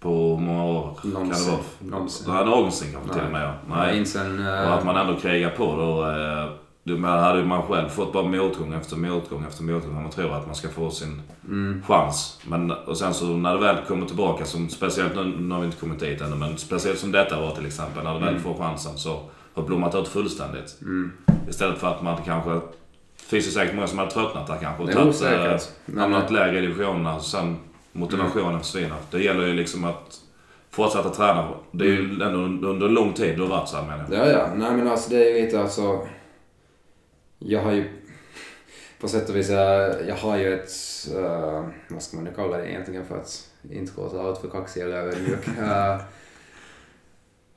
på 0.00 0.36
många 0.36 0.64
år. 0.64 0.98
Kan 1.02 1.10
Någonsin. 1.10 1.46
det 1.46 1.52
vara? 1.52 1.62
Någonsin. 1.98 2.32
Nej, 2.34 2.44
någonsin 2.44 2.92
kanske 2.92 3.12
till 3.14 3.22
och 3.26 3.32
med. 3.32 3.42
ja. 3.42 3.52
Nej. 3.68 3.78
Nej. 3.86 3.98
Inte 3.98 4.10
sen... 4.10 4.46
Och 4.46 4.74
att 4.74 4.84
man 4.84 4.96
ändå 4.96 5.16
krigar 5.20 5.50
på 5.50 5.76
då. 5.76 6.10
Eh, 6.10 6.48
du, 6.86 6.96
men 6.96 7.10
hade 7.10 7.44
man 7.44 7.62
själv 7.62 7.88
fått 7.88 8.12
bara 8.12 8.22
motgång 8.22 8.74
efter 8.74 8.96
motgång 8.96 9.44
efter 9.48 9.62
motgång. 9.62 9.94
Man 10.02 10.10
tror 10.10 10.34
att 10.34 10.46
man 10.46 10.54
ska 10.54 10.68
få 10.68 10.90
sin 10.90 11.22
Mm. 11.48 11.82
chans. 11.86 12.38
Men, 12.48 12.70
och 12.70 12.96
sen 12.98 13.14
så 13.14 13.24
när 13.26 13.54
du 13.54 13.60
väl 13.60 13.76
kommer 13.88 14.06
tillbaka, 14.06 14.44
som, 14.44 14.68
speciellt 14.68 15.14
nu, 15.16 15.24
nu 15.24 15.54
har 15.54 15.60
vi 15.60 15.66
inte 15.66 15.78
kommit 15.80 16.00
dit 16.00 16.20
ännu, 16.20 16.36
men 16.36 16.56
speciellt 16.58 16.98
som 16.98 17.12
detta 17.12 17.40
var 17.40 17.50
till 17.50 17.66
exempel. 17.66 18.04
När 18.04 18.14
du 18.14 18.24
väl 18.24 18.38
får 18.38 18.54
chansen 18.54 18.98
så 18.98 19.10
har 19.54 19.62
det 19.62 19.62
blommat 19.62 19.94
ut 19.94 20.08
fullständigt. 20.08 20.78
Mm. 20.82 21.12
Istället 21.48 21.78
för 21.78 21.88
att 21.88 22.02
man 22.02 22.16
kanske... 22.24 22.60
Finns 23.16 23.44
det 23.46 23.50
säkert 23.50 23.74
många 23.74 23.86
som 23.86 23.98
har 23.98 24.06
tröttnat 24.06 24.46
där 24.46 24.56
kanske. 24.62 24.82
Och 24.82 24.86
Det 24.88 24.92
är 24.92 24.96
tagit, 24.96 25.08
osäkert. 25.14 25.68
eh, 25.94 26.00
hamnat 26.00 26.30
lägre 26.30 26.58
i 26.58 26.60
divisionerna 26.60 27.14
och 27.14 27.22
sen 27.22 27.56
motivationen 27.92 28.60
försvinner. 28.60 28.96
Det 29.10 29.18
gäller 29.22 29.46
ju 29.46 29.52
liksom 29.54 29.84
att 29.84 30.20
fortsätta 30.70 31.08
träna. 31.08 31.48
Det 31.70 31.84
är 31.84 31.88
ju 31.88 32.22
ändå 32.22 32.38
under- 32.38 32.68
under 32.68 32.88
lång 32.88 33.12
tid 33.12 33.36
du 33.36 33.42
har 33.42 33.48
varit 33.48 33.68
så 33.68 33.76
här 33.76 33.82
menar 33.82 34.04
jag. 34.10 34.28
Ja, 34.28 34.32
ja. 34.32 34.46
Nej 34.56 34.72
men 34.76 34.88
alltså 34.88 35.10
det 35.10 35.16
är 35.30 35.36
ju 35.36 35.44
lite 35.44 35.60
alltså... 35.60 36.00
Jag 37.38 37.62
har 37.62 37.72
ju... 37.72 37.90
på 39.00 39.08
sätt 39.08 39.28
och 39.28 39.36
vis, 39.36 39.50
jag, 39.50 40.08
jag 40.08 40.14
har 40.14 40.36
ju 40.36 40.54
ett, 40.54 40.70
uh, 41.14 41.68
vad 41.88 42.02
ska 42.02 42.16
man 42.16 42.24
nu 42.24 42.32
kalla 42.36 42.56
det 42.56 42.70
egentligen 42.70 43.06
för 43.06 43.18
att 43.18 43.50
inte 43.70 43.92
låta 43.96 44.20
allt 44.20 44.40
för 44.40 44.48
kaxig 44.48 44.82
eller 44.82 44.96
ödmjuk. 44.96 45.48
Uh, 45.48 45.94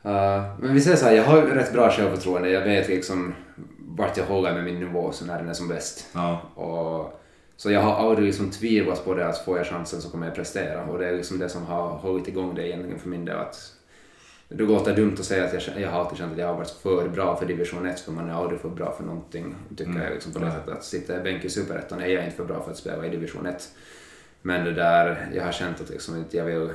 uh, 0.06 0.60
men 0.60 0.74
vi 0.74 0.82
säger 0.82 0.98
så 0.98 1.06
här, 1.06 1.14
jag 1.14 1.24
har 1.24 1.42
rätt 1.42 1.74
bra 1.74 1.92
självförtroende. 1.92 2.50
Jag 2.50 2.62
vet 2.62 2.88
liksom 2.88 3.36
vart 3.78 4.18
jag 4.18 4.26
håller 4.26 4.54
med 4.54 4.64
min 4.64 4.80
nivå 4.80 5.12
så 5.12 5.26
när 5.26 5.38
den 5.38 5.50
är 5.50 5.54
som 5.54 5.68
bäst. 5.68 6.08
Ja. 6.14 6.42
Och, 6.56 7.22
så 7.58 7.72
jag 7.72 7.82
har 7.82 8.10
aldrig 8.10 8.28
liksom 8.28 8.52
tvivlat 8.52 9.06
på 9.06 9.14
det 9.14 9.28
att 9.28 9.46
får 9.46 9.58
jag 9.58 9.68
chansen 9.68 10.02
så 10.02 10.10
kommer 10.10 10.26
jag 10.26 10.36
prestera. 10.36 10.84
Och 10.84 11.00
det 11.00 11.08
är 11.08 11.16
liksom 11.16 11.40
det 11.40 11.50
som 11.50 11.66
har 11.66 11.90
hållit 11.90 12.28
igång 12.28 12.56
det 12.56 12.68
egentligen 12.68 13.00
för 13.00 13.10
min 13.10 13.26
del. 13.26 13.38
Att 13.38 13.74
det 14.50 14.64
låter 14.64 14.96
dumt 14.96 15.14
att 15.20 15.26
säga 15.26 15.46
att 15.46 15.54
jag, 15.68 15.82
jag 15.82 15.90
har 15.92 16.00
alltid 16.00 16.18
känt 16.18 16.32
att 16.34 16.38
jag 16.40 16.48
har 16.48 16.56
varit 16.56 16.70
för 16.70 17.08
bra 17.10 17.36
för 17.36 17.46
division 17.46 17.86
1 17.86 18.00
för 18.00 18.12
man 18.12 18.30
är 18.30 18.34
aldrig 18.34 18.60
för 18.62 18.70
bra 18.70 18.92
för 18.98 19.04
någonting. 19.04 19.56
Tycker 19.70 19.84
Mm. 19.84 20.02
jag 20.04 20.14
liksom 20.14 20.34
på 20.34 20.40
det 20.40 20.52
sättet. 20.52 20.74
Att 20.74 20.84
sitta 20.84 21.20
i 21.20 21.24
bänk 21.24 21.46
i 21.46 21.50
superettan 21.50 22.02
är 22.02 22.08
jag 22.08 22.24
inte 22.24 22.36
för 22.36 22.46
bra 22.46 22.64
för 22.64 22.72
att 22.72 22.78
spela 22.78 23.06
i 23.06 23.10
division 23.10 23.46
1. 23.46 23.70
Men 24.42 24.66
det 24.66 24.72
där, 24.74 25.30
jag 25.36 25.44
har 25.44 25.52
känt 25.52 25.82
att 25.82 25.90
liksom 25.90 26.26
jag 26.32 26.46
vill 26.46 26.70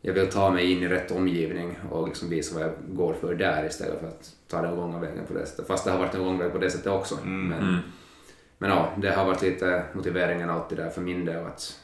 jag 0.00 0.14
vill 0.14 0.26
ta 0.30 0.50
mig 0.50 0.72
in 0.72 0.82
i 0.82 0.88
rätt 0.88 1.10
omgivning 1.10 1.78
och 1.90 2.08
liksom 2.08 2.28
visa 2.30 2.54
vad 2.54 2.62
jag 2.68 2.72
går 2.88 3.14
för 3.14 3.34
där 3.34 3.66
istället 3.66 4.00
för 4.00 4.06
att 4.08 4.32
ta 4.48 4.62
den 4.62 4.76
långa 4.76 4.98
vägen 4.98 5.24
på 5.28 5.34
det 5.34 5.46
sättet. 5.46 5.66
Fast 5.66 5.84
det 5.84 5.90
har 5.90 5.98
varit 5.98 6.14
en 6.14 6.24
lång 6.24 6.38
väg 6.38 6.52
på 6.52 6.58
det 6.58 6.70
sättet 6.70 6.86
också. 6.86 7.14
Mm. 7.22 7.48
Men, 7.48 7.58
Mm. 7.68 7.80
men 8.58 8.70
ja, 8.70 8.92
det 8.96 9.10
har 9.10 9.24
varit 9.24 9.42
lite 9.42 9.82
motiveringen 9.92 10.50
alltid 10.50 10.78
där 10.78 10.90
för 10.90 11.00
min 11.00 11.24
del 11.24 11.46
att 11.46 11.80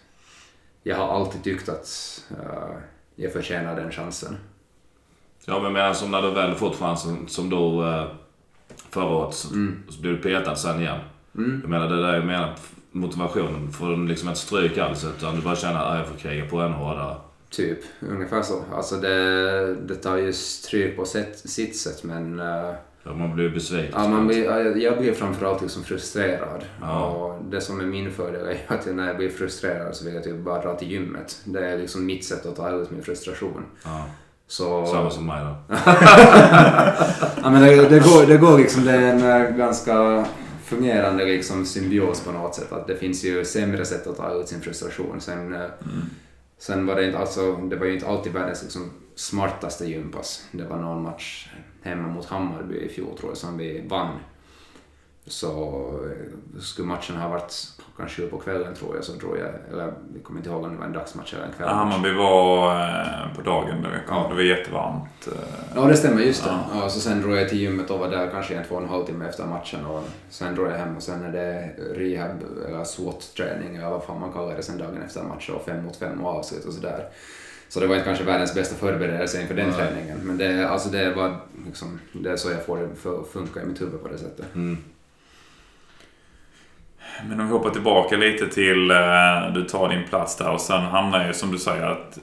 jag 0.82 0.96
har 0.96 1.08
alltid 1.08 1.44
tyckt 1.44 1.68
att 1.68 1.88
eh, 2.30 2.76
jag 3.16 3.32
förtjänar 3.32 3.76
den 3.76 3.90
chansen. 3.90 4.36
Ja, 5.44 5.60
men 5.60 5.72
medan 5.72 5.94
som 5.94 6.10
när 6.10 6.22
du 6.22 6.30
väl 6.30 6.54
fått 6.54 6.76
chansen, 6.76 7.28
som 7.28 7.50
då 7.50 7.82
uh, 7.82 8.04
förra 8.90 9.04
året, 9.04 9.34
så, 9.34 9.48
så 9.88 10.00
blev 10.00 10.16
du 10.16 10.22
petad 10.22 10.56
sen 10.56 10.80
igen. 10.80 11.00
Mm. 11.36 11.60
Jag 11.60 11.70
menar 11.70 11.88
det 11.88 12.02
där 12.02 12.14
jag 12.14 12.26
menar 12.26 12.56
motivationen. 12.90 13.72
Får 13.72 13.90
du 13.90 14.06
liksom 14.06 14.28
ett 14.28 14.38
stryk 14.38 14.78
alls 14.78 15.04
utan 15.04 15.36
du 15.36 15.42
bara 15.42 15.56
känner 15.56 15.84
att 15.84 15.98
jag 15.98 16.08
får 16.08 16.16
kriga 16.16 16.46
på 16.46 16.60
ännu 16.60 16.74
hårdare. 16.74 17.16
Typ, 17.50 17.78
ungefär 18.00 18.42
så. 18.42 18.62
Alltså 18.72 18.96
det, 18.96 19.74
det 19.74 19.94
tar 19.94 20.16
ju 20.16 20.32
stryk 20.32 20.96
på 20.96 21.04
sätt, 21.04 21.38
sitt 21.38 21.76
sätt 21.76 22.04
men 22.04 22.40
eh, 22.40 22.74
Ja, 23.06 23.14
man 23.14 23.34
blir 23.34 23.50
besviken. 23.50 23.92
ja, 24.02 24.08
man 24.08 24.26
blir, 24.26 24.44
ja, 24.44 24.60
jag 24.60 24.98
blir 24.98 25.12
framförallt 25.12 25.62
liksom 25.62 25.82
frustrerad. 25.84 26.64
Ja. 26.80 27.06
Och 27.06 27.44
det 27.50 27.60
som 27.60 27.80
är 27.80 27.84
min 27.84 28.10
fördel 28.12 28.46
är 28.46 28.74
att 28.74 28.86
när 28.86 29.06
jag 29.06 29.16
blir 29.16 29.30
frustrerad 29.30 29.96
så 29.96 30.04
vill 30.04 30.14
jag 30.14 30.24
typ 30.24 30.36
bara 30.36 30.62
dra 30.62 30.74
till 30.76 30.90
gymmet. 30.90 31.40
Det 31.44 31.66
är 31.66 31.78
liksom 31.78 32.06
mitt 32.06 32.24
sätt 32.24 32.46
att 32.46 32.56
ta 32.56 32.70
ut 32.70 32.90
min 32.90 33.02
frustration. 33.02 33.64
Ja, 33.84 34.06
Så, 34.46 34.86
samma 34.86 35.10
som 35.10 35.26
mig 35.26 35.44
då. 35.44 35.56
ja, 37.42 37.50
men 37.50 37.62
det, 37.62 37.88
det, 37.88 37.98
går, 37.98 38.26
det 38.26 38.36
går 38.36 38.58
liksom, 38.58 38.84
det 38.84 38.92
är 38.92 39.00
en 39.14 39.42
eh, 39.46 39.56
ganska 39.56 40.24
fungerande 40.64 41.24
liksom 41.24 41.66
symbios 41.66 42.20
på 42.20 42.32
något 42.32 42.54
sätt. 42.54 42.72
Att 42.72 42.86
det 42.86 42.96
finns 42.96 43.24
ju 43.24 43.44
sämre 43.44 43.84
sätt 43.84 44.06
att 44.06 44.16
ta 44.16 44.32
ut 44.34 44.48
sin 44.48 44.60
frustration. 44.60 45.20
Sen, 45.20 45.54
eh, 45.54 45.60
sen 46.58 46.86
var 46.86 46.94
det 46.94 47.06
inte, 47.06 47.18
alltså, 47.18 47.52
det 47.56 47.76
var 47.76 47.86
ju 47.86 47.94
inte 47.94 48.06
alltid 48.08 48.32
världens 48.32 48.62
liksom, 48.62 48.90
smartaste 49.14 49.84
gympass. 49.86 50.44
Det 50.52 50.64
var 50.64 50.76
någon 50.76 51.02
match 51.02 51.48
hemma 51.84 52.08
mot 52.08 52.26
Hammarby 52.26 52.76
i 52.78 52.88
fjol 52.88 53.18
tror 53.18 53.30
jag 53.30 53.36
som 53.36 53.58
vi 53.58 53.86
vann. 53.88 54.16
Så 55.26 55.48
eh, 56.04 56.60
skulle 56.60 56.88
matchen 56.88 57.16
ha 57.16 57.28
varit 57.28 57.54
klockan 57.84 58.08
sju 58.08 58.26
på 58.28 58.38
kvällen 58.38 58.74
tror 58.74 58.94
jag, 58.96 59.04
så 59.04 59.12
tror 59.12 59.38
jag, 59.38 59.48
eller 59.72 59.82
jag 60.14 60.22
kommer 60.24 60.40
inte 60.40 60.50
ihåg 60.50 60.64
om 60.64 60.70
det 60.72 60.78
var 60.78 60.86
en 60.86 60.92
dagsmatch 60.92 61.34
eller 61.34 61.44
en 61.44 61.50
Ja, 61.50 61.56
kvällsmatch. 61.56 61.78
Hammarby 61.92 62.12
var 62.14 62.80
eh, 62.80 63.34
på 63.36 63.42
dagen 63.42 63.76
vi 63.82 64.06
kom. 64.08 64.16
Ja. 64.16 64.28
Det 64.28 64.34
var 64.34 64.42
jättevarmt. 64.42 65.26
eh. 65.26 65.32
Ja, 65.74 65.80
det 65.84 65.96
stämmer. 65.96 66.22
Just 66.22 66.44
det. 66.44 66.50
Ja. 66.50 66.80
Ja. 66.82 66.88
så 66.88 67.00
sen 67.00 67.20
drog 67.22 67.36
jag 67.36 67.48
till 67.48 67.58
gymmet 67.60 67.90
och 67.90 67.98
var 67.98 68.08
där 68.08 68.30
kanske 68.30 68.54
en 68.54 68.64
två 68.64 68.74
och 68.74 68.82
en 68.82 68.88
halv 68.88 69.04
timme 69.04 69.28
efter 69.28 69.44
matchen. 69.46 69.86
Och 69.86 70.02
sen 70.30 70.54
drog 70.54 70.66
jag 70.66 70.72
hem 70.78 70.96
och 70.96 71.02
sen 71.02 71.24
är 71.24 71.32
det 71.32 71.70
rehab 71.94 72.36
eller 72.68 72.84
SWAT-träning 72.84 73.76
eller 73.76 73.90
vad 73.90 74.04
fan 74.04 74.20
man 74.20 74.32
kallar 74.32 74.56
det 74.56 74.62
sen 74.62 74.78
dagen 74.78 75.02
efter 75.02 75.22
matchen 75.22 75.54
och 75.54 75.64
fem 75.64 75.84
mot 75.84 75.96
fem 75.96 76.24
och 76.24 76.30
avslut 76.30 76.64
och 76.64 76.72
sådär. 76.72 77.08
Så 77.68 77.80
det 77.80 77.86
var 77.86 77.94
inte 77.94 78.04
kanske 78.04 78.24
världens 78.24 78.54
bästa 78.54 78.76
förberedelse 78.76 79.42
inför 79.42 79.54
den 79.54 79.68
Nej. 79.68 79.76
träningen. 79.76 80.18
Men 80.18 80.38
det, 80.38 80.68
alltså 80.68 80.88
det, 80.88 81.14
var 81.14 81.36
liksom, 81.66 82.00
det 82.12 82.30
är 82.30 82.36
så 82.36 82.50
jag 82.50 82.66
får 82.66 82.78
det 82.78 82.88
för 83.02 83.20
att 83.20 83.28
funka 83.28 83.62
i 83.62 83.66
mitt 83.66 83.80
huvud 83.80 84.02
på 84.02 84.08
det 84.08 84.18
sättet. 84.18 84.54
Mm. 84.54 84.78
Men 87.28 87.40
om 87.40 87.46
vi 87.46 87.52
hoppar 87.52 87.70
tillbaka 87.70 88.16
lite 88.16 88.48
till 88.48 88.90
eh, 88.90 89.52
du 89.54 89.64
tar 89.64 89.88
din 89.88 90.04
plats 90.08 90.36
där 90.36 90.50
och 90.50 90.60
sen 90.60 90.82
hamnar 90.82 91.26
ju 91.26 91.32
som 91.32 91.52
du 91.52 91.58
säger 91.58 91.86
att 91.86 92.18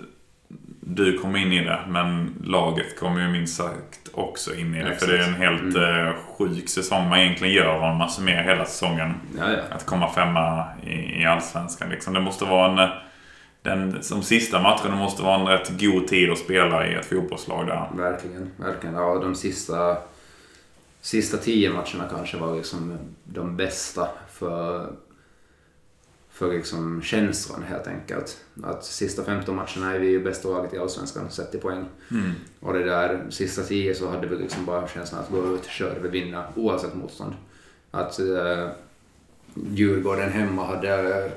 du 0.96 1.18
kommer 1.18 1.40
in 1.40 1.52
i 1.54 1.64
det 1.64 1.80
men 1.88 2.36
laget 2.44 3.00
kommer 3.00 3.22
ju 3.22 3.28
minst 3.28 3.58
sagt 3.58 4.10
också 4.14 4.56
in 4.56 4.76
i 4.76 4.84
det. 4.84 4.96
För 4.96 5.08
det 5.08 5.18
är 5.18 5.28
en 5.28 5.34
helt 5.34 5.76
eh, 5.76 6.22
sjuk 6.38 6.70
säsong 6.70 7.10
man 7.10 7.20
egentligen 7.20 7.54
gör 7.54 7.80
om 7.80 7.98
man 7.98 8.10
summerar 8.10 8.44
hela 8.44 8.66
säsongen. 8.66 9.14
Ja, 9.38 9.52
ja. 9.52 9.76
Att 9.76 9.86
komma 9.86 10.14
femma 10.14 10.66
i, 10.84 11.22
i 11.22 11.26
Allsvenskan 11.26 11.90
liksom. 11.90 12.14
Det 12.14 12.20
måste 12.20 12.46
vara 12.46 12.84
en... 12.84 12.90
eh, 13.64 13.72
Den, 13.72 14.04
som 14.04 14.24
sista 14.24 14.62
matchen 14.62 14.98
måste 14.98 15.24
vara 15.24 15.40
en 15.40 15.48
rätt 15.48 15.80
god 15.80 16.08
tid 16.08 16.32
att 16.32 16.38
spela 16.38 16.88
i 16.88 16.94
ett 16.94 17.06
fotbollslag 17.06 17.68
där. 17.68 17.90
Verkligen, 17.96 18.52
verkligen. 18.58 18.96
Ja, 18.96 19.20
de 19.20 19.36
sista, 19.36 19.98
sista 21.02 21.38
tio 21.38 21.70
matcherna 21.70 22.10
kanske 22.10 22.38
var 22.38 22.56
liksom 22.56 22.98
de 23.24 23.58
bästa 23.58 24.08
för, 24.32 24.94
för 26.32 26.54
liksom 26.54 27.02
känslan 27.02 27.64
helt 27.64 27.88
enkelt. 27.88 28.38
Att 28.64 28.86
sista 28.86 29.24
15 29.24 29.56
matcherna 29.56 29.96
är 29.96 30.00
vi 30.00 30.08
ju 30.08 30.24
bästa 30.24 30.50
laget 30.50 30.74
i 30.74 30.78
Allsvenskan 30.78 31.32
sett 31.32 31.56
i 31.56 31.58
poäng. 31.58 31.86
Mm. 32.12 32.32
Och 32.60 32.74
det 32.74 32.84
där 32.84 33.26
sista 33.30 33.64
tio 33.64 33.96
så 33.96 34.10
hade 34.10 34.28
vi 34.28 34.36
liksom 34.36 34.66
bara 34.66 34.88
känslan 34.88 35.22
att 35.22 35.30
gå 35.30 35.56
ut, 35.56 35.66
köra, 35.66 36.00
vi 36.00 36.10
vinna 36.10 36.44
oavsett 36.56 36.96
motstånd. 36.96 37.34
Att 37.92 38.20
äh, 38.20 38.70
Djurgården 39.56 40.32
hemma 40.32 40.66
hade 40.66 41.32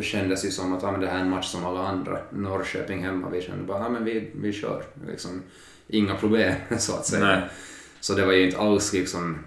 kändes 0.00 0.44
ju 0.44 0.50
som 0.50 0.72
att 0.72 0.82
ja, 0.82 0.92
men 0.92 1.00
det 1.00 1.06
här 1.06 1.16
är 1.16 1.22
en 1.22 1.30
match 1.30 1.46
som 1.46 1.64
alla 1.64 1.80
andra. 1.80 2.18
Norrköping 2.30 3.04
hemma, 3.04 3.30
vi 3.30 3.42
kände 3.42 3.64
bara 3.64 3.88
men 3.88 4.04
vi, 4.04 4.30
vi 4.34 4.52
kör. 4.52 4.82
Liksom, 5.06 5.42
inga 5.88 6.14
problem 6.14 6.54
så 6.78 6.92
att 6.92 7.06
säga. 7.06 7.24
Nej. 7.24 7.42
Så 8.00 8.14
det 8.14 8.26
var 8.26 8.32
ju 8.32 8.46
inte 8.46 8.58
alls 8.58 8.92
liksom 8.92 9.38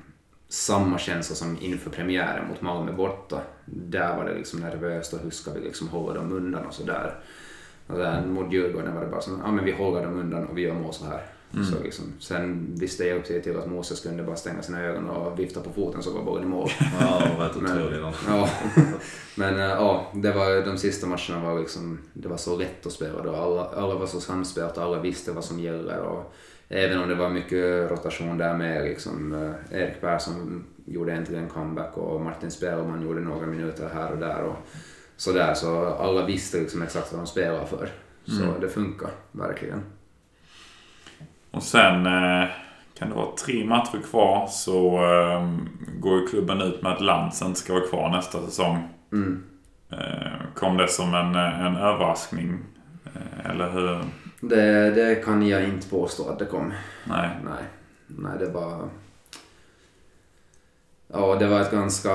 samma 0.49 0.97
känsla 0.97 1.35
som 1.35 1.57
inför 1.61 1.89
premiären 1.89 2.47
mot 2.47 2.61
Malmö 2.61 2.91
borta. 2.91 3.41
Där 3.65 4.17
var 4.17 4.25
det 4.25 4.35
liksom 4.35 4.59
nervöst 4.59 5.13
och 5.13 5.19
hur 5.19 5.29
ska 5.29 5.51
vi 5.51 5.59
liksom 5.59 5.87
hålla 5.87 6.13
dem 6.13 6.31
undan 6.31 6.65
och 6.65 6.73
sådär. 6.73 7.15
Mot 8.27 8.53
Djurgården 8.53 8.95
var 8.95 9.01
det 9.01 9.07
bara 9.07 9.21
ja 9.43 9.51
men 9.51 9.65
vi 9.65 9.71
håller 9.71 10.03
dem 10.03 10.19
undan 10.19 10.45
och 10.45 10.57
vi 10.57 10.61
gör 10.61 10.73
mål 10.73 10.93
så 10.93 11.05
här. 11.05 11.25
Så 11.51 11.83
liksom, 11.83 12.05
sen 12.19 12.75
visste 12.79 13.03
jag 13.05 13.17
upp 13.17 13.25
till, 13.25 13.57
att 13.57 13.69
Moses 13.69 13.99
kunde 13.99 14.23
bara 14.23 14.35
stänga 14.35 14.61
sina 14.61 14.81
ögon 14.83 15.09
och 15.09 15.39
vifta 15.39 15.59
på 15.61 15.69
foten 15.73 16.03
så 16.03 16.11
var 16.13 16.23
bollen 16.23 16.43
i 16.43 16.47
mål. 16.47 16.69
Ja, 17.01 17.21
det 17.25 17.37
var 17.37 17.61
Men- 17.61 17.77
otroligt. 17.81 18.01
då. 18.01 18.13
Ja, 18.27 18.49
men 19.35 19.55
eh, 19.55 19.61
ja, 19.65 20.11
det 20.13 20.31
var, 20.31 20.65
de 20.65 20.77
sista 20.77 21.07
matcherna 21.07 21.45
var 21.53 21.59
liksom, 21.59 21.99
det 22.13 22.27
var 22.27 22.37
så 22.37 22.57
lätt 22.57 22.85
att 22.85 22.91
spela 22.91 23.21
då. 23.23 23.35
Alla, 23.35 23.65
alla 23.65 23.95
var 23.95 24.07
så 24.07 24.19
samspelt 24.21 24.77
och 24.77 24.83
alla 24.83 24.99
visste 24.99 25.31
vad 25.31 25.43
som 25.43 25.59
gäller. 25.59 25.99
Och 25.99 26.33
även 26.69 26.99
om 26.99 27.09
det 27.09 27.15
var 27.15 27.29
mycket 27.29 27.91
rotation 27.91 28.37
där 28.37 28.57
med, 28.57 28.83
liksom, 28.83 29.33
eh, 29.71 29.79
Erik 29.81 30.01
Persson 30.01 30.65
gjorde 30.85 31.11
äntligen 31.13 31.43
en 31.43 31.49
comeback 31.49 31.97
och 31.97 32.21
Martin 32.21 32.51
Spelman 32.51 33.01
gjorde 33.01 33.19
några 33.21 33.45
minuter 33.47 33.89
här 33.93 34.11
och 34.11 34.17
där. 34.17 34.41
Och 34.43 34.55
sådär, 35.17 35.53
så 35.53 35.85
alla 35.85 36.25
visste 36.25 36.59
liksom 36.59 36.81
exakt 36.81 37.11
vad 37.13 37.21
de 37.21 37.27
spelade 37.27 37.65
för. 37.67 37.89
Så 38.25 38.59
det 38.61 38.69
funkar 38.69 39.09
verkligen. 39.31 39.81
Och 41.51 41.63
sen 41.63 42.05
eh, 42.05 42.47
kan 42.93 43.09
det 43.09 43.15
vara 43.15 43.35
tre 43.45 43.65
matcher 43.65 44.01
kvar 44.09 44.47
så 44.47 44.95
eh, 44.95 45.49
går 45.99 46.19
ju 46.19 46.27
klubben 46.27 46.61
ut 46.61 46.81
med 46.81 46.91
att 46.91 47.01
Lantz 47.01 47.41
inte 47.41 47.59
ska 47.59 47.73
vara 47.73 47.87
kvar 47.87 48.09
nästa 48.09 48.45
säsong. 48.45 48.89
Mm. 49.11 49.43
Eh, 49.91 50.53
kom 50.55 50.77
det 50.77 50.87
som 50.87 51.13
en, 51.13 51.35
en 51.35 51.75
överraskning? 51.75 52.59
Eh, 53.05 53.51
eller 53.51 53.69
hur? 53.69 54.03
Det, 54.41 54.91
det 54.91 55.25
kan 55.25 55.47
jag 55.47 55.63
inte 55.63 55.89
påstå 55.89 56.29
att 56.29 56.39
det 56.39 56.45
kom. 56.45 56.73
Nej. 57.03 57.29
Nej, 57.43 57.63
nej 58.07 58.37
det 58.39 58.49
var... 58.49 58.89
Ja, 61.13 61.35
det 61.35 61.47
var 61.47 61.61
ett 61.61 61.71
ganska... 61.71 62.09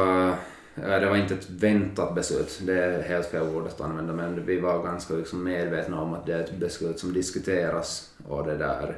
Det 0.74 1.06
var 1.08 1.16
inte 1.16 1.34
ett 1.34 1.50
väntat 1.50 2.14
beslut, 2.14 2.60
det 2.66 2.84
är 2.84 3.02
helt 3.02 3.26
fel 3.26 3.56
ord 3.56 3.66
att 3.66 3.80
använda, 3.80 4.12
men 4.12 4.46
vi 4.46 4.60
var 4.60 4.82
ganska 4.82 5.14
liksom 5.14 5.44
medvetna 5.44 6.00
om 6.00 6.14
att 6.14 6.26
det 6.26 6.34
är 6.34 6.40
ett 6.40 6.56
beslut 6.56 6.98
som 6.98 7.12
diskuteras 7.12 8.14
och 8.28 8.46
det 8.46 8.56
där... 8.56 8.96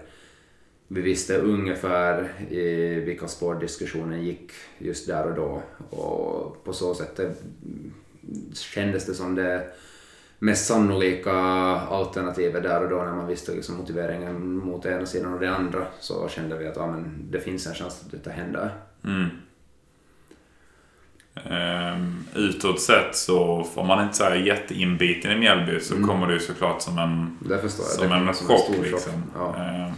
Vi 0.89 1.01
visste 1.01 1.37
ungefär 1.39 2.29
i 2.51 2.95
vilka 3.01 3.29
spår 3.29 3.55
diskussionen 3.55 4.23
gick 4.25 4.53
just 4.79 5.07
där 5.07 5.27
och 5.27 5.35
då 5.37 5.63
och 5.99 6.65
på 6.65 6.73
så 6.73 6.95
sätt 6.95 7.17
det, 7.17 7.35
kändes 8.55 9.07
det 9.07 9.15
som 9.15 9.35
det 9.35 9.67
mest 10.39 10.67
sannolika 10.67 11.33
alternativet 11.91 12.63
där 12.63 12.83
och 12.83 12.91
då 12.91 12.97
när 12.97 13.15
man 13.15 13.27
visste 13.27 13.53
liksom 13.55 13.77
motiveringen 13.77 14.57
mot 14.57 14.87
ena 14.87 15.07
sidan 15.07 15.35
och 15.35 15.41
det 15.41 15.51
andra 15.51 15.87
så 16.01 16.29
kände 16.29 16.59
vi 16.59 16.67
att 16.67 16.77
ja, 16.77 16.87
men 16.87 17.29
det 17.31 17.41
finns 17.41 17.67
en 17.67 17.75
chans 17.75 18.03
att 18.05 18.11
detta 18.11 18.31
händer. 18.31 18.71
Mm. 19.05 19.27
Ehm, 21.51 22.25
utåt 22.35 22.81
sett 22.81 23.17
så 23.17 23.65
får 23.65 23.85
man 23.85 24.03
inte 24.05 24.17
säga 24.17 24.37
jätteinbiten 24.37 25.33
i 25.33 25.39
Mjällby 25.39 25.81
så 25.81 25.95
Mm. 25.95 26.09
kommer 26.09 26.27
det 26.27 26.33
ju 26.35 26.41
såklart 26.41 26.83
som 26.83 26.99
en, 26.99 27.39
Det 27.49 27.59
förstår 27.59 27.85
jag. 27.87 27.93
som 27.95 28.09
det 28.09 28.15
en 28.17 28.35
chock. 28.35 28.61
stor 28.61 28.83
liksom. 28.85 29.13
Ja. 29.35 29.57
Ehm, 29.57 29.93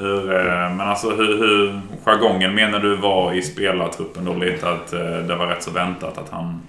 hur, 0.00 0.32
eh, 0.32 0.76
men 0.76 0.80
alltså 0.80 1.10
hur, 1.10 1.38
hur 1.38 1.80
jargongen 2.04 2.54
menar 2.54 2.78
du 2.78 2.96
var 2.96 3.32
i 3.32 3.42
spelartruppen 3.42 4.24
då 4.24 4.34
lite 4.34 4.70
att 4.70 4.92
eh, 4.92 5.18
det 5.18 5.36
var 5.36 5.46
rätt 5.46 5.62
så 5.62 5.70
väntat 5.70 6.18
att 6.18 6.28
han... 6.28 6.62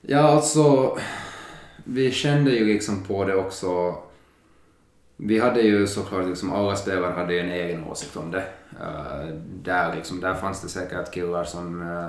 Ja, 0.00 0.20
alltså. 0.20 0.96
Vi 1.84 2.10
kände 2.10 2.50
ju 2.50 2.64
liksom 2.64 3.02
på 3.02 3.24
det 3.24 3.34
också. 3.34 3.94
Vi 5.16 5.38
hade 5.38 5.60
ju 5.60 5.86
såklart 5.86 6.26
liksom, 6.26 6.52
alla 6.52 6.76
spelare 6.76 7.12
hade 7.12 7.34
ju 7.34 7.40
en 7.40 7.50
egen 7.50 7.84
åsikt 7.84 8.16
om 8.16 8.30
det. 8.30 8.44
Uh, 8.80 9.34
där, 9.62 9.94
liksom, 9.96 10.20
där 10.20 10.34
fanns 10.34 10.62
det 10.62 10.68
säkert 10.68 11.14
killar 11.14 11.44
som 11.44 11.82
uh, 11.82 12.06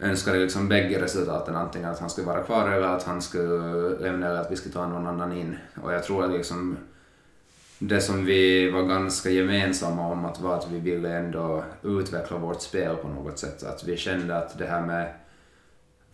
önskade 0.00 0.38
liksom 0.38 0.68
bägge 0.68 1.02
resultaten. 1.02 1.56
Antingen 1.56 1.90
att 1.90 2.00
han 2.00 2.10
skulle 2.10 2.26
vara 2.26 2.42
kvar 2.42 2.68
eller 2.68 2.88
att 2.88 3.02
han 3.02 3.22
skulle 3.22 3.88
lämna 3.98 4.26
eller 4.26 4.40
att 4.40 4.52
vi 4.52 4.56
skulle 4.56 4.74
ta 4.74 4.86
någon 4.86 5.06
annan 5.06 5.32
in. 5.32 5.56
Och 5.82 5.92
jag 5.92 6.04
tror 6.04 6.24
att 6.24 6.30
liksom 6.30 6.76
det 7.82 8.00
som 8.00 8.24
vi 8.24 8.70
var 8.70 8.82
ganska 8.82 9.30
gemensamma 9.30 10.06
om 10.06 10.24
att 10.24 10.40
var 10.40 10.58
att 10.58 10.70
vi 10.70 10.78
ville 10.78 11.16
ändå 11.16 11.64
utveckla 11.82 12.38
vårt 12.38 12.62
spel 12.62 12.96
på 12.96 13.08
något 13.08 13.38
sätt. 13.38 13.62
Att 13.62 13.84
vi 13.84 13.96
kände 13.96 14.36
att 14.36 14.58
det 14.58 14.66
här 14.66 14.86
med 14.86 15.12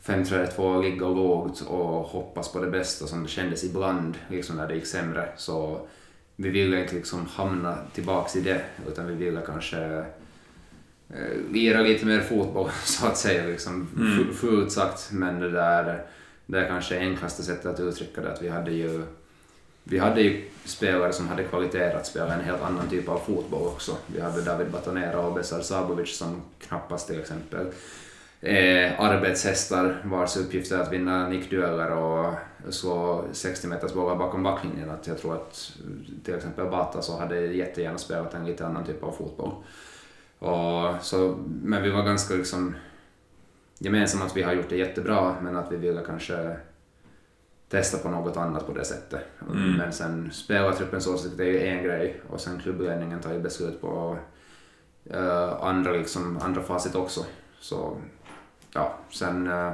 5-3-2, 0.05 0.83
ligga 0.83 1.09
lågt 1.09 1.61
och 1.61 1.87
hoppas 1.87 2.53
på 2.53 2.61
det 2.61 2.71
bästa 2.71 3.07
som 3.07 3.23
det 3.23 3.29
kändes 3.29 3.65
ibland 3.65 4.15
liksom 4.29 4.57
när 4.57 4.69
det 4.69 4.75
gick 4.75 4.87
sämre. 4.87 5.29
Så 5.37 5.87
vi 6.37 6.49
ville 6.49 6.81
inte 6.81 6.95
liksom 6.95 7.27
hamna 7.27 7.79
tillbaks 7.95 8.37
i 8.37 8.41
det 8.41 8.61
utan 8.89 9.07
vi 9.07 9.15
ville 9.15 9.41
kanske 9.47 10.05
eh, 11.09 11.37
lira 11.53 11.81
lite 11.81 12.07
mer 12.07 12.21
fotboll 12.21 12.71
så 12.85 13.07
att 13.07 13.17
säga. 13.17 13.47
Liksom, 13.47 13.89
Mm. 13.97 14.35
Fult 14.35 14.73
sagt 14.73 15.13
men 15.13 15.41
det 15.41 15.51
där 15.51 16.07
det 16.47 16.61
är 16.61 16.69
kanske 16.69 16.99
enklaste 16.99 17.43
sättet 17.43 17.67
att 17.67 17.81
uttrycka 17.81 18.21
det. 18.21 18.33
Att 18.33 18.43
vi 18.43 18.49
hade 18.49 18.71
ju 18.71 19.03
vi 19.89 19.99
hade 19.99 20.21
ju 20.21 20.45
spelare 20.65 21.13
som 21.13 21.29
hade 21.29 21.45
kvaliteter 21.45 21.97
att 21.97 22.07
spela 22.07 22.35
en 22.35 22.45
helt 22.45 22.63
annan 22.63 22.89
typ 22.89 23.09
av 23.09 23.19
fotboll 23.19 23.67
också. 23.67 23.97
Vi 24.07 24.21
hade 24.21 24.43
David 24.43 24.71
Batonera 24.71 25.21
och 25.21 25.35
Besar 25.35 25.61
Sabovic 25.61 26.17
som 26.19 26.43
knappast 26.59 27.09
till 27.09 27.21
exempel 27.21 27.67
eh, 28.41 29.01
arbetshästar 29.01 30.03
vars 30.05 30.37
uppgift 30.37 30.73
är 30.73 30.79
att 30.79 30.93
vinna 30.93 31.29
nickdueller 31.29 31.91
och 31.91 32.35
slå 32.69 33.25
60 33.33 33.67
meters 33.67 33.93
bollar 33.93 34.17
bakom 34.17 34.43
backlinjen. 34.43 34.91
Att 34.91 35.07
jag 35.07 35.19
tror 35.19 35.35
att 35.35 35.73
till 36.25 36.35
exempel 36.35 36.71
Bata 36.71 37.03
så 37.03 37.19
hade 37.19 37.41
jättegärna 37.41 37.99
spelat 37.99 38.35
en 38.35 38.47
lite 38.47 38.67
annan 38.67 38.85
typ 38.85 39.03
av 39.03 39.13
fotboll. 39.13 39.53
Och, 40.39 40.95
så, 41.03 41.39
men 41.63 41.83
vi 41.83 41.91
var 41.91 42.03
ganska 42.03 42.35
liksom 42.35 42.77
gemensamma 43.79 44.25
att 44.25 44.37
vi 44.37 44.43
har 44.43 44.53
gjort 44.53 44.69
det 44.69 44.77
jättebra 44.77 45.37
men 45.43 45.57
att 45.57 45.73
vi 45.73 45.77
ville 45.77 46.03
kanske 46.07 46.57
testa 47.69 47.99
på 47.99 48.09
något 48.09 48.37
annat 48.37 48.67
på 48.67 48.73
det 48.73 48.85
sättet. 48.85 49.21
Mm. 49.51 49.73
Men 49.73 49.93
sen 49.93 50.31
spelartruppens 50.33 51.07
åsikt 51.07 51.41
är 51.41 51.45
ju 51.45 51.67
en 51.67 51.85
grej 51.85 52.21
och 52.31 52.41
sen 52.41 52.61
klubbledningen 52.63 53.21
tar 53.21 53.33
ju 53.33 53.41
beslut 53.41 53.81
på 53.81 54.19
eh, 55.11 55.63
andra, 55.63 55.91
liksom, 55.91 56.39
andra 56.43 56.63
facit 56.63 56.95
också. 56.95 57.25
Så 57.61 57.97
ja, 58.73 58.99
sen, 59.11 59.47
eh, 59.47 59.73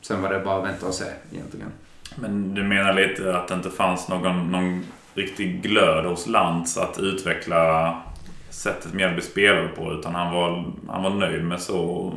sen 0.00 0.22
var 0.22 0.32
det 0.32 0.40
bara 0.40 0.58
att 0.58 0.68
vänta 0.68 0.86
och 0.86 0.94
se 0.94 1.04
egentligen. 1.32 1.72
Men 2.16 2.54
du 2.54 2.62
menar 2.62 2.92
lite 2.92 3.36
att 3.36 3.48
det 3.48 3.54
inte 3.54 3.70
fanns 3.70 4.08
någon, 4.08 4.52
någon 4.52 4.84
riktig 5.14 5.62
glöd 5.62 6.04
hos 6.04 6.26
Lantz 6.26 6.78
att 6.78 6.98
utveckla 6.98 8.02
sättet 8.50 8.94
Mjällby 8.94 9.20
spelade 9.20 9.68
på 9.68 9.92
utan 9.92 10.14
han 10.14 10.34
var, 10.34 10.72
han 10.88 11.02
var 11.02 11.10
nöjd 11.10 11.44
med 11.44 11.60
så... 11.60 12.12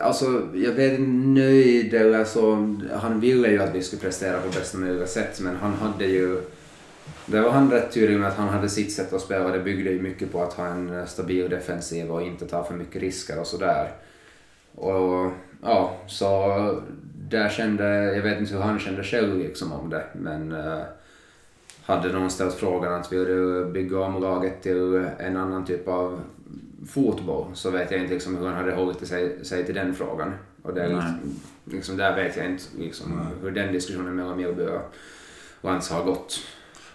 Alltså, 0.00 0.48
jag 0.54 0.72
vet 0.72 0.98
inte 0.98 1.40
nöjd 1.40 1.94
eller 1.94 2.24
så. 2.24 2.76
Han 3.00 3.20
ville 3.20 3.48
ju 3.48 3.62
att 3.62 3.74
vi 3.74 3.82
skulle 3.82 4.02
prestera 4.02 4.40
på 4.40 4.48
bästa 4.48 4.78
möjliga 4.78 5.06
sätt 5.06 5.40
men 5.40 5.56
han 5.56 5.74
hade 5.74 6.06
ju... 6.06 6.40
Det 7.26 7.40
var 7.40 7.50
han 7.50 7.70
rätt 7.70 7.92
tydlig 7.92 8.18
med 8.18 8.28
att 8.28 8.36
han 8.36 8.48
hade 8.48 8.68
sitt 8.68 8.92
sätt 8.92 9.12
att 9.12 9.20
spela. 9.20 9.48
Det 9.48 9.58
byggde 9.58 9.90
ju 9.90 10.02
mycket 10.02 10.32
på 10.32 10.42
att 10.42 10.52
ha 10.52 10.66
en 10.66 11.06
stabil 11.06 11.50
defensiv 11.50 12.10
och 12.10 12.22
inte 12.22 12.46
ta 12.46 12.64
för 12.64 12.74
mycket 12.74 13.02
risker 13.02 13.40
och 13.40 13.46
sådär. 13.46 13.88
Och 14.74 15.30
ja, 15.62 15.96
så 16.06 16.82
där 17.28 17.48
kände... 17.48 18.14
Jag 18.14 18.22
vet 18.22 18.38
inte 18.38 18.54
hur 18.54 18.60
han 18.60 18.78
kände 18.78 19.02
själv 19.04 19.38
liksom 19.38 19.72
om 19.72 19.90
det 19.90 20.04
men... 20.12 20.52
Eh, 20.52 20.82
hade 21.86 22.12
någon 22.12 22.30
ställt 22.30 22.54
frågan 22.54 22.94
att 22.94 23.12
vill 23.12 23.24
du 23.24 23.64
bygga 23.72 24.00
om 24.00 24.22
laget 24.22 24.62
till 24.62 25.06
en 25.18 25.36
annan 25.36 25.64
typ 25.64 25.88
av 25.88 26.20
fotboll 26.88 27.46
så 27.54 27.70
vet 27.70 27.90
jag 27.90 28.00
inte 28.00 28.14
liksom 28.14 28.36
hur 28.36 28.46
han 28.46 28.54
hade 28.54 28.72
hållit 28.72 29.08
sig, 29.08 29.44
sig 29.44 29.66
till 29.66 29.74
den 29.74 29.94
frågan. 29.94 30.34
Och 30.62 30.74
det 30.74 30.88
liksom, 30.88 31.18
liksom, 31.64 31.96
där 31.96 32.16
vet 32.16 32.36
jag 32.36 32.46
inte 32.46 32.64
liksom, 32.78 33.28
hur 33.42 33.50
den 33.50 33.72
diskussionen 33.72 34.16
mellan 34.16 34.36
Mjällby 34.36 34.62
och 34.62 34.94
Lantz 35.60 35.90
har 35.90 36.04
gått. 36.04 36.38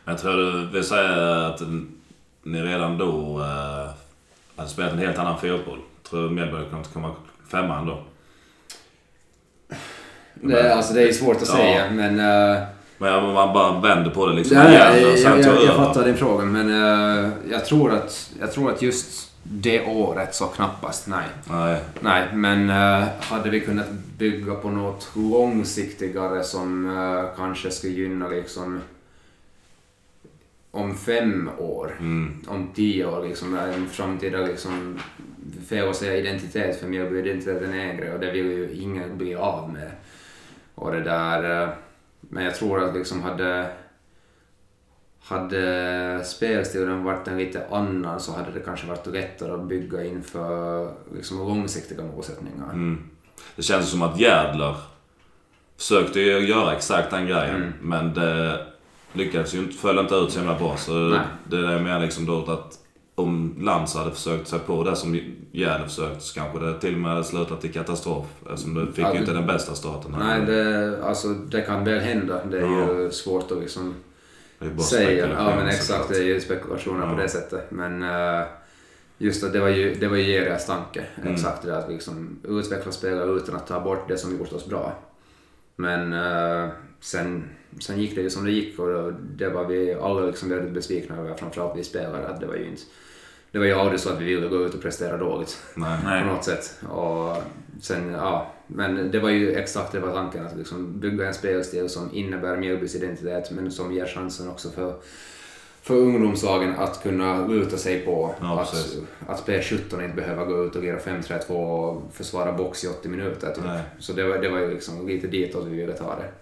Men 0.04 0.14
jag 0.14 0.22
tror 0.22 0.34
du 0.38 0.68
vill 0.68 0.84
säga 0.84 1.46
att 1.48 1.62
ni 2.44 2.62
redan 2.62 2.98
då 2.98 3.40
eh, 3.40 3.90
hade 4.56 4.70
spelat 4.70 4.94
en 4.94 5.00
helt 5.00 5.18
annan 5.18 5.38
fotboll. 5.40 5.80
Tror 6.10 6.24
du 6.24 6.30
Mjällby 6.30 6.56
hade 6.58 6.70
kunnat 6.70 6.94
komma 6.94 7.16
femman 7.52 7.86
då? 7.86 8.04
Det, 10.34 10.74
alltså, 10.74 10.94
det 10.94 11.02
är 11.04 11.12
svårt 11.14 11.36
att 11.36 11.48
Ja. 11.50 11.56
säga 11.56 11.92
men... 11.92 12.20
eh, 12.20 12.64
Men 13.02 13.34
man 13.34 13.54
bara 13.54 13.80
vänder 13.80 14.12
på 14.12 14.28
det 14.28 14.34
liksom. 14.34 14.58
Ja, 14.58 14.70
igen 14.70 15.06
och 15.06 15.12
jag, 15.12 15.20
sen 15.20 15.32
jag, 15.38 15.44
tar 15.44 15.54
jag, 15.54 15.64
över. 15.64 15.74
fattar 15.86 16.06
din 16.06 16.18
fråga 16.18 16.46
men 16.46 16.70
eh, 16.70 17.30
jag, 17.52 17.66
tror 17.66 17.94
att, 17.94 18.32
jag 18.40 18.52
tror 18.52 18.72
att 18.72 18.82
just 18.82 19.32
det 19.44 19.86
året 19.86 20.36
så 20.36 20.46
knappast, 20.46 21.08
nej. 21.08 21.26
Nej. 21.50 21.80
Nej, 22.00 22.28
men 22.34 22.70
eh, 22.70 23.08
hade 23.20 23.50
vi 23.50 23.60
kunnat 23.60 23.90
bygga 24.18 24.54
på 24.56 24.70
något 24.70 25.10
långsiktigare 25.16 26.44
som 26.44 26.98
eh, 26.98 27.38
kanske 27.38 27.72
skulle 27.72 27.94
gynna 27.94 28.28
liksom 28.28 28.82
om 30.72 30.96
fem 30.98 31.50
år, 31.58 31.96
Mm. 32.00 32.34
om 32.48 32.68
tio 32.76 33.06
år, 33.06 33.28
liksom, 33.28 33.58
en 33.58 33.88
framtida 33.90 34.38
liksom, 34.38 35.00
fel 35.70 35.90
att 35.90 35.96
säga 35.96 36.16
identitet 36.18 36.80
för 36.80 36.88
Mjällby 36.88 37.20
identiteten 37.20 37.74
är 37.74 37.86
en 37.86 37.98
grej 37.98 38.14
och 38.14 38.20
det 38.20 38.32
vill 38.32 38.46
ju 38.46 38.72
ingen 38.74 39.18
bli 39.18 39.36
av 39.36 39.70
med. 39.74 39.92
Och 40.76 40.92
det 40.92 41.02
där, 41.04 41.64
eh, 41.64 41.70
men 42.32 42.44
jag 42.44 42.56
tror 42.56 42.84
att 42.84 42.96
liksom 42.96 43.22
hade 43.24 43.72
hade 45.24 46.24
spelstilen 46.26 47.04
varit 47.04 47.28
en 47.28 47.38
lite 47.38 47.68
annan 47.72 48.20
så 48.20 48.32
hade 48.32 48.52
det 48.52 48.60
kanske 48.60 48.88
varit 48.88 49.08
lättare 49.08 49.52
att 49.52 49.68
bygga 49.68 50.06
inför 50.06 50.92
liksom, 51.16 51.38
långsiktiga 51.38 52.04
målsättningar. 52.04 52.74
Mm. 52.74 53.10
Det 53.56 53.62
känns 53.62 53.90
som 53.90 54.02
att 54.02 54.20
Jädler 54.20 54.76
försökte 55.78 56.20
göra 56.20 56.76
exakt 56.76 57.12
den 57.12 57.28
grejen. 57.28 57.56
Mm. 57.56 57.74
Men 57.82 58.14
det 58.14 58.66
lyckades 59.14 59.56
ju 59.56 59.60
inte, 59.60 59.78
föll 59.78 60.00
inte 60.00 60.16
ut 60.16 60.32
så 60.32 60.40
himla 60.40 60.60
bra. 60.60 60.78
Så 60.78 60.94
Nej. 60.94 61.20
det 61.50 61.58
är 61.58 61.80
menar 61.80 62.00
liksom 62.00 62.26
då 62.26 62.52
att 62.52 62.81
om 63.16 63.56
Lantz 63.60 63.96
hade 63.96 64.12
försökt 64.12 64.48
sig 64.48 64.60
på 64.60 64.84
det 64.84 64.96
som 64.96 65.20
Jädler 65.52 65.86
försökt 65.88 66.22
så 66.22 66.34
kanske 66.40 66.60
det 66.60 66.80
till 66.80 66.94
och 66.94 67.00
med 67.00 67.12
hade 67.12 67.24
slutat 67.24 67.66
i 67.66 67.70
katastrof. 67.70 68.26
Eftersom 68.50 68.74
du 68.74 68.86
fick 68.92 69.06
Ja, 69.06 69.14
ju 69.14 69.20
inte 69.20 69.32
det- 69.32 69.38
den 69.38 69.48
bästa 69.48 69.76
starten. 69.76 70.14
här. 70.14 70.40
Nej, 70.40 70.46
det, 70.56 71.04
alltså, 71.06 71.28
det 71.28 71.62
kan 71.62 71.84
väl 71.84 72.00
hända. 72.00 72.46
Det 72.46 72.60
är 72.60 72.68
ju 73.02 73.12
svårt 73.12 73.52
att 73.52 73.58
liksom 73.60 73.96
det 74.60 74.84
säga. 74.84 75.28
Ja, 75.38 75.56
men 75.56 75.68
exakt. 75.68 76.10
Det 76.10 76.18
är 76.18 76.24
ju 76.24 76.42
spekulationer 76.42 77.06
Ja. 77.08 77.14
på 77.16 77.22
det 77.22 77.30
sättet. 77.30 77.72
Men 77.72 78.04
eh, 78.04 78.46
just 79.18 79.44
att 79.44 79.54
det 79.54 79.60
var 79.60 79.70
ju, 79.70 79.96
det 79.96 80.08
var 80.08 80.18
ju 80.18 80.32
Jerias 80.32 80.66
tanke. 80.66 81.06
Mm. 81.22 81.34
Exakt 81.34 81.62
det 81.62 81.72
där 81.72 81.78
att 81.80 81.90
liksom 81.90 82.40
utveckla 82.44 82.92
spelare 82.92 83.30
utan 83.32 83.56
att 83.56 83.68
ta 83.68 83.80
bort 83.80 84.08
det 84.08 84.18
som 84.18 84.38
gjort 84.38 84.54
oss 84.54 84.66
bra. 84.68 84.94
Men 85.76 86.14
eh, 86.14 86.70
sen, 87.02 87.50
sen 87.80 88.02
gick 88.02 88.16
det 88.16 88.22
ju 88.22 88.30
som 88.30 88.46
det 88.46 88.52
gick 88.52 88.80
och 88.80 89.14
det 89.14 89.50
var 89.50 89.66
vi 89.66 89.94
alla 89.94 90.22
liksom 90.22 90.50
väldigt 90.50 90.74
besvikna 90.74 91.18
över, 91.18 91.36
framförallt 91.36 91.78
vi 91.78 91.84
spelare. 91.84 92.28
Att 92.28 92.40
det 92.40 92.48
var 92.48 92.56
ju 92.56 92.66
inte 92.66 92.82
det 93.52 93.60
var 93.60 93.66
ju 93.66 93.74
aldrig 93.74 94.00
så 94.00 94.10
att 94.10 94.22
vi 94.22 94.26
ville 94.26 94.48
gå 94.48 94.66
ut 94.66 94.74
och 94.74 94.82
prestera 94.82 95.18
dåligt 95.18 95.58
Nej. 95.76 96.00
Nej. 96.06 96.22
på 96.22 96.28
något 96.28 96.44
sätt. 96.44 96.80
Och 96.90 97.38
sen, 97.82 98.12
ja, 98.12 98.52
men 98.68 99.12
det 99.12 99.20
var 99.20 99.30
ju 99.30 99.56
exakt 99.56 99.92
det 99.92 100.00
var 100.00 100.14
tanken, 100.14 100.46
att 100.46 100.58
liksom 100.58 101.00
bygga 101.00 101.28
en 101.28 101.34
spelstil 101.34 101.90
som 101.90 102.10
innebär 102.14 102.58
Mjällbys 102.58 102.96
identitet 102.96 103.52
men 103.52 103.72
som 103.72 103.94
ger 103.94 104.06
chansen 104.06 104.50
också 104.50 104.70
för, 104.70 104.96
för 105.82 105.96
ungdomslagen 105.96 106.76
att 106.76 107.04
kunna 107.04 107.48
luta 107.48 107.78
sig 107.78 108.00
på. 108.00 108.36
Ja, 108.42 108.62
att, 108.62 108.72
precis. 108.72 109.00
att 109.28 109.48
P17 109.48 110.04
inte 110.04 110.16
behöver 110.16 110.46
gå 110.46 110.64
ut 110.64 110.76
och 110.76 110.82
lira 110.82 110.98
5-3-2 110.98 111.52
och 111.52 112.14
försvara 112.14 112.52
box 112.52 112.84
i 112.84 112.88
80 112.88 113.10
minuter. 113.10 113.54
Typ. 113.54 113.64
Så 114.00 114.14
det 114.14 114.24
var, 114.24 114.38
det 114.38 114.50
var 114.50 114.60
ju 114.60 114.74
liksom 114.74 115.08
lite 115.08 115.28
ditåt 115.28 115.66
vi 115.68 115.78
ville 115.78 115.94
ta 115.94 116.16
det. 116.16 116.41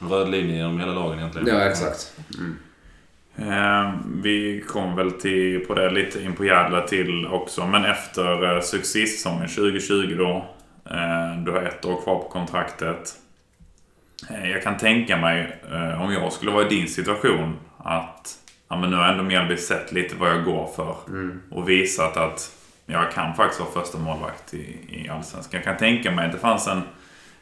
Röd 0.00 0.30
linje 0.30 0.56
genom 0.56 0.80
hela 0.80 0.92
lagen 0.92 1.18
egentligen. 1.18 1.48
Ja, 1.48 1.60
exakt. 1.64 2.12
Mm. 2.38 2.56
Eh, 3.36 3.94
vi 4.22 4.64
kom 4.68 4.96
väl 4.96 5.12
till, 5.12 5.66
på 5.66 5.74
det 5.74 5.90
lite 5.90 6.22
in 6.22 6.32
på 6.32 6.44
Jädla 6.44 6.80
till 6.86 7.26
också. 7.26 7.66
Men 7.66 7.84
efter 7.84 8.56
eh, 8.56 8.60
succésäsongen 8.60 9.48
2020 9.48 10.14
då. 10.18 10.44
Eh, 10.90 11.42
du 11.44 11.50
har 11.50 11.62
ett 11.62 11.84
år 11.84 12.02
kvar 12.02 12.18
på 12.18 12.28
kontraktet. 12.28 13.14
Eh, 14.30 14.50
jag 14.50 14.62
kan 14.62 14.76
tänka 14.76 15.16
mig 15.16 15.60
eh, 15.72 16.02
om 16.02 16.12
jag 16.12 16.32
skulle 16.32 16.50
vara 16.50 16.66
i 16.66 16.68
din 16.68 16.88
situation 16.88 17.56
att 17.78 18.38
ja, 18.68 18.76
men 18.76 18.90
nu 18.90 18.96
har 18.96 19.04
ändå 19.04 19.24
Mjällby 19.24 19.56
sett 19.56 19.92
lite 19.92 20.16
vad 20.16 20.30
jag 20.30 20.44
går 20.44 20.66
för. 20.76 20.96
Mm. 21.08 21.42
Och 21.50 21.68
visat 21.68 22.16
att 22.16 22.56
jag 22.86 23.12
kan 23.12 23.34
faktiskt 23.34 23.60
vara 23.60 23.70
första 23.70 23.98
målvakt 23.98 24.54
i, 24.54 24.76
i 24.88 25.08
Allsvenskan. 25.08 25.58
Jag 25.58 25.64
kan 25.64 25.76
tänka 25.76 26.10
mig 26.10 26.26
att 26.26 26.32
det 26.32 26.38
fanns 26.38 26.68
en 26.68 26.82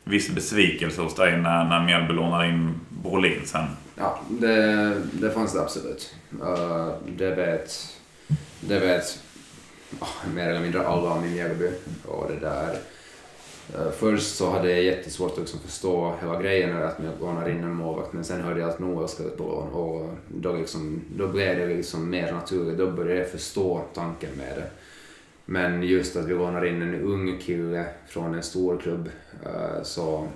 viss 0.09 0.31
besvikelse 0.31 1.03
hos 1.03 1.15
dig 1.15 1.37
när, 1.37 1.65
när 1.65 1.85
Mjällby 1.85 2.13
lånade 2.13 2.49
in 2.49 2.81
Brolin 2.89 3.41
sen? 3.45 3.67
Ja, 3.95 4.21
det, 4.29 4.95
det 5.13 5.31
fanns 5.31 5.53
det 5.53 5.61
absolut. 5.61 6.15
Uh, 6.43 6.89
det 7.17 7.31
vet, 7.31 7.97
det 8.61 8.79
vet 8.79 9.19
oh, 10.01 10.35
mer 10.35 10.49
eller 10.49 10.61
mindre 10.61 10.87
alla 10.87 11.11
om 11.11 11.25
i 11.25 11.31
Mjällby. 11.31 11.71
Och 12.07 12.27
det 12.29 12.47
där, 12.47 12.79
uh, 13.79 13.91
först 13.91 14.37
så 14.37 14.51
hade 14.51 14.71
jag 14.71 14.83
jättesvårt 14.83 15.33
att 15.33 15.39
liksom 15.39 15.61
förstå 15.61 16.15
hela 16.21 16.43
grejen 16.43 16.75
med 16.75 16.85
att 16.85 16.99
man 16.99 17.13
lånar 17.21 17.49
in 17.49 17.65
en 17.65 17.75
målvakt 17.75 18.13
men 18.13 18.25
sen 18.25 18.41
hörde 18.41 18.61
jag 18.61 18.71
att 18.71 18.79
Noah 18.79 19.07
ska 19.07 19.23
ut 19.23 19.37
på 19.37 19.45
lån 19.45 19.73
och 19.73 20.15
då, 20.29 20.53
liksom, 20.53 21.01
då 21.17 21.29
blev 21.29 21.59
det 21.59 21.67
liksom 21.67 22.11
mer 22.11 22.33
naturligt. 22.33 22.79
Då 22.79 22.91
började 22.91 23.21
jag 23.21 23.31
förstå 23.31 23.85
tanken 23.95 24.31
med 24.37 24.57
det. 24.57 24.71
Men 25.51 25.83
just 25.83 26.17
att 26.17 26.25
vi 26.25 26.35
lånar 26.35 26.65
in 26.65 26.83
en 26.83 26.95
ung 26.95 27.39
kille 27.39 27.87
från 28.07 28.35
en 28.35 28.43
stor 28.43 28.79
klubb 28.79 29.09
eh, 29.45 29.83
så 29.83 30.29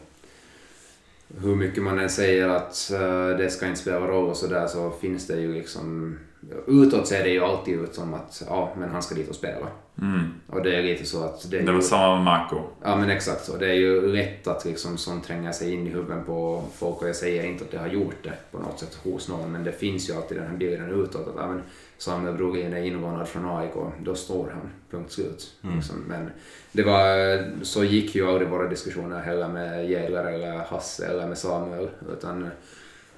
hur 1.40 1.56
mycket 1.56 1.82
man 1.82 1.98
än 1.98 2.10
säger 2.10 2.48
att 2.48 2.90
eh, 2.90 3.28
det 3.28 3.50
ska 3.50 3.66
inte 3.66 3.80
spela 3.80 4.06
roll 4.06 4.28
och 4.28 4.36
sådär 4.36 4.66
så 4.66 4.90
finns 4.90 5.26
det 5.26 5.40
ju 5.40 5.54
liksom... 5.54 6.18
Utåt 6.66 7.07
ser 7.07 7.24
det 7.24 7.30
ju 7.30 7.45
alltid 7.45 7.80
ut 7.80 7.95
som 7.95 8.14
att 8.14 8.43
ja, 8.49 8.72
men 8.78 8.88
han 8.88 9.03
ska 9.03 9.14
dit 9.14 9.28
och 9.28 9.34
spela. 9.34 9.66
Mm. 10.01 10.20
Och 10.47 10.62
det 10.62 10.76
är 10.76 10.82
lite 10.82 11.05
så 11.05 11.24
att... 11.24 11.51
Det, 11.51 11.59
är 11.59 11.62
Det 11.62 11.72
var 11.72 11.78
ju, 11.78 11.82
samma 11.82 12.14
med 12.14 12.24
Marco. 12.24 12.61
Ja 12.82 12.97
men 12.97 13.11
exakt 13.11 13.45
så. 13.45 13.57
Det 13.57 13.70
är 13.70 13.74
ju 13.74 14.12
lätt 14.12 14.47
att 14.47 14.64
liksom 14.64 14.99
sånt 14.99 15.24
tränga 15.24 15.53
sig 15.53 15.72
in 15.72 15.86
i 15.86 15.90
huvudet 15.90 16.26
på 16.26 16.64
folk 16.74 17.03
och 17.03 17.09
jag 17.09 17.16
säger 17.16 17.45
inte 17.45 17.64
att 17.64 17.70
det 17.70 17.78
har 17.78 17.88
gjort 17.88 18.16
det 18.22 18.32
på 18.51 18.59
något 18.59 18.78
sätt 18.78 18.99
hos 19.05 19.28
någon 19.28 19.53
men 19.53 19.64
det 19.64 19.72
finns 19.72 20.11
ju 20.11 20.14
alltid 20.14 20.38
den 20.38 20.47
här 20.47 20.57
bilden 20.57 20.90
utåt 20.90 21.28
att 21.28 21.34
ja, 21.36 21.47
men 21.47 21.62
Samuel 21.99 22.36
Brolin 22.36 22.72
är 22.72 22.82
inlånad 22.82 23.28
från 23.28 23.59
AIK, 23.59 23.72
då 24.01 24.14
står 24.14 24.51
han. 24.51 24.70
Punkt 24.90 25.12
slut. 25.12 25.53
Liksom. 25.74 25.97
Men 26.09 26.30
det 26.72 26.82
var, 26.82 27.64
så 27.64 27.84
gick 27.84 28.14
ju 28.14 28.28
aldrig 28.28 28.49
våra 28.49 28.68
diskussioner 28.68 29.20
heller 29.20 29.49
med 29.49 29.90
Jägare 29.90 30.34
eller 30.34 30.59
Hasse 30.59 31.07
eller 31.07 31.26
med 31.26 31.38
Samuel 31.38 31.88
utan 32.12 32.51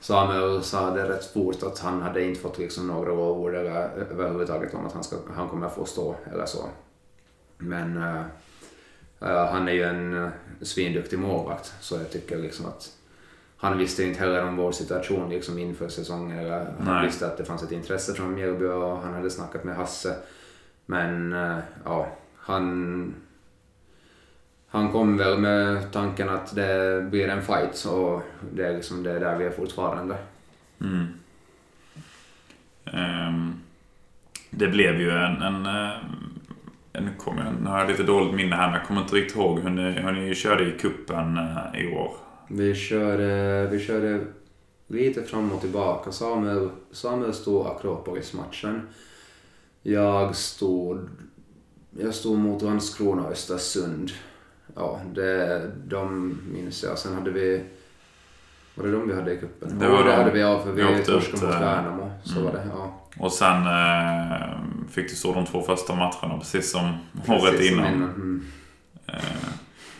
Samuel 0.04 0.62
sa 0.62 0.90
det 0.90 1.08
rätt 1.08 1.32
fort 1.32 1.62
att 1.62 1.78
han 1.78 2.02
hade 2.02 2.24
inte 2.24 2.40
fått 2.40 2.58
liksom 2.58 2.86
några 2.86 3.08
lovord 3.08 3.54
eller 3.54 3.72
överhuvudtaget 4.10 4.74
om 4.74 4.86
att 4.86 4.92
han, 4.92 5.04
ska, 5.04 5.16
han 5.34 5.48
kommer 5.48 5.68
få 5.68 5.84
stå 5.84 6.16
eller 6.32 6.46
så. 6.46 6.68
Men 7.58 7.96
eh, 7.96 8.20
eh, 9.20 9.46
han 9.46 9.68
är 9.68 9.72
ju 9.72 9.82
en 9.82 10.14
uh, 10.14 10.28
svinduktig 10.62 11.18
målvakt 11.18 11.74
så 11.80 11.96
jag 11.96 12.10
tycker 12.10 12.38
liksom 12.38 12.66
att 12.66 12.92
han 13.56 13.78
visste 13.78 14.04
inte 14.04 14.20
heller 14.20 14.44
om 14.44 14.56
vår 14.56 14.72
situation 14.72 15.28
liksom 15.28 15.58
inför 15.58 15.88
säsongen. 15.88 16.38
Eller 16.38 16.58
han 16.78 16.94
Nej. 16.94 17.06
visste 17.06 17.26
att 17.26 17.36
det 17.36 17.44
fanns 17.44 17.62
ett 17.62 17.72
intresse 17.72 18.14
från 18.14 18.34
Mjällby 18.34 18.66
och 18.66 18.96
han 18.98 19.14
hade 19.14 19.30
snackat 19.30 19.64
med 19.64 19.76
Hasse. 19.76 20.16
Men 20.86 21.32
eh, 21.32 21.58
ja, 21.84 22.08
han, 22.36 23.14
han 24.74 24.92
kom 24.92 25.16
väl 25.16 25.38
med 25.38 25.92
tanken 25.92 26.28
att 26.28 26.54
det 26.54 27.06
blir 27.10 27.28
en 27.28 27.42
fight 27.42 27.84
och 27.84 28.22
det 28.52 28.66
är 28.66 28.76
liksom 28.76 29.02
det 29.02 29.10
är 29.10 29.20
där 29.20 29.38
vi 29.38 29.44
är 29.44 29.50
fortfarande. 29.50 30.16
Mm. 30.80 31.06
Ehm, 32.84 33.60
det 34.50 34.68
blev 34.68 35.00
ju 35.00 35.10
en... 35.10 35.42
en, 35.42 35.66
eh, 35.66 35.92
en, 36.92 37.10
kom, 37.18 37.36
nu 37.36 37.70
har 37.70 37.78
jag 37.78 37.88
lite 37.88 38.02
dåligt 38.02 38.34
minne 38.34 38.56
här 38.56 38.66
men 38.66 38.78
jag 38.78 38.86
kommer 38.86 39.00
inte 39.00 39.16
riktigt 39.16 39.36
ihåg 39.36 39.60
hur 39.60 39.70
ni, 39.70 39.90
hur 39.90 40.12
ni 40.12 40.34
körde 40.34 40.68
i 40.68 40.78
kuppen 40.78 41.36
eh, 41.36 41.80
i 41.80 41.94
år. 41.94 42.10
Vi 42.48 42.74
körde, 42.74 43.66
vi 43.70 43.80
körde 43.80 44.20
lite 44.86 45.22
fram 45.22 45.52
och 45.52 45.60
tillbaka. 45.60 46.12
Samuel, 46.12 46.70
Samuel 46.92 47.34
stod 47.34 47.66
Akropolis-matchen. 47.66 48.88
Jag 49.82 50.36
stod, 50.36 51.08
jag 51.98 52.14
stod 52.14 52.38
mot 52.38 52.62
Landskrona 52.62 53.22
och 53.22 53.32
Östersund. 53.32 54.10
Ja, 54.76 55.00
det, 55.14 55.70
de 55.84 56.38
minns 56.52 56.82
jag. 56.82 56.98
Sen 56.98 57.14
hade 57.14 57.30
vi... 57.30 57.64
Var 58.74 58.86
det 58.86 58.92
de 58.92 59.08
vi 59.08 59.14
hade 59.14 59.32
i 59.32 59.36
cupen? 59.36 59.78
Det 59.78 59.88
var 59.88 60.04
det 60.04 60.10
de. 60.10 60.16
hade 60.16 60.30
vi 60.30 60.40
ja, 60.40 60.62
för 60.64 60.72
vi 60.72 60.82
Vi 60.82 61.04
torskade 61.04 61.46
mot 61.46 61.54
eh, 61.54 61.60
Värnamo. 61.60 62.10
Så 62.24 62.32
mm. 62.32 62.44
var 62.44 62.52
det, 62.52 62.66
ja. 62.76 63.00
Och 63.18 63.32
sen 63.32 63.66
eh, 63.66 64.48
fick 64.90 65.10
du 65.10 65.16
stå 65.16 65.34
de 65.34 65.46
två 65.46 65.62
första 65.62 65.94
matcherna 65.94 66.38
precis 66.38 66.70
som 66.70 66.96
året 67.28 67.50
Precis 67.50 67.68
som 67.68 67.78
innan. 67.78 67.94
Mm. 67.94 68.44
Eh, 69.06 69.14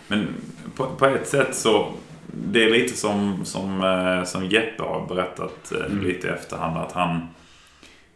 Men 0.09 0.29
på, 0.77 0.87
på 0.87 1.07
ett 1.07 1.29
sätt 1.29 1.55
så, 1.55 1.93
det 2.27 2.65
är 2.65 2.71
lite 2.71 2.97
som, 2.97 3.45
som, 3.45 3.81
eh, 3.85 4.25
som 4.25 4.45
Jeppe 4.45 4.83
har 4.83 5.07
berättat 5.09 5.73
eh, 5.73 5.87
Mm. 5.87 6.05
lite 6.05 6.27
i 6.27 6.31
efterhand. 6.31 6.79
Att 6.79 6.93
han, 6.93 7.29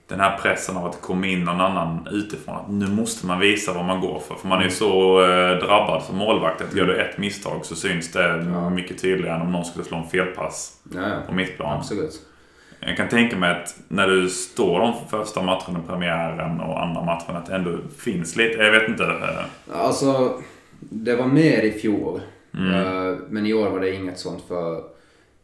den 0.08 0.20
här 0.20 0.38
pressen 0.38 0.76
av 0.76 0.86
att 0.86 0.92
det 0.92 0.98
kommer 1.00 1.28
in 1.28 1.44
någon 1.44 1.60
annan 1.60 2.08
utifrån. 2.10 2.56
Att 2.56 2.70
nu 2.70 2.86
måste 2.86 3.26
man 3.26 3.40
visa 3.40 3.72
vad 3.72 3.84
man 3.84 4.00
går 4.00 4.20
för. 4.20 4.34
För 4.34 4.48
man 4.48 4.58
är 4.60 4.64
ju 4.64 4.70
så 4.70 5.20
eh, 5.22 5.58
drabbad 5.58 6.02
som 6.02 6.16
målvakt 6.16 6.60
att 6.62 6.74
gör 6.76 6.86
du 6.86 6.96
ett 6.96 7.18
misstag 7.18 7.64
så 7.66 7.74
syns 7.76 8.12
det 8.12 8.44
Ja. 8.52 8.70
mycket 8.70 8.98
tydligare 9.02 9.36
än 9.36 9.42
om 9.42 9.52
någon 9.52 9.64
skulle 9.64 9.84
slå 9.84 9.96
en 9.96 10.08
felpass 10.08 10.72
Ja, 10.94 11.00
ja. 11.00 11.16
på 11.28 11.34
mittplan. 11.34 11.78
Absolut. 11.78 12.20
Jag 12.80 12.96
kan 12.96 13.08
tänka 13.08 13.36
mig 13.36 13.50
att 13.50 13.76
när 13.88 14.08
du 14.08 14.28
står 14.28 14.78
de 14.80 14.94
första 15.10 15.42
matcherna, 15.42 15.80
premiären 15.88 16.60
och 16.60 16.82
andra 16.82 17.04
matchen, 17.04 17.36
att 17.36 17.46
det 17.46 17.54
ändå 17.54 17.78
finns 17.98 18.36
lite, 18.36 18.62
jag 18.62 18.72
vet 18.72 18.88
inte. 18.88 19.04
Alltså, 19.72 20.40
det 20.80 21.16
var 21.16 21.26
mer 21.26 21.62
i 21.62 21.72
fjol. 21.72 22.20
Mm. 22.54 22.74
Eh, 22.74 23.16
Men 23.28 23.46
i 23.46 23.54
år 23.54 23.70
var 23.70 23.80
det 23.80 23.94
inget 23.94 24.18
sånt 24.18 24.44
för 24.48 24.82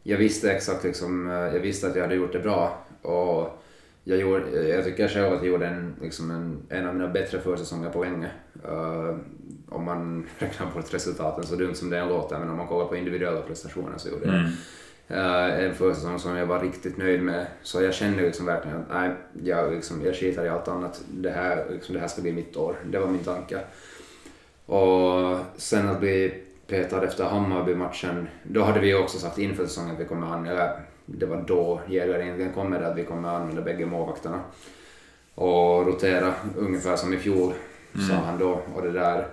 jag 0.03 0.17
visste 0.17 0.51
exakt 0.51 0.83
liksom, 0.83 1.29
eh, 1.29 1.33
jag 1.35 1.59
visste 1.59 1.87
att 1.87 1.95
jag 1.95 2.03
hade 2.03 2.15
gjort 2.15 2.33
det 2.33 2.39
bra. 2.39 2.77
Och 3.01 3.61
jag, 4.07 4.19
gjorde, 4.19 4.67
jag 4.67 4.83
tycker 4.83 5.07
själv 5.07 5.33
att 5.33 5.43
jag 5.43 5.47
gjorde 5.47 5.67
en, 5.67 5.95
liksom 6.01 6.31
en, 6.31 6.57
en 6.69 6.87
av 6.87 6.95
mina 6.95 7.07
bättre 7.07 7.39
försäsonger 7.39 7.89
på 7.89 8.03
länge. 8.03 8.29
Eh, 8.63 9.15
om 9.69 9.83
man 9.83 10.27
räknar 10.39 10.71
bort 10.71 10.93
resultaten, 10.93 11.43
så 11.43 11.55
dumt 11.55 11.75
som 11.75 11.89
det 11.89 11.97
än 11.97 12.09
låter, 12.09 12.39
men 12.39 12.49
om 12.49 12.57
man 12.57 12.67
kollar 12.67 12.85
på 12.85 12.95
individuella 12.95 13.41
prestationer 13.41 13.97
så 13.97 14.09
gjorde 14.09 14.25
jag 14.25 14.35
Mm. 14.35 14.51
Eh, 15.07 15.65
en 15.65 15.75
försäsong 15.75 16.19
som 16.19 16.35
jag 16.35 16.45
var 16.45 16.59
riktigt 16.59 16.97
nöjd 16.97 17.23
med. 17.23 17.47
Så 17.61 17.81
jag 17.81 17.93
kände 17.93 18.23
liksom 18.23 18.45
verkligen 18.45 18.77
att 18.77 18.89
nej, 18.89 19.11
jag, 19.43 19.73
liksom, 19.73 20.05
jag 20.05 20.15
skitar 20.15 20.45
i 20.45 20.49
allt 20.49 20.67
annat. 20.67 21.01
Det 21.11 21.29
här, 21.29 21.65
liksom, 21.71 21.93
det 21.95 22.01
här 22.01 22.07
ska 22.07 22.21
bli 22.21 22.33
mitt 22.33 22.57
år. 22.57 22.75
Det 22.85 22.99
var 22.99 23.07
min 23.07 23.23
tanke. 23.23 23.59
Och 24.65 25.37
sen 25.57 25.89
att 25.89 25.99
bli 25.99 26.43
petad 26.67 27.03
efter 27.03 27.23
Hammarby-matchen, 27.23 28.27
då 28.43 28.63
hade 28.63 28.79
vi 28.79 28.93
också 28.93 29.17
sagt 29.17 29.37
inför 29.37 29.65
säsongen 29.65 29.91
att 29.91 30.01
vi 30.01 30.05
kommer 30.05 30.27
an, 30.27 30.47
eller 30.47 30.79
det 31.05 31.25
var 31.25 31.41
då 31.47 31.81
jägare 31.89 32.23
egentligen 32.23 32.53
kommer 32.53 32.79
det 32.79 32.87
att 32.87 32.97
vi 32.97 33.03
kommer 33.03 33.29
använda 33.29 33.61
bägge 33.61 33.85
målvakterna. 33.85 34.39
Och 35.35 35.85
rotera 35.85 36.33
ungefär 36.57 36.95
som 36.95 37.13
i 37.13 37.17
fjol, 37.17 37.53
sa 38.09 38.13
han 38.13 38.39
då. 38.39 38.61
Och 38.75 38.81
det 38.81 38.91
där, 38.91 39.27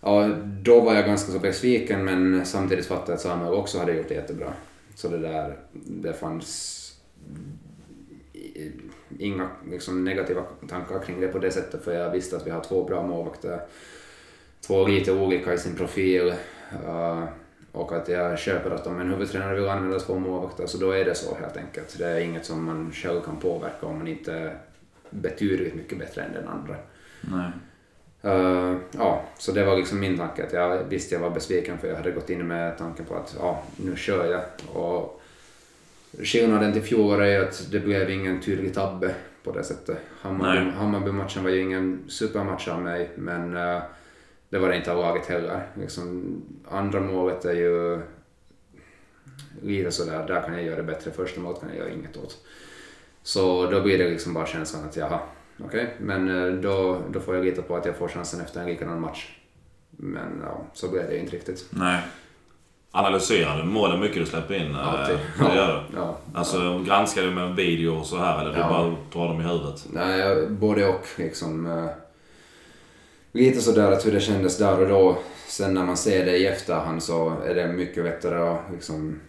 ja, 0.00 0.28
då 0.62 0.80
var 0.80 0.94
jag 0.94 1.06
ganska 1.06 1.32
så 1.32 1.38
besviken 1.38 2.04
men 2.04 2.46
samtidigt 2.46 2.86
fattade 2.86 3.10
jag 3.10 3.14
att 3.14 3.20
Samuel 3.20 3.54
också 3.54 3.78
hade 3.78 3.96
gjort 3.96 4.08
det 4.08 4.14
jättebra. 4.14 4.52
Så 4.94 5.08
det 5.08 5.18
där, 5.18 5.56
det 5.72 6.12
fanns 6.12 6.82
inga 9.18 9.48
liksom, 9.70 10.04
negativa 10.04 10.42
tankar 10.68 10.98
kring 10.98 11.20
det 11.20 11.28
på 11.28 11.38
det 11.38 11.50
sättet 11.50 11.84
för 11.84 11.94
jag 11.94 12.10
visste 12.10 12.36
att 12.36 12.46
vi 12.46 12.50
har 12.50 12.60
två 12.60 12.84
bra 12.84 13.06
målvakter. 13.06 13.60
Två 14.60 14.86
lite 14.86 15.12
olika 15.12 15.54
i 15.54 15.58
sin 15.58 15.74
profil. 15.74 16.34
eh, 16.86 17.24
och 17.76 17.92
att 17.92 18.08
jag 18.08 18.38
köper 18.38 18.70
att 18.70 18.86
om 18.86 19.00
en 19.00 19.10
huvudtränare 19.10 19.54
vill 19.54 19.68
använda 19.68 19.98
två 19.98 20.18
målvakter 20.18 20.66
så 20.66 20.78
då 20.78 20.90
är 20.90 21.04
det 21.04 21.14
så 21.14 21.34
helt 21.34 21.56
enkelt. 21.56 21.98
Det 21.98 22.06
är 22.06 22.20
inget 22.20 22.46
som 22.46 22.64
man 22.64 22.92
själv 22.92 23.20
kan 23.20 23.36
påverka 23.36 23.86
om 23.86 23.98
man 23.98 24.08
inte 24.08 24.32
är 24.32 24.58
betydligt 25.10 25.74
mycket 25.74 25.98
bättre 25.98 26.22
än 26.22 26.32
den 26.32 26.48
andra. 26.48 26.74
Nej. 27.20 27.50
Eh, 28.22 28.76
ja, 28.98 29.24
så 29.38 29.52
det 29.52 29.64
var 29.64 29.76
liksom 29.76 30.00
min 30.00 30.18
tanke. 30.18 30.44
Att 30.44 30.52
jag 30.52 30.84
visste 30.84 31.14
jag 31.14 31.22
var 31.22 31.30
besviken 31.30 31.78
för 31.78 31.88
jag 31.88 31.96
hade 31.96 32.10
gått 32.10 32.30
in 32.30 32.46
med 32.46 32.78
tanken 32.78 33.04
på 33.04 33.14
att 33.14 33.36
ja, 33.38 33.62
nu 33.76 33.96
kör 33.96 34.30
jag. 34.30 34.76
Och 34.82 35.22
skillnaden 36.22 36.72
till 36.72 36.82
fjol 36.82 37.20
är 37.20 37.40
att 37.40 37.68
det 37.70 37.80
blev 37.80 38.10
ingen 38.10 38.40
tydlig 38.40 38.74
tabbe 38.74 39.14
på 39.44 39.52
det 39.52 39.64
sättet. 39.64 39.98
Hammarby. 40.20 40.70
Hammarby-matchen 40.70 41.44
var 41.44 41.50
ju 41.50 41.60
ingen 41.60 42.04
supermatch 42.08 42.68
av 42.68 42.82
mig, 42.82 43.10
men 43.14 43.56
eh, 43.56 43.82
det 44.50 44.58
var 44.58 44.68
det 44.68 44.76
inte 44.76 44.92
av 44.92 44.98
laget 44.98 45.26
heller. 45.26 45.66
Liksom, 45.74 46.36
andra 46.70 47.00
målet 47.00 47.44
är 47.44 47.54
ju 47.54 48.00
lite 49.62 49.92
sådär, 49.92 50.24
där 50.28 50.42
kan 50.42 50.54
jag 50.54 50.62
göra 50.62 50.76
det 50.76 50.82
bättre. 50.82 51.10
Första 51.10 51.40
målet 51.40 51.60
kan 51.60 51.68
jag 51.68 51.78
göra 51.78 51.90
inget 51.90 52.16
åt. 52.16 52.36
Så 53.22 53.70
då 53.70 53.80
blir 53.80 53.98
det 53.98 54.08
liksom 54.08 54.34
bara 54.34 54.46
känslan 54.46 54.84
att 54.84 54.96
jaha, 54.96 55.18
okej, 55.64 55.94
men 56.00 56.28
eh, 56.46 56.52
då, 56.60 57.00
då 57.10 57.20
får 57.20 57.34
jag 57.34 57.44
lita 57.44 57.62
på 57.62 57.76
att 57.76 57.86
jag 57.86 57.96
får 57.96 58.08
chansen 58.08 58.40
efter 58.40 58.60
en 58.60 58.66
likadan 58.66 59.00
match. 59.00 59.38
Men 59.90 60.42
ja, 60.44 60.64
så 60.72 60.88
blev 60.90 61.06
det 61.08 61.18
inte 61.18 61.36
riktigt. 61.36 61.66
Nej. 61.70 62.00
Analyserar 62.90 63.56
du 63.58 63.64
målen 63.64 64.00
mycket 64.00 64.16
du 64.16 64.26
släpper 64.26 64.54
in? 64.54 64.70
eh, 64.74 64.88
Alltid. 64.88 65.18
Det 65.38 65.54
gör 65.56 65.84
du? 65.90 65.96
Ja. 65.98 66.18
Alltså 66.34 66.78
granskar 66.86 67.22
du 67.22 67.30
med 67.30 67.56
video 67.56 67.94
och 67.98 68.06
så 68.06 68.16
här 68.16 68.40
eller 68.40 68.52
du 68.52 68.58
Ja. 68.58 68.68
bara 68.68 68.82
drar 69.22 69.28
dem 69.32 69.40
i 69.40 69.44
huvudet? 69.44 69.86
Nej, 69.92 70.46
både 70.50 70.88
och 70.88 71.06
liksom. 71.16 71.66
Lite 73.36 73.60
sådär 73.60 73.92
att 73.92 74.06
hur 74.06 74.12
det 74.12 74.20
kändes 74.20 74.58
där 74.58 74.80
och 74.80 74.88
då. 74.88 75.18
Sen 75.48 75.74
när 75.74 75.84
man 75.84 75.96
ser 75.96 76.26
det 76.26 76.36
i 76.36 76.46
efterhand 76.46 77.02
så 77.02 77.32
är 77.46 77.54
det 77.54 77.68
mycket 77.72 78.04
lättare 78.04 78.38
att 78.38 78.60
liksom... 78.72 79.20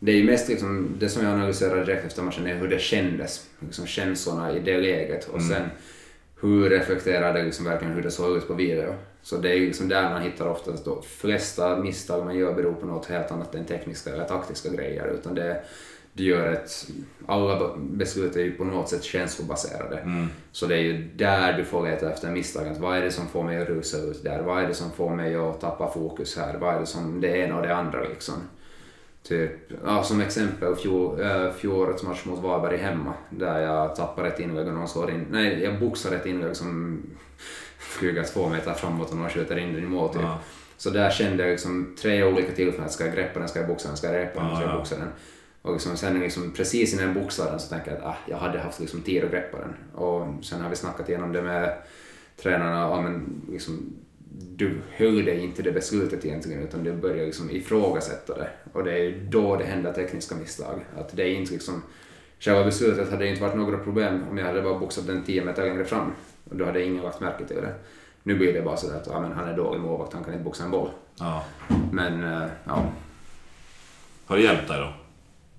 Det 0.00 0.12
är 0.12 0.16
ju 0.16 0.24
mest 0.24 0.48
liksom, 0.48 0.88
det 0.98 1.08
som 1.08 1.24
jag 1.24 1.34
analyserar 1.34 1.84
direkt 1.84 2.06
efter 2.06 2.22
matchen 2.22 2.46
är 2.46 2.54
hur 2.54 2.68
det 2.68 2.80
kändes. 2.80 3.46
Liksom 3.60 3.86
känslorna 3.86 4.52
i 4.52 4.60
det 4.60 4.78
läget 4.78 5.28
och 5.28 5.40
Mm. 5.40 5.48
sen 5.48 5.62
hur 6.40 6.70
reflekterar 6.70 7.34
det 7.34 7.42
liksom 7.42 7.64
verkligen 7.64 7.94
hur 7.94 8.02
det 8.02 8.10
såg 8.10 8.36
ut 8.36 8.48
på 8.48 8.54
video. 8.54 8.94
Så 9.22 9.36
det 9.36 9.52
är 9.52 9.60
liksom 9.60 9.88
där 9.88 10.10
man 10.10 10.22
hittar 10.22 10.46
oftast 10.46 10.84
då. 10.84 11.02
flesta 11.02 11.76
misstag 11.76 12.24
man 12.24 12.38
gör 12.38 12.52
beror 12.54 12.72
på 12.72 12.86
något 12.86 13.06
helt 13.06 13.30
annat 13.30 13.54
än 13.54 13.64
tekniska 13.64 14.10
eller 14.10 14.24
taktiska 14.24 14.68
grejer. 14.68 15.14
Utan 15.14 15.34
det, 15.34 15.62
du 16.18 16.24
gör 16.24 16.52
ett, 16.52 16.86
alla 17.26 17.76
beslut 17.76 18.36
är 18.36 18.40
ju 18.40 18.52
på 18.52 18.64
något 18.64 18.88
sätt 18.88 19.04
känslobaserade. 19.04 19.98
Mm. 19.98 20.26
Så 20.52 20.66
det 20.66 20.74
är 20.74 20.80
ju 20.80 21.08
där 21.16 21.52
du 21.52 21.64
får 21.64 21.84
leta 21.84 22.12
efter 22.12 22.30
misstagen. 22.30 22.74
Vad 22.78 22.96
är 22.96 23.02
det 23.02 23.10
som 23.10 23.26
får 23.28 23.42
mig 23.42 23.62
att 23.62 23.68
rusa 23.68 23.98
ut 23.98 24.24
där? 24.24 24.42
Vad 24.42 24.62
är 24.62 24.68
det 24.68 24.74
som 24.74 24.90
får 24.90 25.10
mig 25.10 25.34
att 25.34 25.60
tappa 25.60 25.90
fokus 25.90 26.36
här? 26.36 26.58
Vad 26.58 26.74
är 26.74 26.80
det 26.80 26.86
som 26.86 27.20
det 27.20 27.36
ena 27.36 27.56
och 27.56 27.62
det 27.62 27.76
andra 27.76 28.00
liksom? 28.02 28.34
Typ, 29.22 29.50
ja, 29.84 30.02
som 30.02 30.20
exempel 30.20 30.76
fjol, 30.76 31.20
äh, 31.20 31.50
fjolårets 31.52 32.02
match 32.02 32.24
mot 32.24 32.42
Varberg 32.42 32.76
hemma 32.76 33.14
där 33.30 33.60
jag 33.60 33.96
tappar 33.96 34.24
ett 34.24 34.40
inlägg 34.40 34.66
och 34.66 34.74
någon 34.74 34.88
slår 34.88 35.10
in, 35.10 35.26
nej 35.30 35.62
jag 35.62 35.80
boxar 35.80 36.14
ett 36.14 36.26
inlägg 36.26 36.56
som 36.56 37.02
flyger 37.78 38.22
två 38.22 38.48
meter 38.48 38.74
framåt 38.74 39.10
och 39.10 39.16
någon 39.16 39.30
skjuter 39.30 39.58
in 39.58 39.74
den 39.74 39.84
i 39.84 39.86
mål 39.86 40.12
typ. 40.12 40.22
Ja. 40.22 40.38
Så 40.76 40.90
där 40.90 41.10
kände 41.10 41.42
jag 41.42 41.50
liksom 41.50 41.96
tre 42.02 42.24
olika 42.24 42.52
tillfällen, 42.52 42.90
ska 42.90 43.06
jag 43.06 43.14
greppa 43.14 43.38
den, 43.38 43.48
ska 43.48 43.58
jag 43.58 43.68
boxa 43.68 43.88
den, 43.88 43.96
ska 43.96 44.06
jag 44.06 44.16
repa 44.16 44.40
den, 44.40 44.50
ska 44.50 44.60
jag 44.60 44.70
Ja, 44.70 44.74
ja. 44.74 44.78
boxa 44.78 44.96
den. 44.96 45.08
Och 45.62 45.72
liksom, 45.72 45.96
sen 45.96 46.20
liksom, 46.20 46.52
precis 46.52 46.92
innan 46.94 47.06
den 47.06 47.14
så 47.58 47.68
tänkte 47.68 47.90
jag 47.90 47.98
att 47.98 48.06
ah, 48.06 48.16
jag 48.26 48.36
hade 48.36 48.58
haft 48.58 48.80
liksom 48.80 49.02
tid 49.02 49.24
att 49.24 49.30
greppa 49.30 49.58
den. 49.58 49.74
Och 49.94 50.44
sen 50.44 50.60
har 50.60 50.70
vi 50.70 50.76
snackat 50.76 51.08
igenom 51.08 51.32
det 51.32 51.42
med 51.42 51.76
tränarna, 52.36 52.80
ja, 52.80 53.00
men 53.00 53.42
liksom, 53.50 53.96
du 54.56 54.80
dig 55.22 55.44
inte 55.44 55.62
det 55.62 55.72
beslutet 55.72 56.24
egentligen 56.24 56.62
utan 56.62 56.84
du 56.84 56.92
börjar 56.92 57.26
liksom 57.26 57.50
ifrågasätta 57.50 58.34
det. 58.34 58.50
Och 58.72 58.84
det 58.84 58.98
är 58.98 59.20
då 59.30 59.56
det 59.56 59.64
händer 59.64 59.92
tekniska 59.92 60.34
misstag. 60.34 60.84
Att 60.96 61.16
det 61.16 61.22
är 61.22 61.34
inte 61.34 61.52
liksom, 61.52 61.82
själva 62.40 62.64
beslutet 62.64 63.10
hade 63.10 63.26
inte 63.26 63.42
varit 63.42 63.56
några 63.56 63.78
problem 63.78 64.24
om 64.30 64.38
jag 64.38 64.46
hade 64.46 64.62
bara 64.62 64.78
boxat 64.78 65.06
den 65.06 65.24
10 65.24 65.44
meter 65.44 65.66
längre 65.66 65.84
fram. 65.84 66.12
Och 66.50 66.56
då 66.56 66.64
hade 66.64 66.84
ingen 66.84 67.02
lagt 67.04 67.20
märke 67.20 67.44
till 67.44 67.56
det. 67.56 67.74
Nu 68.22 68.38
blir 68.38 68.52
det 68.52 68.62
bara 68.62 68.76
sådär 68.76 68.96
att 68.96 69.06
ja, 69.06 69.20
men 69.20 69.32
han 69.32 69.48
är 69.48 69.56
dålig 69.56 69.80
målvakt, 69.80 70.12
han 70.12 70.24
kan 70.24 70.32
inte 70.32 70.44
boxa 70.44 70.64
en 70.64 70.70
boll. 70.70 70.90
Ja. 71.18 71.44
Men 71.92 72.24
eh, 72.24 72.48
ja, 72.64 72.84
Har 74.26 74.36
det 74.36 74.42
hjälpt 74.42 74.68
dig 74.68 74.78
då? 74.78 74.92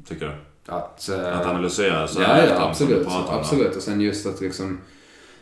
Tycker 0.10 0.26
du? 0.26 0.32
att... 0.72 1.10
eh, 1.10 1.38
Att 1.40 1.46
analysera 1.46 2.08
så 2.08 2.22
Ja, 2.22 2.46
ja 2.46 2.70
absolut. 2.70 3.08
absolut. 3.30 3.76
Och 3.76 3.82
sen 3.82 4.02
just 4.02 4.26
att 4.26 4.42
liksom, 4.42 4.80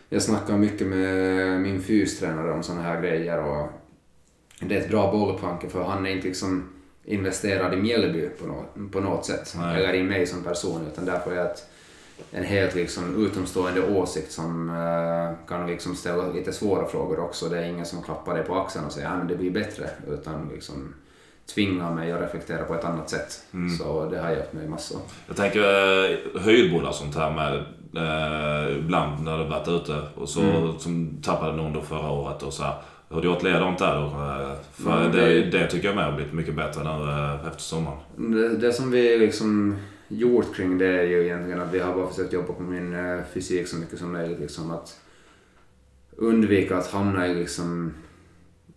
jag 0.09 0.21
snackar 0.21 0.57
mycket 0.57 0.87
med 0.87 1.61
min 1.61 1.81
fystränare 1.81 2.51
om 2.51 2.63
såna 2.63 2.81
här 2.81 3.01
grejer 3.01 3.39
och 3.43 3.67
det 4.59 4.75
är 4.77 4.81
ett 4.81 4.89
bra 4.89 5.11
bollplank 5.11 5.71
för 5.71 5.83
han 5.83 6.05
är 6.05 6.09
inte 6.11 6.27
liksom 6.27 6.69
investerad 7.05 7.73
i 7.73 7.77
Mjällby 7.77 8.29
på 8.29 8.47
något, 8.47 8.91
på 8.91 8.99
något 8.99 9.25
sätt. 9.25 9.53
Nej. 9.59 9.83
Eller 9.83 9.93
i 9.93 10.03
mig 10.03 10.27
som 10.27 10.43
person 10.43 10.87
utan 10.93 11.05
därför 11.05 11.31
är 11.31 11.35
jag 11.35 11.49
en 12.31 12.43
helt 12.43 12.75
liksom 12.75 13.25
utomstående 13.25 13.81
åsikt 13.89 14.31
som 14.31 14.69
eh, 14.69 15.47
kan 15.47 15.67
liksom 15.67 15.95
ställa 15.95 16.27
lite 16.31 16.53
svåra 16.53 16.87
frågor 16.87 17.19
också. 17.19 17.49
Det 17.49 17.57
är 17.59 17.63
ingen 17.65 17.85
som 17.85 18.01
klappar 18.03 18.35
dig 18.35 18.43
på 18.43 18.55
axeln 18.55 18.85
och 18.85 18.91
säger 18.91 19.07
att 19.07 19.17
men 19.17 19.27
det 19.27 19.35
blir 19.35 19.51
bättre 19.51 19.89
utan 20.07 20.49
liksom 20.53 20.93
tvingar 21.53 21.93
mig 21.95 22.11
att 22.11 22.21
reflektera 22.21 22.63
på 22.63 22.75
ett 22.75 22.83
annat 22.83 23.09
sätt. 23.09 23.43
Mm. 23.53 23.69
Så 23.77 24.09
det 24.09 24.19
har 24.19 24.29
hjälpt 24.29 24.53
mig 24.53 24.67
massor. 24.67 24.99
Jag 25.27 25.35
tänker 25.35 25.59
eh, 25.59 26.41
höjdbollar 26.41 26.89
och 26.89 26.95
sånt 26.95 27.15
här 27.15 27.31
med 27.31 27.53
eh, 27.95 28.77
ibland 28.77 29.23
när 29.23 29.37
du 29.37 29.43
varit 29.45 29.67
ute 29.67 30.01
och 30.15 30.29
så 30.29 30.41
Mm. 30.41 30.79
som 30.79 31.17
tappade 31.23 31.55
någon 31.57 31.73
då 31.73 31.81
förra 31.81 32.09
året 32.11 32.43
och 32.43 32.53
så 32.53 32.63
här. 32.63 32.73
Har 33.09 33.21
du 33.21 33.27
gjort 33.27 33.43
likadant 33.43 33.79
där 33.79 33.95
då? 33.95 34.05
Eh, 34.05 34.55
För 34.71 34.99
Mm, 35.01 35.11
det, 35.11 35.43
det- 35.43 35.67
tycker 35.67 35.87
jag 35.87 35.95
med 35.95 36.05
har 36.05 36.11
blivit 36.11 36.33
mycket 36.33 36.55
bättre 36.55 36.83
nu 36.83 37.11
efter 37.47 37.61
sommaren. 37.61 37.97
Det, 38.15 38.57
det 38.57 38.73
som 38.73 38.91
vi 38.91 39.17
liksom 39.17 39.77
gjort 40.07 40.55
kring 40.55 40.77
det 40.77 40.87
är 40.87 41.03
ju 41.03 41.23
egentligen 41.25 41.61
att 41.61 41.73
vi 41.73 41.79
har 41.79 41.93
bara 41.95 42.07
försökt 42.09 42.33
jobba 42.33 42.53
på 42.53 42.63
min 42.63 43.21
fysik 43.33 43.67
så 43.67 43.75
mycket 43.75 43.99
som 43.99 44.11
möjligt. 44.11 44.39
Liksom 44.39 44.71
att 44.71 44.99
undvika 46.17 46.77
att 46.77 46.91
hamna 46.91 47.27
i 47.27 47.35
liksom 47.35 47.93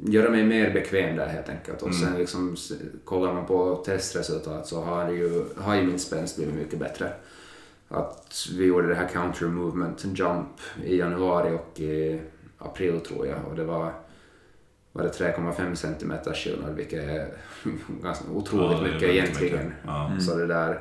göra 0.06 0.30
mig 0.30 0.44
mer 0.44 0.70
bekväm 0.74 1.16
där 1.16 1.26
helt 1.26 1.48
enkelt. 1.48 1.82
Och 1.82 1.88
Mm. 1.88 2.00
sen 2.00 2.18
liksom 2.18 2.56
kollar 3.04 3.34
man 3.34 3.46
på 3.46 3.76
testresultat 3.86 4.66
så 4.66 4.80
har, 4.82 5.10
ju, 5.10 5.44
har 5.56 5.74
ju 5.74 5.82
min 5.82 5.98
spänst 5.98 6.36
blivit 6.36 6.54
mycket 6.54 6.78
bättre. 6.78 7.12
Att 7.88 8.46
vi 8.58 8.64
gjorde 8.64 8.88
det 8.88 8.94
här 8.94 9.08
counter 9.08 9.46
movement 9.46 10.04
jump 10.04 10.48
i 10.84 10.96
januari 10.98 11.58
och 11.58 11.80
i 11.80 12.20
april 12.58 13.00
tror 13.00 13.26
jag 13.26 13.38
och 13.50 13.56
det 13.56 13.64
var, 13.64 13.92
var 14.92 15.02
det 15.02 15.08
3,5 15.10 15.74
centimeter 15.74 16.34
skillnad 16.34 16.74
vilket 16.74 17.04
är 17.04 17.28
ganska 18.02 18.24
otroligt 18.30 18.78
Ja, 18.78 18.82
mycket 18.84 19.02
egentligen. 19.08 19.64
mycket. 19.64 19.72
Ja. 19.86 20.12
Så 20.20 20.36
det 20.36 20.46
där, 20.46 20.80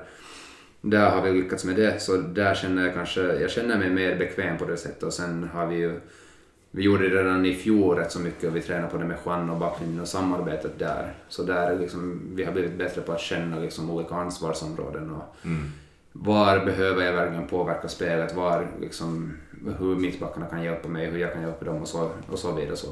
där 0.82 1.10
har 1.10 1.22
vi 1.22 1.32
lyckats 1.42 1.66
med 1.66 1.76
det. 1.76 2.02
Så 2.02 2.18
där 2.18 2.56
känner 2.56 2.86
jag 2.86 2.94
kanske, 2.94 3.22
jag 3.22 3.50
känner 3.52 3.78
mig 3.78 3.90
mer 3.90 4.16
bekväm 4.16 4.58
på 4.58 4.66
det 4.66 4.78
sättet. 4.78 5.04
Och 5.04 5.14
sen 5.14 5.50
har 5.54 5.68
vi 5.68 5.76
ju, 5.76 6.00
vi 6.72 6.84
gjorde 6.84 7.10
det 7.10 7.24
redan 7.24 7.46
i 7.46 7.54
fjol 7.54 7.96
rätt 7.98 8.12
så 8.12 8.20
mycket 8.20 8.50
och 8.50 8.56
vi 8.56 8.62
tränade 8.62 8.88
på 8.92 8.98
det 8.98 9.06
med 9.06 9.18
Juan 9.26 9.50
och 9.50 9.60
backlinjen 9.60 10.00
och 10.02 10.08
samarbetet 10.08 10.80
där. 10.80 11.14
Så 11.30 11.44
där 11.44 11.72
är 11.72 11.80
liksom, 11.80 12.22
vi 12.34 12.44
har 12.44 12.52
blivit 12.54 12.78
bättre 12.78 13.02
på 13.02 13.12
att 13.12 13.20
känna 13.22 13.60
liksom 13.60 13.90
olika 13.90 14.16
ansvarsområden 14.16 15.10
och 15.12 15.36
Mm. 15.46 15.64
var 16.14 16.66
behöver 16.66 17.06
jag 17.06 17.14
verkligen 17.14 17.48
påverka 17.48 17.88
spelet, 17.88 18.36
var 18.36 18.68
liksom, 18.82 19.34
hur 19.80 19.96
mittbackarna 19.96 20.46
kan 20.46 20.64
hjälpa 20.64 20.88
mig, 20.88 21.06
hur 21.10 21.20
jag 21.20 21.34
kan 21.34 21.42
hjälpa 21.42 21.66
dem 21.66 21.82
och 21.82 21.88
så, 21.88 22.10
och 22.32 22.40
så 22.40 22.52
vidare. 22.56 22.76
Så. 22.76 22.88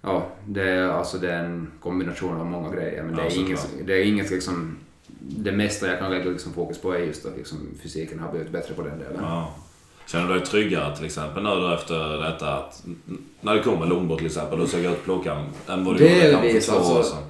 Ja, 0.00 0.26
det 0.46 0.70
är, 0.70 0.88
alltså 0.88 1.18
det 1.18 1.32
är 1.32 1.44
en 1.44 1.70
kombination 1.80 2.40
av 2.40 2.46
många 2.46 2.70
grejer 2.74 3.02
men 3.02 3.16
det 3.16 3.22
Ja, 3.22 3.28
är, 3.30 3.38
inget, 3.38 3.58
såklart. 3.58 3.86
det 3.86 3.92
är 3.92 4.04
inget 4.04 4.30
liksom, 4.30 4.76
det 5.20 5.52
mesta 5.52 5.86
jag 5.88 5.98
kan 5.98 6.10
lägga 6.10 6.30
liksom 6.30 6.52
fokus 6.52 6.78
på 6.80 6.92
är 6.92 6.98
just 6.98 7.26
att 7.26 7.36
liksom, 7.36 7.58
fysiken 7.82 8.18
har 8.18 8.30
blivit 8.30 8.50
bättre 8.50 8.74
på 8.74 8.82
den 8.82 8.98
delen. 8.98 9.18
Ja. 9.20 9.54
Känner 10.06 10.28
du 10.28 10.34
dig 10.34 10.46
tryggare 10.46 10.96
till 10.96 11.04
exempel 11.04 11.42
nu 11.42 11.48
då 11.50 11.72
efter 11.74 12.18
detta 12.22 12.54
att 12.54 12.84
när 13.40 13.54
det 13.54 13.62
kommer 13.62 13.86
Lombo 13.86 14.16
till 14.16 14.26
exempel 14.26 14.60
och 14.60 14.68
såg 14.68 14.80
ut 14.80 15.04
plockan 15.04 15.46
än 15.68 15.84
vad 15.84 15.96
du 15.96 16.04
gjorde 16.08 16.30
Delvis, 16.30 16.66
för 16.66 16.72
två 16.72 16.92
år 16.92 16.96
alltså. 16.96 17.12
sedan? 17.14 17.22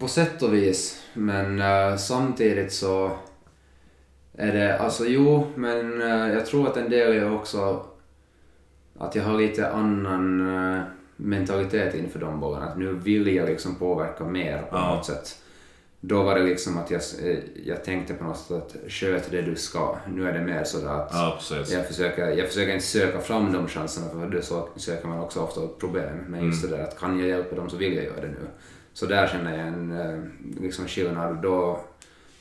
På 0.00 0.08
sätt 0.08 0.42
och 0.42 0.54
vis, 0.54 1.02
men 1.14 1.60
eh, 1.60 1.96
samtidigt 1.96 2.72
så 2.72 3.10
är 4.38 4.52
det, 4.52 4.78
alltså 4.78 5.04
jo, 5.06 5.46
men 5.54 6.02
eh, 6.02 6.34
jag 6.34 6.46
tror 6.46 6.68
att 6.68 6.76
en 6.76 6.90
del 6.90 7.12
är 7.12 7.34
också 7.34 7.84
att 8.98 9.14
jag 9.14 9.24
har 9.24 9.38
lite 9.38 9.70
annan 9.70 10.54
eh, 10.74 10.82
mentalitet 11.16 11.94
inför 11.94 12.18
de 12.18 12.40
bollarna. 12.40 12.66
Att 12.66 12.78
nu 12.78 12.92
vill 12.92 13.26
jag 13.34 13.48
liksom 13.48 13.74
påverka 13.74 14.24
mer 14.24 14.58
på 14.58 14.76
Ja. 14.76 14.94
något 14.94 15.06
sätt. 15.06 15.38
Då 16.00 16.22
var 16.22 16.34
det 16.38 16.42
liksom 16.44 16.78
att 16.78 16.90
jag, 16.90 17.00
eh, 17.24 17.38
jag 17.64 17.84
tänkte 17.84 18.14
på 18.14 18.24
något 18.24 18.38
sätt 18.38 18.50
att 18.56 18.76
sköt 18.92 19.30
det 19.30 19.42
du 19.42 19.56
ska. 19.56 19.96
Nu 20.08 20.28
är 20.28 20.32
det 20.32 20.40
mer 20.40 20.64
sådär 20.64 20.88
att 20.88 21.10
Ja, 21.12 21.38
jag 21.70 21.86
försöker, 21.88 22.26
jag 22.28 22.48
försöker 22.48 22.72
inte 22.72 22.86
söka 22.86 23.20
fram 23.20 23.52
de 23.52 23.68
chanserna 23.68 24.06
för 24.10 24.40
så 24.40 24.68
söker 24.76 25.08
man 25.08 25.20
också 25.20 25.40
ofta 25.40 25.60
problem. 25.68 26.16
Men 26.28 26.44
just 26.46 26.64
Mm. 26.64 26.70
det 26.70 26.82
där 26.82 26.88
att 26.88 26.98
kan 26.98 27.18
jag 27.18 27.28
hjälpa 27.28 27.56
dem 27.56 27.70
så 27.70 27.76
vill 27.76 27.94
jag 27.96 28.04
göra 28.04 28.20
det 28.20 28.28
nu. 28.28 28.46
Så 28.92 29.06
där 29.06 29.26
känner 29.28 29.58
jag 29.58 29.66
en 29.68 30.00
eh, 30.00 30.20
liksom 30.62 30.86
skillnad. 30.88 31.42
Då, 31.42 31.80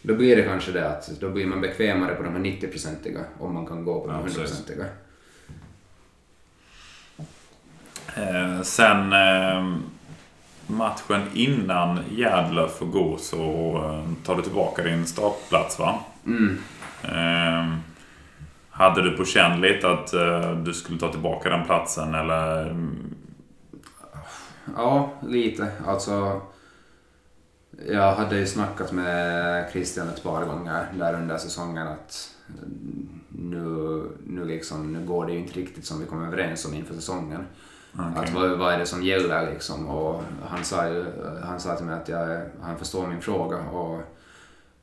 då 0.02 0.16
blir 0.16 0.36
det 0.36 0.44
kanske 0.44 0.72
det 0.72 0.90
att 0.90 1.08
då 1.20 1.30
blir 1.30 1.46
man 1.46 1.62
bekvämare 1.62 2.16
på 2.16 2.24
de 2.24 2.34
här 2.34 2.40
90-procentiga 2.42 3.20
om 3.40 3.54
man 3.54 3.66
kan 3.66 3.86
gå 3.86 4.02
på 4.02 4.08
de 4.08 4.16
Ja, 4.16 4.24
precis. 4.24 4.38
100-procentiga. 4.40 4.86
Eh, 8.16 8.62
sen 8.62 9.14
eh, 9.14 9.76
matchen 10.68 11.22
innan 11.34 12.00
Järdler 12.12 12.68
får 12.68 12.86
gå 12.86 13.18
så 13.18 13.76
eh, 13.76 14.26
tar 14.26 14.36
du 14.36 14.42
tillbaka 14.42 14.84
din 14.84 15.06
startplats 15.06 15.80
va? 15.80 16.00
Mm. 16.26 16.58
Eh, 17.04 17.78
hade 18.70 19.02
du 19.02 19.18
på 19.18 19.26
känn 19.26 19.62
lite 19.62 19.90
att 19.90 20.14
eh, 20.14 20.52
du 20.52 20.74
skulle 20.74 21.00
ta 21.00 21.12
tillbaka 21.12 21.50
den 21.50 21.66
platsen 21.66 22.16
eller? 22.16 22.76
Ja, 24.78 25.10
lite. 25.28 25.72
Alltså, 25.88 26.42
jag 27.88 28.16
hade 28.16 28.38
ju 28.40 28.48
snackat 28.48 28.92
med 28.92 29.70
Christian 29.72 30.10
ett 30.10 30.24
par 30.24 30.46
gånger 30.46 30.88
där 30.94 31.14
under 31.14 31.38
säsongen 31.38 31.88
att 31.88 32.30
mm, 32.48 33.20
nu, 33.30 34.04
nu, 34.28 34.46
liksom, 34.46 34.94
nu 34.94 35.06
går 35.06 35.26
det 35.26 35.34
ju 35.34 35.40
inte 35.40 35.60
riktigt 35.60 35.86
som 35.86 36.00
vi 36.00 36.06
kom 36.06 36.24
överens 36.24 36.66
om 36.66 36.74
inför 36.74 36.94
säsongen. 36.94 37.46
Okej. 38.00 38.24
Att 38.24 38.34
vad, 38.34 38.58
vad 38.58 38.74
är 38.74 38.80
det 38.80 38.86
som 38.86 39.04
gäller 39.04 39.52
liksom? 39.52 39.88
Och 39.88 40.24
han 40.50 40.64
sa, 40.64 41.04
han 41.44 41.60
sa 41.60 41.76
till 41.76 41.86
mig 41.86 41.96
att 41.96 42.10
jag, 42.10 42.42
han 42.62 42.78
förstår 42.78 43.08
min 43.08 43.22
fråga 43.22 43.58
och 43.58 44.02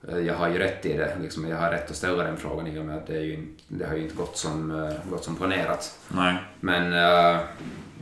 eh, 0.09 0.19
jag 0.19 0.35
har 0.35 0.49
ju 0.49 0.59
rätt 0.59 0.87
i 0.87 0.97
det. 0.97 1.17
Liksom, 1.23 1.49
jag 1.49 1.57
har 1.57 1.71
rätt 1.71 1.91
att 1.91 1.97
ställa 1.97 2.25
den 2.25 2.37
frågan 2.37 2.67
i 2.67 2.79
och 2.79 2.85
med 2.85 2.97
att 2.97 3.07
det, 3.07 3.19
ju 3.19 3.47
det 3.69 3.87
har 3.87 3.95
ju 3.95 4.03
inte 4.03 4.17
gått 4.17 4.37
som, 4.37 4.71
eh, 4.71 5.11
gått 5.11 5.25
som 5.25 5.37
planerat. 5.37 5.99
Nej. 6.09 6.37
Men 6.61 6.93
eh, 6.93 7.41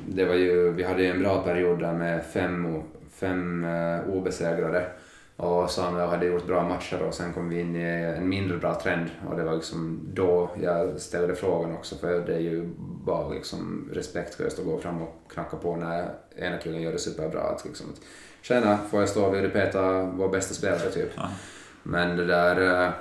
det 0.09 0.25
var 0.25 0.35
ju, 0.35 0.73
vi 0.73 0.83
hade 0.83 1.03
ju 1.03 1.11
en 1.11 1.23
bra 1.23 1.43
period 1.43 1.79
där 1.79 1.93
med 1.93 2.25
fem, 2.25 2.83
fem 3.15 3.65
uh, 3.65 4.09
obesegrade. 4.09 4.87
Och 5.41 5.71
Samuel 5.71 6.09
hade 6.09 6.27
gjort 6.27 6.47
bra 6.47 6.69
matcher 6.69 7.03
och 7.03 7.15
sen 7.15 7.33
kom 7.33 7.49
vi 7.49 7.61
in 7.61 7.77
i 7.77 7.83
en 8.19 8.29
mindre 8.29 8.57
bra 8.57 8.75
trend 8.75 9.11
och 9.29 9.37
det 9.37 9.45
var 9.45 9.55
liksom 9.55 10.01
då 10.15 10.51
jag 10.63 11.01
ställde 11.01 11.35
frågan 11.35 11.73
också 11.73 11.97
för 11.97 12.21
det 12.27 12.35
är 12.35 12.41
ju 12.41 12.71
bara 13.05 13.29
liksom 13.29 13.91
respektlöst 13.93 14.59
att 14.59 14.65
gå 14.65 14.79
fram 14.79 15.03
och 15.03 15.23
knacka 15.33 15.57
på 15.57 15.77
när 15.77 16.15
ena 16.37 16.59
killen 16.59 16.83
gör 16.83 16.93
det 16.93 16.99
superbra. 16.99 17.41
Att 17.41 17.65
liksom, 17.65 17.87
att, 17.91 18.01
Tjena, 18.43 18.79
får 18.91 19.01
jag 19.01 19.09
stå 19.09 19.31
vid 19.31 19.45
och 19.45 19.53
peta 19.53 20.03
vår 20.03 20.29
bästa 20.29 20.55
spelare 20.55 20.91
typ? 20.91 21.11
Ja. 21.17 21.29
Men 21.83 22.17
det 22.17 22.27
där... 22.27 22.85
eh, 22.87 22.93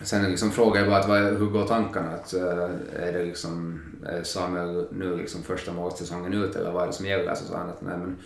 sen 0.00 0.30
liksom 0.30 0.50
frågade 0.50 0.78
jag 0.78 0.88
bara 0.88 1.00
att 1.00 1.08
vad, 1.08 1.38
hur 1.38 1.50
går 1.50 1.66
tankarna? 1.66 2.10
Att, 2.10 2.34
eh, 2.34 2.70
är 2.96 3.12
det 3.12 3.24
liksom, 3.24 3.82
är 4.06 4.22
Samuel 4.22 4.86
nu 4.90 5.16
liksom 5.16 5.42
första 5.42 5.72
målsäsongen 5.72 6.34
ut 6.34 6.56
eller 6.56 6.72
vad 6.72 6.82
är 6.82 6.86
det 6.86 6.92
som 6.92 7.06
gäller? 7.06 7.34
Så 7.34 7.44
sa 7.44 7.56
han 7.56 7.68
att 7.68 7.82
nej 7.82 7.98
men 7.98 8.18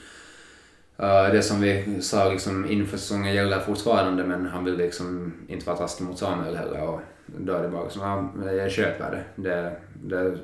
eh, 0.99 1.33
det 1.33 1.43
som 1.43 1.61
vi 1.61 1.99
sa 2.03 2.29
liksom 2.29 2.71
inför 2.71 2.97
säsongen 2.97 3.35
gäller 3.35 3.61
fortfarande 3.61 4.25
men 4.25 4.47
han 4.47 4.65
vill 4.65 4.77
liksom 4.77 5.35
inte 5.49 5.67
vara 5.67 5.77
taskig 5.77 6.05
mot 6.05 6.19
Samuel 6.19 6.57
heller. 6.57 6.83
Och 6.89 7.01
då 7.27 7.53
är 7.53 7.63
det 7.63 7.69
bara 7.69 7.83
liksom, 7.83 8.03
ja, 8.45 8.53
jag 8.53 8.71
köper 8.71 9.11
det. 9.37 9.43
det, 9.51 9.77
det 10.03 10.39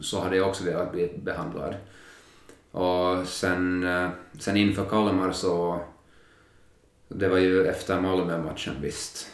så 0.00 0.20
hade 0.20 0.36
jag 0.36 0.48
också 0.48 0.64
velat 0.64 0.92
bli 0.92 1.20
behandlad. 1.22 1.74
Och 2.70 3.26
sen, 3.26 3.86
eh, 3.86 4.08
sen 4.38 4.56
inför 4.56 4.84
Kalmar 4.84 5.32
så, 5.32 5.80
det 7.08 7.28
var 7.28 7.38
ju 7.38 7.66
efter 7.66 8.00
Malmö-matchen 8.00 8.74
visst. 8.82 9.26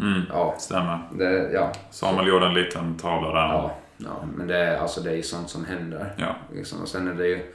Mm, 0.00 0.22
Ja, 0.28 0.54
stämmer. 0.58 0.98
det, 1.18 1.50
ja, 1.52 1.72
Samuel 1.90 2.28
gjorde 2.28 2.46
en 2.46 2.54
liten 2.54 2.96
tavla 2.96 3.28
där. 3.28 3.48
ja, 3.48 3.76
ja, 3.96 4.24
men 4.36 4.46
det, 4.46 4.56
är- 4.58 4.76
alltså, 4.78 5.00
det 5.00 5.10
är 5.10 5.14
ju 5.16 5.22
sånt 5.22 5.50
som 5.50 5.64
händer. 5.64 6.14
Ja. 6.18 6.36
Liksom. 6.54 6.82
Och 6.82 6.88
sen 6.88 7.08
är 7.08 7.14
det 7.14 7.26
ju... 7.26 7.52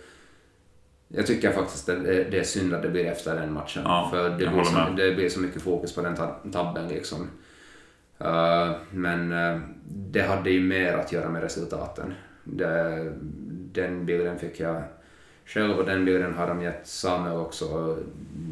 Jag 1.08 1.28
tycker 1.28 1.52
faktiskt 1.52 1.90
att 1.90 2.04
det, 2.04 2.24
det 2.24 2.40
är 2.40 2.44
synd 2.44 2.74
att 2.74 2.82
det 2.82 2.90
blir 2.90 3.06
efter 3.06 3.36
den 3.36 3.54
matchen. 3.54 3.84
Ja, 3.86 4.08
för 4.12 4.30
det 4.30 4.36
blir, 4.36 4.64
så, 4.64 4.90
det 4.98 5.16
blir 5.16 5.30
så 5.30 5.40
mycket 5.40 5.62
fokus 5.62 5.96
på 5.96 6.02
den 6.02 6.16
tab- 6.16 6.52
tabben 6.52 6.88
liksom. 6.88 7.30
Eh, 8.20 8.72
men 8.92 9.32
eh, 9.32 9.60
det 9.86 10.22
hade 10.22 10.50
ju 10.50 10.62
mer 10.62 10.94
att 10.94 11.12
göra 11.12 11.30
med 11.30 11.42
resultaten. 11.42 12.14
Det, 12.44 13.14
den 13.72 14.06
bilden 14.06 14.40
fick 14.40 14.60
jag 14.60 14.84
själv 15.46 15.80
och 15.80 15.86
den 15.86 16.06
bilden 16.06 16.34
har 16.34 16.48
de 16.48 16.62
gett 16.62 16.88
Samuel 16.88 17.38
också. 17.38 17.98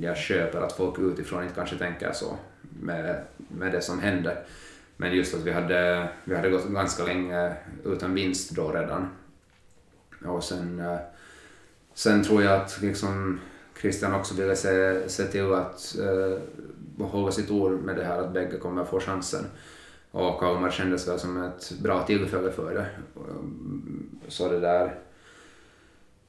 Jag 0.02 0.18
köper 0.18 0.62
att 0.62 0.74
folk 0.74 1.00
utifrån 1.00 1.44
inte 1.44 1.56
kanske 1.56 1.76
tänker 1.76 2.12
så 2.12 2.38
med, 2.80 3.24
med 3.48 3.72
det 3.72 3.82
som 3.82 4.00
hände. 4.00 4.38
Men 4.98 5.14
just 5.14 5.36
att 5.36 5.44
vi 5.44 5.52
hade, 5.52 6.08
vi 6.24 6.36
hade 6.36 6.50
gått 6.50 6.68
ganska 6.68 7.04
länge 7.04 7.54
utan 7.86 8.14
vinst 8.14 8.52
då 8.52 8.72
redan. 8.72 9.10
Och 10.26 10.44
sen, 10.44 10.80
eh, 10.80 10.98
sen 11.94 12.24
tror 12.24 12.44
jag 12.44 12.62
att 12.62 12.82
liksom 12.82 13.40
Christian 13.82 14.14
också 14.14 14.34
ville 14.36 14.56
se, 14.56 15.10
se 15.10 15.24
till 15.24 15.54
att 15.54 15.96
eh, 16.00 17.06
hålla 17.06 17.32
sitt 17.32 17.52
ord 17.52 17.72
med 17.72 17.96
det 17.96 18.04
här 18.04 18.20
att 18.20 18.34
bägge 18.34 18.58
kommer 18.58 18.86
få 18.86 19.00
chansen. 19.00 19.46
Och 20.12 20.40
Kalmar 20.40 20.72
kändes 20.72 21.08
väl 21.08 21.20
som 21.20 21.44
ett 21.44 21.72
bra 21.80 22.04
tillfälle 22.04 22.52
för 22.52 22.76
det. 22.76 22.86
Så 24.28 24.50
det 24.50 24.60
där... 24.60 24.96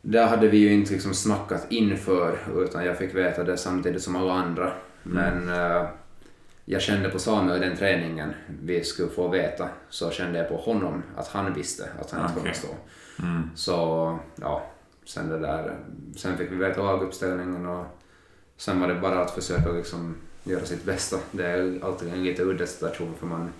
Där 0.07 0.27
hade 0.27 0.49
vi 0.49 0.57
ju 0.57 0.73
inte 0.73 0.93
liksom 0.93 1.15
snackat 1.15 1.67
inför 1.69 2.39
utan 2.57 2.85
jag 2.85 2.99
fick 2.99 3.15
veta 3.15 3.45
det 3.45 3.57
samtidigt 3.57 4.03
som 4.03 4.17
alla 4.17 4.33
andra. 4.33 4.73
Men 5.03 5.49
eh, 5.49 5.87
jag 6.65 6.83
kände 6.83 7.11
på 7.11 7.19
Samuel 7.19 7.63
i 7.63 7.67
den 7.67 7.77
träningen 7.77 8.33
vi 8.63 8.85
skulle 8.85 9.09
få 9.09 9.29
veta 9.29 9.69
så 9.91 10.11
kände 10.11 10.39
jag 10.39 10.49
på 10.49 10.57
honom 10.57 11.03
att 11.17 11.29
han 11.29 11.55
visste 11.55 11.85
att 12.01 12.11
han 12.11 12.21
inte 12.21 12.35
kommer 12.35 12.51
Okej. 12.51 12.55
stå. 12.55 12.69
Mm. 13.23 13.51
Så 13.55 14.19
ja, 14.37 14.71
sen 15.05 15.29
det 15.29 15.39
där. 15.39 15.79
Sen 16.17 16.37
fick 16.37 16.51
vi 16.51 16.57
veta 16.57 16.83
laguppställningen 16.83 17.67
och 17.67 17.87
sen 18.57 18.81
var 18.81 18.89
det 18.89 18.95
bara 18.95 19.21
att 19.21 19.31
försöka 19.31 19.73
liksom 19.73 20.17
göra 20.45 20.65
sitt 20.65 20.85
bästa. 20.85 21.17
Det 21.31 21.47
är 21.47 21.85
alltid 21.85 22.13
en 22.13 22.25
lite 22.25 22.43
udda 22.43 22.67
situation 22.67 23.15
för 23.19 23.27
man 23.27 23.51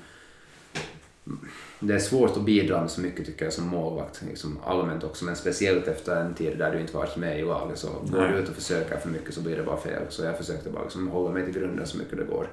det 1.81 1.95
är 1.95 1.99
svårt 1.99 2.37
att 2.37 2.45
bidra 2.45 2.81
med 2.81 2.91
så 2.91 3.01
mycket 3.01 3.27
tycker 3.27 3.45
jag 3.45 3.53
som 3.53 3.69
målvakt, 3.69 4.23
liksom 4.29 4.59
allmänt 4.65 5.05
också, 5.05 5.25
men 5.25 5.37
speciellt 5.37 5.89
efter 5.89 6.17
en 6.17 6.35
tid 6.35 6.59
där 6.59 6.73
du 6.73 6.81
inte 6.81 6.97
varit 6.97 7.17
med 7.17 7.39
i 7.39 7.43
laget 7.43 7.79
så 7.79 7.89
går 7.89 8.29
du 8.29 8.35
ut 8.35 8.49
och 8.49 8.55
försöker 8.55 8.99
för 8.99 9.09
mycket 9.09 9.35
så 9.35 9.41
blir 9.41 9.57
det 9.57 9.63
bara 9.63 9.77
fel. 9.77 10.03
Så 10.09 10.25
jag 10.25 10.39
försökte 10.39 10.71
bara 10.71 10.83
liksom 10.83 11.09
hålla 11.09 11.31
mig 11.31 11.45
till 11.45 11.55
grunden 11.55 11.87
så 11.87 11.99
mycket 11.99 12.19
det 12.19 12.25
går. 12.25 12.49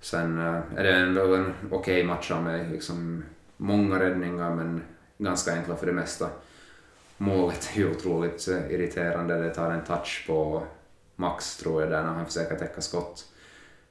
Sen 0.00 0.38
eh, 0.38 0.60
är 0.76 0.84
det 0.84 0.92
ändå 0.92 1.34
en 1.34 1.52
okej 1.70 2.04
match 2.04 2.30
av 2.30 2.42
mig, 2.42 2.68
liksom 2.72 3.24
många 3.56 4.00
räddningar 4.00 4.54
men 4.54 4.82
ganska 5.18 5.52
enkla 5.52 5.76
för 5.76 5.86
det 5.86 5.92
mesta. 5.92 6.28
Målet 7.18 7.70
är 7.74 7.78
ju 7.78 7.90
otroligt 7.90 8.48
irriterande, 8.48 9.42
det 9.42 9.54
tar 9.54 9.70
en 9.70 9.84
touch 9.84 10.24
på 10.26 10.62
Max 11.16 11.56
tror 11.56 11.82
jag 11.82 11.90
där 11.90 12.02
när 12.02 12.12
han 12.12 12.26
försöker 12.26 12.56
täcka 12.56 12.80
skott. 12.80 13.24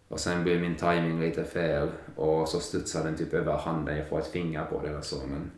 Och 0.08 0.20
sen 0.20 0.44
blir 0.44 0.60
min 0.60 0.76
timing 0.76 1.20
lite 1.20 1.44
fel 1.44 1.90
och 2.16 2.50
så 2.50 2.60
studsar 2.60 3.04
den 3.04 3.16
typ 3.16 3.34
över 3.34 3.58
handen, 3.58 3.98
jag 3.98 4.08
får 4.08 4.20
ett 4.20 4.32
finger 4.32 4.66
på 4.66 4.82
det 4.82 4.90
eller 4.90 5.02
så 5.02 5.16
men 5.28 5.52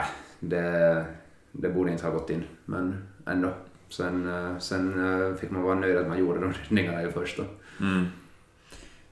äh, 0.00 0.06
det, 0.40 1.04
det 1.52 1.68
borde 1.68 1.92
inte 1.92 2.06
ha 2.06 2.12
gått 2.12 2.30
in 2.30 2.44
men 2.64 3.08
ändå. 3.26 3.52
Sen, 3.88 4.28
eh, 4.28 4.58
sen 4.58 5.04
eh, 5.04 5.36
fick 5.36 5.50
man 5.50 5.62
vara 5.62 5.74
nöjd 5.74 5.96
att 5.96 6.08
man 6.08 6.18
gjorde 6.18 6.40
de 6.40 6.52
räddningarna 6.52 7.02
i 7.02 7.12
första. 7.12 7.42
Mm. 7.80 8.06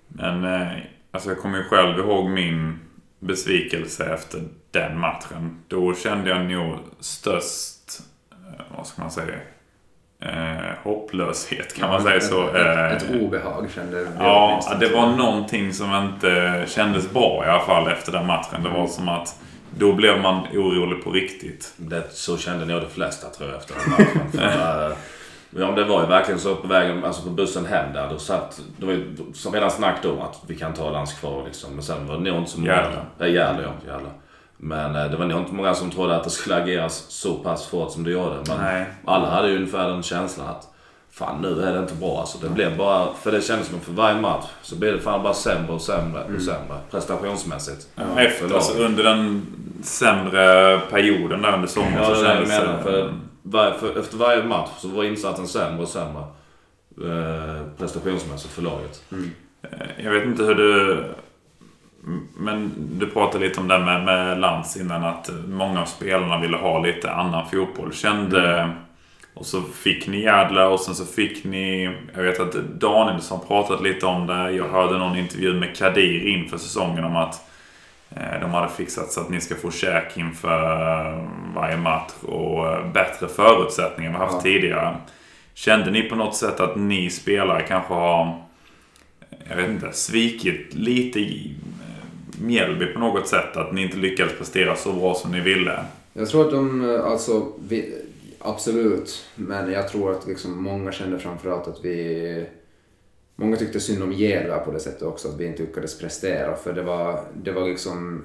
Men 0.08 0.44
eh, 0.44 0.82
alltså 1.10 1.28
jag 1.28 1.38
kommer 1.38 1.58
ju 1.58 1.64
själv 1.64 1.98
ihåg 1.98 2.30
min 2.30 2.78
besvikelse 3.26 4.04
efter 4.04 4.40
den 4.70 4.98
matchen. 4.98 5.62
Då 5.68 5.94
kände 5.94 6.30
jag 6.30 6.44
nog 6.50 6.78
störst, 7.00 8.00
eh, 8.30 8.64
vad 8.76 8.86
ska 8.86 9.02
man 9.02 9.10
säga, 9.10 9.34
eh, 10.20 10.74
hopplöshet 10.82 11.74
kan 11.74 11.88
man 11.88 12.02
säga 12.02 12.20
så. 12.20 12.48
Ett, 12.48 12.56
ett, 12.56 13.02
ett 13.02 13.10
Eh, 13.10 13.22
obehag 13.22 13.70
kände 13.74 14.00
jag. 14.00 14.08
Ja, 14.18 14.76
det 14.80 14.88
var 14.88 15.06
någonting 15.06 15.72
som 15.72 15.94
inte 15.94 16.64
kändes 16.68 17.10
bra 17.10 17.44
i 17.46 17.48
alla 17.48 17.64
fall 17.64 17.88
efter 17.88 18.12
den 18.12 18.26
matchen. 18.26 18.62
Det 18.62 18.68
var 18.68 18.86
som 18.86 19.08
att 19.08 19.40
då 19.78 19.92
blev 19.92 20.20
man 20.20 20.46
orolig 20.52 21.04
på 21.04 21.10
riktigt. 21.10 21.72
Det, 21.76 22.04
så 22.10 22.38
kände 22.38 22.64
nog 22.64 22.80
de 22.80 22.90
flesta 22.90 23.28
tror 23.28 23.50
jag 23.50 23.58
efter 23.58 23.74
den 23.74 23.90
matchen. 23.90 24.92
Ja, 25.56 25.66
men 25.66 25.74
det 25.74 25.84
var 25.84 26.00
ju 26.00 26.06
verkligen 26.06 26.40
så 26.40 26.56
på 26.56 26.68
vägen, 26.68 27.04
alltså 27.04 27.22
på 27.22 27.30
bussen 27.30 27.66
hem 27.66 27.92
där. 27.92 28.08
Då 28.10 28.18
satt, 28.18 28.60
det 28.76 28.86
var 28.86 28.92
ju 28.92 29.16
som 29.34 29.52
redan 29.52 29.70
snack 29.70 30.04
om 30.04 30.20
att 30.20 30.40
vi 30.46 30.56
kan 30.56 30.72
ta 30.72 30.90
Landskvar 30.90 31.44
liksom. 31.46 31.72
Men 31.74 31.82
sen 31.82 32.06
var 32.06 32.14
det 32.14 32.30
nog 32.30 32.38
inte 32.38 32.50
så 32.50 32.60
många. 32.60 32.72
Gärle. 32.72 32.96
Ja, 33.18 33.26
Gärle 33.26 33.62
ja. 33.62 33.92
Gärle. 33.92 34.08
Men 34.56 34.96
eh, 34.96 35.10
det 35.10 35.16
var 35.16 35.26
nog 35.26 35.40
inte 35.40 35.54
många 35.54 35.74
som 35.74 35.90
trodde 35.90 36.16
att 36.16 36.24
det 36.24 36.30
skulle 36.30 36.56
ageras 36.56 37.04
så 37.08 37.34
pass 37.34 37.66
fort 37.66 37.92
som 37.92 38.04
det 38.04 38.10
gjorde. 38.10 38.36
Men 38.48 38.58
Nej. 38.60 38.86
alla 39.04 39.30
hade 39.30 39.48
ju 39.48 39.56
ungefär 39.56 39.88
den 39.88 40.02
känslan 40.02 40.48
att 40.48 40.70
Fan 41.10 41.42
nu 41.42 41.62
är 41.62 41.72
det 41.72 41.78
inte 41.78 41.94
bra 41.94 42.20
alltså. 42.20 42.38
Det 42.38 42.48
blev 42.48 42.76
bara, 42.76 43.08
för 43.22 43.32
det 43.32 43.40
kändes 43.40 43.68
som 43.68 43.80
för 43.80 43.92
varje 43.92 44.20
match 44.20 44.44
så 44.62 44.76
blev 44.76 44.92
det 44.92 45.00
fan 45.00 45.22
bara 45.22 45.34
sämre 45.34 45.72
och 45.72 45.80
sämre 45.80 46.22
och 46.36 46.42
sämre. 46.42 46.78
Prestationsmässigt. 46.90 47.86
Efter, 48.16 48.48
För 48.48 48.54
alltså, 48.54 48.78
under 48.78 49.04
den 49.04 49.46
sämre 49.82 50.78
perioden 50.90 51.42
där 51.42 51.54
under 51.54 51.68
sommaren 51.68 51.94
Ja, 51.96 52.14
så 52.14 52.22
det 52.22 52.28
är 52.28 52.40
det 52.40 52.46
kändes 52.46 52.60
menar. 52.60 52.82
För, 52.82 53.14
var, 53.46 53.70
för 53.70 53.98
efter 53.98 54.16
varje 54.16 54.44
match 54.44 54.70
så 54.76 54.88
var 54.88 55.04
insatsen 55.04 55.48
sämre 55.48 55.82
och 55.82 55.88
sämre. 55.88 56.22
Eh, 57.02 57.66
prestationsmässigt 57.78 58.54
för 58.54 58.62
laget. 58.62 59.04
Jag 59.96 60.10
vet 60.10 60.24
inte 60.24 60.42
hur 60.42 60.54
du... 60.54 61.04
Men 62.36 62.72
du 62.76 63.06
pratade 63.06 63.44
lite 63.44 63.60
om 63.60 63.68
det 63.68 63.78
med, 63.78 64.04
med 64.04 64.40
Lantz 64.40 64.76
innan 64.76 65.04
att 65.04 65.30
många 65.48 65.82
av 65.82 65.86
spelarna 65.86 66.40
ville 66.40 66.56
ha 66.56 66.78
lite 66.78 67.12
annan 67.12 67.48
fotboll. 67.50 67.92
Kände... 67.92 68.70
Och 69.34 69.46
så 69.46 69.62
fick 69.62 70.06
ni 70.06 70.22
Jädla 70.22 70.68
och 70.68 70.80
sen 70.80 70.94
så 70.94 71.04
fick 71.04 71.44
ni... 71.44 71.96
Jag 72.14 72.22
vet 72.22 72.40
att 72.40 72.54
Danielsson 72.54 73.40
pratat 73.48 73.82
lite 73.82 74.06
om 74.06 74.26
det. 74.26 74.50
Jag 74.50 74.68
hörde 74.68 74.98
någon 74.98 75.18
intervju 75.18 75.54
med 75.54 75.76
Kadir 75.76 76.26
inför 76.26 76.58
säsongen 76.58 77.04
om 77.04 77.16
att 77.16 77.34
eh, 77.34 77.40
de 78.40 78.50
hade 78.50 78.68
fixat 78.68 79.12
så 79.12 79.20
att 79.20 79.30
ni 79.30 79.40
ska 79.40 79.54
få 79.54 79.70
käk 79.70 80.16
inför 80.16 81.28
varje 81.54 81.76
match 81.76 82.12
och 82.22 82.66
eh, 82.68 82.92
bättre 82.92 83.28
förutsättningar 83.28 84.10
än 84.10 84.16
vi 84.16 84.24
haft 84.24 84.34
Ja. 84.34 84.40
tidigare. 84.40 84.96
Kände 85.54 85.90
ni 85.90 86.02
på 86.02 86.16
något 86.16 86.36
sätt 86.36 86.60
att 86.60 86.76
ni 86.76 87.10
spelare 87.10 87.62
kanske 87.68 87.94
har 87.94 88.42
jag 89.48 89.56
vet 89.56 89.70
inte, 89.70 89.92
svikit 89.92 90.74
lite 90.74 91.20
i 91.20 91.54
eh, 91.80 92.42
Mjällby 92.42 92.86
på 92.86 92.98
något 93.00 93.28
sätt? 93.28 93.56
Att 93.56 93.72
ni 93.72 93.82
inte 93.82 93.96
lyckades 93.96 94.38
prestera 94.38 94.76
så 94.76 94.92
bra 94.92 95.14
som 95.14 95.32
ni 95.32 95.40
ville? 95.40 95.84
Jag 96.12 96.28
tror 96.28 96.44
att 96.44 96.50
de, 96.50 96.90
eh, 96.94 97.04
alltså, 97.04 97.52
vi, 97.68 97.94
absolut, 98.40 99.24
men 99.34 99.72
jag 99.72 99.88
tror 99.88 100.12
att 100.12 100.26
liksom 100.26 100.62
många 100.62 100.92
kände 100.92 101.18
framförallt 101.18 101.68
att 101.68 101.84
vi... 101.84 102.46
Många 103.36 103.56
tyckte 103.56 103.80
synd 103.80 104.02
om 104.02 104.12
Järva 104.12 104.58
på 104.58 104.70
det 104.70 104.80
sättet 104.80 105.02
också, 105.02 105.28
att 105.28 105.40
vi 105.40 105.46
inte 105.46 105.62
lyckades 105.62 105.98
prestera. 105.98 106.56
För 106.56 106.72
det 106.72 106.82
var, 106.82 107.24
det 107.34 107.52
var 107.52 107.68
liksom... 107.68 108.24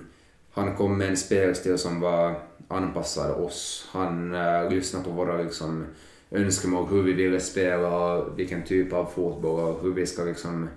Han 0.52 0.76
kom 0.76 0.98
med 0.98 1.10
en 1.10 1.18
spelstil 1.18 1.78
som 1.78 2.00
var 2.00 2.36
anpassad 2.68 3.32
oss. 3.32 3.88
Han 3.92 4.36
uh, 4.36 4.70
lyssnade 4.70 5.06
på 5.06 5.12
våra 5.12 5.38
liksom, 5.38 5.86
önskemål, 6.32 6.88
hur 6.90 7.04
vi 7.04 7.14
ville 7.14 7.40
spela, 7.40 8.24
vilken 8.26 8.64
typ 8.64 8.94
av 8.94 9.06
fotboll 9.06 9.60
och 9.60 9.84
hur 9.84 9.94
vi 9.94 10.06
ska 10.06 10.24
liksom 10.24 10.70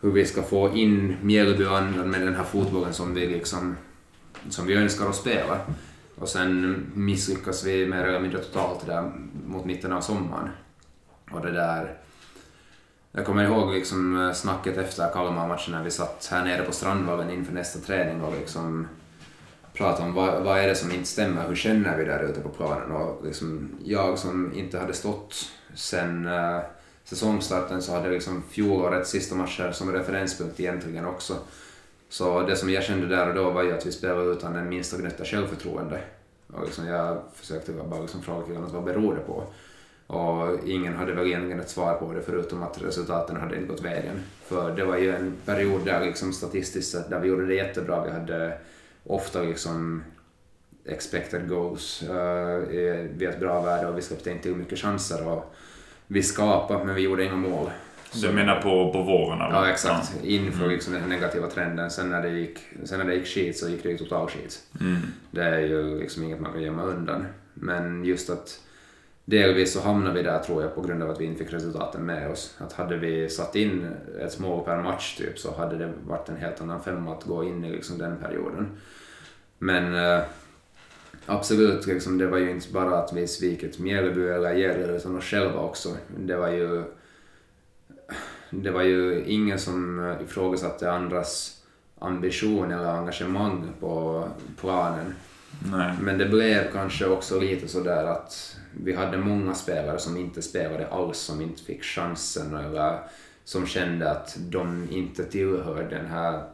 hur 0.00 0.12
vi 0.12 0.24
ska 0.24 0.42
få 0.42 0.68
in 0.68 1.16
Mjällbyandan 1.22 2.10
med 2.10 2.20
den 2.20 2.34
här 2.34 2.44
fotbollen 2.44 2.92
som 2.92 3.14
vi 3.14 3.26
liksom 3.26 3.76
som 4.48 4.66
vi 4.66 4.74
önskar 4.74 5.08
att 5.08 5.16
spela. 5.16 5.60
Och 6.14 6.28
sen 6.28 6.86
misslyckas 6.94 7.64
vi 7.64 7.86
mer 7.86 8.04
eller 8.04 8.20
mindre 8.20 8.38
totalt 8.38 8.86
där 8.86 9.12
mot 9.46 9.64
mitten 9.64 9.92
av 9.92 10.00
sommaren. 10.00 10.48
Och 11.30 11.40
det 11.40 11.52
där... 11.52 11.98
Jag 13.14 13.26
kommer 13.26 13.44
ihåg 13.44 13.72
liksom 13.72 14.26
eh, 14.26 14.32
snacket 14.32 14.76
efter 14.76 15.10
Kalmar-matchen 15.12 15.72
när 15.72 15.84
vi 15.84 15.90
satt 15.90 16.28
här 16.30 16.44
nere 16.44 16.62
på 16.62 16.72
Strandvallen 16.72 17.30
inför 17.30 17.52
nästa 17.52 17.78
träning 17.78 18.22
och 18.22 18.34
liksom 18.34 18.88
pratade 19.72 20.08
om 20.08 20.14
vad, 20.14 20.42
vad 20.42 20.58
är 20.58 20.68
det 20.68 20.74
som 20.74 20.90
inte 20.90 21.08
stämmer, 21.08 21.48
hur 21.48 21.56
känner 21.56 21.96
vi 21.96 22.04
där 22.04 22.22
ute 22.22 22.40
på 22.40 22.48
planen? 22.48 22.92
Och 22.92 23.24
liksom 23.24 23.70
jag 23.84 24.18
som 24.18 24.52
inte 24.54 24.78
hade 24.78 24.92
stått 24.92 25.34
sen, 25.74 26.26
äh, 26.26 26.60
säsongstarten 27.04 27.82
så 27.82 27.92
hade 27.92 28.10
liksom 28.10 28.42
fjolårets 28.50 29.10
sista 29.10 29.34
matcher 29.34 29.72
som 29.72 29.92
referenspunkt 29.92 30.60
egentligen 30.60 31.06
också. 31.06 31.36
Så 32.08 32.42
det 32.42 32.56
som 32.56 32.70
jag 32.70 32.84
kände 32.84 33.06
där 33.06 33.28
och 33.28 33.34
då 33.34 33.50
var 33.50 33.62
ju 33.62 33.72
att 33.72 33.86
vi 33.86 33.92
spelade 33.92 34.30
utan 34.30 34.56
en 34.56 34.68
minsta 34.68 34.96
gnutta 34.96 35.24
självförtroende. 35.24 36.00
Och 36.52 36.64
liksom 36.64 36.86
jag 36.86 37.22
försökte 37.34 37.72
bara 37.72 38.00
liksom 38.00 38.22
fråga 38.22 38.46
killarna 38.46 38.68
vad 38.72 38.84
beror 38.84 39.14
det 39.14 39.20
på? 39.20 39.44
Och 40.12 40.68
ingen 40.68 40.96
hade 40.96 41.12
väl 41.12 41.26
egentligen 41.26 41.60
ett 41.60 41.70
svar 41.70 41.94
på 41.94 42.12
det 42.12 42.22
förutom 42.22 42.62
att 42.62 42.82
resultaten 42.82 43.36
hade 43.36 43.56
inte 43.56 43.68
gått 43.68 43.84
vägen. 43.84 44.20
För 44.44 44.76
det 44.76 44.84
var 44.84 44.96
ju 44.96 45.16
en 45.16 45.36
period 45.44 45.84
där 45.84 46.06
liksom 46.06 46.32
statistiskt 46.32 46.92
sett 46.92 47.10
där 47.10 47.20
vi 47.20 47.28
gjorde 47.28 47.46
det 47.46 47.54
jättebra. 47.54 48.04
Vi 48.04 48.10
hade 48.10 48.58
ofta 49.04 49.42
liksom 49.42 50.04
expected 50.84 51.48
goals 51.48 52.04
uh, 52.10 52.68
vid 53.16 53.28
ett 53.28 53.40
bra 53.40 53.62
värde 53.62 53.88
och 53.88 53.98
vi 53.98 54.02
släppte 54.02 54.30
inte 54.30 54.42
till 54.42 54.56
mycket 54.56 54.78
chanser. 54.78 55.28
Och 55.28 55.54
vi 56.06 56.22
skapade 56.22 56.84
men 56.84 56.94
vi 56.94 57.02
gjorde 57.02 57.24
inga 57.24 57.36
mål. 57.36 57.70
Du 58.14 58.32
menar 58.32 58.60
på, 58.60 58.92
på 58.92 59.02
våren? 59.02 59.40
Eller? 59.40 59.54
Ja, 59.54 59.68
exakt. 59.68 60.24
Inför 60.24 60.68
liksom 60.68 60.92
den 60.92 61.08
negativa 61.08 61.46
trenden. 61.46 61.90
Sen 61.90 62.10
när 62.10 62.22
det 62.22 62.28
gick, 62.28 62.58
sen 62.84 62.98
när 62.98 63.06
det 63.06 63.14
gick 63.14 63.26
skit 63.26 63.58
så 63.58 63.68
gick 63.68 63.82
det 63.82 63.88
ju 63.88 63.98
total 63.98 64.28
skit. 64.28 64.62
Mm. 64.80 64.96
Det 65.30 65.42
är 65.42 65.60
ju 65.60 65.98
liksom 65.98 66.24
inget 66.24 66.40
man 66.40 66.52
kan 66.52 66.62
gömma 66.62 66.82
undan. 66.82 67.26
Men 67.54 68.04
just 68.04 68.30
att 68.30 68.60
delvis 69.24 69.72
så 69.72 69.80
hamnade 69.80 70.14
vi 70.14 70.22
där 70.22 70.38
tror 70.38 70.62
jag 70.62 70.74
på 70.74 70.80
grund 70.80 71.02
av 71.02 71.10
att 71.10 71.20
vi 71.20 71.24
inte 71.24 71.44
fick 71.44 71.52
resultaten 71.52 72.06
med 72.06 72.30
oss. 72.30 72.56
Att 72.58 72.72
hade 72.72 72.96
vi 72.96 73.28
satt 73.28 73.56
in 73.56 73.88
ett 74.20 74.38
mål 74.38 74.64
per 74.64 74.82
match 74.82 75.16
typ 75.16 75.38
så 75.38 75.54
hade 75.54 75.76
det 75.76 75.92
varit 76.06 76.28
en 76.28 76.36
helt 76.36 76.60
annan 76.60 76.82
femma 76.82 77.12
att 77.12 77.24
gå 77.24 77.44
in 77.44 77.64
i 77.64 77.70
liksom 77.70 77.98
den 77.98 78.16
perioden. 78.16 78.68
Men 79.58 79.94
äh, 79.94 80.22
absolut, 81.26 81.86
liksom, 81.86 82.18
det 82.18 82.26
var 82.26 82.38
ju 82.38 82.50
inte 82.50 82.72
bara 82.72 82.98
att 82.98 83.12
vi 83.12 83.26
svikit 83.26 83.78
Mjällby 83.78 84.28
eller 84.28 84.54
Gävle 84.54 84.96
utan 84.96 85.18
oss 85.18 85.24
själva 85.24 85.60
också. 85.60 85.96
Det 86.18 86.36
var 86.36 86.48
ju 86.48 86.84
det 88.50 88.70
var 88.70 88.82
ju 88.82 89.24
ingen 89.26 89.58
som 89.58 90.14
ifrågasatte 90.24 90.92
andras 90.92 91.62
ambition 91.98 92.72
eller 92.72 92.88
engagemang 92.88 93.70
på 93.80 94.24
planen. 94.60 95.14
Nej. 95.72 95.92
Men 96.00 96.18
det 96.18 96.26
blev 96.26 96.72
kanske 96.72 97.06
också 97.06 97.40
lite 97.40 97.68
sådär 97.68 98.04
att 98.04 98.56
vi 98.76 98.92
hade 98.92 99.18
många 99.18 99.54
spelare 99.54 99.98
som 99.98 100.16
inte 100.16 100.42
spelade 100.42 100.88
alls, 100.88 101.18
som 101.18 101.40
inte 101.40 101.62
fick 101.62 101.82
chansen 101.82 102.56
eller 102.56 102.98
som 103.44 103.66
kände 103.66 104.10
att 104.10 104.36
de 104.38 104.88
inte 104.90 105.24
tillhör 105.24 105.86
den 105.90 106.06
här 106.06 106.44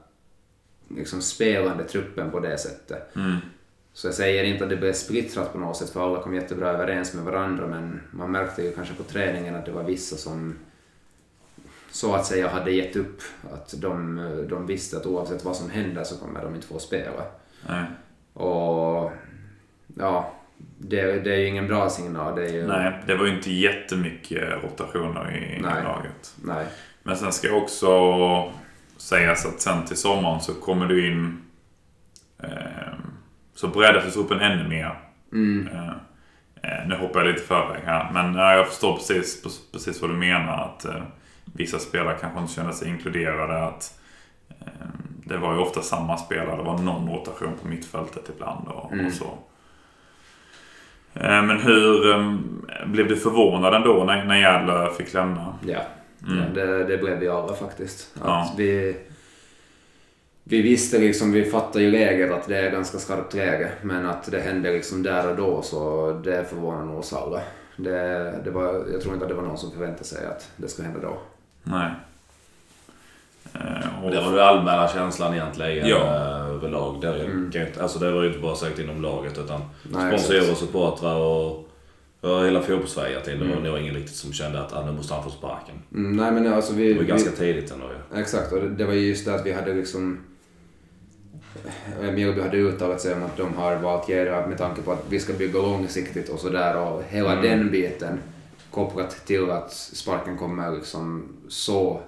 liksom 0.88 1.22
spelande 1.22 1.84
truppen 1.84 2.30
på 2.30 2.40
det 2.40 2.58
sättet. 2.58 3.16
Mm. 3.16 3.36
Så 3.92 4.06
jag 4.06 4.14
säger 4.14 4.44
inte 4.44 4.64
att 4.64 4.70
det 4.70 4.76
blev 4.76 4.92
splittrat 4.92 5.52
på 5.52 5.58
något 5.58 5.76
sätt 5.76 5.90
för 5.90 6.06
alla 6.06 6.22
kom 6.22 6.34
jättebra 6.34 6.68
överens 6.68 7.14
med 7.14 7.24
varandra 7.24 7.66
men 7.66 8.00
man 8.10 8.32
märkte 8.32 8.62
ju 8.62 8.72
kanske 8.72 8.94
på 8.94 9.02
träningen 9.02 9.56
att 9.56 9.66
det 9.66 9.72
var 9.72 9.82
vissa 9.82 10.16
som 10.16 10.54
så 11.90 12.14
att 12.14 12.26
säga 12.26 12.48
hade 12.48 12.70
gett 12.70 12.96
upp. 12.96 13.22
Att 13.52 13.74
de, 13.80 14.16
de 14.48 14.66
visste 14.66 14.96
att 14.96 15.06
oavsett 15.06 15.44
vad 15.44 15.56
som 15.56 15.70
händer 15.70 16.04
så 16.04 16.16
kommer 16.16 16.42
de 16.42 16.54
inte 16.54 16.66
få 16.66 16.78
spela. 16.78 17.22
Nej. 17.68 17.84
Och 18.32 19.12
ja, 19.96 20.37
det, 20.78 21.20
det 21.20 21.34
är 21.34 21.38
ju 21.38 21.46
ingen 21.46 21.66
bra 21.66 21.90
signal. 21.90 22.34
Det 22.36 22.48
ju, 22.48 22.66
Nej, 22.66 22.92
det 23.06 23.14
var 23.14 23.26
ju 23.26 23.34
inte 23.36 23.52
jättemycket 23.52 24.62
rotationer 24.64 25.36
i 25.36 25.60
Nej. 25.60 25.82
laget. 25.84 26.34
nej. 26.42 26.66
Men 27.02 27.16
sen 27.16 27.32
ska 27.32 27.52
också 27.54 27.88
sägas 28.96 29.46
att 29.46 29.60
sen 29.60 29.84
till 29.84 29.96
sommaren 29.96 30.40
så 30.40 30.54
kommer 30.54 30.86
du 30.86 31.06
in... 31.12 31.42
Eh, 32.42 32.48
så 33.54 33.68
breddas 33.68 34.14
truppen 34.14 34.40
ännu 34.40 34.68
mer. 34.68 34.98
Mm, 35.32 35.68
Eh, 35.72 35.88
eh, 36.62 36.88
nu 36.88 36.94
hoppar 36.96 37.20
jag 37.20 37.26
lite 37.28 37.46
förväg 37.46 37.82
här, 37.84 38.10
men 38.12 38.34
ja, 38.34 38.52
jag 38.54 38.68
förstår 38.68 38.96
precis, 38.96 39.42
precis 39.72 40.02
vad 40.02 40.10
du 40.10 40.14
menar. 40.16 40.64
Att 40.64 40.84
eh, 40.84 41.02
vissa 41.44 41.78
spelare 41.78 42.16
kanske 42.20 42.40
inte 42.40 42.52
kände 42.52 42.72
sig 42.72 42.88
inkluderade. 42.88 43.64
Att, 43.64 43.98
eh, 44.60 44.88
det 45.24 45.36
var 45.36 45.52
ju 45.54 45.58
ofta 45.58 45.82
samma 45.82 46.16
spelare, 46.16 46.56
det 46.56 46.62
var 46.62 46.78
någon 46.78 47.08
rotation 47.08 47.52
på 47.62 47.68
mittfältet 47.68 48.30
ibland 48.36 48.68
och, 48.68 48.92
Mm. 48.92 49.06
och 49.06 49.12
så. 49.12 49.38
Eh, 51.20 51.42
men 51.42 51.60
hur 51.60 52.10
eh, 52.14 52.34
blev 52.86 53.08
du 53.08 53.16
förvånad 53.16 53.74
ändå 53.74 54.04
när, 54.04 54.24
när 54.24 54.90
fick 54.90 55.14
lämna? 55.14 55.54
ja. 55.66 55.80
Mm. 56.26 56.38
ja 56.38 56.44
det, 56.54 56.84
det 56.84 56.98
blev 56.98 57.18
vi 57.18 57.28
alla 57.28 57.54
faktiskt. 57.54 58.10
Att 58.14 58.22
Ja. 58.24 58.54
vi, 58.56 58.96
vi 60.44 60.62
visste 60.62 60.98
liksom, 60.98 61.32
vi 61.32 61.44
fattade 61.44 61.84
ju 61.84 61.90
läget 61.90 62.32
att 62.32 62.48
det 62.48 62.56
är 62.58 62.70
ganska 62.70 62.98
skarpt 62.98 63.34
läge 63.34 63.70
men 63.82 64.06
att 64.06 64.30
det 64.30 64.40
hände 64.40 64.72
liksom 64.72 65.02
där 65.02 65.30
och 65.30 65.36
då 65.36 65.62
så 65.62 66.12
det 66.24 66.44
förvånar 66.50 66.84
nog 66.84 66.98
oss 66.98 67.12
alla. 67.12 67.40
Det, 67.76 68.34
det 68.44 68.50
var, 68.50 68.84
jag 68.92 69.00
tror 69.00 69.14
inte 69.14 69.24
att 69.24 69.28
det 69.30 69.34
var 69.34 69.42
någon 69.42 69.58
som 69.58 69.70
förväntade 69.70 70.04
sig 70.04 70.26
att 70.26 70.50
det 70.56 70.68
skulle 70.68 70.88
hända 70.88 71.08
då. 71.08 71.18
Nej. 71.62 71.90
Eh, 73.54 74.04
och, 74.04 74.10
Det 74.10 74.20
var 74.20 74.30
den 74.36 74.46
allmänna 74.48 74.88
känslan 74.88 75.34
egentligen 75.34 75.88
Ja. 75.88 75.96
Överlag. 76.58 77.00
Det, 77.00 77.08
är 77.08 77.16
ju 77.16 77.24
Mm. 77.24 77.44
inte- 77.46 77.82
alltså 77.82 77.98
det 77.98 78.10
var 78.12 78.22
ju 78.22 78.28
inte 78.28 78.40
bara 78.40 78.54
sagt 78.54 78.78
inom 78.78 79.02
laget 79.02 79.38
utan 79.38 79.60
sponsorer 79.82 80.50
och 80.50 80.56
supportrar 80.56 81.16
och 81.16 81.68
ja, 82.20 82.44
hela 82.44 82.60
fotbollssverige 82.62 83.20
till. 83.20 83.38
Det 83.38 83.44
var 83.44 83.52
Mm. 83.52 83.62
nog 83.64 83.78
ingen 83.78 83.94
riktigt 83.94 84.16
som 84.16 84.32
kände 84.32 84.60
att 84.60 84.72
ah, 84.72 84.86
nu 84.86 84.92
måste 84.92 85.14
han 85.14 85.24
få 85.24 85.30
sparken. 85.30 85.74
Mm, 85.94 86.16
nej 86.16 86.32
men 86.32 86.52
alltså 86.52 86.72
vi... 86.74 86.88
Det 86.88 86.94
var 86.94 87.00
vi- 87.02 87.08
ganska 87.08 87.30
tidigt 87.30 87.70
ändå 87.70 87.86
ju. 87.86 88.20
Exakt, 88.20 88.52
och 88.52 88.60
det, 88.60 88.68
det 88.68 88.84
var 88.84 88.92
ju 88.92 89.06
just 89.08 89.24
det 89.24 89.34
att 89.34 89.46
vi 89.46 89.52
hade 89.52 89.74
liksom... 89.74 90.18
eh, 92.02 92.10
Mjällby 92.12 92.40
hade 92.40 92.56
uttalat 92.56 93.00
sig 93.00 93.14
om 93.14 93.22
att 93.22 93.36
de 93.36 93.54
har 93.54 93.76
valt 93.76 94.08
Gera 94.08 94.46
med 94.46 94.58
tanke 94.58 94.82
på 94.82 94.92
att 94.92 95.04
vi 95.08 95.20
ska 95.20 95.32
bygga 95.32 95.60
långsiktigt 95.60 96.28
och 96.28 96.38
sådär 96.40 96.76
och 96.76 97.02
hela 97.08 97.32
Mm. 97.32 97.42
den 97.44 97.70
biten 97.70 98.18
kopplat 98.70 99.26
till 99.26 99.50
att 99.50 99.72
sparken 99.72 100.38
kommer 100.38 100.72
liksom 100.72 101.28
så 101.48 102.00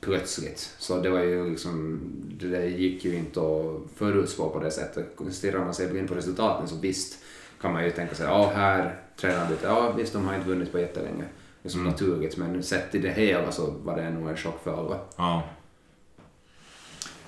plötsligt. 0.00 0.74
Så 0.78 1.00
det 1.00 1.10
var 1.10 1.20
ju 1.20 1.50
liksom, 1.50 2.00
det 2.40 2.48
där 2.48 2.62
gick 2.62 3.04
ju 3.04 3.14
inte 3.14 3.40
att 3.40 3.98
förutspå 3.98 4.48
på 4.48 4.58
det 4.58 4.70
sättet. 4.70 5.06
Stirrar 5.30 5.64
man 5.64 5.74
sig 5.74 5.88
blind 5.88 6.08
på 6.08 6.14
resultaten 6.14 6.68
så 6.68 6.76
visst 6.76 7.18
kan 7.60 7.72
man 7.72 7.84
ju 7.84 7.90
tänka 7.90 8.14
sig, 8.14 8.26
ja 8.26 8.52
här 8.54 8.94
tränarbyte, 9.20 9.66
ja 9.66 9.92
visst 9.96 10.12
de 10.12 10.28
har 10.28 10.34
inte 10.34 10.48
vunnit 10.48 10.72
på 10.72 10.78
jättelänge. 10.78 11.24
Det 11.62 11.68
är 11.68 11.70
som 11.70 11.84
naturligt 11.84 12.36
men 12.36 12.62
sett 12.62 12.94
i 12.94 12.98
det 12.98 13.10
hela 13.10 13.52
så 13.52 13.74
var 13.84 13.96
det 13.96 14.10
nog 14.10 14.28
en 14.28 14.36
chock 14.36 14.60
för 14.64 14.78
alla. 14.78 14.98
Ja. 15.16 15.42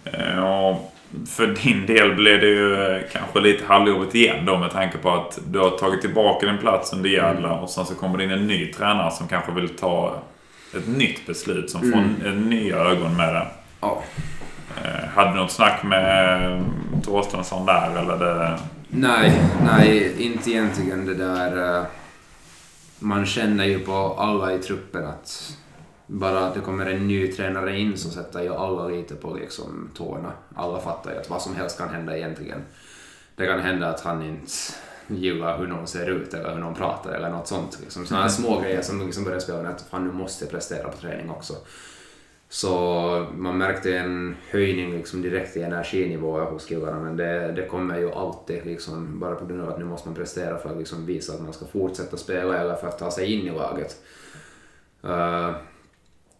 eh, 0.05 0.37
Ja, 0.37 0.91
för 1.27 1.47
din 1.47 1.87
del 1.87 2.15
blev 2.15 2.41
det 2.41 2.47
ju 2.47 2.75
eh, 2.75 3.03
kanske 3.13 3.41
lite 3.41 3.65
halvjobbigt 3.65 4.15
igen 4.15 4.45
då 4.47 4.59
med 4.59 4.71
tanke 4.71 4.99
på 4.99 5.11
att 5.11 5.39
du 5.47 5.59
har 5.59 5.71
tagit 5.71 6.01
tillbaka 6.01 6.47
din 6.47 6.59
plats 6.59 6.93
under 6.93 7.11
Gävle 7.11 7.49
och 7.49 7.71
sen 7.71 7.87
så 7.87 7.95
kommer 7.95 8.19
det 8.19 8.25
in 8.25 8.31
en 8.31 8.47
ny 8.47 8.73
tränare 8.73 9.11
som 9.11 9.29
kanske 9.29 9.53
vill 9.53 9.69
ta 9.69 10.23
ett 10.77 10.89
nytt 10.89 11.27
beslut 11.27 11.71
som 11.71 11.81
får 11.81 11.99
Mm. 11.99 12.15
en, 12.25 12.51
nya 12.51 12.77
ögon 12.77 13.17
med 13.17 13.35
det. 13.35 13.47
Ja. 13.81 14.03
Eh, 14.85 15.09
Hade 15.09 15.31
du 15.31 15.37
något 15.37 15.51
snack 15.53 15.83
med 15.83 16.65
Torstensson 17.05 17.67
där 17.67 17.97
eller? 17.99 18.17
Det... 18.19 18.59
Nej, 18.89 19.41
nej, 19.65 20.15
inte 20.23 20.51
egentligen 20.51 21.07
det 21.07 21.15
där. 21.15 21.79
eh, 21.79 21.85
Man 22.99 23.27
känner 23.27 23.65
ju 23.65 23.79
på 23.79 24.15
alla 24.19 24.53
i 24.55 24.59
truppen 24.59 25.05
att 25.07 25.57
bara 26.07 26.47
att 26.47 26.55
det 26.55 26.61
kommer 26.61 26.87
en 26.87 27.09
ny 27.09 27.33
tränare 27.33 27.79
in 27.79 27.99
så 27.99 28.11
sätter 28.11 28.43
ju 28.43 28.55
alla 28.55 28.89
lite 28.89 29.15
på 29.15 29.35
liksom 29.35 29.91
tårna. 29.97 30.33
Alla 30.55 30.81
fattar 30.81 31.11
ju 31.13 31.17
att 31.19 31.31
vad 31.31 31.43
som 31.43 31.57
helst 31.57 31.79
kan 31.79 31.89
hända 31.89 32.17
egentligen. 32.17 32.59
Det 33.37 33.47
kan 33.47 33.61
hända 33.61 33.89
att 33.89 34.01
han 34.01 34.23
inte 34.23 34.53
gillar 35.17 35.59
hur 35.59 35.67
någon 35.67 35.87
ser 35.87 36.11
ut 36.11 36.35
eller 36.35 36.53
hur 36.53 36.61
någon 36.61 36.75
pratar 36.75 37.13
eller 37.13 37.31
något 37.31 37.49
sånt. 37.49 37.79
Liksom. 37.81 38.07
Sådana 38.07 38.23
här 38.23 38.31
små 38.31 38.61
grejer 38.61 38.83
som 38.83 39.07
liksom 39.07 39.25
börjar 39.25 39.39
spela 39.39 39.69
att 39.69 39.83
fan 39.91 40.05
nu 40.05 40.13
måste 40.13 40.45
jag 40.45 40.53
prestera 40.53 40.89
på 40.89 40.97
träning 40.97 41.31
också. 41.31 41.55
Så 42.49 43.27
man 43.35 43.59
märkte 43.59 43.99
en 43.99 44.37
höjning 44.51 44.93
liksom 44.93 45.23
direkt 45.23 45.57
i 45.57 45.63
energinivå 45.63 46.41
hos 46.41 46.67
killarna 46.67 47.01
men 47.01 47.17
det, 47.17 47.53
det 47.53 47.67
kommer 47.67 47.99
ju 47.99 48.13
alltid 48.13 48.67
liksom 48.67 49.21
bara 49.21 49.35
på 49.35 49.47
grund 49.47 49.63
av 49.63 49.69
att 49.69 49.79
nu 49.79 49.85
måste 49.85 50.09
man 50.09 50.17
prestera 50.17 50.59
för 50.59 50.71
att 50.71 50.79
liksom 50.79 51.07
visa 51.07 51.33
att 51.33 51.43
man 51.43 51.53
ska 51.53 51.67
fortsätta 51.67 52.17
spela 52.17 52.59
eller 52.59 52.75
för 52.75 52.89
att 52.89 52.99
ta 52.99 53.11
sig 53.11 53.33
in 53.33 53.47
i 53.47 53.51
laget. 53.51 53.97
Eh, 55.03 55.51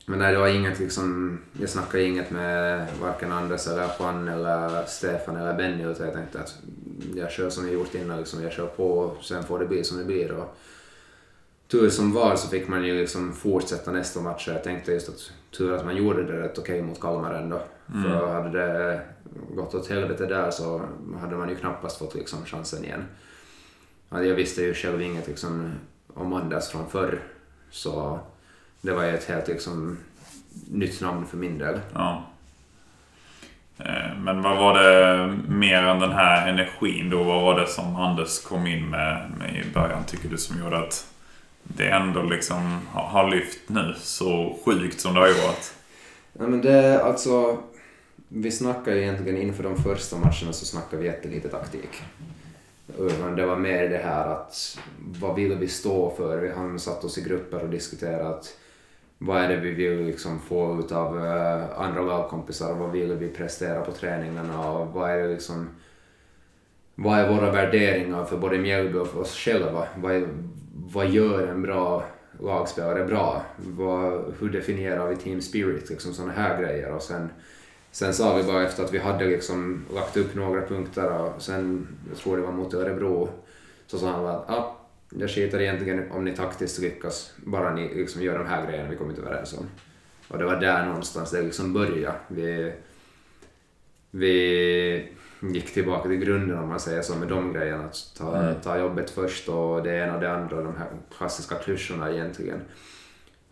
men 0.07 0.19
nej, 0.19 0.33
det 0.33 0.39
var 0.39 0.49
inget 0.49 0.79
liksom, 0.79 1.39
jag 1.61 1.69
snackade 1.69 2.05
inget 2.05 2.31
med 2.31 2.89
varken 3.01 3.33
Anders 3.33 3.67
eller 3.67 3.91
Juan 3.99 4.29
eller 4.29 4.85
Stefan 4.87 5.37
eller 5.37 5.55
Benny 5.55 5.85
utan 5.85 6.07
jag 6.07 6.15
tänkte 6.15 6.41
att 6.41 6.59
jag 7.15 7.31
kör 7.31 7.51
som 7.51 7.65
jag 7.65 7.75
gjort 7.75 7.95
innan, 7.95 8.19
liksom, 8.19 8.43
jag 8.43 8.53
kör 8.53 8.67
på 8.67 8.99
och 8.99 9.25
sen 9.25 9.45
får 9.45 9.59
det 9.59 9.67
bli 9.67 9.85
som 9.85 9.99
det 9.99 10.05
blir. 10.05 10.33
Och, 10.33 10.57
tur 11.71 11.91
som 11.91 12.13
var 12.13 12.37
så 12.37 12.49
fick 12.49 12.69
man 12.69 12.85
ju 12.85 13.01
liksom 13.01 13.33
fortsätta 13.33 13.93
nästa 13.93 14.21
match. 14.21 14.49
Jag 14.49 14.65
tänkte 14.65 14.93
just 14.93 15.09
att 15.09 15.33
tur 15.51 15.73
att 15.73 15.85
man 15.85 15.97
gjorde 15.97 16.25
det 16.25 16.43
rätt 16.43 16.59
okej 16.59 16.83
mot 16.83 17.01
Kalmar 17.01 17.35
ändå. 17.35 17.63
För 17.87 18.33
hade 18.33 18.51
det 18.51 19.01
gått 19.55 19.75
åt 19.75 19.89
helvete 19.89 20.27
där 20.27 20.51
så 20.51 20.83
hade 21.21 21.37
man 21.37 21.49
ju 21.49 21.57
knappast 21.57 21.99
fått 21.99 22.15
liksom 22.15 22.45
chansen 22.45 22.85
igen. 22.85 23.05
Ja, 24.09 24.23
Jag 24.25 24.35
visste 24.35 24.63
ju 24.63 24.75
själv 24.75 25.03
inget 25.03 25.29
liksom 25.29 25.73
om 26.15 26.33
Anders 26.33 26.69
från 26.69 26.91
förr. 26.91 27.23
Så 27.71 28.21
det 28.81 28.93
var 28.93 29.05
ju 29.05 29.15
ett 29.15 29.29
helt 29.29 29.49
liksom 29.49 29.99
nytt 30.71 31.01
namn 31.01 31.27
för 31.27 31.37
min 31.37 31.59
del. 31.59 31.81
Ja. 31.95 32.25
Eh, 33.79 34.19
Men 34.19 34.43
vad 34.43 34.57
var 34.57 34.83
det 34.83 35.27
mer 35.49 35.83
än 35.83 36.01
den 36.01 36.13
här 36.13 36.49
energin 36.49 37.11
då? 37.11 37.23
Vad 37.23 37.43
var 37.43 37.61
det 37.61 37.67
som 37.67 37.97
Anders 37.97 38.43
kom 38.43 38.67
in 38.67 38.91
med, 38.91 39.31
med 39.39 39.57
i 39.57 39.71
början 39.75 40.05
tycker 40.05 40.29
du 40.29 40.39
som 40.39 40.61
gjorde 40.61 40.79
att 40.79 41.07
det 41.63 41.89
ändå 41.89 42.23
liksom 42.23 42.81
har, 42.93 43.31
lyft 43.31 43.69
nu 43.69 43.95
så 43.99 44.59
sjukt 44.65 45.01
som 45.01 45.15
det 45.15 45.21
har 45.21 45.29
gjort. 45.29 45.73
Ja, 46.33 46.47
men 46.47 46.61
det, 46.63 47.03
alltså, 47.03 47.59
vi 48.29 48.51
snackar 48.51 48.93
ju 48.93 49.03
egentligen 49.03 49.43
inför 49.43 49.63
de 49.63 49.83
första 49.83 50.17
matcherna 50.17 50.53
så 50.53 50.65
snackar 50.65 50.97
vi 50.97 51.07
jättelite 51.07 51.49
taktik. 51.49 52.03
Utan 52.99 53.37
det 53.37 53.47
var 53.47 53.57
mer 53.57 53.89
det 53.89 54.01
här 54.05 54.29
att 54.29 54.79
vad 54.97 55.35
vill 55.35 55.55
vi 55.55 55.69
stå 55.69 56.15
för? 56.17 56.39
Vi 56.39 56.51
har 56.51 56.79
satt 56.79 57.05
oss 57.05 57.19
i 57.19 57.23
grupper 57.23 57.63
och 57.63 57.69
diskuterat 57.69 58.57
vad 59.23 59.43
är 59.43 59.49
det 59.49 59.57
vi 59.57 59.71
vill 59.71 60.07
liksom 60.07 60.41
få 60.41 60.81
ut 60.81 60.93
av 60.93 61.17
uh, 61.17 61.25
eh, 61.25 61.81
andra 61.81 62.03
lagkompisar 62.03 62.73
och 62.73 62.79
vad 62.79 62.91
vill 62.93 63.13
vi 63.13 63.29
prestera 63.29 63.81
på 63.81 63.93
träningarna 63.93 64.71
och 64.71 64.87
vad 64.87 65.11
är 65.11 65.17
det 65.17 65.29
liksom 65.29 65.69
vad 66.95 67.19
är 67.19 67.29
våra 67.29 67.51
värderingar 67.51 68.25
för 68.25 68.37
både 68.37 68.59
Mjällby 68.59 68.99
och 68.99 69.09
för 69.09 69.21
oss 69.21 69.37
själva? 69.37 69.87
Vad, 69.97 70.13
är, 70.13 70.29
vad 70.73 71.09
gör 71.09 71.47
en 71.47 71.63
bra 71.63 72.05
lagspelare 72.39 73.05
bra? 73.05 73.43
Vad, 73.57 74.35
hur 74.41 74.49
definierar 74.49 75.09
vi 75.09 75.17
team 75.17 75.41
spirit? 75.41 75.91
Liksom 75.91 76.13
sådana 76.13 76.33
här 76.33 76.63
grejer. 76.63 76.93
Och 76.93 77.03
sen, 77.03 77.29
sen 77.91 78.15
sa 78.15 78.37
vi 78.37 78.43
bara 78.43 78.63
efter 78.63 78.85
att 78.85 78.95
vi 78.95 78.99
hade 78.99 79.25
liksom 79.25 79.85
lagt 79.95 80.17
upp 80.17 80.35
några 80.35 80.67
punkter 80.67 81.11
och 81.11 81.43
sen, 81.43 81.89
jag 82.09 82.19
tror 82.19 82.37
det 82.37 82.43
var 82.43 82.53
mot 82.53 82.75
Örebro, 82.75 83.29
så 83.87 83.99
sa 83.99 84.11
han 84.11 84.27
att 84.27 84.51
ah, 84.51 84.80
jag 85.11 85.31
skiter 85.31 85.61
egentligen 85.61 86.11
om 86.11 86.25
ni 86.25 86.37
taktiskt 86.37 86.79
lyckas, 86.79 87.33
bara 87.37 87.75
ni 87.75 87.95
liksom 87.95 88.23
gör 88.23 88.39
de 88.39 88.47
här 88.47 88.67
grejerna 88.67 88.91
vi 88.91 88.97
kommit 88.97 89.19
överens 89.19 89.59
om. 89.59 89.67
Och 90.29 90.39
det 90.39 90.45
var 90.45 90.57
där 90.57 90.87
någonstans 90.87 91.31
det 91.31 91.43
liksom 91.43 91.73
började. 91.73 92.19
Vi, 92.29 92.73
vi 94.11 95.09
gick 95.41 95.75
tillbaka 95.75 96.09
till 96.09 96.19
grunden 96.19 96.59
om 96.59 96.69
man 96.69 96.81
säger 96.81 97.03
så 97.03 97.17
med 97.17 97.29
de 97.29 97.53
grejerna. 97.53 97.85
Att 97.85 98.15
ta, 98.19 98.37
mm. 98.37 98.61
ta 98.61 98.79
jobbet 98.79 99.11
först 99.11 99.49
och 99.49 99.83
det 99.83 99.97
ena 99.97 100.15
och 100.15 100.21
det 100.21 100.33
andra, 100.33 100.63
de 100.63 100.77
här 100.77 100.89
klassiska 101.17 101.55
klyschorna 101.55 102.13
egentligen. 102.13 102.61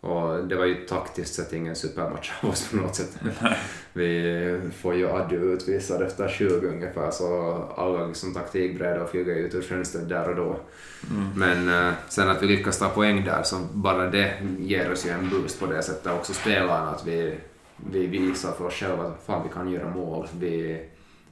Och 0.01 0.47
det 0.47 0.55
var 0.55 0.65
ju 0.65 0.75
taktiskt 0.75 1.33
sett 1.33 1.53
ingen 1.53 1.75
supermatch 1.75 2.31
av 2.41 2.49
oss 2.49 2.69
på 2.69 2.77
något 2.77 2.95
sätt. 2.95 3.19
Vi 3.93 4.61
får 4.77 4.95
ju 4.95 5.09
Adju 5.09 5.53
utvisad 5.53 6.01
efter 6.01 6.27
20 6.27 6.67
ungefär 6.67 7.11
så 7.11 7.53
alla 7.75 8.07
liksom 8.07 8.33
taktikbräda 8.33 9.03
och 9.03 9.09
flyger 9.09 9.35
ut 9.35 9.55
ur 9.55 9.61
fönstret 9.61 10.09
där 10.09 10.29
och 10.29 10.35
då. 10.35 10.59
Mm. 11.09 11.29
Men 11.35 11.87
uh, 11.87 11.93
sen 12.09 12.29
att 12.29 12.43
vi 12.43 12.47
lyckas 12.47 12.79
ta 12.79 12.89
poäng 12.89 13.25
där 13.25 13.43
så 13.43 13.55
bara 13.73 14.09
det 14.09 14.33
ger 14.59 14.91
oss 14.91 15.05
ju 15.05 15.09
en 15.09 15.29
boost 15.29 15.59
på 15.59 15.65
det 15.65 15.83
sättet. 15.83 16.13
Också 16.13 16.33
spelarna 16.33 16.89
att 16.89 17.07
vi, 17.07 17.35
vi 17.91 18.07
visar 18.07 18.51
för 18.51 18.65
oss 18.65 18.73
själva 18.73 19.03
att 19.03 19.23
fan 19.25 19.43
vi 19.47 19.53
kan 19.53 19.71
göra 19.71 19.89
mål. 19.89 20.27
Vi, 20.39 20.85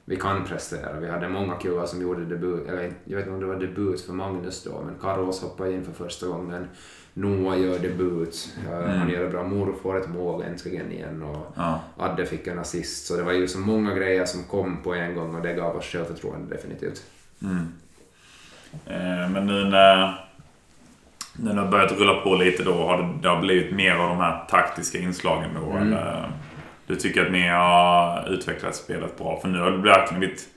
vi 0.04 0.16
kan 0.16 0.44
prestera. 0.44 1.00
Vi 1.00 1.08
hade 1.08 1.28
många 1.28 1.56
killar 1.56 1.86
som 1.86 2.02
gjorde 2.02 2.24
debut, 2.24 2.68
eller 2.68 2.92
jag 3.04 3.16
vet 3.16 3.26
inte 3.26 3.34
om 3.34 3.40
det 3.40 3.46
var 3.46 3.60
debut 3.60 4.00
för 4.00 4.12
Magnus 4.12 4.64
då, 4.64 4.82
men 4.86 4.94
Carlos 5.00 5.42
hoppade 5.42 5.72
in 5.72 5.84
för 5.84 5.92
första 5.92 6.26
gången. 6.26 6.66
Noah 7.18 7.60
gör 7.60 7.78
debut, 7.78 8.48
mm. 8.68 8.98
han 8.98 9.10
gör 9.10 9.30
bra. 9.30 9.44
Moro 9.44 9.74
får 9.82 10.00
ett 10.00 10.08
mål 10.08 10.42
äntligen 10.42 10.92
igen 10.92 11.22
och 11.22 11.52
ja. 11.56 11.80
Adde 11.96 12.26
fick 12.26 12.46
en 12.46 12.58
assist. 12.58 13.06
Så 13.06 13.16
det 13.16 13.22
var 13.22 13.32
ju 13.32 13.48
så 13.48 13.58
många 13.58 13.94
grejer 13.94 14.24
som 14.24 14.44
kom 14.44 14.82
på 14.82 14.94
en 14.94 15.14
gång 15.14 15.34
och 15.34 15.42
det 15.42 15.54
gav 15.54 15.76
oss 15.76 15.84
självförtroende 15.84 16.54
definitivt. 16.54 17.02
Mm. 17.42 17.72
Eh, 18.86 19.30
men 19.30 19.46
nu 19.46 19.64
när, 19.64 20.26
när 21.32 21.54
det 21.54 21.60
har 21.60 21.70
börjat 21.70 21.92
rulla 21.92 22.20
på 22.20 22.34
lite 22.34 22.62
då, 22.62 22.72
har 22.72 23.02
det, 23.02 23.08
det 23.22 23.28
har 23.28 23.40
blivit 23.40 23.74
mer 23.74 23.94
av 23.94 24.08
de 24.08 24.18
här 24.18 24.44
taktiska 24.50 24.98
inslagen 24.98 25.50
då? 25.54 25.70
Mm. 25.70 25.86
Eller? 25.86 26.32
Du 26.86 26.96
tycker 26.96 27.26
att 27.26 27.32
ni 27.32 27.48
har 27.48 28.28
utvecklat 28.28 28.76
spelet 28.76 29.18
bra? 29.18 29.40
För 29.40 29.48
nu 29.48 29.58
har 29.58 29.70
det 29.70 29.76
verkligen 29.76 30.20
blivit 30.20 30.48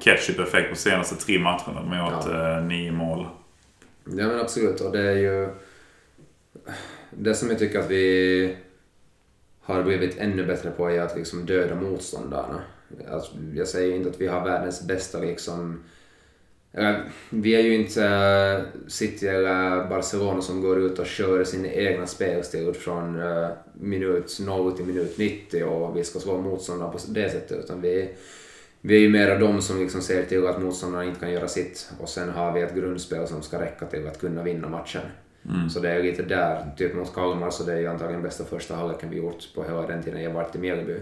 ketchup-effekt 0.00 0.70
på 0.70 0.76
senaste 0.76 1.14
tre 1.14 1.38
matcherna. 1.38 1.80
De 1.80 1.92
har 1.92 2.10
gjort 2.10 2.26
ja. 2.32 2.56
Eh, 2.56 2.64
nio 2.64 2.92
mål. 2.92 3.26
Ja 4.04 4.26
men 4.26 4.40
absolut 4.40 4.80
och 4.80 4.92
det 4.92 5.00
är 5.00 5.16
ju 5.16 5.48
det 7.10 7.34
som 7.34 7.48
jag 7.48 7.58
tycker 7.58 7.78
att 7.78 7.90
vi 7.90 8.56
har 9.60 9.82
blivit 9.82 10.18
ännu 10.18 10.46
bättre 10.46 10.70
på 10.70 10.90
är 10.90 11.00
att 11.00 11.16
liksom 11.16 11.46
döda 11.46 11.74
motståndarna. 11.74 12.62
Alltså, 13.10 13.32
jag 13.54 13.68
säger 13.68 13.96
inte 13.96 14.08
att 14.08 14.20
vi 14.20 14.26
har 14.26 14.44
världens 14.44 14.86
bästa 14.86 15.18
liksom 15.18 15.84
vi 17.30 17.54
är 17.54 17.60
ju 17.60 17.74
inte 17.74 18.04
eh, 18.04 18.88
City 18.88 19.28
eller 19.28 19.88
Barcelona 19.88 20.42
som 20.42 20.60
går 20.60 20.78
ut 20.78 20.98
och 20.98 21.06
kör 21.06 21.44
sin 21.44 21.66
egna 21.66 22.06
spelstil 22.06 22.74
från 22.74 23.16
uh, 23.16 23.48
minut 23.74 24.38
0 24.40 24.72
till 24.72 24.86
minut 24.86 25.18
90 25.18 25.64
och 25.64 25.96
vi 25.96 26.04
ska 26.04 26.18
slå 26.18 26.40
motståndarna 26.40 26.92
på 26.92 26.98
det 27.08 27.30
sättet 27.30 27.64
utan 27.64 27.80
vi, 27.80 28.10
vi 28.80 28.96
är 28.96 29.00
ju 29.00 29.08
mera 29.08 29.38
de 29.38 29.62
som 29.62 29.80
liksom 29.80 30.02
ser 30.02 30.22
till 30.22 30.46
att 30.46 30.62
motståndarna 30.62 31.04
inte 31.04 31.20
kan 31.20 31.32
göra 31.32 31.48
sitt 31.48 31.90
och 32.00 32.08
sen 32.08 32.28
har 32.28 32.52
vi 32.52 32.60
ett 32.60 32.74
grundspel 32.74 33.28
som 33.28 33.42
ska 33.42 33.60
räcka 33.60 33.86
till 33.86 34.06
att 34.06 34.20
kunna 34.20 34.42
vinna 34.42 34.68
matchen. 34.68 35.02
Mm. 35.48 35.70
Så 35.70 35.80
det 35.80 35.90
är 35.90 36.02
lite 36.02 36.22
där, 36.22 36.70
typ 36.76 36.94
mot 36.94 37.14
Kalmar 37.14 37.50
så 37.50 37.64
det 37.64 37.72
är 37.72 37.78
ju 37.78 37.86
antagligen 37.86 38.22
bästa 38.22 38.44
första 38.44 38.74
halvleken 38.74 39.10
vi 39.10 39.16
gjort 39.16 39.54
på 39.54 39.64
hela 39.64 39.86
den 39.86 40.02
tiden 40.02 40.22
jag 40.22 40.30
varit 40.30 40.56
i 40.56 40.58
Mjällby. 40.58 41.00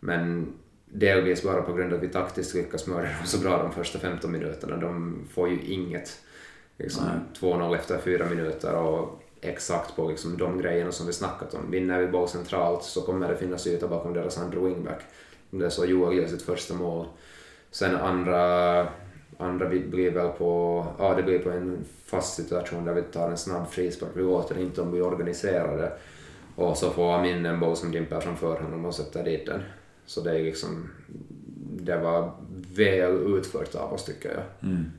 Men 0.00 0.52
delvis 0.86 1.42
bara 1.42 1.62
på 1.62 1.72
grund 1.72 1.92
av 1.92 1.98
att 1.98 2.04
vi 2.04 2.08
taktiskt 2.08 2.54
lyckas 2.54 2.82
smörja 2.82 3.08
dem 3.08 3.26
så 3.26 3.38
bra 3.38 3.62
de 3.62 3.72
första 3.72 3.98
15 3.98 4.32
minuterna. 4.32 4.76
De 4.76 5.24
får 5.34 5.48
ju 5.48 5.60
inget. 5.62 6.20
Liksom 6.78 7.04
2-0 7.40 7.74
efter 7.74 7.98
fyra 7.98 8.24
minuter 8.24 8.74
och 8.74 9.22
exakt 9.40 9.96
på 9.96 10.08
liksom 10.08 10.36
de 10.36 10.58
grejerna 10.58 10.92
som 10.92 11.06
vi 11.06 11.12
snackat 11.12 11.54
om. 11.54 11.70
Vinner 11.70 12.00
vi 12.00 12.06
boll 12.06 12.28
centralt 12.28 12.82
så 12.82 13.02
kommer 13.02 13.28
det 13.28 13.36
finnas 13.36 13.66
yta 13.66 13.88
bakom 13.88 14.12
deras 14.12 14.38
andra 14.38 14.60
wingback. 14.60 15.00
Det 15.50 15.64
är 15.64 15.70
så 15.70 15.84
Joel 15.84 16.18
gör 16.18 16.26
sitt 16.26 16.42
första 16.42 16.74
mål. 16.74 17.06
Sen 17.70 17.96
andra, 17.96 18.86
andra 19.38 19.68
blir 19.68 20.10
väl 20.10 20.28
på, 20.28 20.86
ja 20.98 21.14
det 21.14 21.22
blir 21.22 21.38
på 21.38 21.50
en 21.50 21.84
fast 22.06 22.34
situation 22.34 22.84
där 22.84 22.94
vi 22.94 23.02
tar 23.02 23.30
en 23.30 23.36
snabb 23.36 23.70
frispark. 23.70 24.10
Vi 24.14 24.22
låter 24.22 24.58
inte 24.58 24.80
om 24.82 24.92
vi 24.92 25.00
organiserar 25.00 25.78
det. 25.78 25.92
Och 26.56 26.76
så 26.76 26.90
får 26.90 27.14
Amin 27.14 27.46
en 27.46 27.60
boll 27.60 27.76
som 27.76 27.92
dimper 27.92 28.20
framför 28.20 28.60
honom 28.60 28.84
och 28.84 28.94
sätter 28.94 29.24
dit 29.24 29.46
den. 29.46 29.62
Så 30.06 30.20
det 30.20 30.38
är 30.38 30.42
liksom, 30.42 30.90
det 31.80 31.96
var 31.96 32.32
väl 32.76 33.36
utfört 33.36 33.74
av 33.74 33.92
oss 33.92 34.04
tycker 34.04 34.28
jag. 34.28 34.70
Mm. 34.70 34.92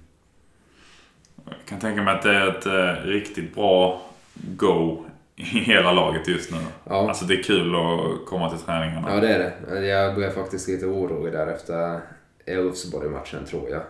Jag 1.45 1.55
kan 1.65 1.79
tänka 1.79 2.01
mig 2.01 2.15
att 2.15 2.21
det 2.21 2.31
är 2.31 2.47
ett 2.47 2.65
eh, 2.65 3.09
riktigt 3.09 3.55
bra 3.55 4.01
go 4.33 5.05
i 5.35 5.43
hela 5.43 5.91
laget 5.91 6.27
just 6.27 6.51
nu. 6.51 6.57
Ja. 6.83 7.07
Alltså 7.07 7.25
det 7.25 7.33
är 7.33 7.43
kul 7.43 7.75
att 7.75 8.25
komma 8.25 8.49
till 8.49 8.65
träningarna. 8.65 9.15
Ja 9.15 9.19
det 9.19 9.29
är 9.29 9.39
det. 9.79 9.87
Jag 9.87 10.15
blev 10.15 10.31
faktiskt 10.31 10.67
lite 10.67 10.85
orolig 10.85 11.33
där 11.33 11.47
efter 11.47 11.99
Elfsborg-matchen 12.45 13.45
tror 13.45 13.69
jag. 13.69 13.81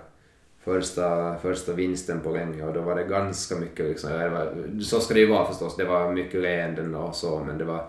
Första, 0.68 1.38
första 1.38 1.73
vinsten 1.73 2.19
på 2.19 2.31
länge 2.31 2.64
och 2.64 2.73
då 2.73 2.81
var 2.81 2.95
det 2.95 3.03
ganska 3.03 3.56
mycket 3.56 3.85
liksom, 3.85 4.10
var, 4.11 4.81
så 4.81 4.99
ska 4.99 5.14
det 5.14 5.19
ju 5.19 5.27
vara 5.27 5.45
förstås, 5.45 5.76
det 5.76 5.85
var 5.85 6.11
mycket 6.14 6.41
leenden 6.41 6.95
och 6.95 7.15
så 7.15 7.44
men 7.48 7.57
det 7.57 7.64
var 7.64 7.84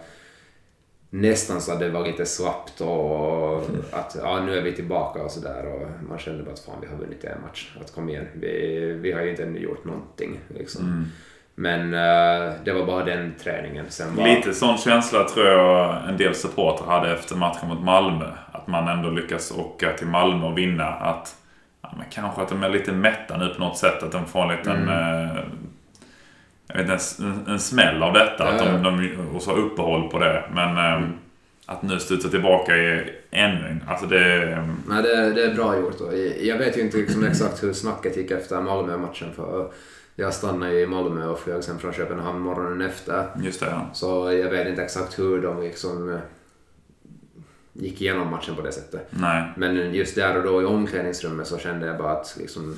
nästan 1.11 1.61
så 1.61 1.73
att 1.73 1.81
det 1.81 1.91
var 1.91 2.07
lite 2.07 2.27
slappt 2.27 2.81
och 2.81 3.57
att 3.93 4.17
ja, 4.23 4.41
nu 4.47 4.59
är 4.59 4.63
vi 4.63 4.73
tillbaka 4.73 5.23
och 5.23 5.31
sådär 5.31 5.67
och 5.67 6.09
man 6.09 6.19
kände 6.19 6.43
bara 6.43 6.53
att 6.53 6.61
fan 6.61 6.81
vi 6.81 6.87
har 6.87 6.97
vunnit 6.97 7.25
en 7.25 7.43
match. 7.43 7.77
Att 7.81 7.95
kom 7.95 8.09
igen, 8.09 8.27
vi, 8.35 8.81
vi 9.01 9.13
har 9.13 9.23
ju 9.23 9.31
inte 9.31 9.43
ännu 9.43 9.59
gjort 9.59 9.85
någonting 9.85 10.41
liksom. 10.49 10.85
Mm. 10.85 11.05
Men 11.55 11.81
uh, 11.95 12.53
det 12.65 12.73
var 12.73 12.87
bara 12.87 13.05
den 13.05 13.35
träningen. 13.43 13.87
Sen 13.89 14.17
var... 14.17 14.29
Lite 14.29 14.55
sån 14.55 14.79
känsla 14.79 15.25
tror 15.25 15.47
jag 15.47 16.09
en 16.09 16.17
del 16.17 16.35
supporter 16.35 16.85
hade 16.85 17.13
efter 17.13 17.37
matchen 17.37 17.69
mot 17.69 17.85
Malmö. 17.85 18.33
Att 18.53 18.67
man 18.67 18.89
ändå 18.89 19.11
lyckas 19.11 19.53
åka 19.53 19.93
till 19.93 20.07
Malmö 20.07 20.47
och 20.47 20.59
vinna. 20.59 20.85
Att 20.85 21.38
ja, 21.83 21.95
men 21.97 22.07
kanske 22.11 22.43
att 22.43 22.49
de 22.49 22.63
är 22.63 22.69
lite 22.69 22.93
mätta 22.93 23.37
nu 23.37 23.49
på 23.49 23.61
något 23.61 23.79
sätt. 23.79 24.03
Att 24.03 24.13
de 24.13 24.27
får 24.27 24.43
en 24.43 24.57
liten 24.57 24.89
mm. 24.89 25.37
uh, 25.37 25.45
jag 26.67 26.85
vet, 26.85 27.19
en, 27.19 27.45
en 27.49 27.61
smäll 27.61 28.03
av 28.03 28.13
detta. 28.13 28.45
Ja, 28.45 28.51
att 28.51 28.59
de, 28.59 28.83
de, 28.83 29.17
och 29.35 29.43
så 29.43 29.53
uppehåll 29.53 30.11
på 30.11 30.19
det. 30.19 30.45
Men 30.53 30.79
mm. 30.79 31.13
att 31.67 31.83
nu 31.83 31.99
studsa 31.99 32.29
tillbaka 32.29 32.77
är 32.77 33.11
ännu 33.31 33.69
en... 33.69 33.83
Alltså 33.89 34.07
det... 34.07 34.53
Ehm, 34.53 34.77
Nej, 34.89 35.03
det, 35.03 35.33
det 35.33 35.45
är 35.45 35.55
bra 35.55 35.79
gjort. 35.79 35.99
Då. 35.99 36.17
Jag 36.41 36.59
vet 36.59 36.77
ju 36.77 36.81
inte 36.81 36.97
liksom 36.97 37.25
exakt 37.25 37.63
hur 37.63 37.73
snacket 37.73 38.17
gick 38.17 38.31
efter 38.31 38.61
Malmö-matchen. 38.61 39.29
För 39.37 39.71
jag 40.17 40.35
stannade 40.35 40.81
i 40.81 40.87
Malmö 40.87 41.27
och 41.27 41.39
flög 41.39 41.65
sen 41.65 41.79
från 41.79 41.93
Köpenhamn 41.93 42.41
morgonen 42.41 42.81
efter. 42.81 43.27
Just 43.43 43.61
det, 43.61 43.67
ja. 43.67 43.87
Så 43.93 44.33
jag 44.33 44.51
vet 44.51 44.69
inte 44.69 44.83
exakt 44.83 45.19
hur 45.19 45.43
de 45.43 45.63
liksom 45.63 46.15
eh, 46.15 46.21
gick 47.79 48.01
igenom 48.01 48.31
matchen 48.31 48.57
på 48.57 48.63
det 48.63 48.73
sättet. 48.73 49.07
Nej. 49.11 49.53
Men 49.57 49.95
just 49.95 50.15
där 50.15 50.37
och 50.37 50.43
då 50.43 50.63
i 50.63 50.65
omklädningsrummet 50.65 51.47
så 51.47 51.59
kände 51.59 51.87
jag 51.87 51.99
bara 51.99 52.13
att 52.13 52.37
liksom 52.39 52.77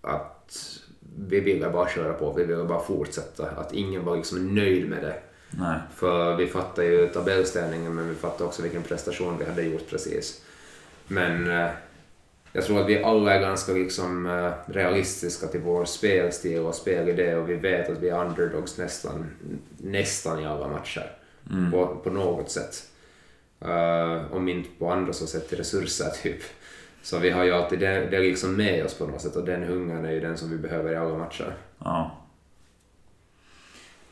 att 0.00 0.80
vi 1.16 1.40
ville 1.40 1.70
bara 1.70 1.88
köra 1.88 2.12
på, 2.12 2.32
vi 2.32 2.44
ville 2.44 2.64
bara 2.64 2.82
fortsätta. 2.82 3.50
Att 3.50 3.72
ingen 3.72 4.04
var 4.04 4.16
liksom 4.16 4.54
nöjd 4.54 4.88
med 4.88 5.02
det. 5.02 5.14
Nej. 5.50 5.78
För 5.94 6.36
vi 6.36 6.46
fattade 6.46 6.86
ju 6.88 7.08
tabellställningen 7.08 7.94
men 7.94 8.08
vi 8.08 8.14
fattade 8.14 8.44
också 8.44 8.62
vilken 8.62 8.82
prestation 8.82 9.38
vi 9.38 9.44
hade 9.44 9.62
gjort 9.62 9.90
precis. 9.90 10.44
Men 11.06 11.50
eh, 11.50 11.70
jag 12.52 12.64
tror 12.64 12.80
att 12.80 12.88
vi 12.88 13.02
alla 13.02 13.34
är 13.34 13.40
ganska 13.40 13.72
liksom, 13.72 14.26
eh, 14.26 14.52
realistiska 14.66 15.46
till 15.46 15.60
vår 15.60 15.84
spelstil 15.84 16.60
och 16.60 16.74
spelidé 16.74 17.34
och 17.34 17.50
vi 17.50 17.54
vet 17.54 17.90
att 17.90 17.98
vi 17.98 18.08
är 18.08 18.24
underdogs 18.24 18.78
nästan, 18.78 19.26
nästan 19.76 20.40
i 20.40 20.46
alla 20.46 20.68
matcher. 20.68 21.12
Mm. 21.50 21.70
På, 21.70 21.96
på 22.04 22.10
något 22.10 22.50
sätt. 22.50 22.89
Uh, 23.64 24.32
om 24.36 24.48
inte 24.48 24.68
på 24.78 24.92
andra 24.92 25.12
så 25.12 25.26
sätt 25.26 25.48
till 25.48 25.58
resurser 25.58 26.10
typ. 26.22 26.40
Så 27.02 27.18
vi 27.18 27.30
har 27.30 27.44
ju 27.44 27.52
alltid 27.52 27.78
det, 27.78 28.06
det 28.10 28.18
liksom 28.18 28.56
med 28.56 28.84
oss 28.84 28.98
på 28.98 29.06
något 29.06 29.20
sätt 29.20 29.36
och 29.36 29.44
den 29.44 29.62
hungern 29.62 30.04
är 30.04 30.10
ju 30.10 30.20
den 30.20 30.36
som 30.38 30.50
vi 30.50 30.56
behöver 30.56 30.92
i 30.92 30.96
alla 30.96 31.18
matcher. 31.18 31.54
Ja. 31.84 32.10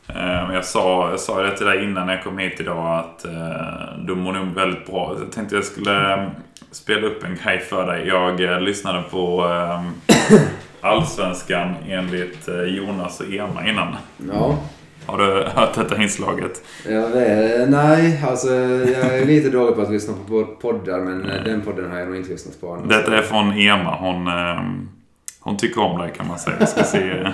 Eh, 0.07 0.53
Jag 0.53 0.65
sa, 0.65 1.09
jag 1.09 1.19
sa 1.19 1.41
det 1.43 1.57
till 1.57 1.65
dig 1.65 1.83
innan 1.83 2.07
jag 2.09 2.23
kom 2.23 2.37
hit 2.37 2.59
idag 2.59 2.99
att 2.99 3.25
eh, 3.25 3.97
du 4.07 4.15
mår 4.15 4.33
nog 4.33 4.47
väldigt 4.47 4.85
bra. 4.85 5.15
Jag 5.19 5.31
tänkte 5.31 5.55
jag 5.55 5.63
skulle 5.63 6.29
spela 6.71 7.07
upp 7.07 7.23
en 7.23 7.35
grej 7.43 7.59
för 7.59 7.87
dig. 7.87 8.07
Jag 8.07 8.61
lyssnade 8.61 9.03
på 9.09 9.43
Allsvenskan 10.81 11.75
enligt 11.87 12.49
Jonas 12.67 13.19
och 13.19 13.33
Ema 13.33 13.67
innan. 13.67 13.95
Ja. 14.33 14.57
Har 15.09 15.17
du 15.17 15.43
hört 15.55 15.75
detta 15.75 16.01
inslaget? 16.01 16.63
Jag 16.85 17.09
vet, 17.09 17.69
nej, 17.69 18.23
alltså 18.27 18.47
jag 18.93 19.17
är 19.19 19.25
lite 19.25 19.49
dålig 19.49 19.75
på 19.75 19.81
att 19.81 19.91
lyssna 19.91 20.13
på 20.27 20.45
poddar 20.45 20.99
men 20.99 21.29
eh, 21.29 21.43
den 21.43 21.61
podden 21.61 21.91
har 21.91 21.99
jag 21.99 22.07
nog 22.07 22.17
inte 22.17 22.29
lyssnat 22.29 22.61
på. 22.61 22.73
annars. 22.73 22.89
Detta 22.89 23.17
är 23.17 23.21
från 23.21 23.53
Ema. 23.57 23.95
Hon, 23.95 24.27
eh, 24.27 24.63
hon 25.39 25.57
tycker 25.57 25.81
om 25.81 25.99
dig 25.99 26.13
kan 26.17 26.27
man 26.27 26.39
säga. 26.39 26.55
Jag 26.59 26.69
ska 26.69 26.83
se. 26.83 27.33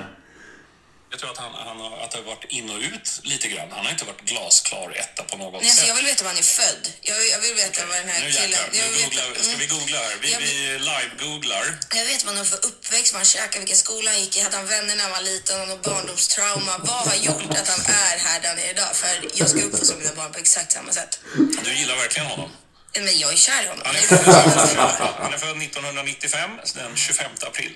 Jag 1.10 1.20
tror 1.20 1.32
att 1.32 1.38
han, 1.38 1.52
han 1.68 1.78
har, 1.78 1.86
att 2.04 2.12
det 2.12 2.18
har 2.18 2.35
varit 2.46 2.52
in 2.54 2.70
och 2.70 2.80
ut 2.80 3.20
lite 3.24 3.48
grann. 3.48 3.72
Han 3.72 3.86
har 3.86 3.92
inte 3.92 4.06
varit 4.06 4.22
glasklar 4.22 4.92
etta 5.04 5.24
på 5.24 5.38
något 5.38 5.62
Nej, 5.62 5.72
så 5.72 5.78
sätt. 5.78 5.88
jag 5.88 5.96
vill 5.96 6.06
veta 6.06 6.24
var 6.24 6.30
han 6.32 6.40
är 6.40 6.44
född. 6.44 6.84
Jag, 7.02 7.28
jag 7.28 7.40
vill 7.40 7.56
veta 7.56 7.86
var 7.86 7.96
den 7.96 8.10
här 8.10 8.22
Nu 8.22 8.32
killen... 8.32 8.50
jäklar, 8.52 8.70
nu 8.72 8.78
jag 8.80 8.90
vill 8.90 9.04
googlar, 9.04 9.30
veta- 9.30 9.44
ska 9.44 9.58
vi 9.58 9.66
Mm. 9.66 9.78
googla 9.80 9.98
här? 9.98 10.16
Vi, 10.22 10.32
Jag 10.32 10.40
vi 10.40 10.80
live-googlar. 10.90 11.66
Jag 11.96 12.06
vet 12.06 12.24
vad 12.24 12.36
han 12.36 12.38
har 12.38 12.46
för 12.46 12.66
uppväxt, 12.66 13.14
vad 13.14 13.20
han 13.20 13.26
käkade, 13.26 13.60
vilken 13.60 13.78
skola 13.78 14.12
han 14.12 14.20
gick 14.22 14.38
i. 14.38 14.42
Hade 14.42 14.58
han 14.58 14.68
vänner 14.68 14.96
när 14.96 15.04
han 15.04 15.12
var 15.12 15.22
liten? 15.22 15.68
Något 15.68 15.82
barndomstrauma? 15.84 16.78
Vad 16.78 17.08
har 17.08 17.16
gjort 17.16 17.52
att 17.60 17.68
han 17.68 17.82
är 17.86 18.18
här 18.28 18.40
där 18.42 18.50
han 18.50 18.60
är 18.60 18.70
idag? 18.70 18.96
För 18.96 19.08
jag 19.34 19.50
ska 19.50 19.60
uppfostra 19.62 19.98
mina 19.98 20.14
barn 20.16 20.32
på 20.34 20.40
exakt 20.40 20.72
samma 20.72 20.92
sätt. 20.94 21.20
Du 21.64 21.74
gillar 21.80 21.96
verkligen 21.96 22.28
honom. 22.30 22.52
Men 23.00 23.18
jag 23.24 23.32
är 23.32 23.36
kär 23.48 23.62
i 23.66 23.68
honom. 23.68 23.84
Han 23.86 23.96
är, 23.96 24.04
Det 24.10 24.16
är 24.16 24.18
född, 24.18 24.92
för- 24.98 25.24
han 25.24 25.34
är 25.34 25.38
född 25.38 25.58
1995, 25.62 26.50
den 26.76 26.96
25 26.96 27.26
april. 27.48 27.72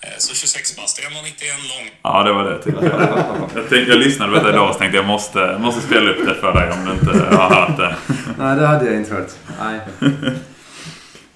Eh, 0.00 0.08
Så 0.18 0.34
26 0.34 0.76
bast, 0.76 0.98
1,91 1.00 1.08
lång. 1.72 1.86
Ja, 2.02 2.22
det 2.22 2.32
var 2.32 2.44
det. 2.44 2.62
Tyckte 2.62 2.84
jag. 2.84 3.68
Tänkte, 3.68 3.76
jag 3.76 3.98
lyssnade 3.98 4.38
på 4.38 4.44
det 4.44 4.50
idag 4.50 4.70
och 4.70 4.78
tänkte 4.78 4.96
jag 4.96 5.06
måste, 5.06 5.58
måste 5.60 5.80
spela 5.80 6.10
upp 6.10 6.26
det 6.26 6.34
för 6.34 6.52
dig 6.52 6.70
om 6.72 6.84
du 6.86 6.92
inte 6.92 7.36
har 7.36 7.54
hört 7.54 7.76
det. 7.76 7.96
Nej, 8.38 8.56
det 8.56 8.66
hade 8.66 8.84
jag 8.84 8.94
inte 8.94 9.14
hört. 9.14 9.30
Nej. 9.60 9.80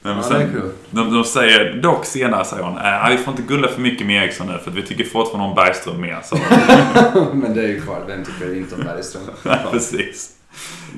Men 0.03 0.17
Ja, 0.17 0.23
sen, 0.23 0.39
det 0.39 0.45
är 0.45 0.51
kul. 0.53 0.73
de, 0.91 1.15
de 1.15 1.25
säger, 1.25 1.73
dock 1.83 2.05
senare 2.07 2.45
säger 2.45 2.63
hon, 2.63 2.79
äh, 2.79 3.09
vi 3.11 3.19
får 3.25 3.31
inte 3.31 3.43
gulla 3.43 3.69
för 3.69 3.81
mycket 3.81 4.07
med 4.07 4.23
Eriksson 4.25 4.47
nu 4.47 4.59
för 4.65 4.71
att 4.71 4.77
vi 4.77 4.83
tycker 4.83 5.05
fortfarande 5.05 5.49
om 5.49 5.55
Bergström 5.55 6.01
mer. 6.01 6.19
Så, 6.25 6.37
men 7.35 7.55
det 7.55 7.63
är 7.63 7.67
ju 7.69 7.81
kvar, 7.81 8.05
vem 8.07 8.25
tycker 8.25 8.57
inte 8.57 8.75
om 8.75 8.81
Bergström? 8.85 9.23
precis. 9.71 10.31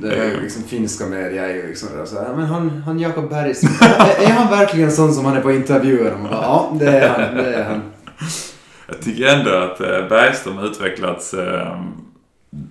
Det 0.03 0.15
är 0.16 0.41
liksom 0.41 0.62
finska 0.62 1.07
media 1.07 1.49
är 1.49 1.55
ju 1.55 1.66
liksom 1.66 1.89
så 2.07 2.19
här, 2.23 2.32
men 2.37 2.47
han, 2.47 2.82
han 2.87 3.01
Jakob 3.01 3.28
Bergström, 3.31 3.73
är 4.01 4.24
är 4.24 4.32
han 4.32 4.51
verkligen 4.59 4.93
sån 4.93 5.12
som 5.12 5.24
han 5.24 5.37
är 5.37 5.41
på 5.41 5.53
intervjuer? 5.53 6.12
Och 6.15 6.20
man 6.20 6.31
bara, 6.31 6.43
ja, 6.43 6.70
det 6.81 6.99
är 6.99 7.09
han, 7.09 7.37
det 7.37 7.55
är 7.55 7.65
han. 7.65 7.82
Jag 8.89 9.01
tycker 9.03 9.27
ändå 9.39 9.51
att 9.51 9.81
eh, 9.81 10.09
Bergström 10.09 10.57
har 10.57 10.66
utvecklats 10.66 11.35
eh, 11.35 11.81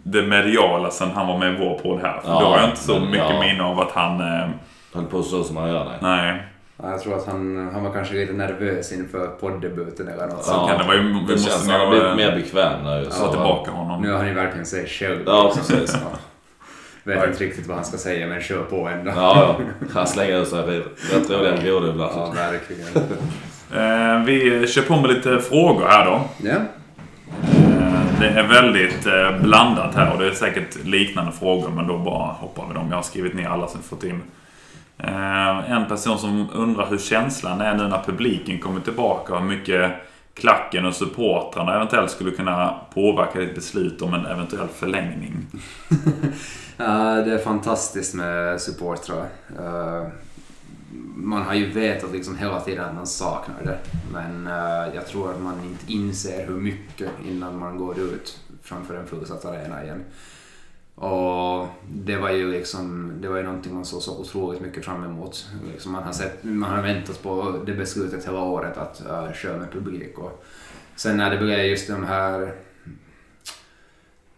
det 0.04 0.22
mediala 0.22 0.92
sen 0.92 1.10
han 1.12 1.28
var 1.28 1.38
med 1.38 1.54
i 1.54 1.58
vår 1.60 1.80
podd 1.80 2.00
här. 2.02 2.22
För 2.22 2.30
Ja, 2.30 2.40
då 2.40 2.46
har 2.46 2.58
jag 2.60 2.70
inte 2.70 2.82
så 2.82 3.00
men, 3.00 3.06
mycket 3.12 3.26
ja. 3.30 3.40
minne 3.42 3.64
av 3.64 3.80
att 3.80 3.92
han... 3.92 4.20
Eh, 4.22 4.50
Han 4.94 5.06
på 5.06 5.24
så 5.24 5.44
som 5.44 5.58
han 5.58 5.70
gör 5.70 5.98
nej, 6.02 6.44
Ja, 6.84 6.92
Jag 6.92 7.02
tror 7.02 7.16
att 7.18 7.26
han, 7.28 7.70
han 7.74 7.84
var 7.84 7.94
kanske 7.94 8.14
lite 8.14 8.34
nervös 8.34 8.92
inför 8.92 9.28
poddebuten 9.28 10.08
eller 10.08 10.28
något 10.28 10.44
Så 10.44 10.52
sånt. 10.54 10.70
kan 10.70 10.78
det 10.80 10.84
vara. 10.88 10.98
Vi 10.98 11.04
det 11.04 11.14
måste 11.14 11.50
känns 11.52 11.68
nog, 11.68 11.72
han 11.76 11.82
har 11.88 11.90
blivit 11.90 12.16
mer 12.16 12.36
bekväm 12.36 12.84
nu. 12.84 13.08
så- 13.10 13.28
tillbaka 13.32 13.72
honom. 13.72 14.02
Nu 14.02 14.12
har 14.12 14.18
han 14.18 14.28
ju 14.28 14.34
verkligen 14.34 14.66
sig 14.66 14.88
själv. 14.88 15.20
Ja, 15.26 15.52
precis. 15.56 15.98
Vet 17.04 17.28
inte 17.30 17.44
riktigt 17.44 17.68
vad 17.68 17.76
han 17.78 17.86
ska 17.86 17.98
säga 17.98 18.28
men 18.28 18.42
kör 18.42 18.64
på 18.64 18.88
ändå. 18.88 19.12
Ja, 19.16 19.56
ja. 19.60 19.66
Han 19.94 20.08
slänger 20.08 20.42
ut 20.42 20.48
sig 20.48 20.60
rätt 20.62 21.30
roliga 21.30 21.58
grodor 21.64 21.88
Ja, 21.88 21.92
ibland. 21.94 22.36
verkligen. 22.36 22.88
Eh, 23.74 24.24
vi 24.26 24.68
kör 24.68 24.82
på 24.82 24.96
med 25.02 25.10
lite 25.10 25.40
frågor 25.40 25.86
här 25.88 26.06
då. 26.06 26.22
Ja. 26.44 26.52
Eh, 26.52 28.20
Det 28.20 28.28
är 28.30 28.48
väldigt 28.48 29.06
eh, 29.08 29.42
blandat 29.44 29.96
här 29.96 30.14
och 30.14 30.20
det 30.20 30.28
är 30.28 30.32
säkert 30.32 30.86
liknande 30.86 31.32
frågor 31.32 31.70
men 31.70 31.88
då 31.88 31.98
bara 31.98 32.32
hoppar 32.34 32.68
vi 32.68 32.74
dem. 32.74 32.88
Jag 32.90 32.96
har 32.96 33.04
skrivit 33.04 33.34
ner 33.34 33.48
alla 33.50 33.68
som 33.68 33.82
fått 33.82 34.04
in. 34.04 34.22
Eh, 34.98 35.72
En 35.72 35.86
person 35.88 36.18
som 36.20 36.48
undrar 36.54 36.86
hur 36.90 36.98
känslan 36.98 37.62
är 37.62 37.76
nu 37.76 37.88
när 37.88 38.02
publiken 38.06 38.60
kommer 38.60 38.82
tillbaka 38.82 39.34
och 39.34 39.40
hur 39.42 39.48
mycket 39.48 39.92
klacken 40.34 40.86
och 40.86 40.96
supportrarna 40.96 41.76
eventuellt 41.76 42.12
skulle 42.12 42.32
kunna 42.32 42.74
påverka 42.94 43.40
ditt 43.40 43.56
beslut 43.56 44.02
om 44.02 44.14
en 44.14 44.26
eventuell 44.26 44.68
förlängning. 44.80 45.46
Eh, 46.80 47.26
det 47.26 47.34
är 47.34 47.38
fantastiskt 47.38 48.14
med 48.16 48.62
supportrar. 48.62 49.30
Eh, 49.60 50.08
man 51.16 51.42
har 51.42 51.54
ju 51.54 51.72
vetat 51.72 52.12
liksom 52.12 52.38
hela 52.38 52.62
tiden 52.62 52.86
att 52.86 52.96
man 52.96 53.08
saknar 53.08 53.64
det. 53.64 53.80
Men 54.14 54.48
eh, 54.48 54.96
jag 54.96 55.08
tror 55.08 55.32
att 55.32 55.42
man 55.42 55.64
inte 55.64 55.94
inser 55.94 56.48
hur 56.48 56.56
mycket 56.56 57.12
innan 57.28 57.60
man 57.60 57.78
går 57.78 58.00
ut 58.00 58.40
framför 58.64 58.96
en 58.96 59.08
fullsatt 59.08 59.46
arena 59.46 59.84
igen. 59.84 60.04
Och 60.96 61.68
det 61.90 62.18
var 62.18 62.30
ju 62.30 62.52
liksom, 62.52 63.14
det 63.22 63.28
var 63.28 63.38
ju 63.38 63.44
någonting 63.44 63.74
man 63.74 63.86
såg 63.86 64.02
så 64.02 64.20
otroligt 64.20 64.62
mycket 64.62 64.86
fram 64.86 65.04
emot. 65.04 65.48
Liksom 65.72 65.92
man, 65.92 66.04
har 66.04 66.14
sett, 66.14 66.44
man 66.44 66.70
har 66.70 66.82
väntat 66.82 67.24
på 67.24 67.60
det 67.66 67.74
beslutet 67.74 68.28
hela 68.28 68.40
året 68.40 68.78
att 68.78 69.02
uh, 69.10 69.34
köra 69.34 69.58
med 69.58 69.72
publik. 69.72 70.18
Och 70.18 70.46
sen 70.96 71.18
när 71.18 71.30
det 71.32 71.38
blev 71.38 71.66
just 71.66 71.88
de 71.88 72.04
här 72.04 72.54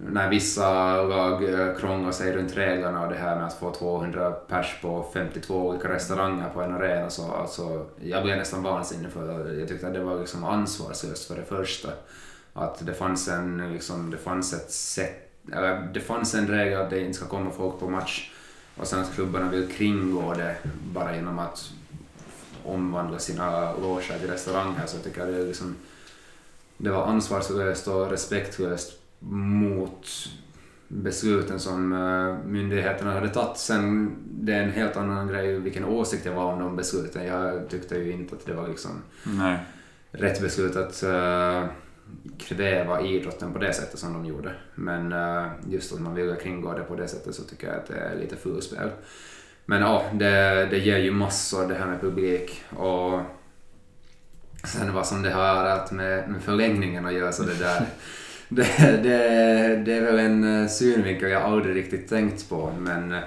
när 0.07 0.29
vissa 0.29 1.01
lag 1.01 1.43
eh, 1.43 1.75
krånglar 1.77 2.11
sig 2.11 2.33
runt 2.33 2.57
reglerna 2.57 3.01
och 3.01 3.09
det 3.09 3.15
här 3.15 3.35
med 3.35 3.45
att 3.45 3.53
få 3.53 3.73
200 3.73 4.31
pers 4.31 4.81
på 4.81 5.05
52 5.13 5.67
olika 5.67 5.89
restauranger 5.89 6.49
på 6.49 6.61
en 6.61 6.71
arena 6.71 7.09
så 7.09 7.31
alltså, 7.31 7.85
jag 7.99 8.23
blev 8.23 8.37
nästan 8.37 8.63
vansinnig 8.63 9.11
för 9.11 9.55
jag 9.59 9.67
tyckte 9.67 9.87
att 9.87 9.93
det 9.93 10.03
var 10.03 10.19
liksom 10.19 10.43
ansvarslöst 10.43 11.27
för 11.27 11.35
det 11.35 11.43
första. 11.43 11.89
Att 12.53 12.85
det 12.85 12.93
fanns 12.93 13.27
en, 13.27 13.73
liksom, 13.73 14.11
det 14.11 14.17
fanns 14.17 14.53
ett 14.53 14.71
sätt, 14.71 15.31
eller 15.53 15.89
det 15.93 15.99
fanns 15.99 16.33
en 16.33 16.47
regel 16.47 16.81
att 16.81 16.89
det 16.89 16.99
inte 16.99 17.13
ska 17.13 17.25
komma 17.25 17.51
folk 17.51 17.79
på 17.79 17.89
match 17.89 18.31
och 18.77 18.87
sen 18.87 18.99
att 18.99 19.13
klubbarna 19.13 19.49
vill 19.49 19.71
kringgå 19.71 20.33
det 20.33 20.55
bara 20.93 21.15
genom 21.15 21.39
att 21.39 21.71
omvandla 22.65 23.19
sina 23.19 23.73
loger 23.73 24.19
till 24.19 24.29
restauranger 24.29 24.85
så 24.85 24.97
jag 24.97 25.03
tycker 25.03 25.21
att 25.21 25.27
det 25.27 25.43
liksom 25.43 25.75
det 26.77 26.89
var 26.89 27.05
ansvarslöst 27.05 27.87
och 27.87 28.09
respektlöst 28.09 29.00
mot 29.29 30.07
besluten 30.87 31.59
som 31.59 31.93
eh, 31.93 32.49
myndigheterna 32.49 33.13
hade 33.13 33.29
tagit. 33.29 33.57
Sen 33.57 34.15
det 34.25 34.53
är 34.53 34.63
en 34.63 34.71
helt 34.71 34.97
annan 34.97 35.27
grej 35.27 35.59
vilken 35.59 35.85
åsikt 35.85 36.25
jag 36.25 36.33
var 36.33 36.53
om 36.53 36.59
de 36.59 36.75
besluten. 36.75 37.25
Jag 37.25 37.69
tyckte 37.69 37.95
ju 37.95 38.11
inte 38.11 38.35
att 38.35 38.45
det 38.45 38.53
var 38.53 38.67
liksom 38.67 38.91
Nej. 39.23 39.57
rätt 40.11 40.41
beslut 40.41 40.75
att 40.75 41.03
uh, 41.03 41.65
kväva 42.37 43.01
idrotten 43.01 43.53
på 43.53 43.59
det 43.59 43.73
sättet 43.73 43.99
som 43.99 44.13
de 44.13 44.25
gjorde. 44.25 44.53
Men 44.75 45.13
uh, 45.13 45.47
just 45.69 45.93
att 45.93 46.01
man 46.01 46.15
ville 46.15 46.35
kringgå 46.35 46.73
det 46.73 46.83
på 46.83 46.95
det 46.95 47.07
sättet 47.07 47.35
så 47.35 47.43
tycker 47.43 47.67
jag 47.67 47.75
att 47.75 47.87
det 47.87 47.99
är 47.99 48.15
lite 48.15 48.35
fulspel. 48.35 48.89
Men 49.65 49.81
ja, 49.81 50.05
det, 50.13 50.67
det 50.69 50.77
ger 50.77 50.97
ju 50.97 51.11
massor 51.11 51.67
det 51.67 51.75
här 51.75 51.87
med 51.87 52.01
publik 52.01 52.63
och 52.69 53.21
sen 54.63 54.93
vad 54.93 55.07
som 55.07 55.21
det 55.21 55.31
har 55.31 55.65
att 55.65 55.91
med, 55.91 56.29
med 56.29 56.41
förlängningen 56.41 57.05
att 57.05 57.13
göra 57.13 57.31
så 57.31 57.43
det 57.43 57.59
där 57.59 57.85
det, 58.51 59.01
det, 59.03 59.17
det 59.85 59.93
är 59.93 60.01
väl 60.01 60.19
en 60.19 60.61
eh, 60.61 60.67
synvinkel 60.67 61.29
jag 61.29 61.41
aldrig 61.41 61.75
riktigt 61.75 62.09
tänkt 62.09 62.49
på 62.49 62.73
men 62.79 63.11
eh, 63.11 63.19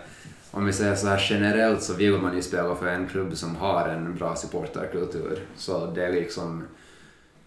om 0.51 0.67
vi 0.67 0.73
säger 0.73 0.95
så 0.95 1.07
här 1.07 1.27
generellt 1.31 1.83
så 1.83 1.95
vill 1.95 2.19
man 2.19 2.37
ju 2.37 2.43
spela 2.43 2.75
för 2.75 2.87
en 2.87 3.07
klubb 3.07 3.37
som 3.37 3.57
har 3.57 3.89
en 3.89 4.15
bra 4.15 4.37
supporterkultur. 4.37 5.39
Så 5.57 5.87
det 5.87 6.07
är 6.07 6.13
liksom 6.13 6.65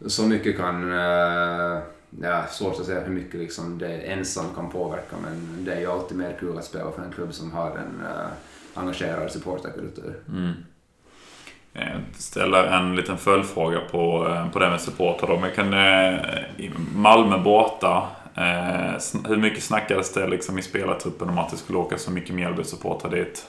så 0.06 0.24
mycket 0.24 0.58
kan, 0.58 0.92
eh, 0.92 1.82
ja 2.22 2.46
svårt 2.50 2.80
att 2.80 2.86
säga 2.86 3.04
hur 3.04 3.14
mycket 3.14 3.40
liksom 3.40 3.78
det 3.78 3.98
ensam 3.98 4.46
kan 4.56 4.70
påverka 4.70 5.16
men 5.24 5.66
det 5.66 5.74
är 5.74 5.80
ju 5.80 5.88
alltid 5.88 6.18
mer 6.18 6.38
kul 6.40 6.58
att 6.58 6.66
spela 6.66 6.92
för 6.92 7.04
en 7.04 7.12
klubb 7.12 7.34
som 7.34 7.52
har 7.52 7.70
en 7.70 8.02
uh, 8.06 8.28
engagerad 8.74 9.32
supporterkultur. 9.32 10.20
Mm. 10.30 10.52
Eh, 11.78 12.00
ställa 12.18 12.78
en 12.78 12.96
liten 12.96 13.18
följdfråga 13.18 13.80
på, 13.92 14.28
eh, 14.30 14.52
på 14.52 14.60
det 14.60 14.70
med 14.70 14.82
supportrar 14.82 15.30
då. 15.30 15.40
Men 15.40 15.52
kan, 15.52 15.74
eh, 15.74 16.72
Malmö 16.96 17.38
borta, 17.38 18.08
hur 19.28 19.38
mycket 19.38 19.64
snackades 19.64 20.14
det 20.14 20.28
liksom 20.28 20.60
i 20.60 20.62
spelartruppen 20.62 21.30
om 21.30 21.38
att 21.38 21.52
det 21.52 21.58
skulle 21.58 21.78
åka 21.78 21.98
så 21.98 22.12
mycket 22.12 22.36
Mjällby-supportrar 22.36 23.12
dit? 23.12 23.48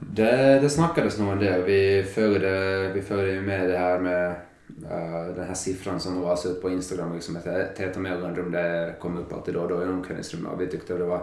Det, 0.00 0.60
det 0.60 0.70
snackades 0.70 1.18
nog 1.18 1.32
en 1.32 1.38
del. 1.38 1.62
Vi 1.62 2.04
följde, 2.14 2.88
vi 2.94 3.02
följde 3.02 3.32
ju 3.32 3.42
med 3.42 3.68
det 3.68 3.78
här 3.78 3.98
med 3.98 4.30
uh, 4.30 5.34
den 5.36 5.46
här 5.46 5.54
siffran 5.54 6.00
som 6.00 6.22
lades 6.22 6.46
ut 6.46 6.62
på 6.62 6.70
Instagram, 6.70 7.14
liksom 7.14 7.36
ett 7.36 7.76
täta 7.76 8.00
mellanrum, 8.00 8.52
det 8.52 8.94
kom 9.00 9.18
upp 9.18 9.32
alltid 9.32 9.54
då 9.54 9.60
och 9.60 9.68
då 9.68 9.82
i 9.82 9.86
omklädningsrummet 9.86 10.52
och 10.52 10.60
vi 10.60 10.66
tyckte 10.66 10.94
det 10.94 11.04
var 11.04 11.22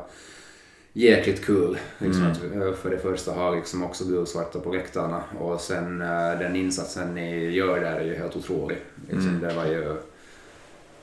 jäkligt 0.97 1.45
kul. 1.45 1.77
Liksom 1.97 2.23
Mm. 2.23 2.61
eh, 2.61 2.73
för 2.73 2.89
det 2.89 2.97
första 2.97 3.31
ha 3.31 3.55
liksom 3.55 3.83
också 3.83 4.05
gulsvarta 4.05 4.59
på 4.59 4.73
läktarna 4.73 5.23
och 5.39 5.61
sen 5.61 6.01
eh, 6.01 6.39
den 6.39 6.55
insatsen 6.55 7.15
ni 7.15 7.51
gör 7.51 7.79
där 7.79 7.95
är 7.95 8.05
ju 8.05 8.15
helt 8.15 8.35
otrolig. 8.35 8.77
Liksom, 9.09 9.29
Mm. 9.29 9.41
Det 9.41 9.55
var 9.55 9.65
ju 9.65 9.95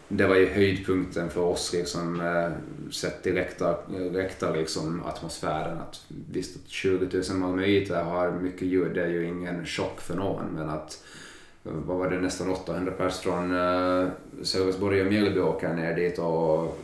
det 0.09 0.27
var 0.27 0.37
ju 0.37 0.47
höjdpunkten 0.47 1.31
för 1.31 1.41
oss 1.41 1.73
liksom, 1.73 2.21
eh, 2.21 2.51
sett 2.93 3.23
till 3.23 3.35
läktar, 3.35 3.77
läktar 4.13 4.57
liksom, 4.57 5.03
atmosfären. 5.05 5.79
Att, 5.79 6.01
visst 6.33 6.57
att 6.57 6.69
20 6.69 7.23
000 7.31 7.39
malmöiter 7.39 8.03
har 8.03 8.31
mycket 8.33 8.69
ljud, 8.69 8.95
det 8.95 9.03
är 9.03 9.09
ju 9.09 9.27
ingen 9.27 9.67
chock 9.67 10.01
för 10.01 10.15
någon. 10.15 10.45
Men 10.55 10.69
att 10.69 11.03
vad 11.63 11.99
var 11.99 12.11
det, 12.11 12.21
nästan 12.21 12.51
800 12.51 12.93
pers 12.93 13.19
från 13.19 13.53
uh, 13.53 14.09
Sölvesborg 14.43 15.01
och 15.01 15.07
Mjällby 15.07 15.41
åker 15.41 15.75
ner 15.75 15.97
dit 15.97 16.19
och 16.19 16.79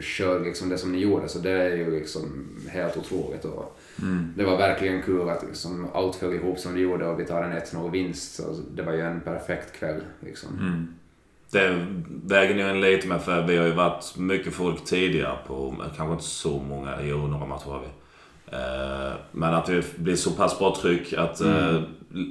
kör 0.00 0.40
liksom 0.40 0.68
det 0.68 0.78
som 0.78 0.92
ni 0.92 0.98
gjorde 0.98 1.28
så 1.28 1.38
det 1.38 1.50
är 1.50 1.76
ju 1.76 1.90
liksom 1.90 2.46
helt 2.68 2.96
otroligt. 2.96 3.44
Och 3.44 3.74
Mm. 4.02 4.32
det 4.36 4.44
var 4.44 4.56
verkligen 4.56 5.02
kul 5.02 5.28
att 5.30 5.42
liksom 5.48 5.86
allt 5.94 6.16
föll 6.16 6.34
ihop 6.34 6.58
som 6.58 6.74
det 6.74 6.80
gjorde 6.80 7.06
och 7.06 7.20
vi 7.20 7.24
tar 7.24 7.42
en 7.42 7.52
1-0 7.52 7.90
vinst. 7.90 8.34
Så 8.34 8.42
det 8.74 8.82
var 8.82 8.92
ju 8.92 9.00
en 9.00 9.20
perfekt 9.20 9.72
kväll. 9.78 10.00
Liksom. 10.20 10.48
Mm. 10.58 10.88
Det 11.50 11.86
väger 12.26 12.54
ni 12.54 12.70
in 12.70 12.80
lite 12.80 13.08
med 13.08 13.22
för 13.22 13.46
vi 13.46 13.56
har 13.56 13.66
ju 13.66 13.72
varit 13.72 14.16
mycket 14.16 14.52
folk 14.54 14.84
tidigare 14.84 15.38
på, 15.46 15.74
kanske 15.96 16.12
inte 16.12 16.24
så 16.24 16.58
många, 16.68 16.94
jo 17.02 17.26
några 17.26 17.46
matcher 17.46 17.66
har 17.70 17.80
vi. 17.80 17.86
Eh, 18.56 19.12
Men 19.32 19.54
att 19.54 19.66
det 19.66 19.96
blir 19.98 20.16
så 20.16 20.30
pass 20.30 20.58
bra 20.58 20.76
tryck 20.82 21.12
att 21.12 21.40
eh, 21.40 21.80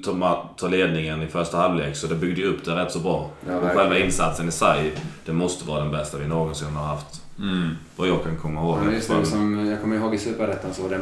ta, 0.05 0.49
ta 0.57 0.67
ledningen 0.67 1.21
i 1.21 1.27
första 1.27 1.57
halvlek 1.57 1.95
så 1.95 2.07
det 2.07 2.15
byggde 2.15 2.41
ju 2.41 2.47
upp 2.47 2.65
det 2.65 2.75
rätt 2.75 2.91
så 2.91 2.99
bra. 2.99 3.29
Ja, 3.47 3.55
och 3.57 3.67
själva 3.69 3.97
insatsen 3.97 4.47
i 4.47 4.51
sig, 4.51 4.91
det 5.25 5.33
måste 5.33 5.67
vara 5.67 5.79
den 5.83 5.91
bästa 5.91 6.17
vi 6.17 6.27
någonsin 6.27 6.67
har 6.67 6.85
haft. 6.85 7.21
Mm. 7.39 7.69
Vad 7.95 8.07
jag 8.07 8.23
kan 8.23 8.35
komma 8.35 8.61
ihåg. 8.61 8.77
Ja, 8.85 8.91
just 8.91 9.09
det, 9.09 9.17
liksom, 9.17 9.67
jag 9.67 9.81
kommer 9.81 9.95
ihåg 9.95 10.15
i 10.15 10.17
Superettan 10.17 10.73
så 10.73 10.81
var 10.81 10.89
det 10.89 11.01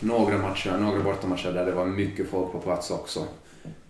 några 0.00 0.38
matcher, 0.38 0.78
några 0.80 1.02
bortamatcher 1.02 1.52
där 1.52 1.66
det 1.66 1.72
var 1.72 1.86
mycket 1.86 2.30
folk 2.30 2.52
på 2.52 2.58
plats 2.58 2.90
också. 2.90 3.26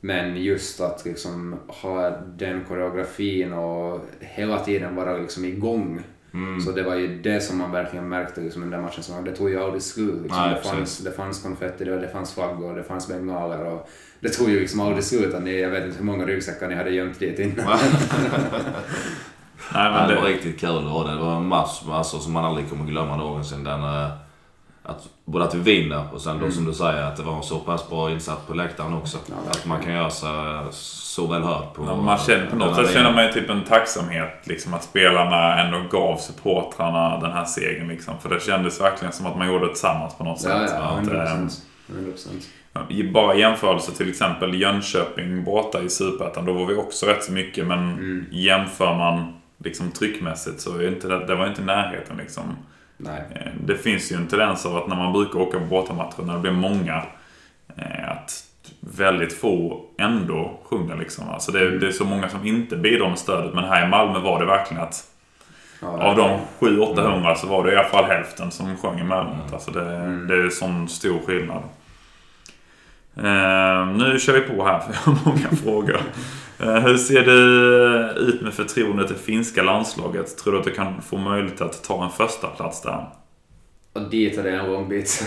Men 0.01 0.37
just 0.37 0.81
att 0.81 1.05
liksom 1.05 1.57
ha 1.67 2.11
den 2.37 2.65
koreografin 2.65 3.53
och 3.53 4.01
hela 4.21 4.59
tiden 4.59 4.95
vara 4.95 5.17
liksom 5.17 5.45
igång. 5.45 6.01
Mm. 6.35 6.61
Så 6.61 6.73
det 6.73 6.83
var 6.83 6.95
ju 6.95 7.23
det 7.23 7.41
som 7.41 7.59
man 7.59 7.73
verkligen 7.73 8.09
märkte 8.09 8.41
liksom, 8.41 8.63
den 8.63 8.71
där 8.71 8.81
matchen. 8.81 9.03
Så 9.03 9.21
det 9.21 9.37
tog 9.37 9.51
ju 9.51 9.61
aldrig 9.61 9.83
slut. 9.83 10.23
Liksom. 10.23 10.43
Nej, 10.43 10.55
det, 10.55 10.69
fanns, 10.69 10.99
det 10.99 11.13
fanns 11.13 11.43
konfetti, 11.43 11.91
och 11.91 12.01
det 12.01 12.09
fanns 12.09 12.35
flaggor, 12.35 12.77
det 12.77 12.83
fanns 12.83 13.09
bengaler. 13.09 13.65
Och 13.65 13.89
det 14.21 14.29
tog 14.29 14.51
ju 14.51 14.61
liksom 14.61 14.81
aldrig 14.81 15.05
slut. 15.05 15.43
Ni, 15.43 15.61
jag 15.61 15.71
vet 15.71 15.85
inte 15.85 15.99
hur 15.99 16.05
många 16.05 16.27
ryggsäckar 16.27 16.69
ni 16.69 16.75
hade 16.75 16.91
gömt 16.91 17.19
dit 17.19 17.39
innan. 17.39 17.79
Nej, 19.75 19.85
Ja, 19.85 19.91
men 19.91 20.09
det 20.09 20.15
var 20.15 20.23
det, 20.23 20.29
riktigt 20.29 20.61
kul 20.61 20.85
var 20.85 21.05
det. 21.05 21.11
Det 21.15 21.21
var 21.21 21.37
en 21.37 21.47
match 21.49 21.81
alltså, 21.91 22.19
som 22.19 22.33
man 22.33 22.45
aldrig 22.45 22.71
kommer 22.71 22.85
glömma 22.85 23.17
någonsin. 23.17 23.65
Den, 23.65 23.85
eh, 23.85 24.09
att, 24.83 25.09
både 25.25 25.45
att 25.45 25.55
vi 25.55 25.59
vinner 25.59 26.05
och 26.15 26.21
sen 26.21 26.39
då 26.41 26.51
som 26.51 26.65
du 26.65 26.73
säger 26.75 27.03
att 27.03 27.17
det 27.17 27.23
var 27.23 27.37
en 27.37 27.43
så 27.43 27.59
pass 27.59 27.89
bra 27.91 28.11
insats 28.11 28.47
på 28.47 28.55
läktaren 28.55 28.95
också. 28.95 29.19
Ja, 29.27 29.35
att 29.51 29.67
man 29.67 29.81
kan 29.83 29.93
göra 29.93 30.11
sig 30.11 30.31
så 30.73 31.27
väl 31.27 31.43
hörd 31.43 31.75
på... 31.75 31.85
ja, 31.87 31.97
man 31.97 32.19
känner, 32.19 32.47
på 32.47 32.57
något 32.57 32.77
sätt 32.77 32.93
känner 32.93 33.13
man 33.13 33.25
ju 33.27 33.33
typ 33.33 33.51
en 33.51 33.65
tacksamhet 33.65 34.41
liksom 34.45 34.75
att 34.75 34.83
spelarna 34.85 35.61
ändå 35.61 35.83
gav 35.91 36.17
supportrarna 36.17 37.21
den 37.21 37.33
här 37.33 37.45
segern. 37.45 37.89
Liksom. 37.89 38.15
För 38.23 38.29
det 38.29 38.43
kändes 38.43 38.81
verkligen 38.81 39.13
som 39.13 39.27
att 39.27 39.37
man 39.39 39.47
gjorde 39.47 39.65
det 39.67 39.73
tillsammans 39.73 40.15
på 40.15 40.25
något 40.25 40.41
sätt. 40.41 40.53
ja, 40.55 40.75
ja, 40.75 40.83
Att, 40.83 40.99
100 40.99 41.15
eh, 41.15 41.21
procent. 41.21 41.63
100 41.89 42.11
procent. 42.13 42.49
I 42.89 43.03
bara 43.11 43.35
jämförelse 43.35 43.93
till 43.93 44.09
exempel 44.11 44.61
Jönköping 44.61 45.45
borta 45.45 45.81
i 45.83 45.89
Superettan, 45.89 46.45
då 46.45 46.53
var 46.53 46.67
vi 46.67 46.75
också 46.75 47.07
rätt 47.07 47.25
så 47.25 47.33
mycket. 47.33 47.67
Men 47.67 47.79
Mm. 47.79 48.27
jämför 48.31 48.95
man 48.95 49.33
liksom 49.65 49.91
tryckmässigt 49.91 50.61
så 50.61 50.79
är 50.79 50.89
inte 50.89 51.09
det, 51.09 51.27
det 51.27 51.35
var 51.35 51.47
inte 51.47 51.63
i 51.63 51.65
närheten. 51.65 52.17
Liksom. 52.17 52.43
Nej. 52.97 53.23
Eh, 53.35 53.53
Det 53.67 53.77
finns 53.77 54.13
ju 54.13 54.17
en 54.17 54.27
tendens 54.27 54.67
av 54.67 54.77
att 54.77 54.89
när 54.89 54.97
man 54.97 55.13
brukar 55.13 55.39
åka 55.41 55.59
på 55.59 55.65
bortamatcher, 55.65 56.23
när 56.23 56.35
det 56.35 56.41
blir 56.41 56.53
många, 56.53 57.03
eh, 57.77 58.11
att 58.11 58.45
väldigt 58.81 59.33
få 59.33 59.85
ändå 59.99 60.59
sjunger. 60.65 60.97
Liksom. 60.97 61.29
Alltså 61.29 61.53
det, 61.53 61.79
det 61.79 61.87
är 61.87 61.93
så 61.93 62.05
många 62.05 62.29
som 62.29 62.47
inte 62.47 62.77
bidrar 62.77 63.09
med 63.09 63.19
stödet, 63.19 63.55
men 63.55 63.65
här 63.65 63.87
i 63.87 63.89
Malmö 63.89 64.19
var 64.19 64.41
det 64.41 64.47
verkligen 64.47 64.83
att 64.83 65.07
Ja, 65.83 65.89
av 65.89 66.17
de 66.17 66.39
700-800 66.59 67.35
så 67.35 67.47
var 67.47 67.65
det 67.65 67.73
i 67.73 67.77
alla 67.77 67.89
fall 67.89 68.05
hälften 68.05 68.51
som 68.51 68.77
sjöng 68.77 68.99
emellanåt. 69.01 69.53
Alltså 69.53 69.71
det, 69.71 69.81
det 70.27 70.35
är 70.35 70.49
sån 70.49 70.89
stor 70.89 71.19
skillnad. 71.27 71.63
Eh, 73.17 73.87
nu 73.87 74.19
kör 74.19 74.33
vi 74.33 74.41
på 74.41 74.65
här 74.67 74.79
för 74.81 74.93
jag 74.93 75.01
har 75.13 75.19
många 75.25 75.49
frågor. 75.65 76.01
Eh, 76.63 76.75
hur 76.75 76.97
ser 76.97 77.23
det 77.23 78.21
ut 78.21 78.41
med 78.43 78.55
förtroendet 78.55 79.07
till 79.07 79.17
finska 79.17 79.63
landslaget? 79.63 80.37
Tror 80.39 80.53
du 80.53 80.59
att 80.59 80.65
du 80.65 80.71
kan 80.71 81.03
få 81.03 81.17
möjlighet 81.19 81.61
att 81.61 81.85
ta 81.85 82.05
en 82.05 82.11
första 82.11 82.47
plats 82.47 82.83
där? 82.83 83.07
Och 83.93 84.11
dit 84.11 84.39
är 84.39 84.43
det 84.43 84.51
en 84.51 84.67
lång 84.73 84.89
bit. 84.89 85.25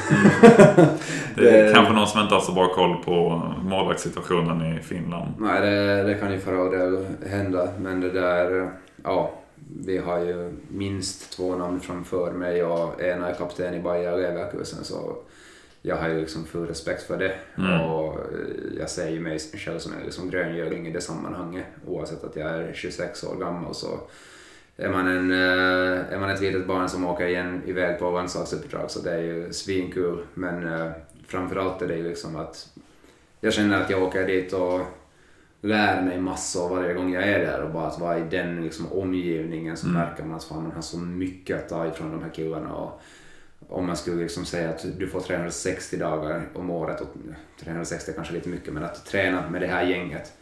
Det 1.35 1.49
är 1.59 1.63
Det- 1.67 1.73
kanske 1.73 1.93
någon 1.93 2.07
som 2.07 2.21
inte 2.21 2.33
har 2.33 2.41
så 2.41 2.51
bra 2.51 2.73
koll 2.73 2.95
på 3.05 3.41
målvaktssituationen 3.63 4.75
i 4.77 4.79
Finland. 4.83 5.31
Nej, 5.39 5.61
det, 5.61 6.03
det 6.03 6.13
kan 6.13 6.31
ju 6.31 6.39
för 6.39 6.61
all 6.65 6.71
del 6.71 7.05
hända, 7.29 7.67
men 7.79 8.01
det 8.01 8.09
där... 8.09 8.71
Ja, 9.03 9.31
vi 9.85 9.97
har 9.97 10.19
ju 10.19 10.51
minst 10.67 11.37
två 11.37 11.55
namn 11.55 11.79
framför 11.79 12.31
mig 12.31 12.63
och 12.63 13.01
ena 13.01 13.29
är 13.29 13.33
kapten 13.33 13.73
i 13.73 13.79
Bayer 13.79 14.17
Leverkusen 14.17 14.83
så 14.83 15.15
jag 15.85 15.95
har 15.95 16.09
ju 16.09 16.19
liksom 16.19 16.45
full 16.45 16.67
respekt 16.67 17.03
för 17.03 17.17
det. 17.17 17.35
Mm. 17.57 17.81
Och 17.81 18.13
eh, 18.13 18.89
jag 18.97 19.11
ju 19.11 19.19
mig 19.19 19.39
själv 19.39 19.79
som 19.79 19.93
en 19.93 20.03
liksom 20.03 20.29
gröngöling 20.29 20.87
i 20.87 20.91
det 20.91 21.01
sammanhanget. 21.01 21.65
Oavsett 21.87 22.23
att 22.23 22.35
jag 22.35 22.49
är 22.49 22.73
26 22.73 23.23
år 23.23 23.35
gammal 23.35 23.75
så 23.75 23.99
är 24.77 24.89
man, 24.89 25.07
en, 25.07 25.31
eh, 25.31 26.13
är 26.13 26.19
man 26.19 26.29
ett 26.29 26.41
litet 26.41 26.67
barn 26.67 26.89
som 26.89 27.05
åker 27.05 27.27
igen 27.27 27.61
iväg 27.65 27.99
på 27.99 28.11
landslagsuppdrag 28.11 28.91
så 28.91 29.01
det 29.01 29.11
är 29.11 29.21
ju 29.21 29.53
svinkul. 29.53 30.23
Men 30.33 30.73
eh, 30.73 30.91
framförallt 31.27 31.81
är 31.81 31.87
det 31.87 31.95
ju 31.95 32.03
liksom 32.03 32.35
att 32.35 32.69
jag 33.41 33.53
känner 33.53 33.81
att 33.81 33.89
jag 33.89 34.03
åker 34.03 34.27
dit 34.27 34.53
och 34.53 34.81
lär 35.61 36.01
mig 36.01 36.19
massor 36.19 36.69
varje 36.69 36.93
gång 36.93 37.13
jag 37.13 37.23
är 37.23 37.39
där 37.39 37.61
och 37.61 37.73
bara 37.73 37.87
att 37.87 37.99
vara 37.99 38.19
i 38.19 38.23
den 38.31 38.63
liksom 38.63 38.91
omgivningen 38.91 39.77
så 39.77 39.87
märker 39.87 40.23
man 40.23 40.37
att 40.37 40.43
fan, 40.43 40.63
man 40.63 40.71
har 40.71 40.81
så 40.81 40.97
mycket 40.97 41.57
att 41.57 41.69
ta 41.69 41.87
ifrån 41.87 42.11
de 42.11 42.23
här 42.23 42.29
killarna. 42.29 42.73
Och 42.73 43.01
om 43.69 43.85
man 43.85 43.97
skulle 43.97 44.21
liksom 44.21 44.45
säga 44.45 44.69
att 44.69 44.85
du 44.99 45.07
får 45.07 45.21
360 45.21 45.97
dagar 45.97 46.49
om 46.53 46.69
året, 46.69 47.01
och 47.01 47.07
360 47.59 48.11
är 48.11 48.15
kanske 48.15 48.33
lite 48.33 48.49
mycket, 48.49 48.73
men 48.73 48.83
att 48.83 49.05
träna 49.05 49.49
med 49.49 49.61
det 49.61 49.67
här 49.67 49.85
gänget. 49.85 50.33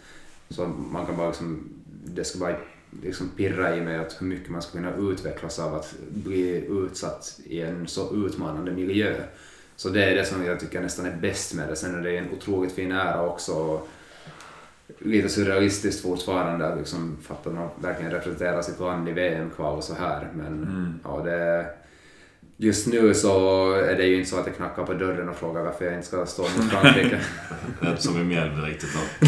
Så 0.49 0.67
man 0.67 1.05
kan 1.05 1.17
bara 1.17 1.27
liksom, 1.27 1.69
det 2.05 2.23
ska 2.23 2.39
bara 2.39 2.55
liksom 3.03 3.29
pirra 3.29 3.75
i 3.75 3.81
mig 3.81 3.97
att 3.97 4.21
hur 4.21 4.27
mycket 4.27 4.49
man 4.49 4.61
ska 4.61 4.71
kunna 4.71 4.95
utvecklas 4.95 5.59
av 5.59 5.75
att 5.75 5.95
bli 6.09 6.65
utsatt 6.69 7.39
i 7.43 7.61
en 7.61 7.87
så 7.87 8.15
utmanande 8.15 8.71
miljö. 8.71 9.15
Så 9.75 9.89
det 9.89 10.03
är 10.03 10.15
det 10.15 10.25
som 10.25 10.45
jag 10.45 10.59
tycker 10.59 10.81
nästan 10.81 11.05
är 11.05 11.17
bäst 11.17 11.53
med 11.53 11.69
det. 11.69 11.75
Sen 11.75 11.95
är 11.95 12.01
det 12.03 12.17
en 12.17 12.31
otroligt 12.31 12.71
fin 12.71 12.91
ära 12.91 13.27
också. 13.27 13.81
Lite 14.99 15.29
surrealistiskt 15.29 16.01
fortfarande 16.01 16.67
att 16.67 16.77
liksom, 16.77 17.17
fatta 17.21 17.49
att 17.49 17.55
man 17.55 17.69
verkligen 17.81 18.11
representerar 18.11 18.61
sitt 18.61 18.79
land 18.79 19.09
i 19.09 19.11
VM-kval 19.11 19.77
och 19.77 19.83
så 19.83 19.93
här. 19.93 20.29
Men 20.33 20.99
ja, 21.03 21.21
det, 21.25 21.65
just 22.61 22.87
nu 22.87 23.13
så 23.13 23.71
är 23.73 23.95
det 23.95 24.05
ju 24.05 24.17
inte 24.17 24.29
så 24.29 24.39
att 24.39 24.45
jag 24.45 24.55
knackar 24.55 24.83
på 24.83 24.93
dörren 24.93 25.29
och 25.29 25.35
frågar 25.35 25.63
varför 25.63 25.85
jag 25.85 25.93
inte 25.93 26.07
ska 26.07 26.25
stå 26.25 26.41
mot 26.41 26.51
Frankrike. 26.71 27.19
Är 27.81 27.95
som 27.95 28.21
i 28.21 28.23
Mjällby 28.23 28.61
riktigt 28.61 28.89
då. 28.93 29.27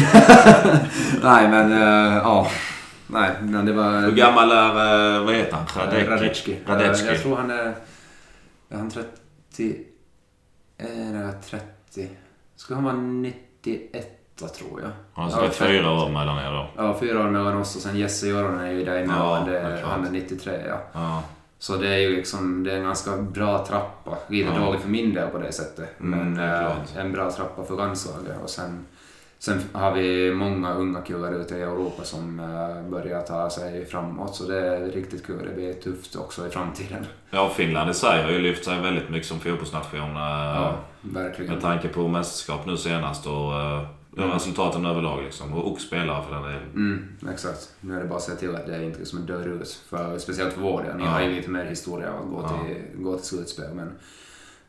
Nej 1.22 1.48
men 1.48 1.72
uh, 1.72 2.16
ja. 2.16 2.50
Nej 3.06 3.30
men 3.40 3.66
det 3.66 3.72
var... 3.72 4.00
Hur 4.00 4.12
gammal 4.12 4.50
är, 4.50 4.68
eh, 5.16 5.24
vad 5.24 5.34
heter 5.34 5.56
han? 5.56 5.66
Radecki? 5.76 6.10
Radecki. 6.10 6.58
Radecki. 6.66 7.06
Jag 7.06 7.22
tror 7.22 7.36
han 7.36 7.50
är... 7.50 7.74
Är 8.68 8.76
han 8.76 8.90
30... 8.90 9.84
Är 10.78 11.32
30? 11.50 12.08
Skulle 12.56 12.76
han 12.76 12.84
vara 12.84 12.96
91 12.96 14.24
tror 14.58 14.80
jag. 14.80 14.90
Alltså 15.14 15.40
det 15.40 15.46
är 15.46 15.50
fyra 15.50 15.90
år 15.90 16.08
mellan 16.08 16.38
er 16.38 16.52
då. 16.52 16.68
Ja, 16.76 16.96
fyra 17.00 17.20
år 17.20 17.30
mellan 17.30 17.56
oss 17.56 17.76
och 17.76 17.82
sen 17.82 17.98
Jesse 17.98 18.28
Joronen 18.28 18.60
är 18.60 18.72
ju 18.72 18.84
däremellan. 18.84 19.46
Ja, 19.46 19.52
det 19.52 19.52
det 19.52 19.58
är 19.58 19.70
är, 19.70 19.78
klart. 19.78 19.90
han 19.90 20.06
är 20.06 20.10
93 20.10 20.60
ja. 20.68 20.80
Ja. 20.92 21.22
Så 21.58 21.76
det 21.76 21.88
är 21.88 21.98
ju 21.98 22.16
liksom, 22.16 22.64
det 22.64 22.72
är 22.72 22.76
en 22.76 22.84
ganska 22.84 23.16
bra 23.16 23.66
trappa. 23.66 24.18
Lite 24.28 24.50
Ja. 24.54 24.58
dålig 24.58 24.80
för 24.80 24.88
min 24.88 25.14
del 25.14 25.28
på 25.28 25.38
det 25.38 25.52
sättet. 25.52 26.00
Mm, 26.00 26.18
men 26.18 26.34
det 26.34 26.54
eh, 26.96 27.04
en 27.04 27.12
bra 27.12 27.30
trappa 27.30 27.64
för 27.64 27.76
landslaget. 27.76 28.36
Och 28.42 28.50
sen, 28.50 28.86
sen 29.38 29.60
har 29.72 29.92
vi 29.92 30.34
många 30.34 30.74
unga 30.74 31.00
killar 31.00 31.32
ute 31.32 31.54
i 31.56 31.60
Europa 31.62 32.04
som 32.04 32.40
eh, 32.40 32.90
börjar 32.90 33.22
ta 33.22 33.50
sig 33.50 33.86
framåt. 33.86 34.34
Så 34.34 34.44
det 34.44 34.58
är 34.76 34.80
riktigt 34.80 35.26
kul. 35.26 35.46
Det 35.48 35.54
blir 35.54 35.72
tufft 35.72 36.16
också 36.16 36.46
i 36.46 36.50
framtiden. 36.50 37.06
Ja, 37.30 37.50
Finland 37.56 37.90
i 37.90 37.94
sig 37.94 38.22
har 38.22 38.30
ju 38.30 38.38
lyft 38.38 38.64
sig 38.64 38.80
väldigt 38.80 39.08
mycket 39.10 39.28
som 39.28 39.40
fotbollsnation. 39.40 40.16
eh, 40.16 40.22
Ja, 40.56 40.74
verkligen. 41.00 41.52
Med 41.52 41.62
tanke 41.62 41.88
på 41.88 42.08
mästerskap 42.08 42.66
nu 42.66 42.76
senast 42.76 43.26
och 43.26 43.52
uh, 44.18 44.24
resultaten 44.34 44.86
överlag 44.86 45.22
liksom. 45.22 45.52
Och, 45.54 45.72
och 45.72 45.80
spelare 45.80 46.24
för 46.24 46.34
den 46.34 46.42
delen. 46.42 46.62
Mm, 46.74 47.08
exakt. 47.32 47.72
Nu 47.80 47.96
är 47.96 48.00
det 48.00 48.08
bara 48.08 48.16
att 48.16 48.22
se 48.24 48.34
till 48.34 48.54
att 48.56 48.66
det 48.66 48.84
inte 48.84 48.98
liksom 48.98 49.26
dör 49.26 49.48
ut. 49.48 49.82
För, 49.88 50.18
speciellt 50.18 50.54
för 50.54 50.60
vår 50.60 50.82
del. 50.82 50.96
Ni 50.96 51.04
Ja. 51.04 51.08
har 51.10 51.22
ju 51.22 51.30
lite 51.30 51.50
mer 51.50 51.64
historia 51.64 52.08
att 52.10 52.28
gå 52.30 52.48
till, 52.48 53.02
gå 53.02 53.16
till 53.18 53.26
slutspel. 53.26 53.74
Men 53.74 53.92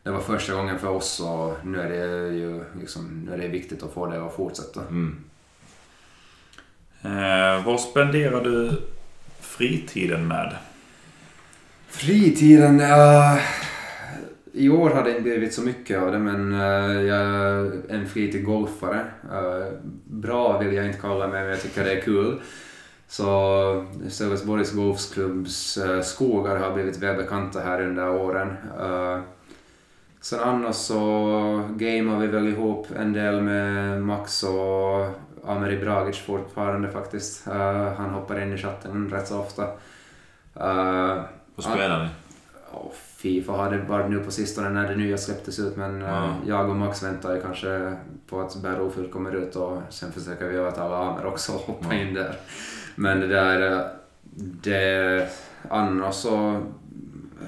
det 0.03 0.11
var 0.11 0.19
första 0.19 0.53
gången 0.53 0.80
för 0.80 0.88
oss 0.88 1.19
och 1.19 1.65
nu 1.65 1.81
är 1.81 1.89
det 1.89 2.35
ju 2.35 2.63
liksom, 2.80 3.26
nu 3.26 3.34
är 3.34 3.38
det 3.38 3.47
viktigt 3.47 3.84
att 3.84 3.93
få 3.93 4.05
det 4.07 4.26
att 4.26 4.35
fortsätta. 4.35 4.81
Mm. 4.81 5.23
Eh, 7.01 7.65
vad 7.65 7.80
spenderar 7.81 8.43
du 8.43 8.81
fritiden 9.39 10.27
med? 10.27 10.55
Fritiden? 11.88 12.81
Uh, 12.81 13.38
I 14.56 14.69
år 14.69 14.90
har 14.90 15.03
det 15.03 15.10
inte 15.10 15.22
blivit 15.22 15.53
så 15.53 15.61
mycket 15.61 16.02
av 16.02 16.11
det 16.11 16.19
men 16.19 16.53
eh, 16.53 17.02
jag 17.02 17.22
är 17.22 17.82
en 17.90 18.07
flitig 18.07 18.45
golfare. 18.45 19.06
Eh, 19.32 19.73
bra 20.06 20.57
vill 20.57 20.73
jag 20.73 20.86
inte 20.86 20.99
kalla 20.99 21.27
mig 21.27 21.41
men 21.41 21.49
jag 21.49 21.61
tycker 21.61 21.84
det 21.84 21.91
är 21.91 22.02
kul. 22.02 22.41
Så 23.07 23.86
Sölvesborgs 24.10 24.72
Golfklubbs 24.72 25.77
uh, 25.77 26.02
skogar 26.02 26.56
har 26.57 26.73
blivit 26.73 26.98
välbekanta 26.98 27.60
här 27.60 27.82
under 27.82 28.10
åren. 28.10 28.48
Uh, 28.82 29.19
sen 30.22 30.40
annars 30.40 30.76
så 30.76 30.99
gamear 31.76 32.19
vi 32.19 32.27
väl 32.27 32.48
ihop 32.48 32.88
en 32.95 33.14
del 33.14 33.41
med 33.41 34.02
Max 34.02 34.44
och 34.44 35.07
Ameri 35.48 35.77
Bragic 35.77 36.19
fortfarande 36.19 36.90
faktiskt. 36.90 37.48
Eh, 37.48 37.94
han 37.94 38.10
hoppar 38.10 38.41
in 38.41 38.53
i 38.53 38.57
chatten 38.57 39.10
rätt 39.10 39.27
så 39.27 39.40
ofta. 39.40 39.64
Eh, 40.56 41.23
Vad 41.56 41.65
spelar 41.65 42.03
ni? 42.03 42.10
Ja, 42.76 42.91
Fifa 43.18 43.52
har 43.52 43.72
det 43.72 43.77
varit 43.77 44.10
nu 44.11 44.19
på 44.19 44.31
sistone 44.31 44.69
när 44.69 44.89
det 44.89 44.95
nya 44.95 45.18
släpptes 45.18 45.60
ut 45.60 45.76
men 45.77 46.02
Ja. 46.02 46.35
jag 46.47 46.69
och 46.69 46.76
Max 46.76 47.03
väntar 47.03 47.35
ju 47.35 47.41
kanske 47.41 47.95
på 48.30 48.41
att 48.41 48.56
Battlefield 48.56 49.11
kommer 49.11 49.35
ut 49.35 49.56
och 49.56 49.81
sen 49.89 50.11
försöker 50.11 50.47
vi 50.49 50.57
att 50.57 50.77
alla 50.77 50.97
andra 50.97 51.27
också 51.27 51.52
hoppar 51.52 51.93
Ja. 51.93 51.99
in 52.02 52.14
där. 52.14 52.35
Men 52.95 53.19
det 53.19 53.27
där... 53.27 53.72
eh, 53.72 53.81
Det, 54.64 55.30
annars 55.69 56.15
så 56.15 56.61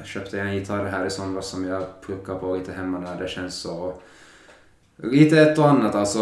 köpte 0.04 0.38
jag 0.38 0.48
en 0.48 0.56
gitarr 0.56 0.86
här 0.86 1.06
i 1.06 1.10
somras 1.10 1.48
som 1.50 1.66
jag 1.66 1.84
pluckar 2.02 2.36
på 2.36 2.56
lite 2.56 2.72
hemma 2.72 3.00
när 3.00 3.22
det 3.22 3.28
känns 3.28 3.56
så... 3.56 3.94
Lite 4.96 5.42
ett 5.42 5.58
och 5.60 5.70
annat 5.70 5.96
alltså. 5.96 6.20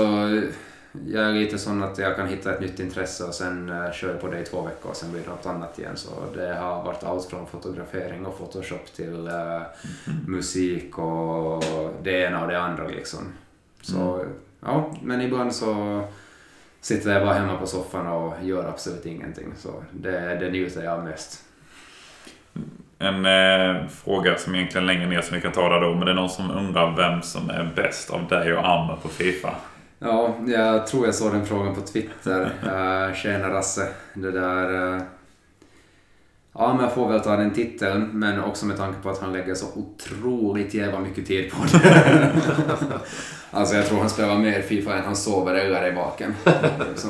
Jag 1.07 1.29
är 1.29 1.33
lite 1.33 1.57
sån 1.57 1.83
att 1.83 1.97
jag 1.97 2.15
kan 2.15 2.27
hitta 2.27 2.53
ett 2.53 2.61
nytt 2.61 2.79
intresse 2.79 3.23
och 3.23 3.33
sen 3.33 3.69
uh, 3.69 3.91
kör 3.91 4.09
jag 4.09 4.21
på 4.21 4.27
det 4.27 4.39
i 4.39 4.43
två 4.43 4.61
veckor 4.61 4.89
och 4.89 4.95
sen 4.95 5.11
blir 5.11 5.21
det 5.21 5.29
något 5.29 5.45
annat 5.45 5.79
igen. 5.79 5.97
Så 5.97 6.09
det 6.35 6.55
har 6.55 6.83
varit 6.83 7.03
allt 7.03 7.25
från 7.25 7.47
fotografering 7.47 8.25
och 8.25 8.37
photoshop 8.37 8.85
till 8.95 9.27
eh, 9.27 9.61
musik 10.27 10.97
och 10.97 11.63
det 12.03 12.11
ena 12.11 12.41
och 12.41 12.47
det 12.47 12.59
andra 12.59 12.87
liksom. 12.87 13.19
Så 13.81 14.25
ja, 14.61 14.93
men 15.01 15.21
ibland 15.21 15.55
så 15.55 16.01
sitter 16.81 17.13
jag 17.13 17.21
bara 17.21 17.33
hemma 17.33 17.57
på 17.57 17.67
soffan 17.67 18.07
och 18.07 18.33
gör 18.43 18.69
absolut 18.69 19.05
ingenting. 19.05 19.53
Så 19.57 19.83
det, 19.91 20.37
det 20.39 20.49
njuter 20.51 20.83
jag 20.83 21.03
mest. 21.03 21.43
En 22.99 23.25
eh, 23.25 23.87
fråga 23.87 24.37
som 24.37 24.55
egentligen 24.55 24.87
längre 24.87 25.07
ner 25.07 25.21
som 25.21 25.35
vi 25.35 25.41
kan 25.41 25.51
ta 25.51 25.69
där 25.69 25.81
då. 25.81 25.95
Men 25.95 26.05
det 26.05 26.11
är 26.11 26.15
någon 26.15 26.29
som 26.29 26.51
undrar 26.51 26.95
vem 26.95 27.21
som 27.21 27.49
är 27.49 27.71
bäst 27.75 28.09
av 28.09 28.27
dig 28.27 28.53
och 28.53 28.67
Amme 28.67 28.93
på 29.01 29.07
Fifa. 29.07 29.55
Ja, 29.99 30.35
jag 30.47 30.87
tror 30.87 31.05
jag 31.05 31.15
såg 31.15 31.31
den 31.33 31.45
frågan 31.45 31.75
på 31.75 31.81
Twitter. 31.81 32.41
Uh, 32.65 33.15
Tjena 33.21 33.49
Rasse. 33.49 33.87
Det 34.13 34.31
där... 34.31 34.95
eh, 34.95 35.01
ja, 36.53 36.73
men 36.73 36.83
jag 36.83 36.93
får 36.93 37.09
väl 37.09 37.19
ta 37.21 37.35
den 37.35 37.51
titeln, 37.53 38.09
men 38.13 38.43
också 38.43 38.65
med 38.65 38.77
tanke 38.77 39.01
på 39.01 39.09
att 39.09 39.21
han 39.21 39.33
lägger 39.33 39.55
så 39.55 39.65
otroligt 39.75 40.73
jävla 40.73 40.99
mycket 40.99 41.27
tid 41.27 41.51
på 41.51 41.57
det. 41.77 42.31
alltså 43.51 43.75
jag 43.75 43.85
tror 43.85 43.99
han 43.99 44.09
spelar 44.09 44.37
mer 44.37 44.61
Fifa 44.61 44.95
än 44.95 45.03
han 45.05 45.15
sover 45.15 45.53
eller 45.55 45.81
är 45.81 45.95
vaken. 45.95 46.35
Liksom, 46.89 47.09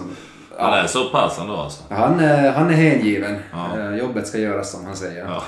Ja, 0.58 0.58
ja. 0.78 0.84
är 0.84 0.88
så 0.88 1.10
pass 1.10 1.40
ändå 1.40 1.56
alltså. 1.56 1.84
Han, 1.90 2.20
är- 2.20 2.52
han 2.52 2.70
är 2.70 2.74
hängiven. 2.74 3.36
Ja. 3.52 3.92
Jobbet 3.96 4.28
ska 4.28 4.38
göras 4.38 4.72
som 4.72 4.86
han 4.86 4.96
säger. 4.96 5.26
Ja. 5.26 5.44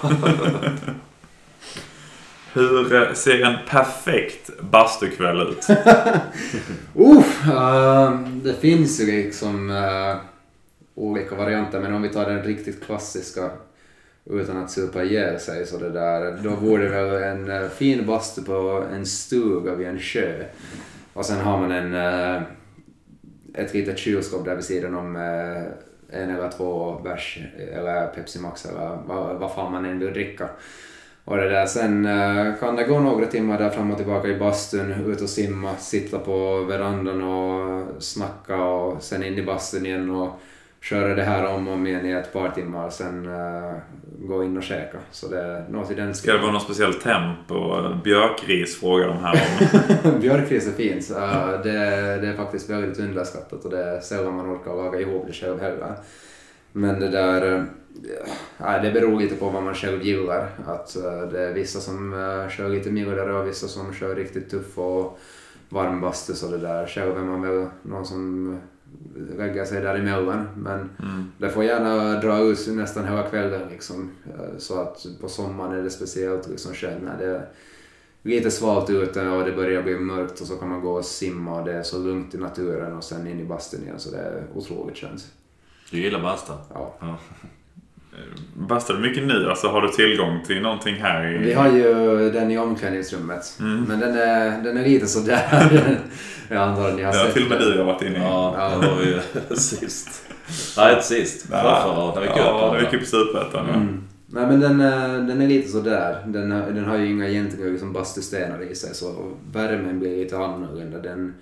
Hur 2.57 2.95
eh, 2.95 3.13
ser 3.13 3.41
en 3.41 3.57
perfekt 3.69 4.59
bastukväll 4.59 5.41
ut? 5.41 5.67
Uff, 6.93 7.47
ehm, 7.47 8.41
det 8.43 8.53
finns 8.53 9.01
ju 9.01 9.05
liksom 9.05 9.69
uh, 9.69 10.15
olika 10.95 11.35
varianter, 11.35 11.79
men 11.79 11.93
om 11.93 12.01
vi 12.01 12.09
tar 12.09 12.29
den 12.29 12.43
riktigt 12.43 12.85
klassiska 12.85 13.49
utan 14.25 14.57
att 14.57 14.71
supa 14.71 15.03
ihjäl 15.03 15.39
sig 15.39 15.65
så 15.65 15.77
det 15.77 15.89
där, 15.89 16.37
då 16.43 16.49
vore 16.49 16.83
det 16.83 16.89
väl 16.89 17.23
en 17.23 17.51
eh, 17.51 17.69
fin 17.69 18.05
bastu 18.05 18.43
på 18.43 18.83
en 18.93 19.05
stuga 19.05 19.75
vid 19.75 19.87
en 19.87 19.99
sjö. 19.99 20.43
Och 21.13 21.25
sen 21.25 21.39
har 21.39 21.57
man 21.57 21.71
en, 21.71 21.93
ett 23.53 23.73
litet 23.73 23.97
kylskåp 23.97 24.45
där 24.45 24.55
vid 24.55 24.63
sidan 24.63 24.95
om 24.95 25.15
en 26.09 26.29
eller 26.29 26.51
två 26.51 26.99
bärs 27.03 27.39
eller 27.73 28.07
Pepsi 28.07 28.39
Max 28.39 28.65
eller 28.65 28.99
vad, 29.05 29.35
vad 29.35 29.53
fan 29.53 29.71
man 29.71 29.85
än 29.85 29.99
vill 29.99 30.13
dricka. 30.13 30.49
Och 31.27 31.37
det 31.37 31.49
där, 31.49 31.65
sen 31.65 32.05
eh, 32.05 32.55
kan 32.59 32.75
det 32.75 32.83
gå 32.83 32.99
några 32.99 33.25
timmar 33.25 33.57
där 33.57 33.69
fram 33.69 33.91
och 33.91 33.97
tillbaka 33.97 34.27
i 34.27 34.39
bastun, 34.39 34.91
ut 34.91 35.21
och 35.21 35.29
simma, 35.29 35.75
sitta 35.75 36.19
på 36.19 36.63
verandan 36.63 37.23
och 37.23 37.87
snacka 38.03 38.63
och 38.63 39.03
sen 39.03 39.23
in 39.23 39.37
i 39.37 39.43
bastun 39.43 39.85
igen 39.85 40.09
och 40.09 40.39
köra 40.81 41.15
det 41.15 41.23
här 41.23 41.45
om 41.45 41.67
och 41.67 41.73
om 41.73 41.87
igen 41.87 42.05
i 42.05 42.11
ett 42.11 42.33
par 42.33 42.49
timmar 42.49 42.89
sen 42.89 43.25
eh, 43.25 43.73
gå 44.19 44.43
in 44.43 44.57
och 44.57 44.63
käka. 44.63 44.97
Så 45.11 45.27
det 45.27 45.41
är 45.41 45.65
något 45.69 45.91
i 45.91 45.95
den 45.95 46.15
Ska 46.15 46.33
det 46.33 46.37
vara 46.37 46.51
någon 46.51 46.61
speciell 46.61 46.93
temp 46.93 47.51
och 47.51 47.97
björkris 48.03 48.79
frågar 48.79 49.07
de 49.07 49.17
här 49.17 49.41
om. 50.03 50.19
Björkris 50.21 50.67
är 50.67 50.71
fint. 50.71 51.11
Uh, 51.11 51.61
det, 51.63 51.71
det 52.21 52.27
är 52.27 52.37
faktiskt 52.37 52.69
väldigt 52.69 52.99
underskattat 52.99 53.65
och 53.65 53.71
det 53.71 53.83
är 53.83 53.99
sällan 53.99 54.35
man 54.35 54.55
orkar 54.55 54.75
laga 54.75 54.99
ihop 54.99 55.27
det 55.27 55.33
själv 55.33 55.61
heller. 55.61 55.95
Men 56.77 56.99
det 56.99 57.09
där... 57.09 57.55
eh, 57.55 57.63
Ja, 58.57 58.79
det 58.79 58.91
beror 58.91 59.19
lite 59.19 59.35
på 59.35 59.49
vad 59.49 59.63
man 59.63 59.75
själv 59.75 60.01
gillar. 60.01 60.49
Att 60.65 60.95
eh, 60.95 61.21
det 61.31 61.43
är 61.43 61.53
vissa 61.53 61.79
som 61.79 62.13
uh, 62.13 62.49
kör 62.49 62.69
lite 62.69 62.91
mildare 62.91 63.33
och 63.33 63.47
vissa 63.47 63.67
som 63.67 63.93
kör 63.93 64.15
riktigt 64.15 64.49
tuff 64.49 64.77
och 64.77 65.19
varm 65.69 66.01
bastu 66.01 66.33
så 66.33 66.47
det 66.47 66.57
där. 66.57 66.87
Själv 66.87 67.17
är 67.17 67.21
man 67.23 67.41
väl 67.41 67.67
någon 67.81 68.05
som 68.05 68.57
lägger 69.37 69.65
sig 69.65 69.81
däremellan. 69.81 70.47
Men 70.57 70.79
Mm. 70.79 71.31
det 71.37 71.49
får 71.49 71.63
gärna 71.63 72.19
dra 72.19 72.39
ut 72.39 72.67
nästan 72.67 73.05
hela 73.05 73.23
kvällen 73.23 73.61
liksom. 73.69 74.11
Eh, 74.25 74.57
Så 74.57 74.81
att 74.81 75.05
på 75.21 75.27
sommaren 75.29 75.79
är 75.79 75.83
det 75.83 75.89
speciellt 75.89 76.47
liksom 76.49 76.71
när 77.03 77.17
det 77.19 77.25
är 77.25 77.45
lite 78.23 78.51
svalt 78.51 78.89
ute 78.89 79.27
och 79.29 79.45
det 79.45 79.51
börjar 79.51 79.83
bli 79.83 79.95
mörkt 79.99 80.41
och 80.41 80.47
så 80.47 80.55
kan 80.55 80.69
man 80.69 80.81
gå 80.81 80.91
och 80.91 81.05
simma 81.05 81.59
och 81.59 81.65
det 81.65 81.73
är 81.73 81.83
så 81.83 81.97
lugnt 81.99 82.35
i 82.35 82.37
naturen 82.37 82.97
och 82.97 83.03
sen 83.03 83.27
in 83.27 83.39
i 83.39 83.43
bastun 83.45 83.83
igen 83.83 83.99
så 83.99 84.11
det 84.11 84.17
är 84.17 84.43
otroligt 84.55 84.97
skönt. 84.97 85.25
Du 85.91 85.97
gillar 86.01 86.19
basta? 86.19 86.53
Ja. 86.73 86.95
Ja. 86.99 87.17
Bastar 88.55 88.93
du 88.93 88.99
mycket 88.99 89.23
nu? 89.23 89.49
Alltså 89.49 89.67
har 89.67 89.81
du 89.81 89.87
tillgång 89.89 90.39
till 90.47 90.61
någonting 90.61 90.95
här 90.95 91.27
i... 91.27 91.37
Vi 91.37 91.53
har 91.53 91.71
ju 91.71 92.31
den 92.31 92.51
i 92.51 92.57
omklädningsrummet 92.57 93.57
Mm. 93.59 93.83
men 93.83 93.99
den 93.99 94.17
är, 94.17 94.63
den 94.63 94.77
är 94.77 94.83
lite 94.83 95.07
sådär. 95.07 95.41
Jag 96.49 96.57
antar 96.57 96.89
att 96.89 96.95
ni 96.95 97.03
har 97.03 97.11
sett 97.13 97.33
till 97.33 97.43
och 97.43 97.49
med 97.49 97.59
den. 97.59 97.71
du 97.71 97.77
har 97.77 97.85
varit 97.85 98.01
inne 98.01 98.17
i. 98.17 98.21
Ja, 98.21 98.71
det 98.81 98.87
var 98.87 99.01
ju 99.01 99.19
sist. 99.55 100.21
Nej, 100.77 100.93
inte 100.93 101.05
sist. 101.05 101.47
Förra, 101.47 101.97
året 102.03 102.15
när 102.15 102.21
vi 102.21 102.27
gick 102.27 102.37
upp 102.37 102.43
Ja, 102.45 102.59
på 102.59 102.73
när 102.73 102.79
vi 102.79 102.85
gick 102.85 102.93
upp 102.93 103.01
i 103.01 103.05
Superettan. 103.05 103.65
ja. 103.67 103.73
Mm. 103.75 104.03
Nej 104.29 104.47
men 104.47 104.59
den, 104.59 104.81
är- 104.81 105.19
den 105.27 105.41
är 105.41 105.47
lite 105.47 105.69
sådär. 105.69 106.23
Den, 106.27 106.49
den 106.49 106.85
har 106.85 106.97
ju 106.97 107.11
inga 107.11 107.27
egentliga 107.29 107.67
liksom 107.69 107.93
bastustenar 107.93 108.71
i 108.71 108.75
sig 108.75 108.93
så 108.95 109.31
värmen 109.53 109.99
blir 109.99 110.17
lite 110.17 110.37
annorlunda. 110.37 110.97
Den, 110.99 111.33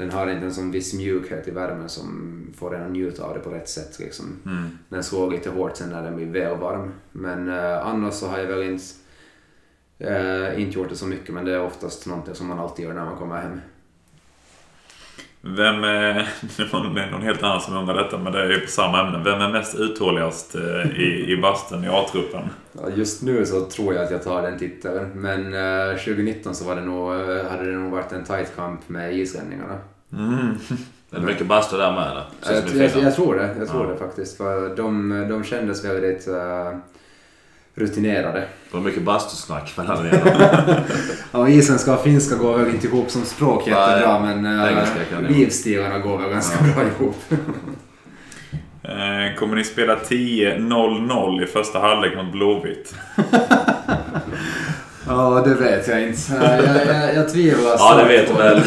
den 0.00 0.10
har 0.10 0.30
inte 0.30 0.46
en 0.46 0.54
sån 0.54 0.70
viss 0.70 0.94
mjukhet 0.94 1.48
i 1.48 1.50
värmen 1.50 1.88
som 1.88 2.30
får 2.56 2.76
en 2.76 2.82
att 2.82 2.90
njuta 2.90 3.24
av 3.24 3.34
det 3.34 3.40
på 3.40 3.50
rätt 3.50 3.68
sätt. 3.68 3.98
Liksom. 3.98 4.26
Mm. 4.46 4.78
Den 4.88 5.04
slår 5.04 5.30
lite 5.30 5.50
hårt 5.50 5.76
sen 5.76 5.90
när 5.90 6.02
den 6.02 6.16
blir 6.16 6.26
väl 6.26 6.56
varm. 6.56 6.92
Men 7.12 7.48
eh, 7.48 7.86
annars 7.86 8.14
så 8.14 8.26
har 8.26 8.38
jag 8.38 8.46
väl 8.46 8.62
inte, 8.62 8.84
eh, 9.98 10.62
inte 10.62 10.78
gjort 10.78 10.88
det 10.88 10.96
så 10.96 11.06
mycket 11.06 11.34
men 11.34 11.44
det 11.44 11.52
är 11.52 11.62
oftast 11.62 12.06
någonting 12.06 12.34
som 12.34 12.46
man 12.46 12.58
alltid 12.58 12.84
gör 12.84 12.94
när 12.94 13.04
man 13.04 13.16
kommer 13.16 13.40
hem. 13.40 13.60
Vem 15.42 15.84
är... 15.84 16.14
Det 16.56 16.62
är 17.00 17.10
någon 17.10 17.22
helt 17.22 17.42
annan 17.42 17.60
som 17.60 17.76
undrar 17.76 17.94
detta 17.94 18.18
men 18.18 18.32
det 18.32 18.42
är 18.42 18.48
ju 18.50 18.60
på 18.60 18.70
samma 18.70 19.00
ämne. 19.00 19.22
Vem 19.24 19.40
är 19.40 19.52
mest 19.52 19.74
uthålligast 19.74 20.54
eh, 20.54 21.00
i, 21.00 21.32
i 21.32 21.36
bastun 21.36 21.84
i 21.84 21.88
A-truppen? 21.88 22.42
Ja, 22.72 22.80
Just 22.94 23.22
nu 23.22 23.46
så 23.46 23.64
tror 23.64 23.94
jag 23.94 24.04
att 24.04 24.10
jag 24.10 24.22
tar 24.24 24.42
den 24.42 24.58
titeln 24.58 25.10
men 25.14 25.54
eh, 25.54 25.96
2019 25.96 26.54
så 26.54 26.64
var 26.64 26.76
det 26.76 26.82
nog, 26.82 27.14
eh, 27.14 27.50
hade 27.50 27.64
det 27.70 27.76
nog 27.78 27.92
varit 27.92 28.12
en 28.12 28.24
tight 28.24 28.56
kamp 28.56 28.88
med 28.88 29.14
islänningarna. 29.16 29.78
Mm. 30.12 30.54
Det 31.10 31.16
är 31.16 31.20
mycket 31.20 31.46
bastu 31.46 31.76
där 31.76 31.92
med 31.92 32.10
eller? 32.10 32.24
Jag, 32.44 32.86
jag, 32.94 33.04
jag 33.04 33.14
tror 33.14 33.34
det, 33.34 33.54
jag 33.58 33.68
tror 33.68 33.86
Ja. 33.86 33.92
det 33.92 33.98
faktiskt. 33.98 34.36
För 34.36 34.76
de, 34.76 35.08
de 35.28 35.44
kändes 35.44 35.84
väldigt 35.84 36.28
uh, 36.28 36.78
rutinerade. 37.74 38.40
Det 38.40 38.76
var 38.76 38.80
mycket 38.80 39.02
bastusnack 39.02 39.72
mellan 39.76 40.06
er. 40.06 40.82
Ja, 41.32 41.48
isländska 41.48 41.92
och 41.94 42.02
finska 42.02 42.34
går 42.36 42.58
väl 42.58 42.68
inte 42.74 42.86
ihop 42.86 43.10
som 43.10 43.24
språk 43.24 43.66
jättebra 43.66 44.20
men 44.20 44.58
vara. 44.58 45.20
livsstilarna 45.28 45.98
går 45.98 46.18
väl 46.18 46.30
ganska 46.30 46.66
Ja. 46.66 46.74
bra 46.74 46.84
ihop. 46.84 47.16
Eh, 48.82 49.38
kommer 49.38 49.56
ni 49.56 49.64
spela 49.64 49.96
10-0-0 49.96 51.42
i 51.42 51.46
första 51.46 51.78
halvlek 51.78 52.16
mot 52.16 52.32
Blåvitt? 52.32 52.94
Ja, 55.06 55.42
det 55.46 55.54
vet 55.54 55.88
jag 55.88 56.02
inte. 56.02 56.32
Eh, 56.36 56.64
jag, 56.64 56.86
jag, 56.96 57.14
jag 57.14 57.28
tvivlar 57.32 57.70
Ja, 57.78 57.94
det 57.96 58.04
vet 58.08 58.28
du 58.28 58.34
väl. 58.34 58.62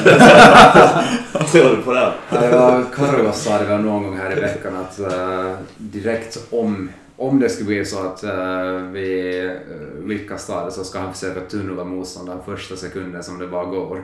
Tror 1.51 1.75
du 1.75 1.81
på 1.81 1.93
det? 1.93 2.11
Ja, 2.29 2.43
jag- 2.45 2.93
Carlos 2.95 3.43
sa 3.43 3.57
det 3.57 3.65
väl 3.65 3.81
någon 3.81 4.03
gång 4.03 4.17
här 4.17 4.37
i 4.37 4.41
veckan 4.41 4.75
att 4.75 4.99
eh, 4.99 5.51
direkt 5.77 6.37
om, 6.51 6.89
om 7.17 7.39
det 7.39 7.49
skulle 7.49 7.67
bli 7.67 7.85
så 7.85 7.99
att 7.99 8.23
eh, 8.23 8.75
vi 8.91 9.41
uh, 9.41 10.07
lyckas 10.07 10.47
ta 10.47 10.65
det 10.65 10.71
så 10.71 10.83
ska 10.83 10.99
han 10.99 11.13
försöka 11.13 11.39
tunnla 11.41 11.83
motståndaren 11.83 12.39
första 12.45 12.75
sekunden 12.75 13.23
som 13.23 13.39
det 13.39 13.47
bara 13.47 13.65
går. 13.65 14.03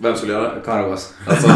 Vem 0.00 0.16
skulle 0.16 0.32
göra 0.32 0.54
det? 0.54 0.60
Carlos. 0.64 1.14
Alltså, 1.26 1.50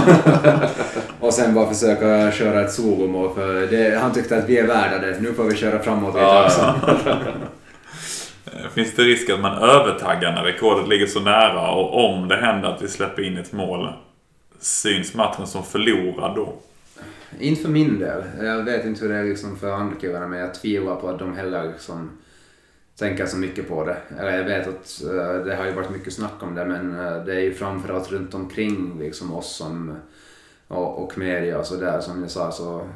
Och 1.21 1.35
sen 1.35 1.55
bara 1.55 1.75
försöka 1.75 2.33
köra 2.33 2.61
ett 2.61 2.73
solomål 2.73 3.35
för 3.35 3.67
det, 3.67 3.99
han 3.99 4.13
tyckte 4.13 4.39
att 4.39 4.49
vi 4.49 4.59
är 4.59 4.67
värda 4.67 4.99
det. 4.99 5.21
Nu 5.21 5.33
får 5.33 5.45
vi 5.45 5.57
köra 5.57 5.79
framåt 5.79 6.15
lite 6.15 6.27
Ja, 6.27 6.45
också. 6.45 6.75
Eh, 8.47 8.71
Finns 8.75 8.95
det 8.95 9.03
risk 9.03 9.31
att 9.31 9.41
man 9.41 9.59
övertaggar 9.59 10.33
när 10.33 10.43
rekordet 10.43 10.89
ligger 10.89 11.07
så 11.07 11.21
nära 11.21 11.71
och 11.71 12.05
om 12.05 12.29
det 12.29 12.37
händer 12.37 12.69
att 12.69 12.83
vi 12.83 12.89
släpper 12.89 13.23
in 13.23 13.37
ett 13.37 13.53
mål 13.53 13.93
syns 14.61 15.15
matchen 15.15 15.47
som 15.47 15.65
förlorad 15.65 16.37
då? 16.37 16.55
Inte 17.39 17.63
för 17.63 17.69
min 17.69 17.99
del. 17.99 18.23
Jag 18.41 18.63
vet 18.63 18.85
inte 18.85 19.05
hur 19.05 19.13
det 19.13 19.19
är 19.19 19.25
liksom 19.25 19.57
för 19.57 19.73
andra 19.73 19.97
killarna 19.97 20.29
men 20.29 20.39
jag 20.39 20.55
tvivlar 20.55 20.97
på 20.97 21.09
att 21.09 21.19
de 21.19 21.37
heller 21.37 21.65
liksom 21.65 22.11
tänker 22.99 23.27
så 23.27 23.37
mycket 23.37 23.69
på 23.69 23.85
det. 23.85 23.97
Eller 24.19 24.39
jag 24.39 24.45
vet 24.45 24.69
att 24.69 25.03
uh, 25.05 25.45
det 25.45 25.57
har 25.57 25.67
ju 25.67 25.73
varit 25.73 25.91
mycket 25.91 26.13
snack 26.13 26.43
om 26.43 26.55
det 26.55 26.65
men 26.65 26.95
uh, 26.95 27.25
det 27.25 27.35
är 27.35 27.41
ju 27.41 27.55
framförallt 27.55 28.13
runt 28.13 28.35
omkring 28.35 28.99
liksom 28.99 29.35
oss 29.35 29.57
som 29.57 29.97
och, 30.69 31.05
och 31.05 31.19
media 31.19 31.59
och 31.59 31.67
sådär 31.67 32.01
som 32.01 32.23
jag 32.23 32.31
sa 32.31 32.53
så 32.53 32.89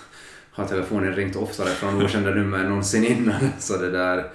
har 0.50 0.64
telefonen 0.64 1.14
ringt 1.14 1.36
oftare 1.36 1.68
från 1.68 2.04
okända 2.04 2.30
nummer 2.30 2.58
än 2.58 2.68
någonsin 2.68 3.04
innan. 3.04 3.40
Så 3.58 3.76
det 3.76 3.90
där 3.90 4.30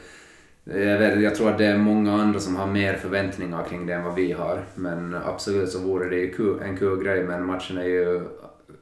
Jag, 0.64 1.00
vet, 1.00 1.22
jag 1.22 1.36
tror 1.36 1.50
att 1.50 1.58
det 1.58 1.66
är 1.66 1.78
många 1.78 2.14
andra 2.14 2.40
som 2.40 2.56
har 2.56 2.68
mer 2.68 2.94
förväntningar 2.94 3.64
kring 3.64 3.86
det 3.86 3.94
än 3.94 4.04
vad 4.04 4.16
vi 4.16 4.32
har. 4.32 4.64
Men 4.76 5.16
absolut 5.26 5.70
så 5.70 5.80
vore 5.80 6.10
det 6.10 6.16
ju 6.16 6.34
kul, 6.34 6.62
en 6.62 6.78
kul 6.78 7.04
grej 7.04 7.24
men 7.24 7.46
matchen 7.46 7.78
är 7.78 7.86
ju 7.86 8.22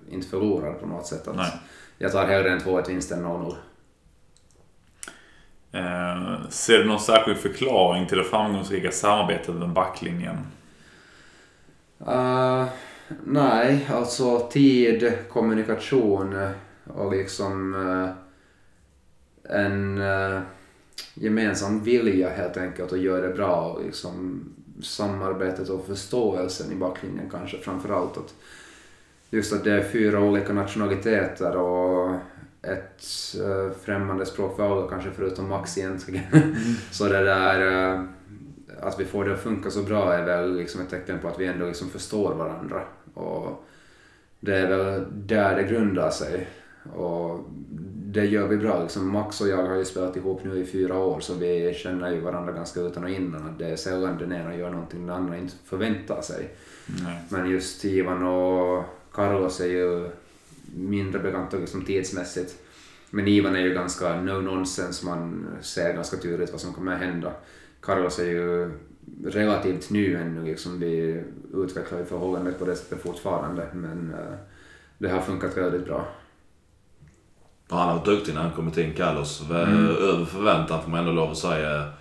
inte 0.10 0.28
förlorad 0.28 0.80
på 0.80 0.86
något 0.86 1.08
sätt. 1.08 1.28
Att 1.28 1.36
Nej. 1.36 1.52
Jag 1.98 2.12
tar 2.12 2.26
hellre 2.26 2.52
en 2.52 2.60
2-1 2.60 2.88
vinst 2.88 3.12
än 3.12 3.26
0-0. 3.26 3.56
Eh, 5.72 6.50
ser 6.50 6.78
du 6.78 6.86
någon 6.86 7.00
särskild 7.00 7.38
förklaring 7.38 8.08
till 8.08 8.18
det 8.18 8.24
framgångsrika 8.24 8.92
samarbetet 8.92 9.56
med 9.56 9.70
backlinjen? 9.70 10.38
Uh, 12.08 12.66
nej, 13.24 13.88
alltså 13.92 14.40
tid, 14.40 15.14
kommunikation 15.30 16.52
och 16.94 17.12
liksom 17.12 17.76
eh, 17.76 18.10
en 19.58 20.02
eh, 20.02 20.42
gemensam 21.14 21.84
vilja 21.84 22.30
helt 22.30 22.58
enkelt 22.58 22.94
att 22.94 23.00
göra 23.00 23.28
det 23.28 23.34
bra 23.34 23.62
och 23.62 23.86
liksom 23.86 24.44
samarbetet 24.82 25.70
och 25.70 25.86
förståelsen 25.86 26.72
i 26.72 26.76
backlinjen 26.76 27.30
kanske 27.32 27.58
framförallt. 27.58 28.18
Att 28.18 28.34
just 29.30 29.54
att 29.54 29.64
det 29.64 29.72
är 29.72 29.84
fyra 29.84 30.20
olika 30.20 30.54
nationaliteter 30.54 31.58
och 31.58 32.16
ett 32.62 33.04
eh, 33.40 33.78
främmande 33.82 34.26
språk 34.26 34.56
för 34.56 34.72
alla 34.72 34.90
kanske 34.90 35.10
förutom 35.16 35.50
Max 35.50 35.78
egentligen. 35.78 36.56
Så 36.92 37.08
det 37.08 37.24
där 37.24 37.94
eh, 37.94 38.04
att 38.82 39.00
vi 39.00 39.06
får 39.06 39.26
det 39.26 39.34
att 39.34 39.40
funka 39.40 39.70
så 39.70 39.84
bra 39.84 40.14
är 40.14 40.26
väl 40.26 40.58
liksom 40.58 40.82
ett 40.82 40.90
tecken 40.90 41.20
på 41.20 41.28
att 41.28 41.40
vi 41.40 41.46
ändå 41.46 41.66
liksom 41.66 41.90
förstår 41.90 42.34
varandra. 42.36 42.82
Och 43.14 43.66
det 44.40 44.58
är 44.58 44.68
väl 44.68 45.06
där 45.12 45.56
det 45.56 45.64
grundar 45.64 46.10
sig. 46.10 46.48
Och 46.96 47.40
det 48.06 48.26
gör 48.26 48.48
vi 48.48 48.58
bra. 48.58 48.82
Liksom 48.82 49.12
Max 49.12 49.42
och 49.42 49.48
jag 49.48 49.68
har 49.68 49.76
ju 49.76 49.86
spelat 49.86 50.18
ihop 50.18 50.44
nu 50.44 50.60
i 50.60 50.66
fyra 50.66 50.98
år 50.98 51.20
så 51.20 51.34
vi 51.34 51.74
känner 51.74 52.12
ju 52.12 52.20
varandra 52.20 52.52
ganska 52.52 52.80
utan 52.80 53.04
och 53.04 53.10
innan. 53.10 53.50
Att 53.50 53.60
det 53.60 53.68
är 53.68 53.76
sällan 53.76 54.18
den 54.18 54.32
ena 54.32 54.56
gör 54.56 54.70
någonting 54.70 55.08
den 55.08 55.16
andra 55.16 55.38
inte 55.38 55.54
förväntar 55.66 56.22
sig. 56.22 56.50
Nej. 57.04 57.22
Men 57.30 57.50
just 57.50 57.86
Ivan 57.86 58.24
och 58.24 58.84
Carlos 59.20 59.60
är 59.60 59.68
ju 59.68 60.10
mindre 60.76 61.20
bekanta 61.20 61.58
liksom 61.58 61.86
tidsmässigt. 61.86 62.56
Men 63.10 63.28
Ivan 63.28 63.56
är 63.56 63.60
ju 63.60 63.74
ganska 63.74 64.22
no 64.22 64.42
nonsense, 64.42 65.06
man 65.06 65.48
ser 65.62 65.94
ganska 65.94 66.18
tydligt 66.18 66.52
vad 66.52 66.62
som 66.62 66.74
kommer 66.74 66.94
att 66.94 67.00
hända. 67.00 67.32
Carlos 67.82 68.20
är 68.20 68.26
ju 68.26 68.72
relativt 69.26 69.90
ny 69.90 70.14
ännu, 70.16 70.46
liksom 70.46 70.80
vi 70.80 71.24
utvecklar 71.54 72.00
ju 72.00 72.06
förhållandet 72.06 72.60
på 72.60 72.66
det 72.66 72.76
sättet 72.76 73.02
fortfarande. 73.02 73.68
Men 73.74 74.14
eh, 74.14 74.36
det 74.98 75.10
har 75.10 75.22
funkat 75.22 75.58
väldigt 75.58 75.86
bra. 75.86 76.08
Han 77.70 77.88
har 77.88 77.96
varit 77.96 78.06
duktig 78.06 78.34
när 78.34 78.42
han 78.42 78.52
kommit 78.52 78.78
in, 78.78 78.94
Carlos. 78.94 79.42
Mm. 79.50 79.88
Över 79.88 80.26
förväntan 80.26 80.84
får 80.84 80.90
man 80.90 81.00
ändå 81.00 81.12
lov 81.12 81.32
att 81.32 81.38
säga. 81.38 81.92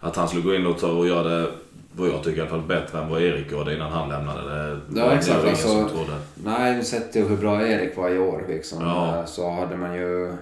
Att 0.00 0.16
han 0.16 0.28
skulle 0.28 0.42
gå 0.42 0.54
in 0.54 0.66
och 0.66 0.78
ta 0.78 0.92
och 0.92 1.06
göra 1.06 1.28
det, 1.28 1.50
vad 1.92 2.08
jag 2.08 2.24
tycker 2.24 2.38
i 2.38 2.40
alla 2.40 2.50
fall, 2.50 2.62
bättre 2.62 2.98
än 3.02 3.08
vad 3.08 3.22
Erik 3.22 3.52
gjorde 3.52 3.74
innan 3.74 3.92
han 3.92 4.08
lämnade. 4.08 4.74
Det 4.88 5.00
Ja, 5.00 5.12
exakt, 5.12 5.44
alltså- 5.44 5.68
som 5.68 5.88
trodde. 5.88 6.18
Nej, 6.44 6.84
sett 6.84 7.12
till 7.12 7.24
hur 7.28 7.36
bra 7.36 7.66
Erik 7.66 7.96
var 7.96 8.10
i 8.10 8.18
år 8.18 8.44
liksom, 8.48 8.82
Ja. 8.82 9.18
eh, 9.18 9.24
så 9.24 9.50
hade 9.50 9.76
man 9.76 9.94
ju 9.94 10.32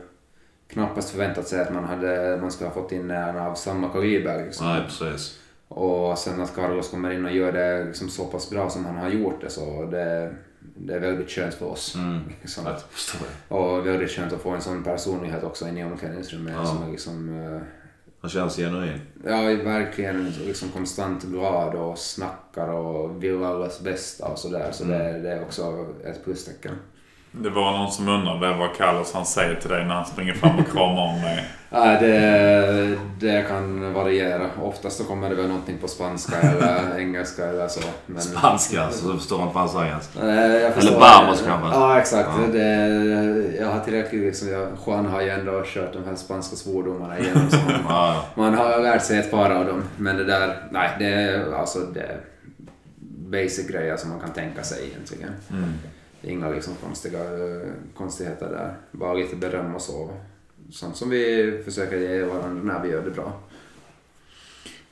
knappast 0.69 1.11
förväntat 1.11 1.49
sig 1.49 1.61
att 1.61 1.75
man, 1.75 1.85
hade, 1.85 2.39
man 2.41 2.51
skulle 2.51 2.71
ha 2.71 2.75
fått 2.83 2.93
in 2.93 3.11
en 3.11 3.37
av 3.37 3.55
samma 3.55 3.89
kaliber. 3.89 4.45
Liksom. 4.45 4.67
Nej, 4.67 4.83
precis. 4.87 5.39
Och 5.69 6.19
sen 6.19 6.41
att 6.41 6.55
Carlos 6.55 6.91
kommer 6.91 7.11
in 7.11 7.25
och 7.25 7.33
gör 7.33 7.53
det 7.53 7.85
liksom 7.85 8.09
så 8.09 8.25
pass 8.25 8.51
bra 8.51 8.71
som 8.71 8.85
han 8.85 8.97
har 8.97 9.09
gjort 9.09 9.41
det 9.41 9.51
så 9.51 9.89
det, 9.91 10.33
det 10.77 10.95
är 10.95 11.01
väldigt 11.01 11.31
skönt 11.31 11.55
för 11.55 11.67
oss. 11.67 11.95
Mm. 11.95 12.21
Liksom. 12.43 12.65
Och 13.49 13.87
väldigt 13.87 14.11
skönt 14.11 14.33
att 14.33 14.41
få 14.41 14.51
en 14.51 14.61
sån 14.61 14.83
personlighet 14.83 15.45
också 15.45 15.69
in 15.69 15.79
i 15.79 15.85
omklädningsrummet 15.85 16.55
Ja. 16.57 16.67
som 16.67 16.83
är 16.83 16.91
liksom, 16.91 17.29
eh, 17.45 17.61
Han 18.21 18.31
känns 18.31 18.57
genuin. 18.57 19.01
ja 19.25 19.41
verkligen 19.65 20.31
liksom 20.31 20.69
konstant 20.69 21.25
glad 21.25 21.75
och 21.75 21.99
snackar 21.99 22.69
och 22.69 23.25
vill 23.25 23.45
allas 23.45 23.81
bästa 23.81 24.27
och 24.29 24.39
sådär. 24.39 24.73
Så 24.73 24.85
Mm. 24.85 24.99
det, 24.99 25.19
det 25.21 25.31
är 25.33 25.43
också 25.43 25.87
ett 26.05 26.25
plustecken. 26.25 26.75
Det 27.43 27.51
var 27.51 27.73
någon 27.73 27.93
som 27.93 28.09
undrade 28.09 28.55
vad 28.59 28.77
Carlos 28.77 29.15
han 29.15 29.27
säger 29.27 29.55
till 29.55 29.71
dig 29.71 29.85
när 29.85 29.95
han 29.95 30.07
springer 30.07 30.35
fram 30.35 30.59
och 30.59 30.69
kramar 30.73 31.03
om 31.15 31.21
dig. 31.23 31.45
Ja, 31.71 31.85
det, 32.01 32.97
det 33.21 33.49
kan 33.49 33.93
variera. 33.93 34.47
Oftast 34.63 34.97
så 34.99 35.05
kommer 35.05 35.31
det 35.31 35.35
väl 35.37 35.49
någonting 35.49 35.79
på 35.79 35.89
spanska 35.89 36.37
eller 36.41 36.99
engelska 36.99 37.47
eller 37.47 37.69
så. 37.69 37.81
Men, 38.07 38.23
Spanska, 38.23 38.91
så 38.91 39.13
du 39.13 39.19
förstår 39.19 39.43
inte 39.43 39.55
vad 39.55 39.69
han 39.71 40.01
säger. 40.13 40.61
Jag 40.61 40.75
förstår- 40.75 41.01
Vamos 41.01 41.43
kanske? 41.47 41.69
Ja, 41.79 41.99
exakt. 41.99 42.29
Ja. 42.41 42.53
Det, 42.53 43.57
jag 43.61 43.67
har 43.67 43.81
tillräckligt 43.81 44.23
liksom, 44.23 44.49
jag, 44.49 44.69
Juan 44.87 45.07
har 45.07 45.21
ju 45.23 45.29
ändå 45.29 45.63
kört 45.65 45.93
de 45.93 46.05
här 46.05 46.17
spanska 46.17 46.57
svordomarna 46.57 47.19
igenom. 47.19 47.51
Så 47.51 47.57
man, 47.67 47.81
Ja, 47.89 48.25
man 48.35 48.55
har 48.55 48.79
lärt 48.83 49.03
sig 49.03 49.19
ett 49.19 49.31
par 49.31 49.51
av 49.51 49.67
dem. 49.67 49.83
Men 49.97 50.17
det 50.17 50.25
där, 50.25 50.57
nej, 50.71 50.91
det 50.99 51.07
är 51.07 51.53
alltså 51.55 51.79
det 51.79 52.17
basic 53.31 53.69
grejer 53.69 53.97
som 53.97 54.11
man 54.11 54.21
kan 54.21 54.31
tänka 54.33 54.63
sig 54.63 54.79
egentligen. 54.91 55.31
Mm. 55.51 55.73
Inga 56.27 56.49
liksom 56.51 56.75
konstiga 56.85 57.19
eh, 57.19 57.69
konstigheter 57.97 58.47
där. 58.49 58.75
Bara 58.91 59.15
lite 59.15 59.37
beröm 59.37 59.75
och 59.75 59.83
så. 59.83 60.11
Sånt 60.71 60.97
som 60.97 61.11
vi 61.11 61.63
försöker 61.65 61.97
ge 61.97 62.23
varandra 62.25 62.73
när 62.75 62.83
vi 62.83 62.89
gör 62.89 63.03
det 63.03 63.11
bra. 63.11 63.33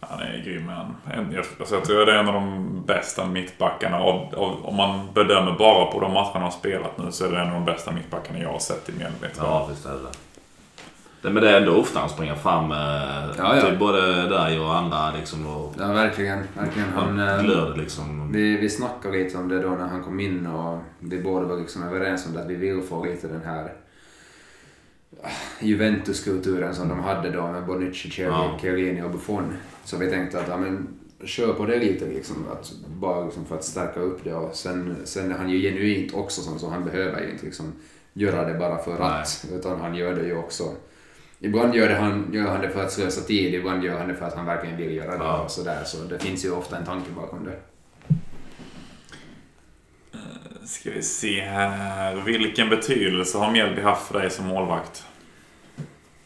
Han 0.01 0.21
är 0.21 0.43
grym 0.45 0.69
han. 0.69 0.95
Jag- 1.33 1.45
Alltså 1.59 1.75
jag 1.75 1.85
tror 1.85 2.07
det 2.07 2.13
är 2.13 2.17
en 2.19 2.29
av 2.29 2.35
de 2.35 2.83
bästa 2.87 3.27
mittbackarna. 3.27 4.03
Och, 4.03 4.35
och, 4.35 4.69
om 4.69 4.77
man 4.77 5.09
bedömer 5.15 5.59
bara 5.59 5.87
på 5.93 6.01
de 6.01 6.13
matcherna 6.13 6.31
han 6.33 6.43
har 6.43 6.51
spelat 6.51 6.99
nu 6.99 7.13
så 7.13 7.25
är 7.27 7.31
det 7.33 7.39
en 7.41 7.49
av 7.49 7.55
de 7.55 7.65
bästa 7.65 7.93
mittbackarna 7.93 8.39
jag 8.39 8.49
har 8.53 8.59
sett 8.59 8.89
i 8.89 8.93
Mjällby. 8.93 9.27
Ja, 9.37 9.67
visst 9.71 9.87
är 9.87 9.91
det. 9.93 9.99
Men 11.33 11.43
det 11.43 11.51
är 11.51 11.61
ändå 11.61 11.77
ofta 11.77 12.01
han 12.01 12.09
springer 12.09 12.35
fram. 12.35 12.71
Eh, 12.73 12.79
Ja, 13.39 13.57
ja. 13.57 13.61
Typ 13.71 13.79
både 13.79 14.29
dig 14.29 14.61
och 14.61 14.77
andra 14.77 15.13
liksom. 15.19 15.47
Och 15.47 15.75
Ja, 15.79 15.93
verkligen. 15.93 16.39
verkligen. 16.55 16.89
Han, 16.89 17.19
han 17.19 17.51
eh, 17.51 17.77
liksom. 17.77 18.33
Vi, 18.33 18.57
vi 18.57 18.71
snackade 18.71 19.19
lite 19.19 19.39
om 19.39 19.49
det 19.49 19.63
då 19.63 19.69
när 19.71 19.87
han 19.89 20.03
kom 20.03 20.21
in 20.21 20.47
och 20.47 20.79
vi 20.99 21.23
båda 21.23 21.47
var 21.47 21.57
liksom 21.57 21.83
överens 21.83 22.27
om 22.27 22.33
det 22.33 22.41
att 22.41 22.51
vi 22.51 22.55
vill 22.55 22.83
få 22.83 23.05
lite 23.05 23.29
den 23.29 23.43
här 23.45 23.73
ah, 25.23 25.29
Juventus-kulturen 25.61 26.75
som 26.75 26.89
de 26.89 27.01
hade 27.01 27.31
då 27.31 27.47
med 27.47 27.67
Bonucci, 27.67 28.23
Ja. 28.23 28.59
Chiellini 28.61 29.03
och 29.03 29.11
Buffon. 29.11 29.53
Så 29.85 29.97
vi 29.97 30.11
tänkte 30.11 30.41
att 30.41 30.49
ja, 30.49 30.57
men, 30.57 30.89
kör 31.25 31.53
på 31.53 31.67
det 31.67 31.79
lite 31.79 32.05
liksom, 32.07 32.37
att, 32.53 32.73
bara 32.89 33.25
liksom 33.25 33.45
för 33.45 33.55
att 33.55 33.65
stärka 33.65 34.01
upp 34.01 34.25
det 34.25 34.35
och 34.35 34.55
sen, 34.55 34.97
sen 35.05 35.33
är 35.33 35.37
han 35.39 35.51
ju 35.51 35.61
genuint 35.61 36.15
också 36.15 36.41
så 36.59 36.71
han 36.71 36.85
behöver 36.85 37.21
ju 37.21 37.31
inte 37.31 37.45
liksom 37.45 37.73
göra 38.13 38.45
det 38.45 38.59
bara 38.59 38.79
för 38.79 39.01
att 39.01 39.47
utan 39.53 39.81
han 39.81 39.95
gör 39.95 40.15
det 40.15 40.23
ju 40.27 40.37
också 40.37 40.65
Ibland 41.45 41.75
gör, 41.75 41.89
det 41.89 41.95
han, 41.95 42.31
gör 42.33 42.47
han 42.49 42.61
det 42.61 42.71
för 42.71 42.85
att 42.85 42.93
slösa 42.93 43.21
tid, 43.21 43.55
ibland 43.55 43.85
gör 43.85 43.99
han 43.99 44.09
det 44.09 44.15
för 44.15 44.27
att 44.27 44.35
han 44.35 44.47
verkligen 44.47 44.77
vill 44.77 44.95
göra 44.97 45.11
det 45.19 45.25
Ja. 45.25 45.43
och 45.43 45.51
sådär. 45.51 45.85
Så 45.85 46.05
det 46.05 46.19
finns 46.19 46.45
ju 46.45 46.51
ofta 46.51 46.77
en 46.77 46.85
tanke 46.85 47.11
bakom 47.17 47.45
det. 47.45 47.59
Ska 50.67 50.91
vi 50.91 51.03
se 51.03 51.41
här. 51.41 52.15
Vilken 52.25 52.69
betydelse 52.69 53.39
har 53.39 53.53
Mjällby 53.53 53.81
haft 53.83 54.07
för 54.07 54.21
dig 54.21 54.31
som 54.31 54.47
målvakt? 54.47 55.05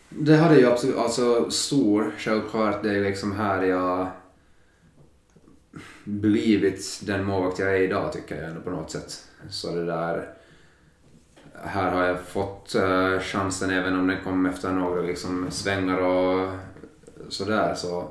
Det 0.09 0.37
hade 0.37 0.57
ju 0.61 0.67
absolut, 0.67 0.97
alltså 0.97 1.51
stor, 1.51 2.13
självklart. 2.19 2.83
Det 2.83 2.97
är 2.97 3.01
liksom 3.01 3.37
här 3.37 3.63
jag 3.63 4.09
blivit 6.05 7.01
den 7.07 7.25
målvakt 7.25 7.59
jag 7.59 7.77
är 7.77 7.81
idag 7.83 8.13
tycker 8.13 8.37
jag 8.37 8.45
ändå 8.51 8.61
på 8.61 8.71
något 8.71 8.91
sätt. 8.91 9.25
Så 9.51 9.75
det 9.75 9.85
där, 9.87 10.29
här 11.65 11.93
har 11.93 12.05
jag 12.05 12.21
fått 12.21 12.75
uh, 12.75 13.19
chansen 13.19 13.71
även 13.71 13.99
om 13.99 14.07
den 14.07 14.25
kom 14.25 14.47
efter 14.47 14.73
några 14.73 15.03
liksom 15.03 15.51
svängar 15.51 15.99
och 15.99 16.51
sådär 17.29 17.75
så 17.75 18.11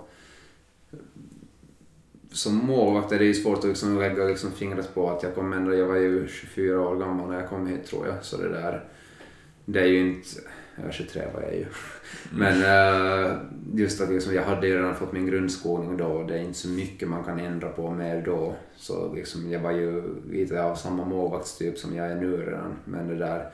som 2.37 2.55
målvakt 2.55 3.11
är 3.11 3.19
det 3.19 3.25
ju 3.25 3.33
svårt 3.33 3.57
att 3.57 3.63
liksom 3.65 3.99
lägga 3.99 4.23
liksom 4.23 4.51
fingret 4.51 4.93
på 4.93 5.09
att 5.09 5.23
jag 5.23 5.35
kom 5.35 5.53
ändå, 5.53 5.75
jag 5.75 5.87
var 5.87 5.95
ju 5.95 6.27
24 6.27 6.81
år 6.81 6.95
gammal 6.95 7.29
när 7.29 7.39
jag 7.39 7.49
kom 7.49 7.67
hit 7.67 7.85
tror 7.85 8.07
jag. 8.07 8.25
Så 8.25 8.37
det 8.37 8.49
där, 8.49 8.83
det 9.65 9.79
är 9.79 9.85
ju 9.85 9.99
inte, 9.99 10.29
är 10.85 10.91
23 10.91 11.21
var 11.33 11.41
jag 11.41 11.55
ju. 11.55 11.65
Men 12.31 12.61
eh, 12.61 13.37
just 13.73 14.01
att 14.01 14.09
liksom, 14.09 14.33
jag 14.33 14.43
hade 14.43 14.67
ju 14.67 14.77
redan 14.77 14.95
fått 14.95 15.13
min 15.13 15.27
grundskolning 15.27 15.97
då 15.97 16.05
och 16.05 16.27
det 16.27 16.35
är 16.35 16.41
inte 16.41 16.59
så 16.59 16.67
mycket 16.67 17.07
man 17.07 17.23
kan 17.23 17.39
ändra 17.39 17.69
på 17.69 17.91
mer 17.91 18.21
då. 18.25 18.55
Så 18.75 19.13
liksom, 19.13 19.51
jag 19.51 19.59
var 19.59 19.71
ju 19.71 20.03
lite 20.31 20.63
av 20.63 20.75
samma 20.75 21.05
målvaktstyp 21.05 21.77
som 21.77 21.95
jag 21.95 22.11
är 22.11 22.15
nu 22.15 22.37
redan. 22.37 22.73
Men 22.85 23.07
det 23.07 23.15
där, 23.15 23.49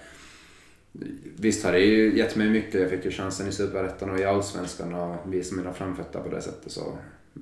visst 1.38 1.66
har 1.66 1.72
det 1.72 1.80
ju 1.80 2.18
gett 2.18 2.36
mig 2.36 2.50
mycket. 2.50 2.82
Jag 2.82 2.90
fick 2.90 3.06
ju 3.06 3.12
chansen 3.12 3.48
i 3.48 3.52
Superettan 3.52 4.10
och 4.10 4.20
i 4.20 4.24
Allsvenskan 4.24 4.94
och 4.94 5.34
visa 5.34 5.56
mina 5.56 5.74
framfötter 5.74 6.20
på 6.20 6.30
det 6.30 6.42
sättet. 6.42 6.72
Så 6.72 6.98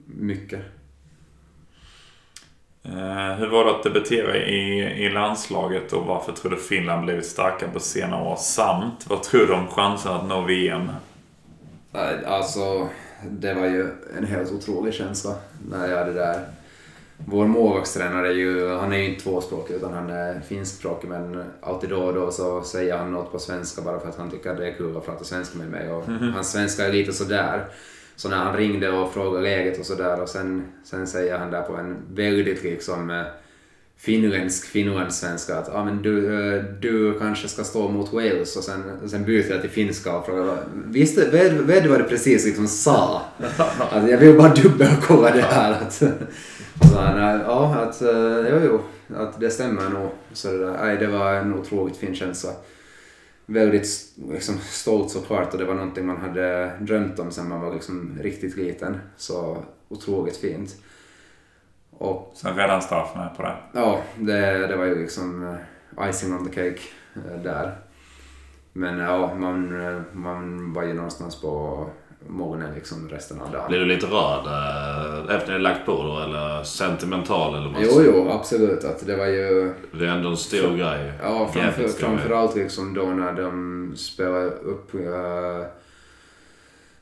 mycket. 0.06 0.62
Eh, 2.84 3.36
hur 3.38 3.48
var 3.48 3.66
det 3.66 3.72
att 3.72 3.84
debutera 3.84 4.38
i, 4.38 4.80
i 5.06 5.10
landslaget 5.10 5.94
och 5.94 6.06
varför 6.06 6.32
tror 6.32 6.52
du 6.52 6.58
Finland 6.58 7.06
blivit 7.06 7.26
starkare 7.26 7.70
på 7.74 7.80
senare 7.80 8.24
år? 8.24 8.36
Samt, 8.36 9.08
vad 9.10 9.24
tror 9.24 9.48
du 9.48 9.54
om 9.54 9.68
chansen 9.68 10.12
att 10.12 10.28
nå 10.28 10.42
VM? 10.42 10.92
Alltså, 12.26 12.88
det 13.30 13.54
var 13.54 13.66
ju 13.66 13.90
en 14.18 14.26
helt 14.26 14.52
otrolig 14.52 14.94
känsla 14.94 15.36
när 15.70 15.88
jag 15.88 15.98
hade 15.98 16.14
där. 16.14 16.46
Vår 17.26 17.48
målvaktstränare 17.48 18.28
är 18.28 18.34
ju, 18.34 18.70
han 18.70 18.94
är 18.94 18.98
ju 18.98 19.10
inte 19.10 19.24
tvåspråkig 19.24 19.74
utan 19.74 19.94
han 19.94 20.10
är 20.10 20.40
finskspråkig 20.40 21.10
men 21.10 21.44
alltid 21.62 21.90
då 21.90 22.04
och 22.04 22.14
då 22.14 22.32
så 22.32 22.62
säger 22.62 22.98
han 22.98 23.12
något 23.12 23.32
på 23.32 23.40
svenska 23.40 23.82
bara 23.82 24.00
för 24.00 24.10
att 24.10 24.18
han 24.18 24.32
tycker 24.32 24.50
att 24.52 24.58
det 24.58 24.68
är 24.68 24.74
kul 24.74 24.98
att 24.98 25.06
prata 25.06 25.24
svenska 25.24 25.58
med 25.58 25.68
mig 25.68 25.92
och 25.92 26.04
hans 26.34 26.52
svenska 26.52 26.86
är 26.86 26.94
lite 26.94 27.14
sådär. 27.14 27.66
Så 28.22 28.30
när 28.30 28.38
han 28.38 28.58
ringde 28.58 28.90
och 28.90 29.14
frågade 29.14 29.44
läget 29.44 29.80
och 29.80 29.86
sådär 29.86 30.22
och 30.22 30.30
sen, 30.30 30.64
sen 30.84 31.08
säger 31.08 31.38
han 31.38 31.52
där 31.52 31.62
på 31.62 31.76
en 31.76 31.98
väldigt 32.14 32.64
liksom 32.64 33.24
finländsk 33.98 34.66
finlandssvenska 34.66 35.56
att 35.56 35.76
ah, 35.76 35.86
men 35.86 36.02
du, 36.02 36.48
eh, 36.56 36.64
du 36.64 37.20
kanske 37.20 37.48
ska 37.48 37.64
stå 37.64 37.90
mot 37.90 38.14
Wales 38.14 38.56
och 38.56 38.64
sen, 38.64 39.10
sen 39.10 39.26
byter 39.26 39.52
jag 39.52 39.62
till 39.62 39.70
finska 39.70 40.18
och 40.18 40.26
frågar 40.26 40.58
visste, 40.86 41.30
vet, 41.30 41.52
vet 41.54 41.84
du 41.84 41.90
vad 41.90 42.00
du 42.00 42.04
precis 42.04 42.46
liksom 42.46 42.68
sa? 42.68 43.22
Att 43.92 44.10
jag 44.10 44.18
vill 44.18 44.38
bara 44.38 44.54
dubbelkolla 44.54 45.32
det 45.32 45.42
här. 45.42 45.72
Att, 45.72 45.94
så 45.94 46.08
han, 46.98 47.40
ja, 47.40 47.76
att, 47.76 48.02
eh, 48.02 48.50
jo, 48.50 48.60
jo, 48.66 48.82
att 49.16 49.40
det 49.40 49.50
stämmer 49.50 49.90
nog. 49.90 50.10
Så 50.34 50.52
det, 50.52 50.58
där, 50.58 50.78
nej, 50.82 50.98
det 50.98 51.08
var 51.08 51.34
en 51.34 51.54
otroligt 51.54 51.98
fin 51.98 52.16
känsla. 52.16 52.50
Väldigt 53.46 54.14
liksom, 54.30 54.58
stolt 54.58 55.12
såklart 55.12 55.54
och 55.54 55.60
det 55.60 55.66
var 55.66 55.74
någonting 55.74 56.06
man 56.06 56.18
hade 56.18 56.72
drömt 56.80 57.20
om 57.20 57.32
sen 57.32 57.50
man 57.50 57.62
var 57.62 57.74
liksom 57.74 58.18
riktigt 58.22 58.58
liten. 58.58 58.98
Så 59.18 59.64
otroligt 59.90 60.38
fint. 60.38 60.76
Och 61.90 62.32
Sen 62.36 62.56
redan 62.56 62.82
straff 62.82 63.16
med 63.16 63.38
på 63.38 63.44
det. 63.44 63.56
Ja, 63.74 64.02
det, 64.16 64.68
det 64.68 64.76
var 64.76 64.86
ju 64.86 64.96
liksom 64.96 65.48
eh, 65.98 66.10
icing 66.10 66.34
on 66.34 66.50
the 66.50 66.54
cake 66.54 66.82
eh, 67.16 67.42
där. 67.44 67.78
Men 68.74 68.98
ja, 68.98 69.36
man, 69.36 69.86
eh, 69.86 70.02
man 70.14 70.74
var 70.74 70.84
ju 70.84 70.94
någonstans 70.94 71.42
på 71.42 71.86
morgonen 72.28 72.74
liksom 72.76 73.10
resten 73.10 73.42
av 73.42 73.52
dagen. 73.52 73.68
Blir 73.68 73.80
du 73.80 73.86
lite 73.86 74.06
rörd 74.06 74.46
eh, 74.46 75.36
efter 75.36 75.54
ni 75.54 75.60
lagt 75.60 75.86
på 75.86 75.92
då? 76.04 76.20
Eller 76.20 76.64
sentimental 76.64 77.56
eller 77.56 77.70
vad 77.70 77.84
Jo, 77.84 78.02
jo, 78.06 78.30
absolut. 78.30 78.84
Att 78.84 79.06
det 79.06 79.16
var 79.16 79.26
ju... 79.26 79.74
Det 79.92 80.06
är 80.06 80.10
ändå 80.10 80.30
en 80.30 80.38
stor 80.38 80.78
grej. 80.78 81.14
Ja, 81.24 81.50
framför, 81.54 81.88
framförallt 81.88 82.56
liksom 82.56 82.94
då 82.94 83.04
när 83.06 83.34
de 83.34 83.94
spelade 83.98 84.46
upp 84.50 84.96
uh, 84.96 85.66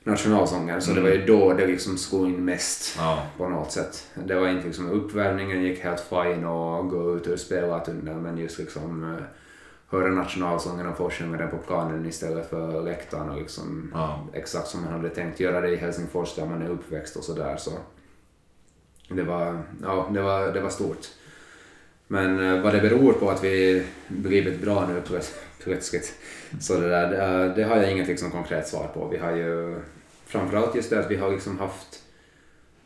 nationalsången. 0.04 0.82
Så 0.82 0.94
det 0.94 1.02
var 1.02 1.10
ju 1.10 1.26
då 1.26 1.54
det 1.54 1.68
liksom 1.68 1.98
slog 1.98 2.28
in 2.28 2.46
mest 2.46 2.96
Ja. 2.98 3.24
på 3.38 3.50
något 3.50 3.72
sätt. 3.72 4.08
Det 4.26 4.36
var 4.36 4.48
inte 4.48 4.68
liksom 4.68 4.92
uppvärmningen 4.92 5.64
gick 5.64 5.84
helt 5.84 6.06
fine 6.10 6.46
och 6.46 6.90
gå 6.90 7.18
ut 7.18 7.28
ur 7.28 7.38
spelartunneln 7.38 8.22
men 8.22 8.38
just 8.38 8.60
liksom 8.60 9.04
uh, 9.04 9.24
höra 9.92 10.08
nationalsången 10.10 10.88
och 10.88 10.98
få 10.98 11.10
sjunga 11.10 11.38
den 11.38 11.50
på 11.50 11.58
planen 11.58 12.06
istället 12.06 12.50
för 12.50 12.82
läktaren 12.84 13.30
och 13.30 13.38
liksom 13.38 13.92
Ja. 13.94 14.28
exakt 14.34 14.68
som 14.68 14.84
man 14.84 14.94
hade 14.94 15.10
tänkt 15.10 15.40
göra 15.40 15.62
det 15.62 15.70
i 15.70 15.76
Helsingfors 15.76 16.36
där 16.36 16.46
man 16.46 16.62
är 16.62 16.70
uppväxt 16.70 17.16
och 17.16 17.24
sådär 17.24 17.58
så. 17.58 17.72
Det 19.10 19.24
var, 19.24 19.62
ja, 19.84 20.10
det 20.14 20.22
var, 20.22 20.52
det 20.54 20.62
var 20.62 20.70
stort. 20.70 21.08
Men 22.08 22.40
eh, 22.56 22.62
vad 22.64 22.74
det 22.74 22.82
beror 22.82 23.14
på 23.14 23.30
att 23.30 23.44
vi 23.44 23.84
blivit 24.08 24.62
bra 24.62 24.88
nu 24.88 25.02
plöts- 25.02 25.36
plötsligt, 25.64 26.14
så 26.62 26.80
det, 26.80 26.90
där, 26.90 27.10
det, 27.10 27.54
det 27.56 27.64
har 27.64 27.76
jag 27.78 27.92
inget 27.92 28.08
liksom 28.08 28.32
konkret 28.32 28.68
svar 28.68 28.88
på. 28.94 29.08
Vi 29.08 29.18
har 29.18 29.32
ju 29.36 29.80
framförallt 30.26 30.76
just 30.76 30.90
det 30.90 31.00
att 31.00 31.12
vi 31.12 31.16
har 31.16 31.32
liksom 31.32 31.60
haft 31.60 31.99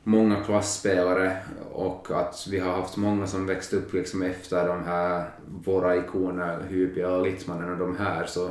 många 0.03 0.43
klassspelare 0.43 1.37
och 1.71 2.07
att 2.11 2.47
vi 2.51 2.59
har 2.59 2.71
haft 2.71 2.97
många 2.97 3.27
som 3.27 3.45
växt 3.45 3.73
upp 3.73 3.93
liksom 3.93 4.21
efter 4.21 4.67
de 4.67 4.83
här, 4.83 5.25
våra 5.65 5.97
ikoner, 5.97 6.63
Hypia 6.69 7.09
och 7.09 7.25
Littmannen 7.25 7.71
och 7.71 7.77
de 7.77 7.97
här. 7.97 8.25
Så 8.25 8.49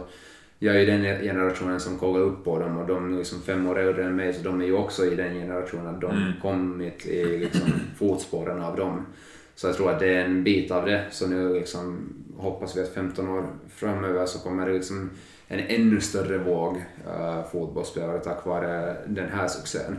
jag 0.59 0.77
är 0.77 0.81
ju 0.81 0.87
den 0.87 1.03
generationen 1.21 1.81
som 1.81 1.99
kollar 1.99 2.21
upp 2.21 2.45
på 2.45 2.59
dem 2.59 2.79
och 2.79 2.87
de 2.87 3.13
är 3.13 3.19
liksom 3.19 3.43
fem 3.43 3.67
år 3.67 3.79
äldre 3.79 4.05
än 4.05 4.17
mig 4.17 4.33
så 4.33 4.43
de 4.43 4.61
är 4.61 4.65
ju 4.65 4.77
också 4.77 5.07
i 5.07 5.15
den 5.15 5.35
generationen. 5.35 6.01
De 6.01 6.11
Mm. 6.11 6.33
kommit 6.43 7.07
i 7.07 7.39
liksom 7.39 7.69
fotspåren 7.97 8.63
av 8.63 8.77
dem. 8.77 9.07
Så 9.55 9.67
jag 9.67 9.77
tror 9.77 9.91
att 9.91 10.01
det 10.01 10.15
är 10.15 10.25
en 10.25 10.45
bit 10.45 10.71
av 10.71 10.87
det. 10.87 11.05
Så 11.11 11.27
nu 11.27 11.55
liksom 11.55 12.15
hoppas 12.37 12.77
vi 12.77 12.81
att 12.81 12.95
15 12.95 13.29
år 13.29 13.47
framöver 13.69 14.27
så 14.27 14.39
kommer 14.39 14.67
det 14.67 14.73
liksom 14.73 15.11
en 15.49 15.61
ännu 15.61 16.01
större 16.01 16.39
våg 16.39 16.77
uh, 16.77 17.45
fotbollsspelare 17.53 18.19
tack 18.19 18.47
vare 18.47 18.97
den 19.07 19.29
här 19.29 19.49
succén. 19.49 19.97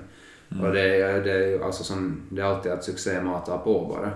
Och 0.62 0.74
det, 0.74 0.82
är- 1.02 1.22
det, 1.22 1.32
är 1.32 1.66
alltså 1.66 1.84
som, 1.84 2.22
det 2.30 2.42
är 2.42 2.46
alltid 2.46 2.72
att 2.72 2.84
succé 2.84 3.22
matar 3.22 3.58
på 3.58 3.86
bara. 3.86 4.12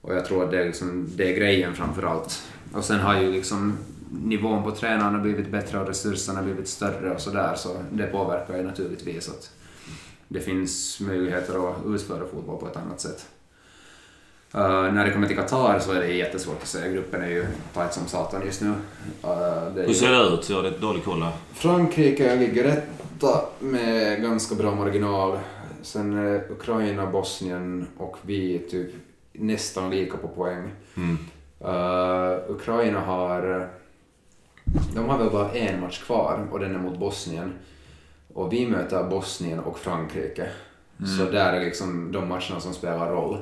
Och 0.00 0.14
jag 0.14 0.24
tror 0.26 0.44
att 0.44 0.50
det 0.50 0.60
är, 0.60 0.64
liksom, 0.64 1.08
det 1.16 1.32
är 1.32 1.36
grejen 1.36 1.74
framför 1.74 2.02
allt. 2.02 2.42
Och 2.72 2.84
sen 2.84 3.00
har 3.00 3.20
ju 3.20 3.32
liksom 3.32 3.78
nivån 4.10 4.62
på 4.62 4.70
tränarna 4.70 5.18
blivit 5.18 5.48
bättre 5.50 5.80
och 5.80 5.86
resurserna 5.88 6.42
blivit 6.42 6.68
större 6.68 7.14
och 7.14 7.20
sådär 7.20 7.54
så 7.56 7.76
det 7.92 8.06
påverkar 8.06 8.56
ju 8.56 8.62
naturligtvis 8.62 9.28
att 9.28 9.50
det 10.28 10.40
finns 10.40 11.00
möjligheter 11.00 11.70
att 11.70 11.76
utföra 11.86 12.26
fotboll 12.32 12.58
på 12.60 12.66
ett 12.66 12.76
annat 12.76 13.00
sätt. 13.00 13.26
Uh, 14.54 14.92
när 14.92 15.04
det 15.04 15.10
kommer 15.12 15.26
till 15.26 15.36
Qatar 15.36 15.78
så 15.78 15.92
är 15.92 16.00
det 16.00 16.06
jättesvårt 16.12 16.62
att 16.62 16.68
säga. 16.68 16.92
Gruppen 16.92 17.22
är 17.22 17.28
ju 17.28 17.46
tight 17.74 17.92
som 17.94 18.06
satan 18.06 18.42
just 18.46 18.60
nu. 18.60 18.68
Uh, 18.68 18.74
Hur 19.74 19.88
ju- 19.88 19.94
ser 19.94 20.10
det 20.12 20.34
ut? 20.34 20.50
Jag 20.50 20.56
har 20.62 20.70
dålig 20.80 21.04
koll. 21.04 21.26
Frankrike 21.54 22.36
ligger 22.36 22.64
etta 22.64 23.40
med 23.60 24.22
ganska 24.22 24.54
bra 24.54 24.74
marginal. 24.74 25.38
Sen 25.86 26.18
är 26.18 26.50
Ukraina, 26.50 27.06
Bosnien 27.06 27.86
och 27.96 28.16
vi 28.22 28.58
typ 28.58 28.90
nästan 29.32 29.90
lika 29.90 30.16
på 30.16 30.28
poäng. 30.28 30.70
Mm. 30.96 31.18
Uh, 31.64 32.50
Ukraina 32.50 33.00
har... 33.00 33.68
De 34.94 35.08
har 35.08 35.18
väl 35.18 35.30
bara 35.30 35.50
en 35.50 35.80
match 35.80 36.04
kvar 36.04 36.46
och 36.50 36.60
den 36.60 36.74
är 36.74 36.78
mot 36.78 36.98
Bosnien. 36.98 37.52
Och 38.34 38.52
vi 38.52 38.66
möter 38.66 39.04
Bosnien 39.04 39.60
och 39.60 39.78
Frankrike. 39.78 40.48
Så 41.18 41.24
där 41.24 41.52
är 41.52 41.60
liksom 41.60 42.12
de 42.12 42.28
matcherna 42.28 42.60
som 42.60 42.74
spelar 42.74 43.10
roll. 43.10 43.38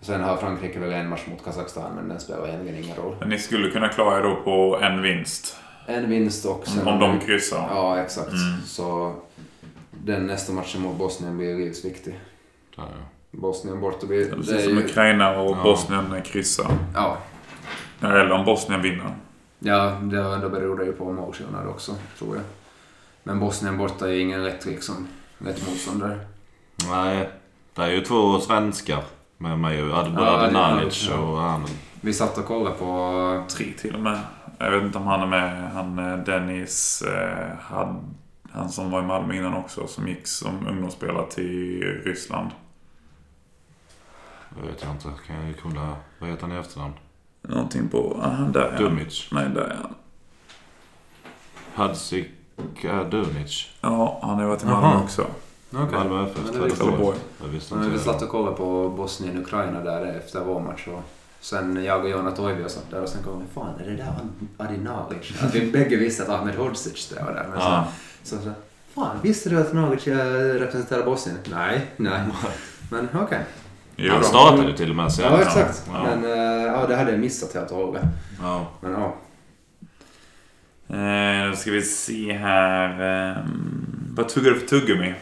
Sen 0.00 0.20
har 0.20 0.36
Frankrike 0.36 0.78
väl 0.78 0.92
en 0.92 1.08
match 1.08 1.26
mot 1.30 1.44
Kazakstan 1.44 1.94
men 1.94 2.08
den 2.08 2.20
spelar 2.20 2.48
egentligen 2.48 2.84
ingen 2.84 2.96
roll. 2.96 3.16
Men 3.20 3.28
ni 3.28 3.38
skulle 3.38 3.70
kunna 3.70 3.88
klara 3.88 4.18
er 4.18 4.22
då 4.22 4.36
på 4.44 4.80
en 4.82 5.02
vinst. 5.02 5.56
En 5.86 6.10
vinst 6.10 6.46
och 6.46 6.66
sen... 6.66 6.88
Om 6.88 7.00
de 7.00 7.20
kryssar. 7.20 7.68
Ja, 7.70 8.00
exakt. 8.00 8.32
Mm. 8.32 8.60
Så 8.66 9.14
den 10.04 10.26
nästa 10.26 10.52
matchen 10.52 10.80
mot 10.82 10.98
Bosnien 10.98 11.36
blir 11.38 11.58
livsviktig. 11.58 12.20
Där, 12.76 12.82
ja. 12.84 12.86
Bosnien 13.30 13.80
borta 13.80 14.06
blir... 14.06 14.42
Ser 14.42 14.54
är 14.54 14.62
som 14.62 14.72
ju, 14.78 14.84
Ukraina 14.84 15.40
och 15.40 15.50
Ja. 15.56 15.62
Bosnien 15.62 16.22
kryssar. 16.24 16.66
ja, 16.94 17.16
Eller 18.00 18.32
om 18.32 18.44
Bosnien 18.44 18.82
vinner. 18.82 19.14
ja 19.58 19.98
det, 20.02 20.38
då 20.42 20.48
beror 20.48 20.78
det 20.78 20.84
ju 20.84 20.92
på 20.92 21.12
målskillnad 21.12 21.66
också, 21.66 21.94
tror 22.18 22.36
jag. 22.36 22.44
Men 23.22 23.40
Bosnien 23.40 23.78
borta 23.78 24.08
är 24.08 24.18
ingen 24.20 24.44
lätt, 24.44 24.66
liksom, 24.66 25.08
lätt 25.38 25.68
motståndare. 25.68 26.20
Nej, 26.90 27.30
det 27.74 27.82
är 27.82 27.88
ju 27.90 28.00
två 28.00 28.40
svenskar 28.40 29.02
med 29.38 29.58
mig. 29.58 29.82
Både 29.82 29.92
Ja, 29.92 30.50
sant, 30.52 31.08
ja. 31.10 31.18
och 31.18 31.38
han. 31.38 31.66
Vi 32.00 32.12
satt 32.12 32.38
och 32.38 32.44
kollade 32.46 32.76
på... 32.76 33.44
Tre 33.56 33.66
till 33.78 33.94
och 33.94 34.00
med. 34.00 34.18
Jag 34.58 34.70
vet 34.70 34.82
inte 34.82 34.98
om 34.98 35.06
han 35.06 35.20
är 35.20 35.26
med. 35.26 35.70
Han 35.72 35.98
eh, 35.98 36.18
Dennis 36.18 37.02
eh, 37.02 37.56
had, 37.60 38.14
Han 38.52 38.68
som 38.68 38.90
var 38.90 39.02
i 39.02 39.06
Malmö 39.06 39.34
innan 39.34 39.54
också. 39.54 39.86
Som 39.86 40.08
gick 40.08 40.26
som 40.26 40.66
ungdomsspelare 40.66 41.30
till 41.30 41.82
Ryssland. 42.04 42.50
Jag 44.56 44.66
vet 44.66 44.82
jag 44.82 44.90
inte. 44.90 45.08
Kan 45.26 45.46
jag 45.46 45.54
kolla. 45.62 45.96
Vad 46.18 46.30
heter 46.30 46.42
han 46.42 46.52
i 46.52 46.58
efternamn? 46.58 46.94
Någonting 47.42 47.88
på... 47.88 48.20
Ah, 48.22 48.50
där 48.52 48.60
är 48.60 48.72
han. 48.72 48.82
Dumic. 48.82 49.28
Nej, 49.32 49.48
där 49.54 49.60
är 49.60 49.76
han. 49.82 49.94
Hadzika 51.74 53.04
Dunic. 53.10 53.68
Ja, 53.80 54.18
han 54.22 54.38
har 54.38 54.46
varit 54.46 54.62
i 54.62 54.66
Malmö 54.66 54.86
Aha. 54.86 55.02
också. 55.02 55.26
Malmö 55.70 56.26
FF. 56.26 56.50
Trelleborg. 56.52 57.18
Jag 57.42 57.48
visste 57.48 57.74
Men 57.74 57.84
vi 57.84 57.90
inte 57.92 58.04
satt 58.04 58.22
och 58.22 58.28
kollade 58.28 58.56
på 58.56 58.88
Bosnien-Ukraina 58.88 59.80
där 59.80 60.16
efter 60.16 60.44
vår 60.44 60.60
match. 60.60 60.88
Och 60.88 61.02
sen 61.40 61.84
jag 61.84 62.04
och 62.04 62.10
Jonna 62.10 62.30
Toivio 62.30 62.68
satt 62.68 62.90
där 62.90 63.02
och 63.02 63.08
sen 63.08 63.22
kom 63.22 63.40
vi 63.40 63.54
fan 63.54 63.80
är 63.80 63.90
det 63.90 63.96
där 63.96 64.14
Adinalic? 64.56 65.42
Att 65.42 65.54
vi 65.54 65.70
bägge 65.72 65.96
visste 65.96 66.22
att 66.22 66.28
Ahmed 66.28 66.54
Hodzic 66.54 66.96
spelade 66.96 67.32
där. 67.34 67.46
Men 67.48 67.58
Ja. 67.58 67.88
så, 68.22 68.36
så, 68.36 68.42
så, 68.42 68.50
fan 68.94 69.16
visste 69.22 69.50
du 69.50 69.60
att 69.60 69.72
Nagic 69.72 70.06
eh, 70.06 70.16
representerar 70.54 71.04
Bosnien? 71.04 71.38
Nej, 71.50 71.86
nej. 71.96 72.20
Men 72.90 73.08
okej. 73.14 73.40
Jo, 73.96 74.14
Han 74.14 74.24
startade 74.24 74.68
ju 74.68 74.76
till 74.76 74.90
och 74.90 74.96
med 74.96 75.12
sen. 75.12 75.24
Ja, 75.32 75.42
exakt. 75.42 75.82
Ja. 75.92 76.02
Men 76.04 76.24
eh, 76.24 76.66
ja, 76.66 76.86
det 76.86 76.96
hade 76.96 77.10
jag 77.10 77.20
missat 77.20 77.54
helt 77.54 77.70
och 77.70 77.76
hållet. 77.76 78.02
Ja. 78.42 78.66
Men 78.80 78.92
ja. 78.92 79.16
Eh, 80.96 81.50
då 81.50 81.56
ska 81.56 81.70
vi 81.70 81.82
se 81.82 82.32
här. 82.32 82.90
Eh, 83.30 83.36
vad 84.16 84.28
tuggar 84.28 84.50
du 84.50 84.60
för 84.60 84.66
tuggummi? 84.66 85.14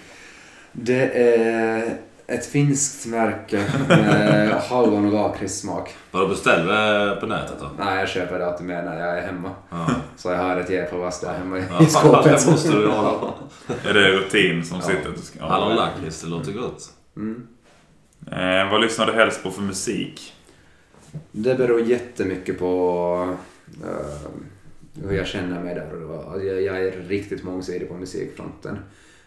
Det 0.72 1.10
är 1.38 1.96
ett 2.30 2.46
finskt 2.46 3.06
märke 3.06 3.64
med 3.88 4.50
hallon 4.68 5.06
och 5.06 5.12
lakritssmak. 5.12 5.94
Var 6.10 6.20
du 6.20 6.28
beställde 6.28 7.16
på 7.20 7.26
nätet 7.26 7.56
då? 7.60 7.66
Nej, 7.78 7.98
jag 7.98 8.08
köper 8.08 8.38
det 8.38 8.46
alltid 8.46 8.66
med 8.66 8.84
när 8.84 9.00
jag 9.06 9.18
är 9.18 9.22
hemma. 9.26 9.50
Ja. 9.70 9.86
Så 10.16 10.28
jag 10.30 10.38
har 10.38 10.56
ett 10.56 10.70
Gävlevass 10.70 11.20
där 11.20 11.32
hemma 11.34 11.58
i, 11.58 11.62
Ja, 11.70 11.82
i 11.82 11.86
skåpet. 11.86 12.44
det 12.44 12.50
måste 12.50 12.72
du 12.72 12.86
ha. 12.88 13.34
Är 13.88 13.94
det 13.94 14.08
rutin 14.12 14.64
som 14.64 14.76
Ja. 14.76 14.82
sitter? 14.86 15.20
Ska- 15.22 15.46
Hallon 15.46 15.76
lakrits, 15.76 16.22
det 16.22 16.28
låter 16.28 16.52
gott. 16.52 16.92
Mm. 17.16 17.46
Eh, 18.32 18.70
vad 18.70 18.80
lyssnar 18.80 19.06
du 19.06 19.12
helst 19.12 19.42
på 19.42 19.50
för 19.50 19.62
musik? 19.62 20.34
Det 21.32 21.54
beror 21.54 21.80
jättemycket 21.80 22.58
på 22.58 23.34
eh, 23.84 24.30
hur 25.08 25.16
jag 25.16 25.26
känner 25.26 25.60
mig 25.62 25.74
där. 25.74 25.92
och 25.94 26.00
då. 26.00 26.40
Jag, 26.46 26.62
jag 26.62 26.78
är 26.86 26.90
riktigt 26.92 27.42
mångsidig 27.44 27.88
på 27.88 27.94
musikfronten. 27.94 28.78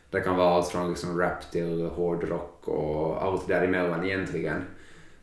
Det 0.09 0.21
kan 0.21 0.35
vara 0.37 0.55
allt 0.55 0.67
från 0.67 0.89
liksom 0.89 1.19
rap 1.19 1.51
till 1.51 1.89
hårdrock 1.95 2.50
och 2.67 3.23
allt 3.23 3.47
däremellan 3.47 4.05
egentligen. 4.05 4.61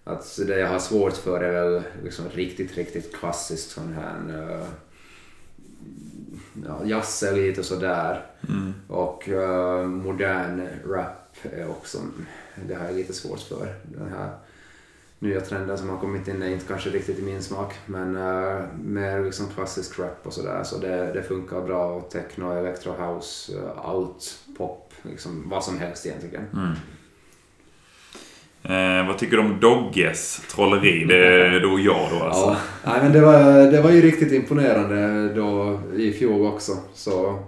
Att 0.05 0.39
det 0.47 0.59
jag 0.59 0.69
har 0.69 0.79
svårt 0.79 1.17
för 1.17 1.41
är 1.41 1.53
väl 1.53 1.83
liksom 2.05 2.25
riktigt, 2.29 2.77
riktigt 2.77 3.17
klassiskt 3.17 3.71
sån 3.71 3.93
här 3.93 4.41
uh, 4.41 4.67
ja, 6.67 6.85
jazz 6.85 7.23
är 7.23 7.33
lite 7.33 7.65
sådär. 7.65 8.27
Mm. 8.49 8.75
Och 8.89 9.29
eh, 9.29 9.87
modern 9.87 10.69
rap 10.87 11.37
är 11.43 11.71
också, 11.71 11.99
det 12.69 12.75
har 12.75 12.85
jag 12.85 12.95
lite 12.95 13.13
svårt 13.13 13.41
för. 13.41 13.75
Den 13.83 14.09
här 14.09 14.31
nya 15.19 15.41
trenden 15.41 15.79
som 15.79 15.89
har 15.89 15.99
kommit 15.99 16.29
in 16.29 16.43
är 16.43 16.49
inte 16.49 16.67
kanske 16.67 16.91
riktigt 16.91 17.19
i 17.19 17.23
min 17.23 17.43
smak. 17.43 17.75
Men 17.87 18.17
uh, 18.17 18.65
mer 18.85 19.25
liksom 19.25 19.47
klassisk 19.55 19.99
rap 19.99 20.27
och 20.27 20.33
sådär. 20.33 20.65
Så 20.65 20.79
det, 20.79 21.13
det 21.13 21.23
funkar 21.23 21.63
bra. 21.63 21.95
Och 21.95 22.11
techno, 22.11 22.53
electro 22.53 22.93
house, 22.93 23.53
uh, 23.57 23.71
allt, 23.77 24.39
pop, 24.57 24.93
liksom 25.03 25.49
vad 25.49 25.65
som 25.65 25.79
helst 25.79 26.07
egentligen. 26.07 26.45
Mm. 26.53 26.73
Eh, 28.63 29.07
vad 29.07 29.19
tycker 29.19 29.37
du 29.37 29.43
om 29.43 29.61
Dogges 29.61 30.43
trolleri? 30.55 31.05
Det 31.05 31.27
är 31.47 31.61
då 31.61 31.79
jag 31.81 32.09
då 32.11 32.25
alltså. 32.27 32.47
Ja, 32.47 32.57
nej, 32.87 32.99
men 33.03 33.13
det, 33.13 33.21
var, 33.21 33.73
det 33.73 33.81
var 33.83 33.91
ju 33.91 34.01
riktigt 34.03 34.33
imponerande 34.33 35.29
då 35.35 35.81
i 35.97 36.13
fjol 36.13 36.47
också. 36.47 36.73
Så 36.95 37.39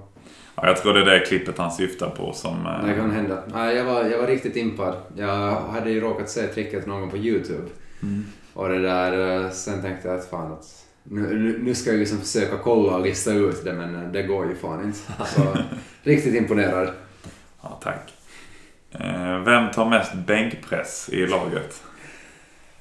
Ja, 0.55 0.67
jag 0.67 0.77
tror 0.77 0.95
det 0.95 1.01
är 1.01 1.05
det 1.05 1.27
klippet 1.27 1.59
han 1.59 1.71
syftar 1.73 2.11
på 2.11 2.33
som... 2.33 2.67
eh, 2.67 2.87
det 2.89 2.95
kan 2.95 3.11
hända. 3.11 3.43
Nej, 3.55 3.77
jag, 3.77 3.85
var, 3.85 4.05
jag 4.05 4.19
var 4.19 4.27
riktigt 4.27 4.57
impad. 4.57 4.95
Jag 5.17 5.57
hade 5.61 5.91
ju 5.91 6.01
råkat 6.01 6.31
se 6.31 6.47
tricket 6.47 6.87
någon 6.87 7.01
gång 7.01 7.11
på 7.11 7.17
YouTube. 7.17 7.69
Mm. 8.03 8.25
Och 8.55 8.69
det 8.69 8.79
där, 8.79 9.37
eh, 9.45 9.51
sen 9.51 9.83
tänkte 9.83 10.09
jag 10.09 10.19
att 10.19 10.31
fan 10.31 10.53
att 10.53 10.65
nu, 11.03 11.21
nu- 11.21 11.59
nu 11.63 11.75
ska 11.75 11.91
jag 11.91 11.99
liksom 11.99 12.19
försöka 12.19 12.57
kolla 12.63 12.97
och 12.97 13.03
lista 13.07 13.33
ut 13.33 13.65
det 13.65 13.73
men 13.73 13.95
eh, 13.95 14.13
det 14.13 14.23
går 14.23 14.47
ju 14.49 14.55
fan 14.55 14.85
inte. 14.85 14.99
Så 15.27 15.43
riktigt 16.03 16.35
imponerad. 16.35 16.89
Ja, 17.63 17.81
tack. 17.83 18.13
Eh, 18.93 19.39
vem 19.45 19.71
tar 19.71 19.91
mest 19.91 20.15
bänkpress 20.15 21.09
i 21.13 21.27
laget? 21.27 21.83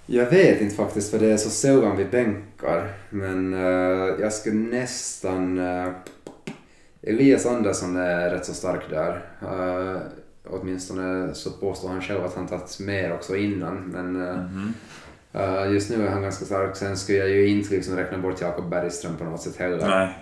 Jag 0.05 0.25
vet 0.25 0.61
inte 0.61 0.75
faktiskt 0.75 1.11
för 1.11 1.19
det 1.19 1.31
är 1.31 1.37
så 1.37 1.49
sällan 1.49 1.97
vi 1.97 2.05
bänkar. 2.05 2.87
Men 3.09 3.53
eh, 3.53 4.15
jag 4.21 4.33
skulle 4.33 4.55
nästan... 4.55 5.57
eh, 5.57 5.87
Elias 7.01 7.45
Andersson 7.45 7.97
är 7.97 8.29
rätt 8.29 8.45
så 8.45 8.53
stark 8.53 8.81
där. 8.89 9.21
Uh, 9.43 9.97
åtminstone 10.47 11.33
så 11.33 11.51
påstår 11.51 11.89
han 11.89 12.01
själv 12.01 12.25
att 12.25 12.35
han 12.35 12.47
tagit 12.47 12.79
mer 12.79 13.13
också 13.13 13.35
innan. 13.35 13.75
Men 13.77 14.13
Mhm. 14.13 14.73
eh, 15.33 15.71
just 15.71 15.89
nu 15.89 16.05
är 16.05 16.09
han 16.11 16.21
ganska 16.21 16.45
stark. 16.45 16.75
Sen 16.75 16.97
skulle 16.97 17.17
jag 17.17 17.29
ju 17.29 17.47
inte 17.47 17.73
liksom 17.75 17.95
räkna 17.95 18.17
bort 18.17 18.41
Jakob 18.41 18.69
Bergström 18.69 19.17
på 19.17 19.23
något 19.23 19.41
sätt 19.41 19.55
heller. 19.57 19.87
Nej. 19.87 20.17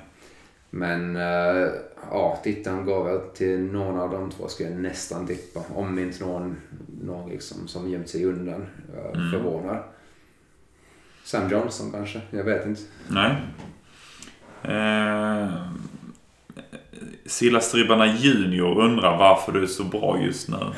Men 0.70 1.16
uh, 1.16 1.68
ja, 2.12 2.40
titeln 2.44 2.86
går 2.86 3.04
väl 3.04 3.20
till 3.36 3.60
någon 3.60 4.00
av 4.00 4.12
de 4.12 4.32
två 4.32 4.48
skulle 4.48 4.70
jag 4.70 4.80
nästan 4.80 5.28
tippa. 5.28 5.60
Om 5.76 6.00
inte 6.00 6.26
någon, 6.26 6.58
någon 7.02 7.30
liksom 7.30 7.68
som 7.68 7.90
gömt 7.90 8.10
sig 8.10 8.26
undan 8.26 8.62
uh, 8.96 9.20
Mm. 9.20 9.32
förvånar. 9.32 9.84
Sam 11.24 11.50
Johnson 11.52 11.92
kanske, 11.92 12.22
jag 12.30 12.44
vet 12.44 12.66
inte. 12.66 12.82
Nej. 13.08 13.36
Eh, 14.64 15.50
Sillastribbarna 17.26 18.06
Junior 18.08 18.82
undrar 18.82 19.18
varför 19.18 19.52
du 19.52 19.64
är 19.64 19.68
så 19.68 19.84
bra 19.84 20.20
just 20.22 20.50
nu. 20.50 20.58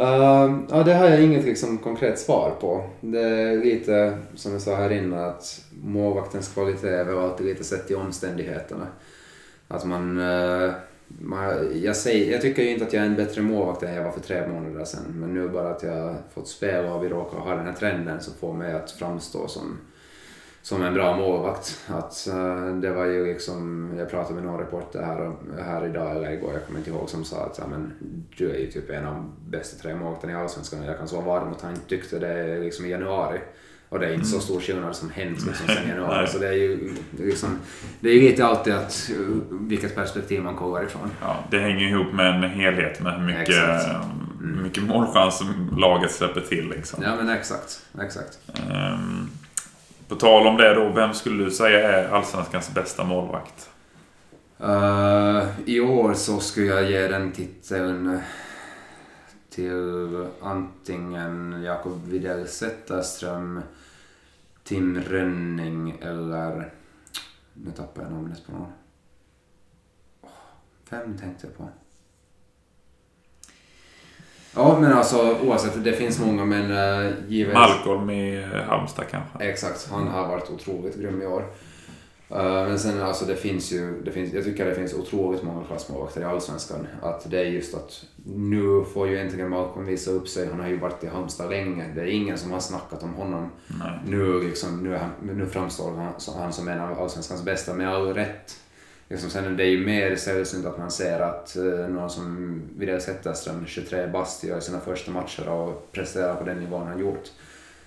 Uh, 0.00 0.60
ja, 0.70 0.82
det 0.82 0.94
har 0.94 1.08
jag 1.08 1.22
inget 1.22 1.44
liksom, 1.44 1.78
konkret 1.78 2.18
svar 2.18 2.56
på. 2.60 2.84
Det 3.00 3.20
är 3.20 3.56
lite 3.56 4.18
som 4.34 4.52
jag 4.52 4.62
sa 4.62 4.74
här 4.76 4.92
innan 4.92 5.24
att 5.24 5.64
målvaktens 5.82 6.48
kvalitet 6.48 6.88
är 6.88 7.04
väl 7.04 7.18
alltid 7.18 7.46
lite 7.46 7.64
sett 7.64 7.90
i 7.90 7.94
omständigheterna. 7.94 8.86
Att 9.68 9.84
man, 9.84 10.18
uh, 10.18 10.72
man 11.08 11.70
jag, 11.82 11.96
säger, 11.96 12.32
jag 12.32 12.40
tycker 12.40 12.62
ju 12.62 12.70
inte 12.70 12.84
att 12.84 12.92
jag 12.92 13.02
är 13.02 13.06
en 13.06 13.16
bättre 13.16 13.42
målvakt 13.42 13.82
än 13.82 13.94
jag 13.94 14.04
var 14.04 14.10
för 14.10 14.20
tre 14.20 14.48
månader 14.48 14.84
sedan. 14.84 15.04
Men 15.14 15.34
nu 15.34 15.48
bara 15.48 15.70
att 15.70 15.82
jag 15.82 15.92
har 15.92 16.16
fått 16.34 16.48
spela 16.48 16.94
och 16.94 17.04
vi 17.04 17.08
råkar 17.08 17.38
ha 17.38 17.54
den 17.54 17.66
här 17.66 17.74
trenden 17.74 18.20
som 18.20 18.34
får 18.34 18.52
mig 18.52 18.72
att 18.72 18.90
framstå 18.90 19.48
som, 19.48 19.78
som 20.62 20.82
en 20.82 20.94
bra 20.94 21.16
målvakt. 21.16 21.80
Att, 21.86 22.26
eh, 22.26 22.66
det 22.66 22.90
var 22.92 23.04
ju 23.04 23.26
liksom, 23.26 23.90
jag 23.98 24.10
pratade 24.10 24.34
med 24.34 24.44
någon 24.44 24.60
reporter 24.60 25.02
här, 25.02 25.32
här 25.62 25.86
idag 25.86 26.16
eller 26.16 26.30
igår, 26.30 26.52
jag 26.52 26.66
kommer 26.66 26.78
inte 26.78 26.90
ihåg, 26.90 27.08
som 27.08 27.24
sa 27.24 27.36
att 27.44 27.70
men, 27.70 27.92
du 28.36 28.50
är 28.50 28.58
ju 28.58 28.70
typ 28.70 28.90
en 28.90 29.06
av 29.06 29.14
de 29.14 29.32
bästa 29.50 29.82
tre 29.82 29.94
målvakterna 29.94 30.32
i 30.32 30.36
Allsvenskan. 30.36 30.84
Jag 30.84 30.98
kan 30.98 31.08
så 31.08 31.20
vara 31.20 31.44
mot 31.44 31.62
han 31.62 31.76
tyckte 31.88 32.18
det 32.18 32.58
liksom 32.58 32.84
i 32.84 32.88
januari. 32.88 33.40
Och 33.88 33.98
det 33.98 34.06
är 34.06 34.14
inte 34.14 34.26
så 34.26 34.40
stor 34.40 34.60
skillnad 34.60 34.96
som 34.96 35.10
hänt 35.10 35.46
liksom 35.46 35.66
sen 35.66 35.88
januari. 35.88 36.26
Så 36.26 36.38
det 36.38 36.48
är 36.48 36.52
ju 36.52 36.94
liksom, 37.18 37.58
det 38.00 38.10
är 38.10 38.20
lite 38.20 38.46
alltid 38.46 38.72
att, 38.72 39.10
vilket 39.50 39.94
perspektiv 39.94 40.42
man 40.42 40.56
kollar 40.56 40.84
ifrån. 40.84 41.10
Ja, 41.20 41.44
det 41.50 41.58
hänger 41.58 41.88
ihop 41.88 42.12
med 42.12 42.34
en 42.34 42.50
helhet 42.50 43.00
med 43.00 43.20
hur 43.20 43.26
mycket, 43.26 43.48
Exakt. 43.48 44.06
hur 44.40 44.62
mycket 44.62 44.82
målchans 44.82 45.42
laget 45.76 46.10
släpper 46.10 46.40
till. 46.40 46.68
Liksom. 46.68 47.02
Ja 47.02 47.16
men 47.16 47.28
exakt, 47.28 47.86
exakt. 48.00 48.38
Ehm, 48.70 49.30
på 50.10 50.16
tal 50.16 50.46
om 50.46 50.56
det 50.56 50.74
då, 50.74 50.88
vem 50.88 51.14
skulle 51.14 51.44
du 51.44 51.50
säga 51.50 51.92
är 51.92 52.08
Allsvenskans 52.08 52.74
bästa 52.74 53.04
målvakt? 53.04 53.70
Uh, 54.60 55.44
I 55.66 55.80
år 55.80 56.14
så 56.14 56.40
skulle 56.40 56.66
jag 56.66 56.90
ge 56.90 57.08
den 57.08 57.32
titeln 57.32 58.14
eh, 58.14 58.20
till 59.50 60.26
antingen 60.42 61.62
Jakob 61.62 62.06
Widell 62.06 62.48
Zetterström, 62.48 63.62
Tim 64.64 65.00
Rönning 65.00 65.98
eller... 66.02 66.72
Nu 67.54 67.70
tappar 67.70 68.02
jag 68.02 68.12
namnet 68.12 68.46
på 68.46 68.52
någon. 68.52 68.72
Vem 70.90 71.18
tänkte 71.18 71.46
jag 71.46 71.56
på? 71.56 71.68
Ja, 74.54 74.78
men 74.80 74.92
alltså 74.92 75.36
oavsett, 75.44 75.84
det 75.84 75.92
finns 75.92 76.18
många 76.18 76.44
men 76.44 76.70
uh, 76.70 77.12
givet... 77.28 77.54
Malcolm 77.54 78.10
i 78.10 78.42
eh, 78.42 78.62
Halmstad 78.62 79.04
kanske? 79.10 79.44
Exakt, 79.44 79.88
han 79.90 80.08
har 80.08 80.28
varit 80.28 80.50
otroligt 80.50 80.96
grym 80.96 81.22
i 81.22 81.26
år. 81.26 81.44
Uh, 82.32 82.42
men 82.42 82.78
sen 82.78 83.02
alltså 83.02 83.24
det 83.24 83.36
finns 83.36 83.72
ju, 83.72 84.02
det 84.04 84.10
finns, 84.10 84.32
jag 84.32 84.44
tycker 84.44 84.66
det 84.66 84.74
finns 84.74 84.94
otroligt 84.94 85.42
många 85.42 85.64
klassmålvakter 85.64 86.20
i 86.20 86.24
Allsvenskan. 86.24 86.86
Att 87.02 87.30
det 87.30 87.38
är 87.40 87.44
just 87.44 87.74
att 87.74 88.04
nu 88.24 88.84
får 88.94 89.08
ju 89.08 89.18
äntligen 89.18 89.50
Malcolm 89.50 89.86
visa 89.86 90.10
upp 90.10 90.28
sig. 90.28 90.48
Han 90.50 90.60
har 90.60 90.68
ju 90.68 90.78
varit 90.78 91.04
i 91.04 91.06
Halmstad 91.06 91.50
länge. 91.50 91.84
Det 91.94 92.00
är 92.00 92.06
ingen 92.06 92.38
som 92.38 92.50
har 92.50 92.60
snackat 92.60 93.02
om 93.02 93.14
honom. 93.14 93.50
Nej. 93.66 93.98
Nu, 94.06 94.40
liksom, 94.40 94.84
nu, 94.84 94.96
han, 94.96 95.36
nu 95.36 95.46
framstår 95.46 95.96
han 95.96 96.12
som, 96.18 96.34
han 96.34 96.52
som 96.52 96.68
en 96.68 96.80
av 96.80 97.00
Allsvenskans 97.00 97.44
bästa 97.44 97.74
med 97.74 97.88
all 97.88 98.14
rätt. 98.14 98.56
Liksom, 99.10 99.30
sen 99.30 99.44
är 99.44 99.50
det 99.50 99.64
ju 99.64 99.86
mer 99.86 100.16
sällsynt 100.16 100.66
att 100.66 100.78
man 100.78 100.90
ser 100.90 101.20
att 101.20 101.56
eh, 101.56 101.88
någon 101.88 102.10
som 102.10 102.62
Widell 102.76 103.00
Zetterström, 103.00 103.66
23 103.66 104.06
bast, 104.06 104.44
gör 104.44 104.60
sina 104.60 104.80
första 104.80 105.10
matcher 105.10 105.48
och 105.48 105.92
presterar 105.92 106.34
på 106.34 106.44
den 106.44 106.60
nivån 106.60 106.86
han 106.86 106.98
gjort. 106.98 107.28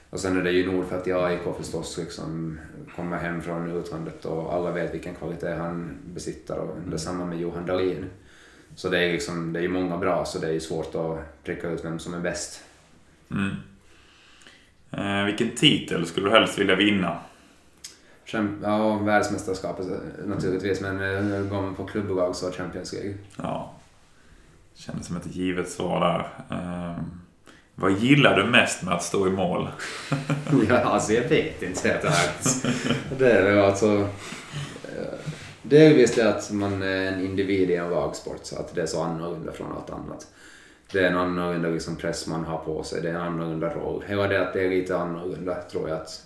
Och 0.10 0.20
sen 0.20 0.38
är 0.38 0.44
det 0.44 0.52
ju 0.52 0.72
Nordfeldt 0.72 1.08
i 1.08 1.14
AIK 1.14 1.42
förstås, 1.58 1.98
liksom, 1.98 2.60
kommer 2.96 3.18
hem 3.18 3.42
från 3.42 3.72
utlandet 3.72 4.26
och 4.26 4.54
alla 4.54 4.72
vet 4.72 4.94
vilken 4.94 5.16
kvalitet 5.16 5.56
han 5.56 5.98
besitter 6.06 6.58
och 6.58 6.78
detsamma 6.88 7.26
med 7.26 7.40
Johan 7.40 7.66
Dahlin. 7.66 8.06
Så 8.76 8.90
det 8.90 9.00
är 9.00 9.12
liksom, 9.12 9.54
det 9.54 9.60
är 9.60 9.64
ju 9.64 9.70
många 9.70 9.98
bra 9.98 10.26
så 10.26 10.40
det 10.40 10.48
är 10.48 10.54
ju 10.54 10.60
svårt 10.60 10.96
att 10.96 11.44
pricka 11.44 11.70
ut 11.70 11.86
vem 11.86 12.00
som 12.00 12.14
är 12.14 12.20
bäst. 12.20 12.64
Mm. 13.32 13.52
Eh, 14.92 15.26
vilken 15.26 15.50
titel 15.50 16.06
skulle 16.06 16.30
du 16.30 16.32
helst 16.32 16.60
vilja 16.60 16.76
vinna? 16.76 17.18
Ja, 18.62 18.98
världsmästerskapet 18.98 19.86
eh, 19.86 20.26
naturligtvis, 20.26 20.82
men 20.82 21.02
eh, 21.02 21.42
går 21.42 21.62
man 21.62 21.76
på 21.76 21.86
klubblag 21.86 22.36
så 22.36 22.52
Champions 22.52 22.94
League. 22.94 23.14
Ja, 23.38 23.74
kändes 24.76 25.08
som 25.08 25.18
ett 25.18 25.36
givet 25.36 25.70
svar 25.70 26.00
där. 26.00 26.56
Eh, 26.58 27.04
vad 27.76 27.92
gillar 27.92 28.38
du 28.38 28.46
mest 28.46 28.84
med 28.84 28.94
att 28.94 29.04
stå 29.04 29.28
i 29.28 29.32
mål? 29.32 29.70
ja, 30.70 30.78
alltså 30.78 31.14
jag 31.14 31.30
vet 31.30 31.64
inte 31.64 31.90
helt 31.90 32.04
ärligt. 32.04 32.66
Det 33.20 33.32
är 33.32 33.44
väl 33.44 33.64
alltså... 33.66 33.98
eh, 34.84 35.20
Delvis 35.66 36.16
det 36.16 36.30
att 36.30 36.52
man 36.52 36.82
är 36.82 37.12
en 37.12 37.26
individ 37.26 37.70
i 37.70 37.76
en 37.76 37.90
lagsport, 37.90 38.40
så 38.44 38.60
att 38.60 38.76
det 38.76 38.82
är 38.82 38.86
så 38.86 39.02
annorlunda 39.04 39.52
från 39.52 39.72
allt 39.72 39.90
annat. 39.90 40.28
Det 40.92 41.00
är 41.00 41.12
en 41.12 41.18
annorlunda 41.18 41.70
liksom 41.70 41.96
press 41.96 42.28
man 42.28 42.46
har 42.46 42.58
på 42.58 42.84
sig, 42.84 43.02
det 43.02 43.10
är 43.10 43.14
en 43.14 43.22
annorlunda 43.22 43.70
roll. 43.74 44.04
Hela 44.08 44.28
det 44.28 44.48
att 44.48 44.54
det 44.54 44.66
är 44.66 44.70
lite 44.70 44.98
annorlunda 44.98 45.56
tror 45.72 45.90
jag 45.90 45.98
att, 45.98 46.22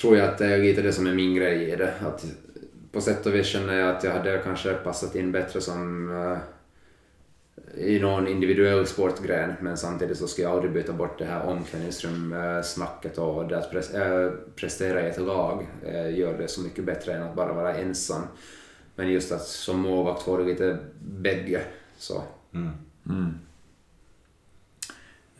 tror 0.00 0.16
jag 0.16 0.28
att 0.28 0.38
det 0.38 0.46
är 0.46 0.58
lite 0.58 0.82
det 0.82 0.92
som 0.92 1.06
är 1.06 1.14
min 1.14 1.34
grej 1.34 1.70
i 1.70 1.76
det. 1.76 1.94
Att 2.00 2.24
på 2.92 3.00
sätt 3.00 3.26
och 3.26 3.34
vis 3.34 3.46
känner 3.46 3.78
jag 3.78 3.96
att 3.96 4.04
jag 4.04 4.12
hade 4.12 4.38
kanske 4.38 4.74
passat 4.74 5.14
in 5.14 5.32
bättre 5.32 5.60
som 5.60 6.10
eh, 6.10 6.38
i 7.76 8.00
någon 8.00 8.28
individuell 8.28 8.86
sportgren 8.86 9.52
men 9.60 9.76
samtidigt 9.76 10.18
så 10.18 10.26
ska 10.26 10.42
jag 10.42 10.52
aldrig 10.52 10.72
byta 10.72 10.92
bort 10.92 11.18
det 11.18 11.24
här 11.24 11.46
omklädningsrum-snacket 11.46 13.18
och 13.18 13.48
det 13.48 13.58
att 13.58 13.72
pres- 13.72 14.24
äh, 14.26 14.32
prestera 14.56 15.06
i 15.06 15.10
ett 15.10 15.20
lag 15.20 15.66
äh, 15.86 16.18
gör 16.18 16.38
det 16.38 16.48
så 16.48 16.60
mycket 16.60 16.84
bättre 16.84 17.14
än 17.14 17.22
att 17.22 17.36
bara 17.36 17.52
vara 17.52 17.74
ensam. 17.74 18.22
Men 18.94 19.12
just 19.12 19.32
att 19.32 19.42
som 19.42 19.80
målvakt 19.80 20.22
får 20.22 20.38
du 20.38 20.44
lite 20.44 20.78
bägge. 21.00 21.60
Så. 21.98 22.22
Mm. 22.54 23.38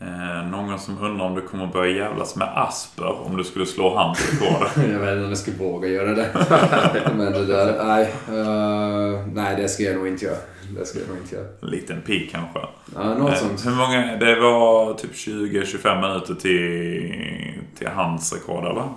Eh, 0.01 0.49
någon 0.49 0.79
som 0.79 0.97
undrar 1.03 1.25
om 1.25 1.35
du 1.35 1.41
kommer 1.41 1.67
börja 1.67 1.95
jävlas 1.95 2.35
med 2.35 2.47
Asper 2.55 3.21
om 3.25 3.37
du 3.37 3.43
skulle 3.43 3.65
slå 3.65 3.95
hans 3.95 4.31
rekord? 4.31 4.67
jag 4.75 4.99
vet 4.99 5.11
inte 5.13 5.23
om 5.23 5.29
jag 5.29 5.37
skulle 5.37 5.57
våga 5.57 5.87
göra 5.87 6.13
det. 6.15 6.29
men 7.17 7.31
det 7.33 7.45
där, 7.45 7.83
nej. 7.85 8.03
eh, 8.27 9.27
nej, 9.33 9.55
det 9.55 9.67
ska 9.69 9.83
jag 9.83 9.95
nog 9.95 10.07
inte 10.07 10.25
göra. 10.25 10.37
Det 10.79 10.85
ska 10.85 10.99
jag 10.99 11.07
nog 11.07 11.17
inte 11.17 11.35
göra. 11.35 11.45
En 11.61 11.67
liten 11.69 12.01
pik 12.01 12.31
kanske. 12.31 12.59
Ja, 12.95 13.03
något 13.13 13.31
Eh, 13.31 13.37
sånt. 13.37 13.65
Hur 13.65 13.71
många? 13.75 14.17
Det 14.17 14.39
var 14.39 14.93
typ 14.93 15.11
20-25 15.13 16.01
minuter 16.01 16.33
till, 16.35 17.53
till 17.77 17.87
hans 17.87 18.33
rekord 18.33 18.65
eller? 18.65 18.87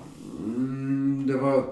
Mm, 0.44 1.24
det 1.27 1.36
var 1.36 1.64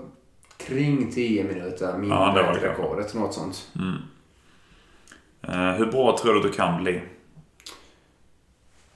kring 0.67 1.13
10 1.13 1.45
minuter 1.45 1.99
mindre 1.99 2.17
Ja, 2.19 2.33
det 2.37 2.43
var 2.43 2.55
det. 2.61 2.69
rekordet. 2.69 3.15
Något 3.15 3.35
sånt. 3.35 3.67
Eh, 5.49 5.73
hur 5.73 5.87
bra 5.87 6.19
tror 6.23 6.33
du 6.33 6.39
att 6.41 6.47
du 6.47 6.53
kan 6.53 6.83
bli? 6.83 7.01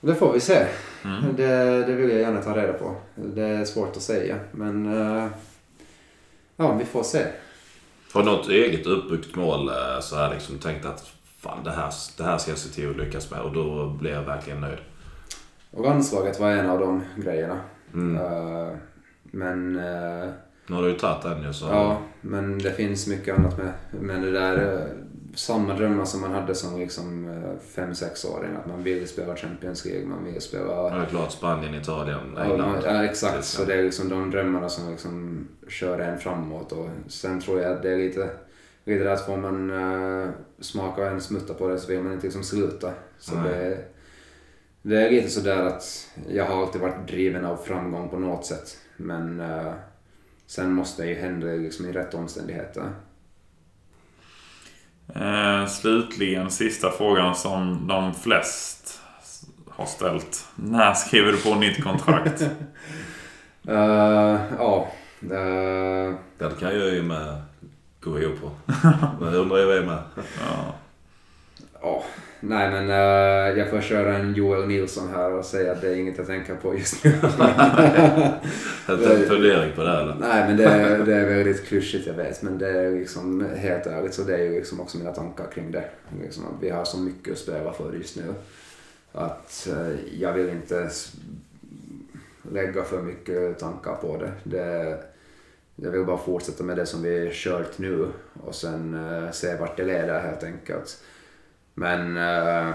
Det 0.05 0.15
får 0.15 0.33
vi 0.33 0.39
se. 0.39 0.65
Mm. 1.05 1.35
Det, 1.35 1.85
det 1.85 1.93
vill 1.93 2.09
jag 2.09 2.19
gärna 2.19 2.41
ta 2.41 2.57
reda 2.57 2.73
på. 2.73 2.95
Det 3.15 3.43
är 3.43 3.65
svårt 3.65 3.95
att 3.97 4.01
säga. 4.01 4.39
Men 4.51 4.85
eh, 4.85 5.27
ja, 6.57 6.73
vi 6.73 6.85
får 6.85 7.03
se. 7.03 7.25
Har 8.13 8.23
du 8.23 8.31
något 8.31 8.49
eget 8.49 8.85
uppbyggt 8.85 9.35
mål 9.35 9.69
eh, 9.69 9.99
så 10.01 10.15
här 10.15 10.33
liksom 10.33 10.57
tänkt 10.57 10.85
att 10.85 11.11
fan 11.39 11.63
det 11.63 11.71
här, 11.71 11.93
det 12.17 12.23
här 12.23 12.37
ska 12.37 12.51
jag 12.51 12.57
se 12.57 12.69
till 12.69 12.89
att 12.89 12.97
lyckas 12.97 13.31
med 13.31 13.39
och 13.39 13.53
då 13.53 13.89
blir 13.89 14.11
jag 14.11 14.23
verkligen 14.23 14.61
nöjd. 14.61 14.79
Och 15.71 15.83
landslaget 15.83 16.39
var 16.39 16.51
en 16.51 16.69
av 16.69 16.79
de 16.79 17.03
grejerna. 17.17 17.59
Mm. 17.93 18.15
Eh, 18.15 18.73
men 19.23 19.73
Nu 20.67 20.75
har 20.75 20.81
du 20.81 20.89
ju 20.89 20.97
tagit 20.97 21.23
den 21.23 21.43
ju 21.43 21.53
så... 21.53 21.65
ja, 21.65 21.97
men 22.21 22.57
det 22.59 22.71
finns 22.71 23.07
mycket 23.07 23.37
annat 23.37 23.57
med. 23.57 23.73
Men 23.91 24.21
det 24.21 24.31
där 24.31 24.87
samma 25.33 25.73
drömmar 25.73 26.05
som 26.05 26.21
man 26.21 26.31
hade 26.31 26.55
som 26.55 26.79
liksom 26.79 27.29
5-6-åring. 27.75 28.55
Att 28.55 28.67
man 28.67 28.83
vill 28.83 29.07
spela 29.07 29.35
Champions 29.35 29.85
League, 29.85 30.07
man 30.07 30.23
vill 30.25 30.41
spela 30.41 30.65
Ja, 30.65 31.05
klart 31.09 31.31
Spanien, 31.31 31.75
Italien, 31.75 32.37
England. 32.37 32.81
ja, 32.85 33.03
exakt. 33.03 33.45
Så 33.45 33.65
det 33.65 33.73
är 33.73 33.83
liksom 33.83 34.09
de 34.09 34.31
drömmarna 34.31 34.69
som 34.69 34.91
liksom 34.91 35.47
kör 35.67 35.99
en 35.99 36.19
framåt. 36.19 36.71
Och 36.71 36.89
sen 37.07 37.41
tror 37.41 37.61
jag 37.61 37.71
att 37.71 37.81
det 37.81 37.91
är 37.91 37.97
lite, 37.97 38.29
lite 38.83 39.13
att 39.13 39.25
får 39.25 39.37
man 39.37 39.71
uh, 39.71 40.29
smaka 40.59 41.09
en 41.09 41.21
smutta 41.21 41.53
på 41.53 41.67
det 41.67 41.79
så 41.79 41.87
vill 41.87 42.03
man 42.03 42.13
inte 42.13 42.25
liksom 42.25 42.43
sluta. 42.43 42.93
Så 43.19 43.35
Nej. 43.35 43.49
det, 43.49 43.85
det 44.81 45.07
är 45.07 45.11
lite 45.11 45.29
sådär 45.29 45.65
att 45.65 46.09
jag 46.29 46.45
har 46.45 46.61
alltid 46.61 46.81
varit 46.81 47.07
driven 47.07 47.45
av 47.45 47.57
framgång 47.57 48.09
på 48.09 48.19
något 48.19 48.45
sätt. 48.45 48.77
Men 48.97 49.39
eh, 49.39 49.73
sen 50.45 50.73
måste 50.73 51.03
det 51.03 51.09
ju 51.09 51.15
hända 51.15 51.47
liksom 51.47 51.85
i 51.85 51.91
rätt 51.91 52.13
omständigheter. 52.13 52.91
Eh, 55.15 55.65
slutligen 55.67 56.51
sista 56.51 56.91
frågan 56.91 57.35
som 57.35 57.87
de 57.87 58.13
flest 58.13 59.01
har 59.69 59.85
ställt. 59.85 60.45
När 60.55 60.93
skriver 60.93 61.31
du 61.31 61.37
på 61.37 61.55
nytt 61.55 61.83
kontrakt? 61.83 62.41
Eh, 63.67 64.39
ja. 64.59 64.87
eh, 65.21 66.15
Det 66.37 66.59
kan 66.59 66.79
jag 66.79 66.93
ju 66.93 67.03
med 67.03 67.41
gå 68.01 68.19
ihop 68.19 68.41
på. 68.41 68.51
Men 69.19 69.31
det 69.33 69.37
undrar 69.37 69.57
jag 69.57 69.85
med. 69.85 70.03
ja. 70.15 70.75
Ja, 71.83 72.03
nej 72.39 72.71
men 72.71 72.89
eh, 72.89 73.57
jag 73.59 73.69
får 73.69 73.81
köra 73.81 74.17
en 74.17 74.33
Joel 74.33 74.67
Nilsson 74.67 75.09
här 75.13 75.31
och 75.33 75.45
säga 75.45 75.71
att 75.71 75.81
det 75.81 75.87
är 75.89 75.95
inget 75.95 76.17
jag 76.17 76.27
tänker 76.27 76.55
på 76.55 76.75
just 76.77 77.03
nu. 77.03 77.11
En 78.87 78.97
fundering 79.27 79.71
på 79.75 79.83
det 79.83 79.89
eller? 79.91 80.15
nej 80.19 80.47
men 80.47 80.57
det, 80.57 80.63
är- 80.65 80.97
det 81.05 81.15
är 81.15 81.25
väldigt 81.35 81.65
klyschigt 81.65 82.07
jag 82.07 82.13
vet 82.13 82.41
men 82.41 82.57
det 82.57 82.69
är 82.69 82.91
liksom 82.91 83.45
helt 83.57 83.85
ärligt 83.87 84.13
så 84.13 84.21
det 84.23 84.33
är 84.35 84.43
ju 84.43 84.49
liksom 84.55 84.79
också 84.79 84.97
mina 84.97 85.11
tankar 85.11 85.45
kring 85.53 85.71
det. 85.71 85.83
Liksom 86.21 86.43
vi 86.61 86.69
har 86.69 86.85
så 86.85 86.97
mycket 86.99 87.31
att 87.33 87.39
spela 87.39 87.73
för 87.73 87.93
just 87.93 88.15
nu. 88.15 88.23
Att 89.11 89.67
eh, 89.71 90.19
jag 90.19 90.33
vill 90.33 90.49
inte 90.49 90.89
lägga 92.51 92.83
för 92.83 93.01
mycket 93.01 93.59
tankar 93.59 93.95
på 93.95 94.17
det. 94.17 94.31
det. 94.43 94.97
Jag 95.75 95.91
vill 95.91 96.05
bara 96.05 96.17
fortsätta 96.17 96.63
med 96.63 96.77
det 96.77 96.85
som 96.85 97.03
vi 97.03 97.29
kört 97.33 97.77
nu 97.77 98.07
och 98.43 98.55
sen 98.55 98.93
eh, 99.23 99.31
se 99.31 99.55
vart 99.55 99.77
det 99.77 99.83
leder 99.83 100.19
helt 100.19 100.43
enkelt. 100.43 100.97
Men 101.75 102.17
eh, 102.17 102.67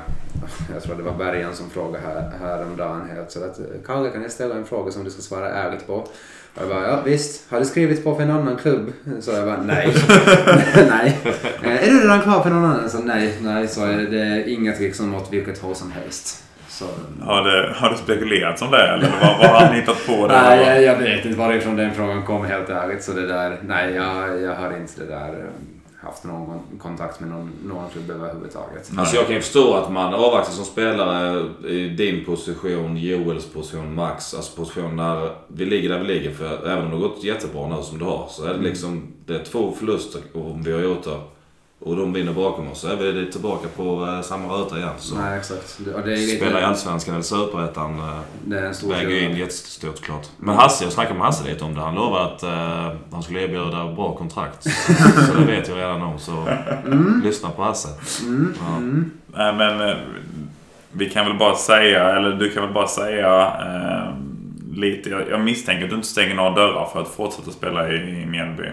jag 0.72 0.82
tror 0.82 0.96
det 0.96 1.02
var 1.02 1.14
Bergen 1.14 1.54
som 1.54 1.70
frågade 1.70 2.04
här, 2.06 2.32
häromdagen 2.40 3.10
helt 3.14 3.30
så 3.30 3.44
att 3.44 3.58
Kalle 3.86 4.10
kan 4.10 4.22
jag 4.22 4.30
ställa 4.30 4.54
en 4.54 4.64
fråga 4.64 4.92
som 4.92 5.04
du 5.04 5.10
ska 5.10 5.22
svara 5.22 5.48
ärligt 5.48 5.86
på? 5.86 5.94
Och 5.94 6.62
jag 6.64 6.68
bara, 6.68 6.88
ja 6.88 7.00
visst, 7.04 7.50
har 7.50 7.58
du 7.60 7.64
skrivit 7.64 8.04
på 8.04 8.14
för 8.14 8.22
en 8.22 8.30
annan 8.30 8.56
klubb? 8.56 8.92
Så 9.20 9.30
jag 9.30 9.46
bara, 9.46 9.62
nej. 9.62 9.94
nej. 10.90 11.18
Eh, 11.62 11.88
Är 11.88 11.90
du 11.90 12.00
redan 12.00 12.22
klar 12.22 12.42
för 12.42 12.50
någon 12.50 12.64
annan? 12.64 12.90
Så 12.90 12.98
nej, 12.98 13.34
nej, 13.40 13.68
så 13.68 13.80
det 13.86 14.20
är 14.20 14.48
inget 14.48 14.80
liksom 14.80 15.14
åt 15.14 15.32
vilket 15.32 15.58
håll 15.58 15.74
som 15.74 15.92
helst. 15.92 16.44
Så, 16.68 16.84
Har, 17.22 17.42
det, 17.44 17.74
har 17.74 17.90
det 17.90 17.96
spekulerats 17.96 18.62
om 18.62 18.70
det 18.70 18.88
eller 18.88 19.10
vad, 19.20 19.38
vad 19.38 19.46
har 19.48 19.66
han 19.66 19.74
hittat 19.74 20.06
på? 20.06 20.26
Det? 20.26 20.42
nej, 20.42 20.66
jag, 20.66 20.82
jag 20.82 20.96
vet 20.98 21.24
inte 21.24 21.38
varifrån 21.38 21.76
den 21.76 21.94
frågan 21.94 22.22
kom 22.22 22.44
helt 22.44 22.68
ärligt. 22.70 23.04
Så 23.04 23.12
det 23.12 23.26
där, 23.26 23.58
nej, 23.62 23.94
jag, 23.94 24.42
jag 24.42 24.54
har 24.54 24.76
inte 24.76 24.92
det 25.00 25.06
där 25.06 25.28
eh, 25.28 25.77
haft 26.08 26.24
någon 26.24 26.60
kontakt 26.78 27.20
med 27.20 27.28
någon, 27.30 27.50
någon 27.64 27.90
klubb 27.90 28.10
överhuvudtaget. 28.10 28.90
Alltså 28.96 29.16
jag 29.16 29.26
kan 29.26 29.34
ju 29.34 29.40
förstå 29.40 29.74
att 29.74 29.92
man 29.92 30.14
avvaktar 30.14 30.52
som 30.52 30.64
spelare 30.64 31.48
i 31.68 31.88
din 31.88 32.24
position, 32.24 32.96
Joels 32.96 33.46
position, 33.46 33.94
Max. 33.94 34.34
Alltså 34.34 34.56
position 34.56 34.96
när 34.96 35.34
vi 35.48 35.64
ligger 35.64 35.88
där 35.88 35.98
vi 35.98 36.06
ligger. 36.06 36.34
För 36.34 36.68
även 36.68 36.84
om 36.84 36.90
det 36.90 36.96
har 36.96 37.08
gått 37.08 37.24
jättebra 37.24 37.68
nu 37.68 37.82
som 37.82 37.98
du 37.98 38.04
har 38.04 38.26
så 38.30 38.44
är 38.44 38.54
det 38.54 38.60
liksom 38.60 39.14
det 39.26 39.34
är 39.34 39.44
två 39.44 39.72
förluster 39.72 40.22
om 40.34 40.62
vi 40.62 40.72
har 40.72 40.80
gjort 40.80 41.04
det. 41.04 41.20
Och 41.80 41.96
de 41.96 42.12
vinner 42.12 42.32
bakom 42.32 42.70
oss 42.70 42.80
så 42.80 42.88
är 42.88 42.96
vi 42.96 43.32
tillbaka 43.32 43.68
på 43.76 44.06
eh, 44.06 44.20
samma 44.20 44.54
ruta 44.54 44.78
igen. 44.78 44.90
Så 44.98 45.14
Nej, 45.14 45.38
exakt. 45.38 45.78
Och 45.94 46.02
det 46.02 46.12
är 46.12 46.16
lite, 46.16 46.36
spela 46.36 46.60
i 46.60 46.64
Allsvenskan 46.64 47.14
eller 47.14 47.24
Superettan 47.24 47.98
eh, 47.98 48.88
väger 48.88 49.10
ju 49.10 49.20
in 49.20 49.36
jättestort 49.36 50.00
klart. 50.00 50.26
Men 50.36 50.54
Hasse, 50.54 50.84
jag 50.84 50.92
snackade 50.92 51.18
med 51.18 51.26
Hasse 51.26 51.48
lite 51.48 51.64
om 51.64 51.74
det. 51.74 51.80
Han 51.80 51.94
lovade 51.94 52.24
att 52.24 52.42
eh, 52.42 52.92
han 53.12 53.22
skulle 53.22 53.40
erbjuda 53.40 53.92
bra 53.92 54.14
kontrakt. 54.14 54.62
så 55.26 55.34
det 55.38 55.44
vet 55.44 55.68
jag 55.68 55.78
redan 55.78 56.02
om. 56.02 56.18
Så 56.18 56.48
lyssna 57.24 57.50
på 57.50 57.62
Hasse. 57.62 57.88
Ja. 58.60 58.78
Nej 59.34 59.54
men 59.54 59.88
eh, 59.88 59.96
vi 60.92 61.10
kan 61.10 61.26
väl 61.26 61.38
bara 61.38 61.54
säga, 61.54 62.16
eller 62.16 62.32
du 62.32 62.50
kan 62.50 62.62
väl 62.62 62.72
bara 62.72 62.88
säga 62.88 63.52
eh, 63.60 64.14
lite. 64.78 65.10
Jag, 65.10 65.30
jag 65.30 65.40
misstänker 65.40 65.84
att 65.84 65.90
du 65.90 65.96
inte 65.96 66.08
stänger 66.08 66.34
några 66.34 66.50
dörrar 66.50 66.86
för 66.92 67.00
att 67.00 67.08
fortsätta 67.08 67.50
spela 67.50 67.92
i, 67.92 68.22
i 68.22 68.26
Mjällby. 68.26 68.68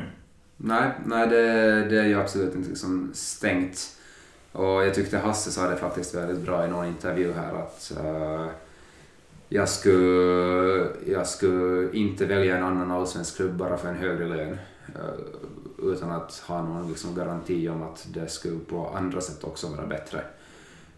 Nej, 0.58 0.92
nej 1.06 1.28
det, 1.28 1.42
det 1.90 2.00
är 2.00 2.06
ju 2.06 2.20
absolut 2.20 2.56
inte 2.56 2.70
liksom 2.70 3.12
stängt. 3.14 3.96
Och 4.52 4.86
jag 4.86 4.94
tyckte 4.94 5.18
Hasse 5.18 5.52
sa 5.52 5.70
det 5.70 5.76
faktiskt 5.76 6.16
väldigt 6.16 6.46
bra 6.46 6.66
i 6.66 6.70
någon 6.70 6.86
intervju 6.86 7.34
här 7.34 7.54
att 7.54 7.92
uh, 8.04 8.48
jag, 9.50 9.70
skulle, 9.70 10.88
jag 11.06 11.28
skulle 11.28 11.98
inte 11.98 12.26
välja 12.26 12.58
en 12.58 12.64
annan 12.64 12.92
allsvensk 12.92 13.36
klubb 13.36 13.56
bara 13.56 13.78
för 13.78 13.90
en 13.90 13.96
högre 13.96 14.28
lön. 14.28 14.58
uh, 14.96 15.92
utan 15.92 16.12
att 16.12 16.44
ha 16.48 16.64
någon 16.64 16.90
liksom 16.90 17.16
garanti 17.16 17.70
om 17.70 17.84
att 17.84 18.08
det 18.14 18.28
skulle 18.28 18.60
på 18.60 18.88
andra 18.88 19.22
sätt 19.22 19.44
också 19.44 19.68
vara 19.68 19.88
bättre. 19.88 20.22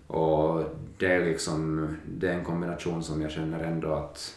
Och 0.08 0.64
det 0.98 1.14
är 1.14 1.26
liksom 1.26 1.88
det 2.06 2.28
är 2.28 2.34
en 2.34 2.46
kombination 2.46 3.04
som 3.04 3.22
jag 3.22 3.32
känner 3.32 3.60
ändå 3.60 3.94
att 3.94 4.36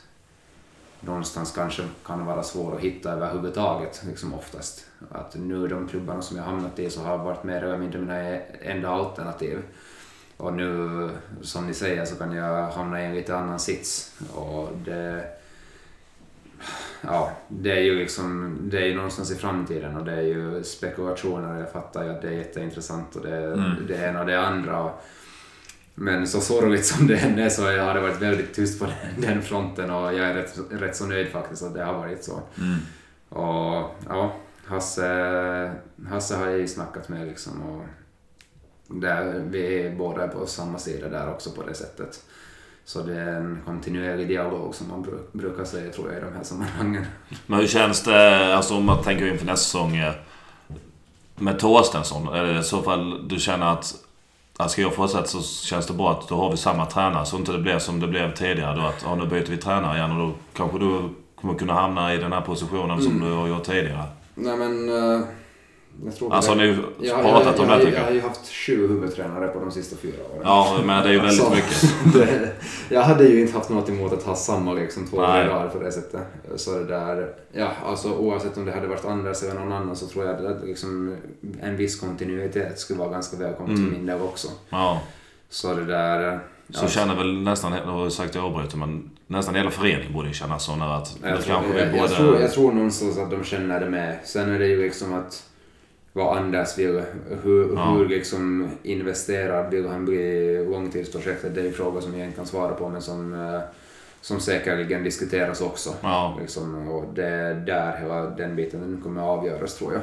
någonstans 1.00 1.52
kanske 1.52 1.82
kan 2.06 2.26
vara 2.26 2.42
svår 2.42 2.74
att 2.76 2.80
hitta 2.80 3.12
överhuvudtaget 3.12 4.02
liksom 4.06 4.34
oftast. 4.34 4.89
Att 5.10 5.34
nu 5.34 5.68
de 5.68 5.88
klubbarna 5.88 6.22
som 6.22 6.36
jag 6.36 6.44
hamnat 6.44 6.78
i 6.78 6.90
så 6.90 7.00
har 7.00 7.18
varit 7.18 7.44
mer 7.44 7.62
eller 7.64 7.78
mindre 7.78 8.00
mina 8.00 8.18
enda 8.62 8.88
alternativ. 8.88 9.58
Och 10.36 10.54
nu, 10.54 11.10
som 11.42 11.66
ni 11.66 11.74
säger, 11.74 12.04
så 12.04 12.16
kan 12.16 12.32
jag 12.32 12.70
hamna 12.70 13.02
i 13.02 13.06
en 13.06 13.14
lite 13.14 13.36
annan 13.36 13.58
sits. 13.58 14.20
Och 14.34 14.68
det... 14.84 15.24
Ja, 17.00 17.30
det 17.48 17.72
är 17.72 17.80
ju 17.80 17.94
liksom, 17.94 18.56
det 18.62 18.78
är 18.78 18.86
ju 18.86 18.94
någonstans 18.94 19.30
i 19.30 19.34
framtiden 19.34 19.96
och 19.96 20.04
det 20.04 20.12
är 20.12 20.22
ju 20.22 20.64
spekulationer 20.64 21.54
och 21.54 21.60
jag 21.62 21.72
fattar 21.72 22.04
ju 22.04 22.10
att 22.10 22.22
det 22.22 22.28
är 22.28 22.32
jätteintressant 22.32 23.16
och 23.16 23.22
det, 23.22 23.36
Mm. 23.44 23.86
det 23.88 23.94
ena 23.96 24.20
och 24.20 24.26
det 24.26 24.40
andra. 24.40 24.90
Men 25.94 26.26
så 26.28 26.40
sorgligt 26.40 26.86
som 26.86 27.06
det 27.06 27.16
än 27.16 27.38
är 27.38 27.48
så 27.48 27.62
har 27.62 27.94
det 27.94 28.00
varit 28.00 28.22
väldigt 28.22 28.54
tyst 28.54 28.80
på 28.80 28.84
den, 28.86 29.20
den 29.20 29.42
fronten 29.42 29.90
och 29.90 30.14
jag 30.14 30.18
är 30.30 30.34
rätt, 30.34 30.58
rätt 30.70 30.96
så 30.96 31.06
nöjd 31.06 31.28
faktiskt 31.28 31.62
att 31.62 31.74
det 31.74 31.84
har 31.84 31.94
varit 31.94 32.24
så. 32.24 32.40
Mm. 32.58 32.78
Och 33.28 33.90
ja, 34.08 34.32
Hasse, 34.70 35.72
Hasse 36.08 36.36
har 36.36 36.46
jag 36.46 36.58
ju 36.58 36.68
snackat 36.68 37.08
med 37.08 37.26
liksom 37.26 37.62
och 37.62 37.84
där, 39.00 39.42
vi 39.50 39.86
är 39.86 39.96
båda 39.96 40.28
på 40.28 40.46
samma 40.46 40.78
sida 40.78 41.08
där 41.08 41.30
också 41.30 41.50
på 41.50 41.62
det 41.62 41.74
sättet. 41.74 42.20
Så 42.84 43.02
det 43.02 43.20
är 43.20 43.34
en 43.36 43.62
kontinuerlig 43.66 44.28
dialog 44.28 44.74
som 44.74 44.88
man 44.88 45.04
bru- 45.04 45.26
brukar 45.32 45.64
säga 45.64 45.92
tror 45.92 46.08
jag 46.12 46.22
i 46.22 46.24
de 46.24 46.36
här 46.36 46.44
sammanhangen. 46.44 47.06
Men 47.46 47.60
hur 47.60 47.66
känns 47.66 48.02
det, 48.02 48.56
alltså 48.56 48.76
om 48.76 48.84
man 48.84 49.02
tänker 49.02 49.26
inför 49.26 49.46
nästa 49.46 49.64
säsong 49.64 49.96
eh, 49.96 50.12
med 51.36 51.58
Torstensson? 51.58 52.28
Är 52.28 52.44
det 52.44 52.58
i 52.60 52.62
så 52.62 52.82
fall 52.82 53.28
du 53.28 53.38
känner 53.38 53.66
att 53.66 53.94
ska 54.70 54.82
jag 54.82 54.94
fortsätta 54.94 55.24
så 55.26 55.42
känns 55.42 55.86
det 55.86 55.92
bra 55.92 56.10
att 56.10 56.28
då 56.28 56.36
har 56.36 56.50
vi 56.50 56.56
samma 56.56 56.86
tränare 56.86 57.26
så 57.26 57.36
inte 57.36 57.52
det 57.52 57.58
blir 57.58 57.78
som 57.78 58.00
det 58.00 58.06
blev 58.06 58.34
tidigare 58.34 58.76
då 58.76 58.82
att 58.82 59.02
ja, 59.04 59.14
nu 59.14 59.26
byter 59.26 59.50
vi 59.50 59.56
tränare 59.56 59.96
igen 59.98 60.10
och 60.12 60.18
då 60.28 60.34
kanske 60.52 60.78
du 60.78 61.08
kommer 61.34 61.54
kunna 61.54 61.72
hamna 61.72 62.14
i 62.14 62.16
den 62.16 62.32
här 62.32 62.40
positionen 62.40 63.02
som 63.02 63.20
du 63.20 63.32
har 63.32 63.48
gjort 63.48 63.64
tidigare. 63.64 64.04
Nej 64.40 64.56
men, 64.56 64.88
eh, 64.88 65.20
jag 66.04 66.16
tror 66.16 66.34
Alltså 66.34 66.50
har 66.50 66.56
ni 66.56 66.78
jag, 67.00 67.22
pratat 67.22 67.54
jag, 67.58 67.64
om 67.64 67.70
jag, 67.70 67.78
det 67.80 67.84
tycker 67.84 67.96
jag 67.98 68.04
har 68.04 68.10
jag? 68.10 68.14
ju 68.14 68.20
haft 68.20 68.52
sju 68.52 68.88
huvudtränare 68.88 69.48
på 69.48 69.60
de 69.60 69.70
sista 69.70 69.96
fyra 69.96 70.14
åren. 70.32 70.40
Ja, 70.44 70.78
men 70.86 71.02
det 71.02 71.08
är 71.08 71.12
ju 71.12 71.20
väldigt 71.20 71.50
mycket. 71.50 71.82
det, 72.14 72.52
jag 72.94 73.02
hade 73.02 73.24
ju 73.24 73.40
inte 73.40 73.52
haft 73.52 73.70
något 73.70 73.88
emot 73.88 74.12
att 74.12 74.22
ha 74.22 74.34
samma 74.36 74.72
liksom 74.72 75.06
två 75.06 75.20
Nej. 75.20 75.46
dagar 75.46 75.68
på 75.68 75.78
det 75.78 75.92
sättet. 75.92 76.20
Så 76.56 76.78
det 76.78 76.84
där, 76.84 77.34
ja 77.52 77.68
alltså 77.86 78.12
oavsett 78.12 78.56
om 78.56 78.64
det 78.64 78.72
hade 78.72 78.86
varit 78.86 79.04
Anders 79.04 79.42
eller 79.42 79.54
någon 79.60 79.72
annan 79.72 79.96
så 79.96 80.06
tror 80.06 80.24
jag 80.26 80.46
att 80.46 80.64
liksom 80.64 81.16
en 81.60 81.76
viss 81.76 82.00
kontinuitet 82.00 82.78
skulle 82.78 82.98
vara 82.98 83.10
ganska 83.10 83.36
välkommen 83.36 83.74
Mm. 83.76 83.86
för 83.90 83.96
min 83.98 84.06
del 84.06 84.20
också. 84.22 84.48
Ja. 84.70 85.00
Så 85.48 85.74
det 85.74 85.84
där, 85.84 86.40
Så 86.72 86.88
känner 86.88 87.14
väl 87.14 87.42
nästan, 87.42 87.72
nu 87.72 87.90
har 87.90 88.02
jag 88.02 88.12
sagt 88.12 88.34
jag 88.34 88.44
avbryter, 88.44 88.76
men 88.76 89.10
nästan 89.26 89.54
hela 89.54 89.70
föreningen 89.70 90.12
borde 90.12 90.28
ju 90.28 90.34
känna 90.34 90.58
så 90.58 90.76
nu 90.76 90.84
att 90.84 91.16
nu 91.22 91.28
Jag 91.28 91.42
tror, 91.42 91.54
kanske 91.54 91.72
vi 91.72 91.78
jag, 91.78 91.88
jag, 91.88 91.98
både... 91.98 92.08
tror, 92.08 92.40
jag 92.40 92.52
tror 92.52 92.72
någonstans 92.72 93.18
att 93.18 93.30
de 93.30 93.44
känner 93.44 93.80
det 93.80 93.90
med. 93.90 94.18
Sen 94.24 94.50
är 94.50 94.58
det 94.58 94.66
ju 94.66 94.82
liksom 94.82 95.14
att 95.14 95.46
vad 96.12 96.36
Anders 96.36 96.78
vill, 96.78 97.02
hur, 97.42 97.74
Ja. 97.74 97.84
hur 97.84 98.08
liksom 98.08 98.70
investerad 98.82 99.70
vill 99.70 99.88
han 99.88 100.04
bli 100.04 100.16
i 100.16 100.66
långtidsprojektet, 100.70 101.54
det 101.54 101.60
är 101.60 101.64
ju 101.64 101.72
frågor 101.72 102.00
som 102.00 102.18
jag 102.18 102.24
inte 102.26 102.36
kan 102.36 102.46
svara 102.46 102.74
på 102.74 102.88
men 102.88 103.02
som, 103.02 103.34
eh, 103.34 103.60
som 104.20 104.40
säkerligen 104.40 105.04
diskuteras 105.04 105.60
också. 105.60 105.90
Ja. 106.00 106.36
Liksom, 106.40 106.88
och 106.88 107.04
det 107.14 107.26
är 107.26 107.54
där 107.54 107.98
hela 108.02 108.22
den 108.22 108.56
biten 108.56 108.80
den 108.80 109.00
kommer 109.02 109.20
att 109.20 109.38
avgöras 109.38 109.74
tror 109.74 109.92
jag. 109.92 110.02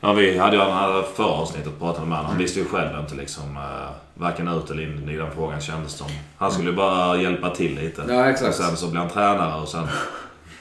Ja, 0.00 0.12
vi 0.12 0.38
hade 0.38 0.56
ju 0.56 0.62
den 0.62 0.72
här 0.72 1.02
förra 1.02 1.26
avsnittet 1.26 1.78
pratade 1.78 2.06
med 2.06 2.16
honom. 2.16 2.30
Han 2.30 2.38
visste 2.38 2.58
ju 2.58 2.64
själv 2.64 3.00
inte 3.00 3.14
liksom 3.14 3.56
uh, 3.56 3.90
varken 4.20 4.48
ut 4.48 4.70
eller 4.70 4.82
in 4.82 5.08
i 5.08 5.16
den 5.16 5.30
frågan 5.34 5.60
kändes 5.60 5.92
som. 5.92 6.06
Han 6.38 6.52
skulle 6.52 6.70
ju 6.70 6.76
bara 6.76 7.16
hjälpa 7.16 7.50
till 7.50 7.74
lite. 7.74 8.02
Ja, 8.08 8.30
exakt. 8.30 8.48
Och 8.48 8.54
sen 8.64 8.76
så 8.76 8.90
blev 8.90 9.02
han 9.02 9.10
tränare 9.10 9.60
och 9.60 9.68
sen 9.68 9.86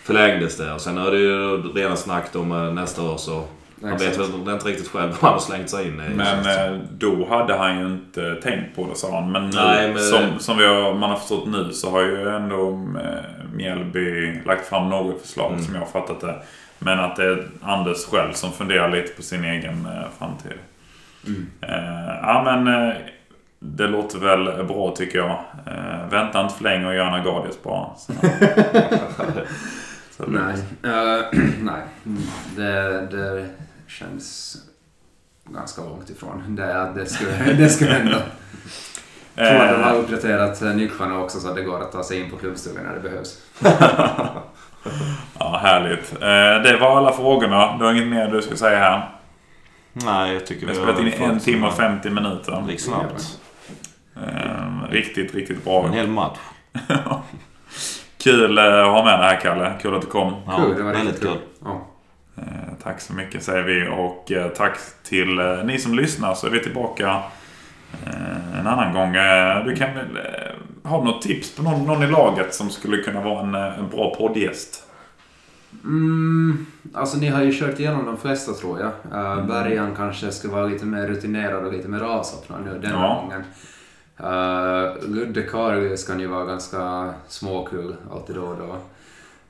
förlängdes 0.03 0.57
det. 0.57 0.73
Och 0.73 0.81
sen 0.81 0.97
är 0.97 1.11
det 1.11 1.17
ju 1.17 1.57
redan 1.75 1.97
snack 1.97 2.35
om 2.35 2.51
eh, 2.51 2.73
nästa 2.73 3.01
år 3.03 3.17
så 3.17 3.43
han 3.81 3.97
vet 3.97 4.17
väl 4.19 4.25
inte 4.53 4.67
riktigt 4.67 4.87
själv 4.87 5.09
vad 5.11 5.19
han 5.21 5.33
har 5.33 5.39
slängt 5.39 5.69
sig 5.69 5.87
in 5.87 5.93
i. 6.11 6.15
Men 6.15 6.45
eh, 6.73 6.79
då 6.91 7.27
hade 7.29 7.57
han 7.57 7.79
ju 7.79 7.85
inte 7.87 8.35
tänkt 8.35 8.75
på 8.75 8.87
det 8.89 8.95
sa 8.95 9.15
han. 9.21 9.31
Men, 9.31 9.49
Nej, 9.49 9.93
men- 9.93 9.99
som, 10.03 10.39
som 10.39 10.57
vi 10.57 10.65
har, 10.65 10.93
man 10.93 11.09
har 11.09 11.17
förstått 11.17 11.47
nu 11.47 11.73
så 11.73 11.89
har 11.91 12.01
ju 12.01 12.29
ändå 12.29 12.69
eh, 13.03 13.53
Mjällby 13.53 14.39
lagt 14.45 14.65
fram 14.69 14.89
något 14.89 15.21
förslag 15.21 15.51
Mm. 15.51 15.63
som 15.65 15.73
jag 15.75 15.81
har 15.81 15.87
fattat 15.87 16.21
det. 16.21 16.35
Men 16.79 16.99
att 16.99 17.15
det 17.15 17.23
är 17.25 17.47
Anders 17.61 18.05
själv 18.05 18.33
som 18.33 18.51
funderar 18.51 18.91
lite 18.91 19.13
på 19.13 19.21
sin 19.21 19.43
egen 19.45 19.85
eh, 19.85 20.07
framtid. 20.19 20.51
Mm. 21.27 21.47
Eh, 21.61 22.15
ja 22.21 22.41
men 22.45 22.67
det 23.59 23.87
låter 23.87 24.19
väl 24.19 24.65
bra 24.65 24.93
tycker 24.95 25.17
jag. 25.17 25.31
Eh, 25.67 26.09
vänta 26.09 26.41
inte 26.41 26.55
för 26.55 26.63
länge 26.63 26.87
och 26.87 26.95
gör 26.95 27.11
Nagadius 27.11 27.63
bara. 27.63 27.95
Så, 27.95 28.13
så 30.11 30.23
Nej, 30.27 30.55
Eh, 30.83 31.39
nej. 31.61 31.81
Mm. 32.05 32.21
Det, 32.55 33.07
det 33.17 33.45
känns 33.87 34.57
ganska 35.45 35.81
långt 35.81 36.09
ifrån. 36.09 36.55
Det, 36.55 36.91
det, 36.95 37.05
skulle, 37.05 37.31
det 37.57 37.69
skulle 37.69 37.91
hända. 37.91 38.17
Att 39.35 39.35
de 39.35 39.83
har 39.83 39.93
Eh, 39.93 39.99
uppdaterat 39.99 40.61
eh, 40.61 40.69
nycklarna 40.69 41.19
också 41.19 41.39
så 41.39 41.49
att 41.49 41.55
det 41.55 41.61
går 41.61 41.81
att 41.81 41.91
ta 41.91 42.03
sig 42.03 42.19
in 42.19 42.31
på 42.31 42.37
klubbstugan 42.37 42.83
när 42.83 42.93
det 42.93 42.99
behövs. 42.99 43.41
ja, 45.39 45.59
härligt. 45.61 46.13
Eh, 46.13 46.71
det 46.71 46.77
var 46.81 46.97
alla 46.97 47.13
frågorna. 47.13 47.77
Du 47.77 47.85
har 47.85 47.93
inget 47.93 48.07
mer 48.07 48.27
du 48.27 48.41
ska 48.41 48.55
säga 48.55 48.77
här? 48.77 49.09
Nej, 49.93 50.33
jag 50.33 50.45
tycker 50.45 50.67
Vi 50.67 50.77
har 50.77 50.83
spelat 50.83 51.19
in 51.19 51.23
en 51.23 51.39
timme 51.39 51.67
och 51.67 51.73
50 51.73 52.09
minuter. 52.09 52.65
Gick 52.69 52.79
snabbt. 52.79 53.39
Eh, 54.27 54.91
riktigt, 54.91 55.35
riktigt 55.35 55.63
bra. 55.63 55.85
En 55.87 55.93
hel 55.93 56.07
match. 56.07 56.37
Kul 58.17 58.57
eh, 58.57 58.63
att 58.63 58.85
ha 58.85 59.03
med 59.05 59.19
dig 59.19 59.27
här 59.29 59.39
Kalle. 59.41 59.73
Kul 59.81 59.95
att 59.95 60.01
du 60.01 60.07
kom. 60.07 60.33
Ja, 60.45 60.57
Kul, 60.57 60.75
det 60.77 60.83
var 60.83 60.93
väldigt 60.93 61.19
kul. 61.19 61.29
kul. 61.29 61.37
Ja. 61.63 61.87
Eh, 62.37 62.43
tack 62.83 63.01
så 63.01 63.13
mycket 63.13 63.43
säger 63.43 63.63
vi 63.63 63.87
och 63.87 64.31
eh, 64.31 64.47
tack 64.47 64.77
till 65.03 65.35
ni 65.63 65.79
som 65.79 65.93
lyssnar 65.93 66.33
så 66.33 66.47
är 66.47 66.51
vi 66.51 66.59
tillbaka 66.59 67.21
en 68.59 68.67
annan 68.67 68.93
gång. 68.93 69.13
Du 69.65 69.75
kan 69.75 69.95
väl 69.95 70.19
ha 70.83 71.03
något 71.03 71.21
tips 71.21 71.55
på 71.55 71.63
någon, 71.63 71.85
någon 71.85 72.03
i 72.03 72.07
laget 72.07 72.53
som 72.53 72.69
skulle 72.69 72.97
kunna 72.97 73.21
vara 73.21 73.39
en, 73.39 73.55
en 73.55 73.89
bra 73.89 74.15
poddgäst? 74.15 74.83
Mm, 75.83 76.65
alltså 76.93 77.17
ni 77.17 77.27
har 77.27 77.41
ju 77.43 77.53
kört 77.59 77.79
igenom 77.79 78.05
de 78.05 78.17
flesta 78.17 78.53
tror 78.53 78.79
jag. 78.79 78.91
Uh, 79.37 79.47
Bergan 79.47 79.95
kanske 79.95 80.31
ska 80.31 80.49
vara 80.49 80.65
lite 80.65 80.85
mer 80.85 81.07
rutinerad 81.07 81.65
och 81.65 81.73
lite 81.73 81.87
mer 81.87 82.01
avslappnad 82.01 82.61
nu 82.65 82.79
den 82.79 82.91
här 82.91 83.03
Ja. 83.03 83.21
gången. 83.21 83.43
Uh, 84.23 85.09
Ludde 85.09 85.41
Karlius 85.41 86.07
kan 86.07 86.19
ju 86.19 86.27
vara 86.27 86.45
ganska 86.45 87.13
småkul 87.27 87.95
alltid 88.11 88.35
då 88.35 88.41
och 88.41 88.57
då. 88.57 88.75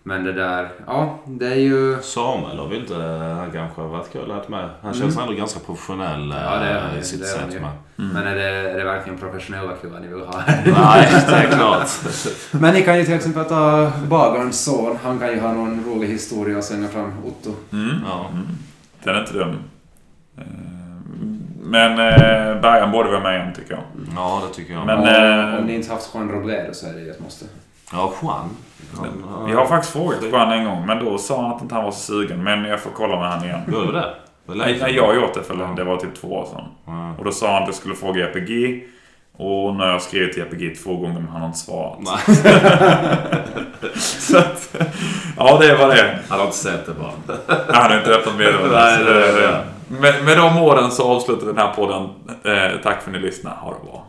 Men 0.03 0.23
det 0.23 0.33
där, 0.33 0.69
ja 0.87 1.19
det 1.25 1.47
är 1.47 1.55
ju... 1.55 1.97
Samuel 2.01 2.57
har 2.57 2.67
vi 2.67 2.77
inte, 2.77 2.95
han 3.39 3.51
kanske 3.51 3.81
har 3.81 3.87
varit 3.87 4.11
kul 4.11 4.31
att 4.31 4.49
med. 4.49 4.69
Han 4.81 4.93
känns 4.93 5.17
ändå 5.17 5.33
ganska 5.33 5.59
professionell 5.59 6.29
Ja, 6.29 6.59
det 6.59 6.93
eh, 6.95 6.99
i 6.99 7.03
sitt 7.03 7.19
det 7.19 7.25
sätt 7.25 7.61
med. 7.61 7.71
Men 7.95 8.27
är 8.27 8.35
det, 8.35 8.71
är 8.71 8.77
det 8.77 8.83
verkligen 8.83 9.19
professionella 9.19 9.73
killar 9.73 9.99
ni 9.99 10.07
vill 10.07 10.19
ha? 10.19 10.43
Nej, 10.47 11.07
det 11.27 11.35
är 11.35 11.51
klart. 11.51 11.89
Men 12.51 12.73
ni 12.73 12.81
kan 12.81 12.97
ju 12.97 13.05
till 13.05 13.13
exempel 13.13 13.45
ta 13.45 13.91
Bagarns 14.07 14.63
son. 14.63 14.97
Han 15.03 15.19
kan 15.19 15.29
ju 15.29 15.39
ha 15.39 15.53
någon 15.53 15.83
rolig 15.85 16.07
historia 16.07 16.57
och 16.57 16.63
slänga 16.63 16.87
fram 16.87 17.11
Otto. 17.25 17.55
Mm. 17.71 17.95
Ja. 18.05 18.29
Den 19.03 19.15
är 19.15 19.19
inte 19.19 19.33
dum. 19.33 19.55
Men 21.69 21.91
eh, 21.91 22.61
Bergan 22.61 22.91
borde 22.91 23.09
vara 23.09 23.19
med 23.19 23.35
igen 23.39 23.53
tycker 23.55 23.73
jag. 23.73 23.83
ja, 24.15 24.41
det 24.47 24.55
tycker 24.55 24.73
jag. 24.73 24.85
Men, 24.85 24.99
och, 24.99 25.07
eh, 25.07 25.55
om 25.59 25.65
ni 25.65 25.75
inte 25.75 25.91
haft 25.91 26.09
Juan 26.13 26.31
Robledo 26.31 26.73
så 26.73 26.87
är 26.87 26.93
det 26.93 26.99
ju 26.99 27.09
ett 27.09 27.19
måste. 27.19 27.45
Ja, 27.91 28.13
Juan. 28.21 28.49
Vi 29.47 29.53
har 29.53 29.65
faktiskt 29.65 29.93
frågat 29.93 30.23
Juan 30.23 30.51
en 30.51 30.65
gång 30.65 30.85
men 30.85 31.05
då 31.05 31.17
sa 31.17 31.41
han 31.41 31.51
att 31.55 31.61
inte 31.61 31.75
han 31.75 31.83
var 31.83 31.91
så 31.91 31.99
sugen. 31.99 32.43
Men 32.43 32.63
jag 32.65 32.79
får 32.79 32.91
kolla 32.91 33.19
med 33.19 33.29
han 33.29 33.43
igen. 33.43 33.59
Gjorde 33.71 33.85
du 33.85 33.91
det? 33.91 34.13
Var 34.45 34.55
det 34.55 34.61
Nej, 34.81 34.95
jag 34.95 35.07
har 35.07 35.13
gjort 35.13 35.33
det 35.33 35.43
för 35.43 35.75
det 35.75 35.83
var 35.83 35.97
typ 35.97 36.15
två 36.21 36.27
år 36.27 36.45
sedan. 36.45 36.63
Ja. 36.85 37.13
Och 37.17 37.25
då 37.25 37.31
sa 37.31 37.53
han 37.53 37.61
att 37.63 37.67
jag 37.67 37.75
skulle 37.75 37.95
fråga 37.95 38.29
EPG. 38.29 38.83
Och 39.37 39.75
när 39.75 39.87
jag 39.87 40.01
skrev 40.01 40.33
till 40.33 40.41
EPG 40.41 40.75
två 40.83 40.95
gånger 40.97 41.19
men 41.19 41.27
han 41.29 41.41
har 41.41 41.47
inte 41.47 41.59
svarat. 41.59 41.99
Nej, 41.99 42.35
Så 43.95 44.37
att, 44.37 44.75
ja, 45.37 45.57
det 45.61 45.75
var 45.75 45.87
det. 45.87 46.19
han 46.29 46.39
har 46.39 46.45
inte 46.45 46.57
sett 46.57 46.85
det 46.85 46.93
bara. 46.93 47.11
Han 47.73 47.91
har 47.91 47.97
inte 47.97 48.11
öppnat 48.11 48.35
meddelandet. 48.37 48.71
Nej, 48.71 49.03
det 49.03 49.27
är 49.27 49.33
det. 49.41 49.63
Med, 49.89 50.25
med 50.25 50.37
de 50.37 50.57
orden 50.57 50.91
så 50.91 51.03
avslutar 51.03 51.45
vi 51.45 51.51
den 51.51 51.57
här 51.57 51.73
podden. 51.73 52.09
Eh, 52.43 52.81
tack 52.83 53.01
för 53.01 53.11
att 53.11 53.17
ni 53.17 53.19
lyssnade. 53.19 53.55
Ha 53.55 53.69
det 53.73 53.91
bra. 53.91 54.05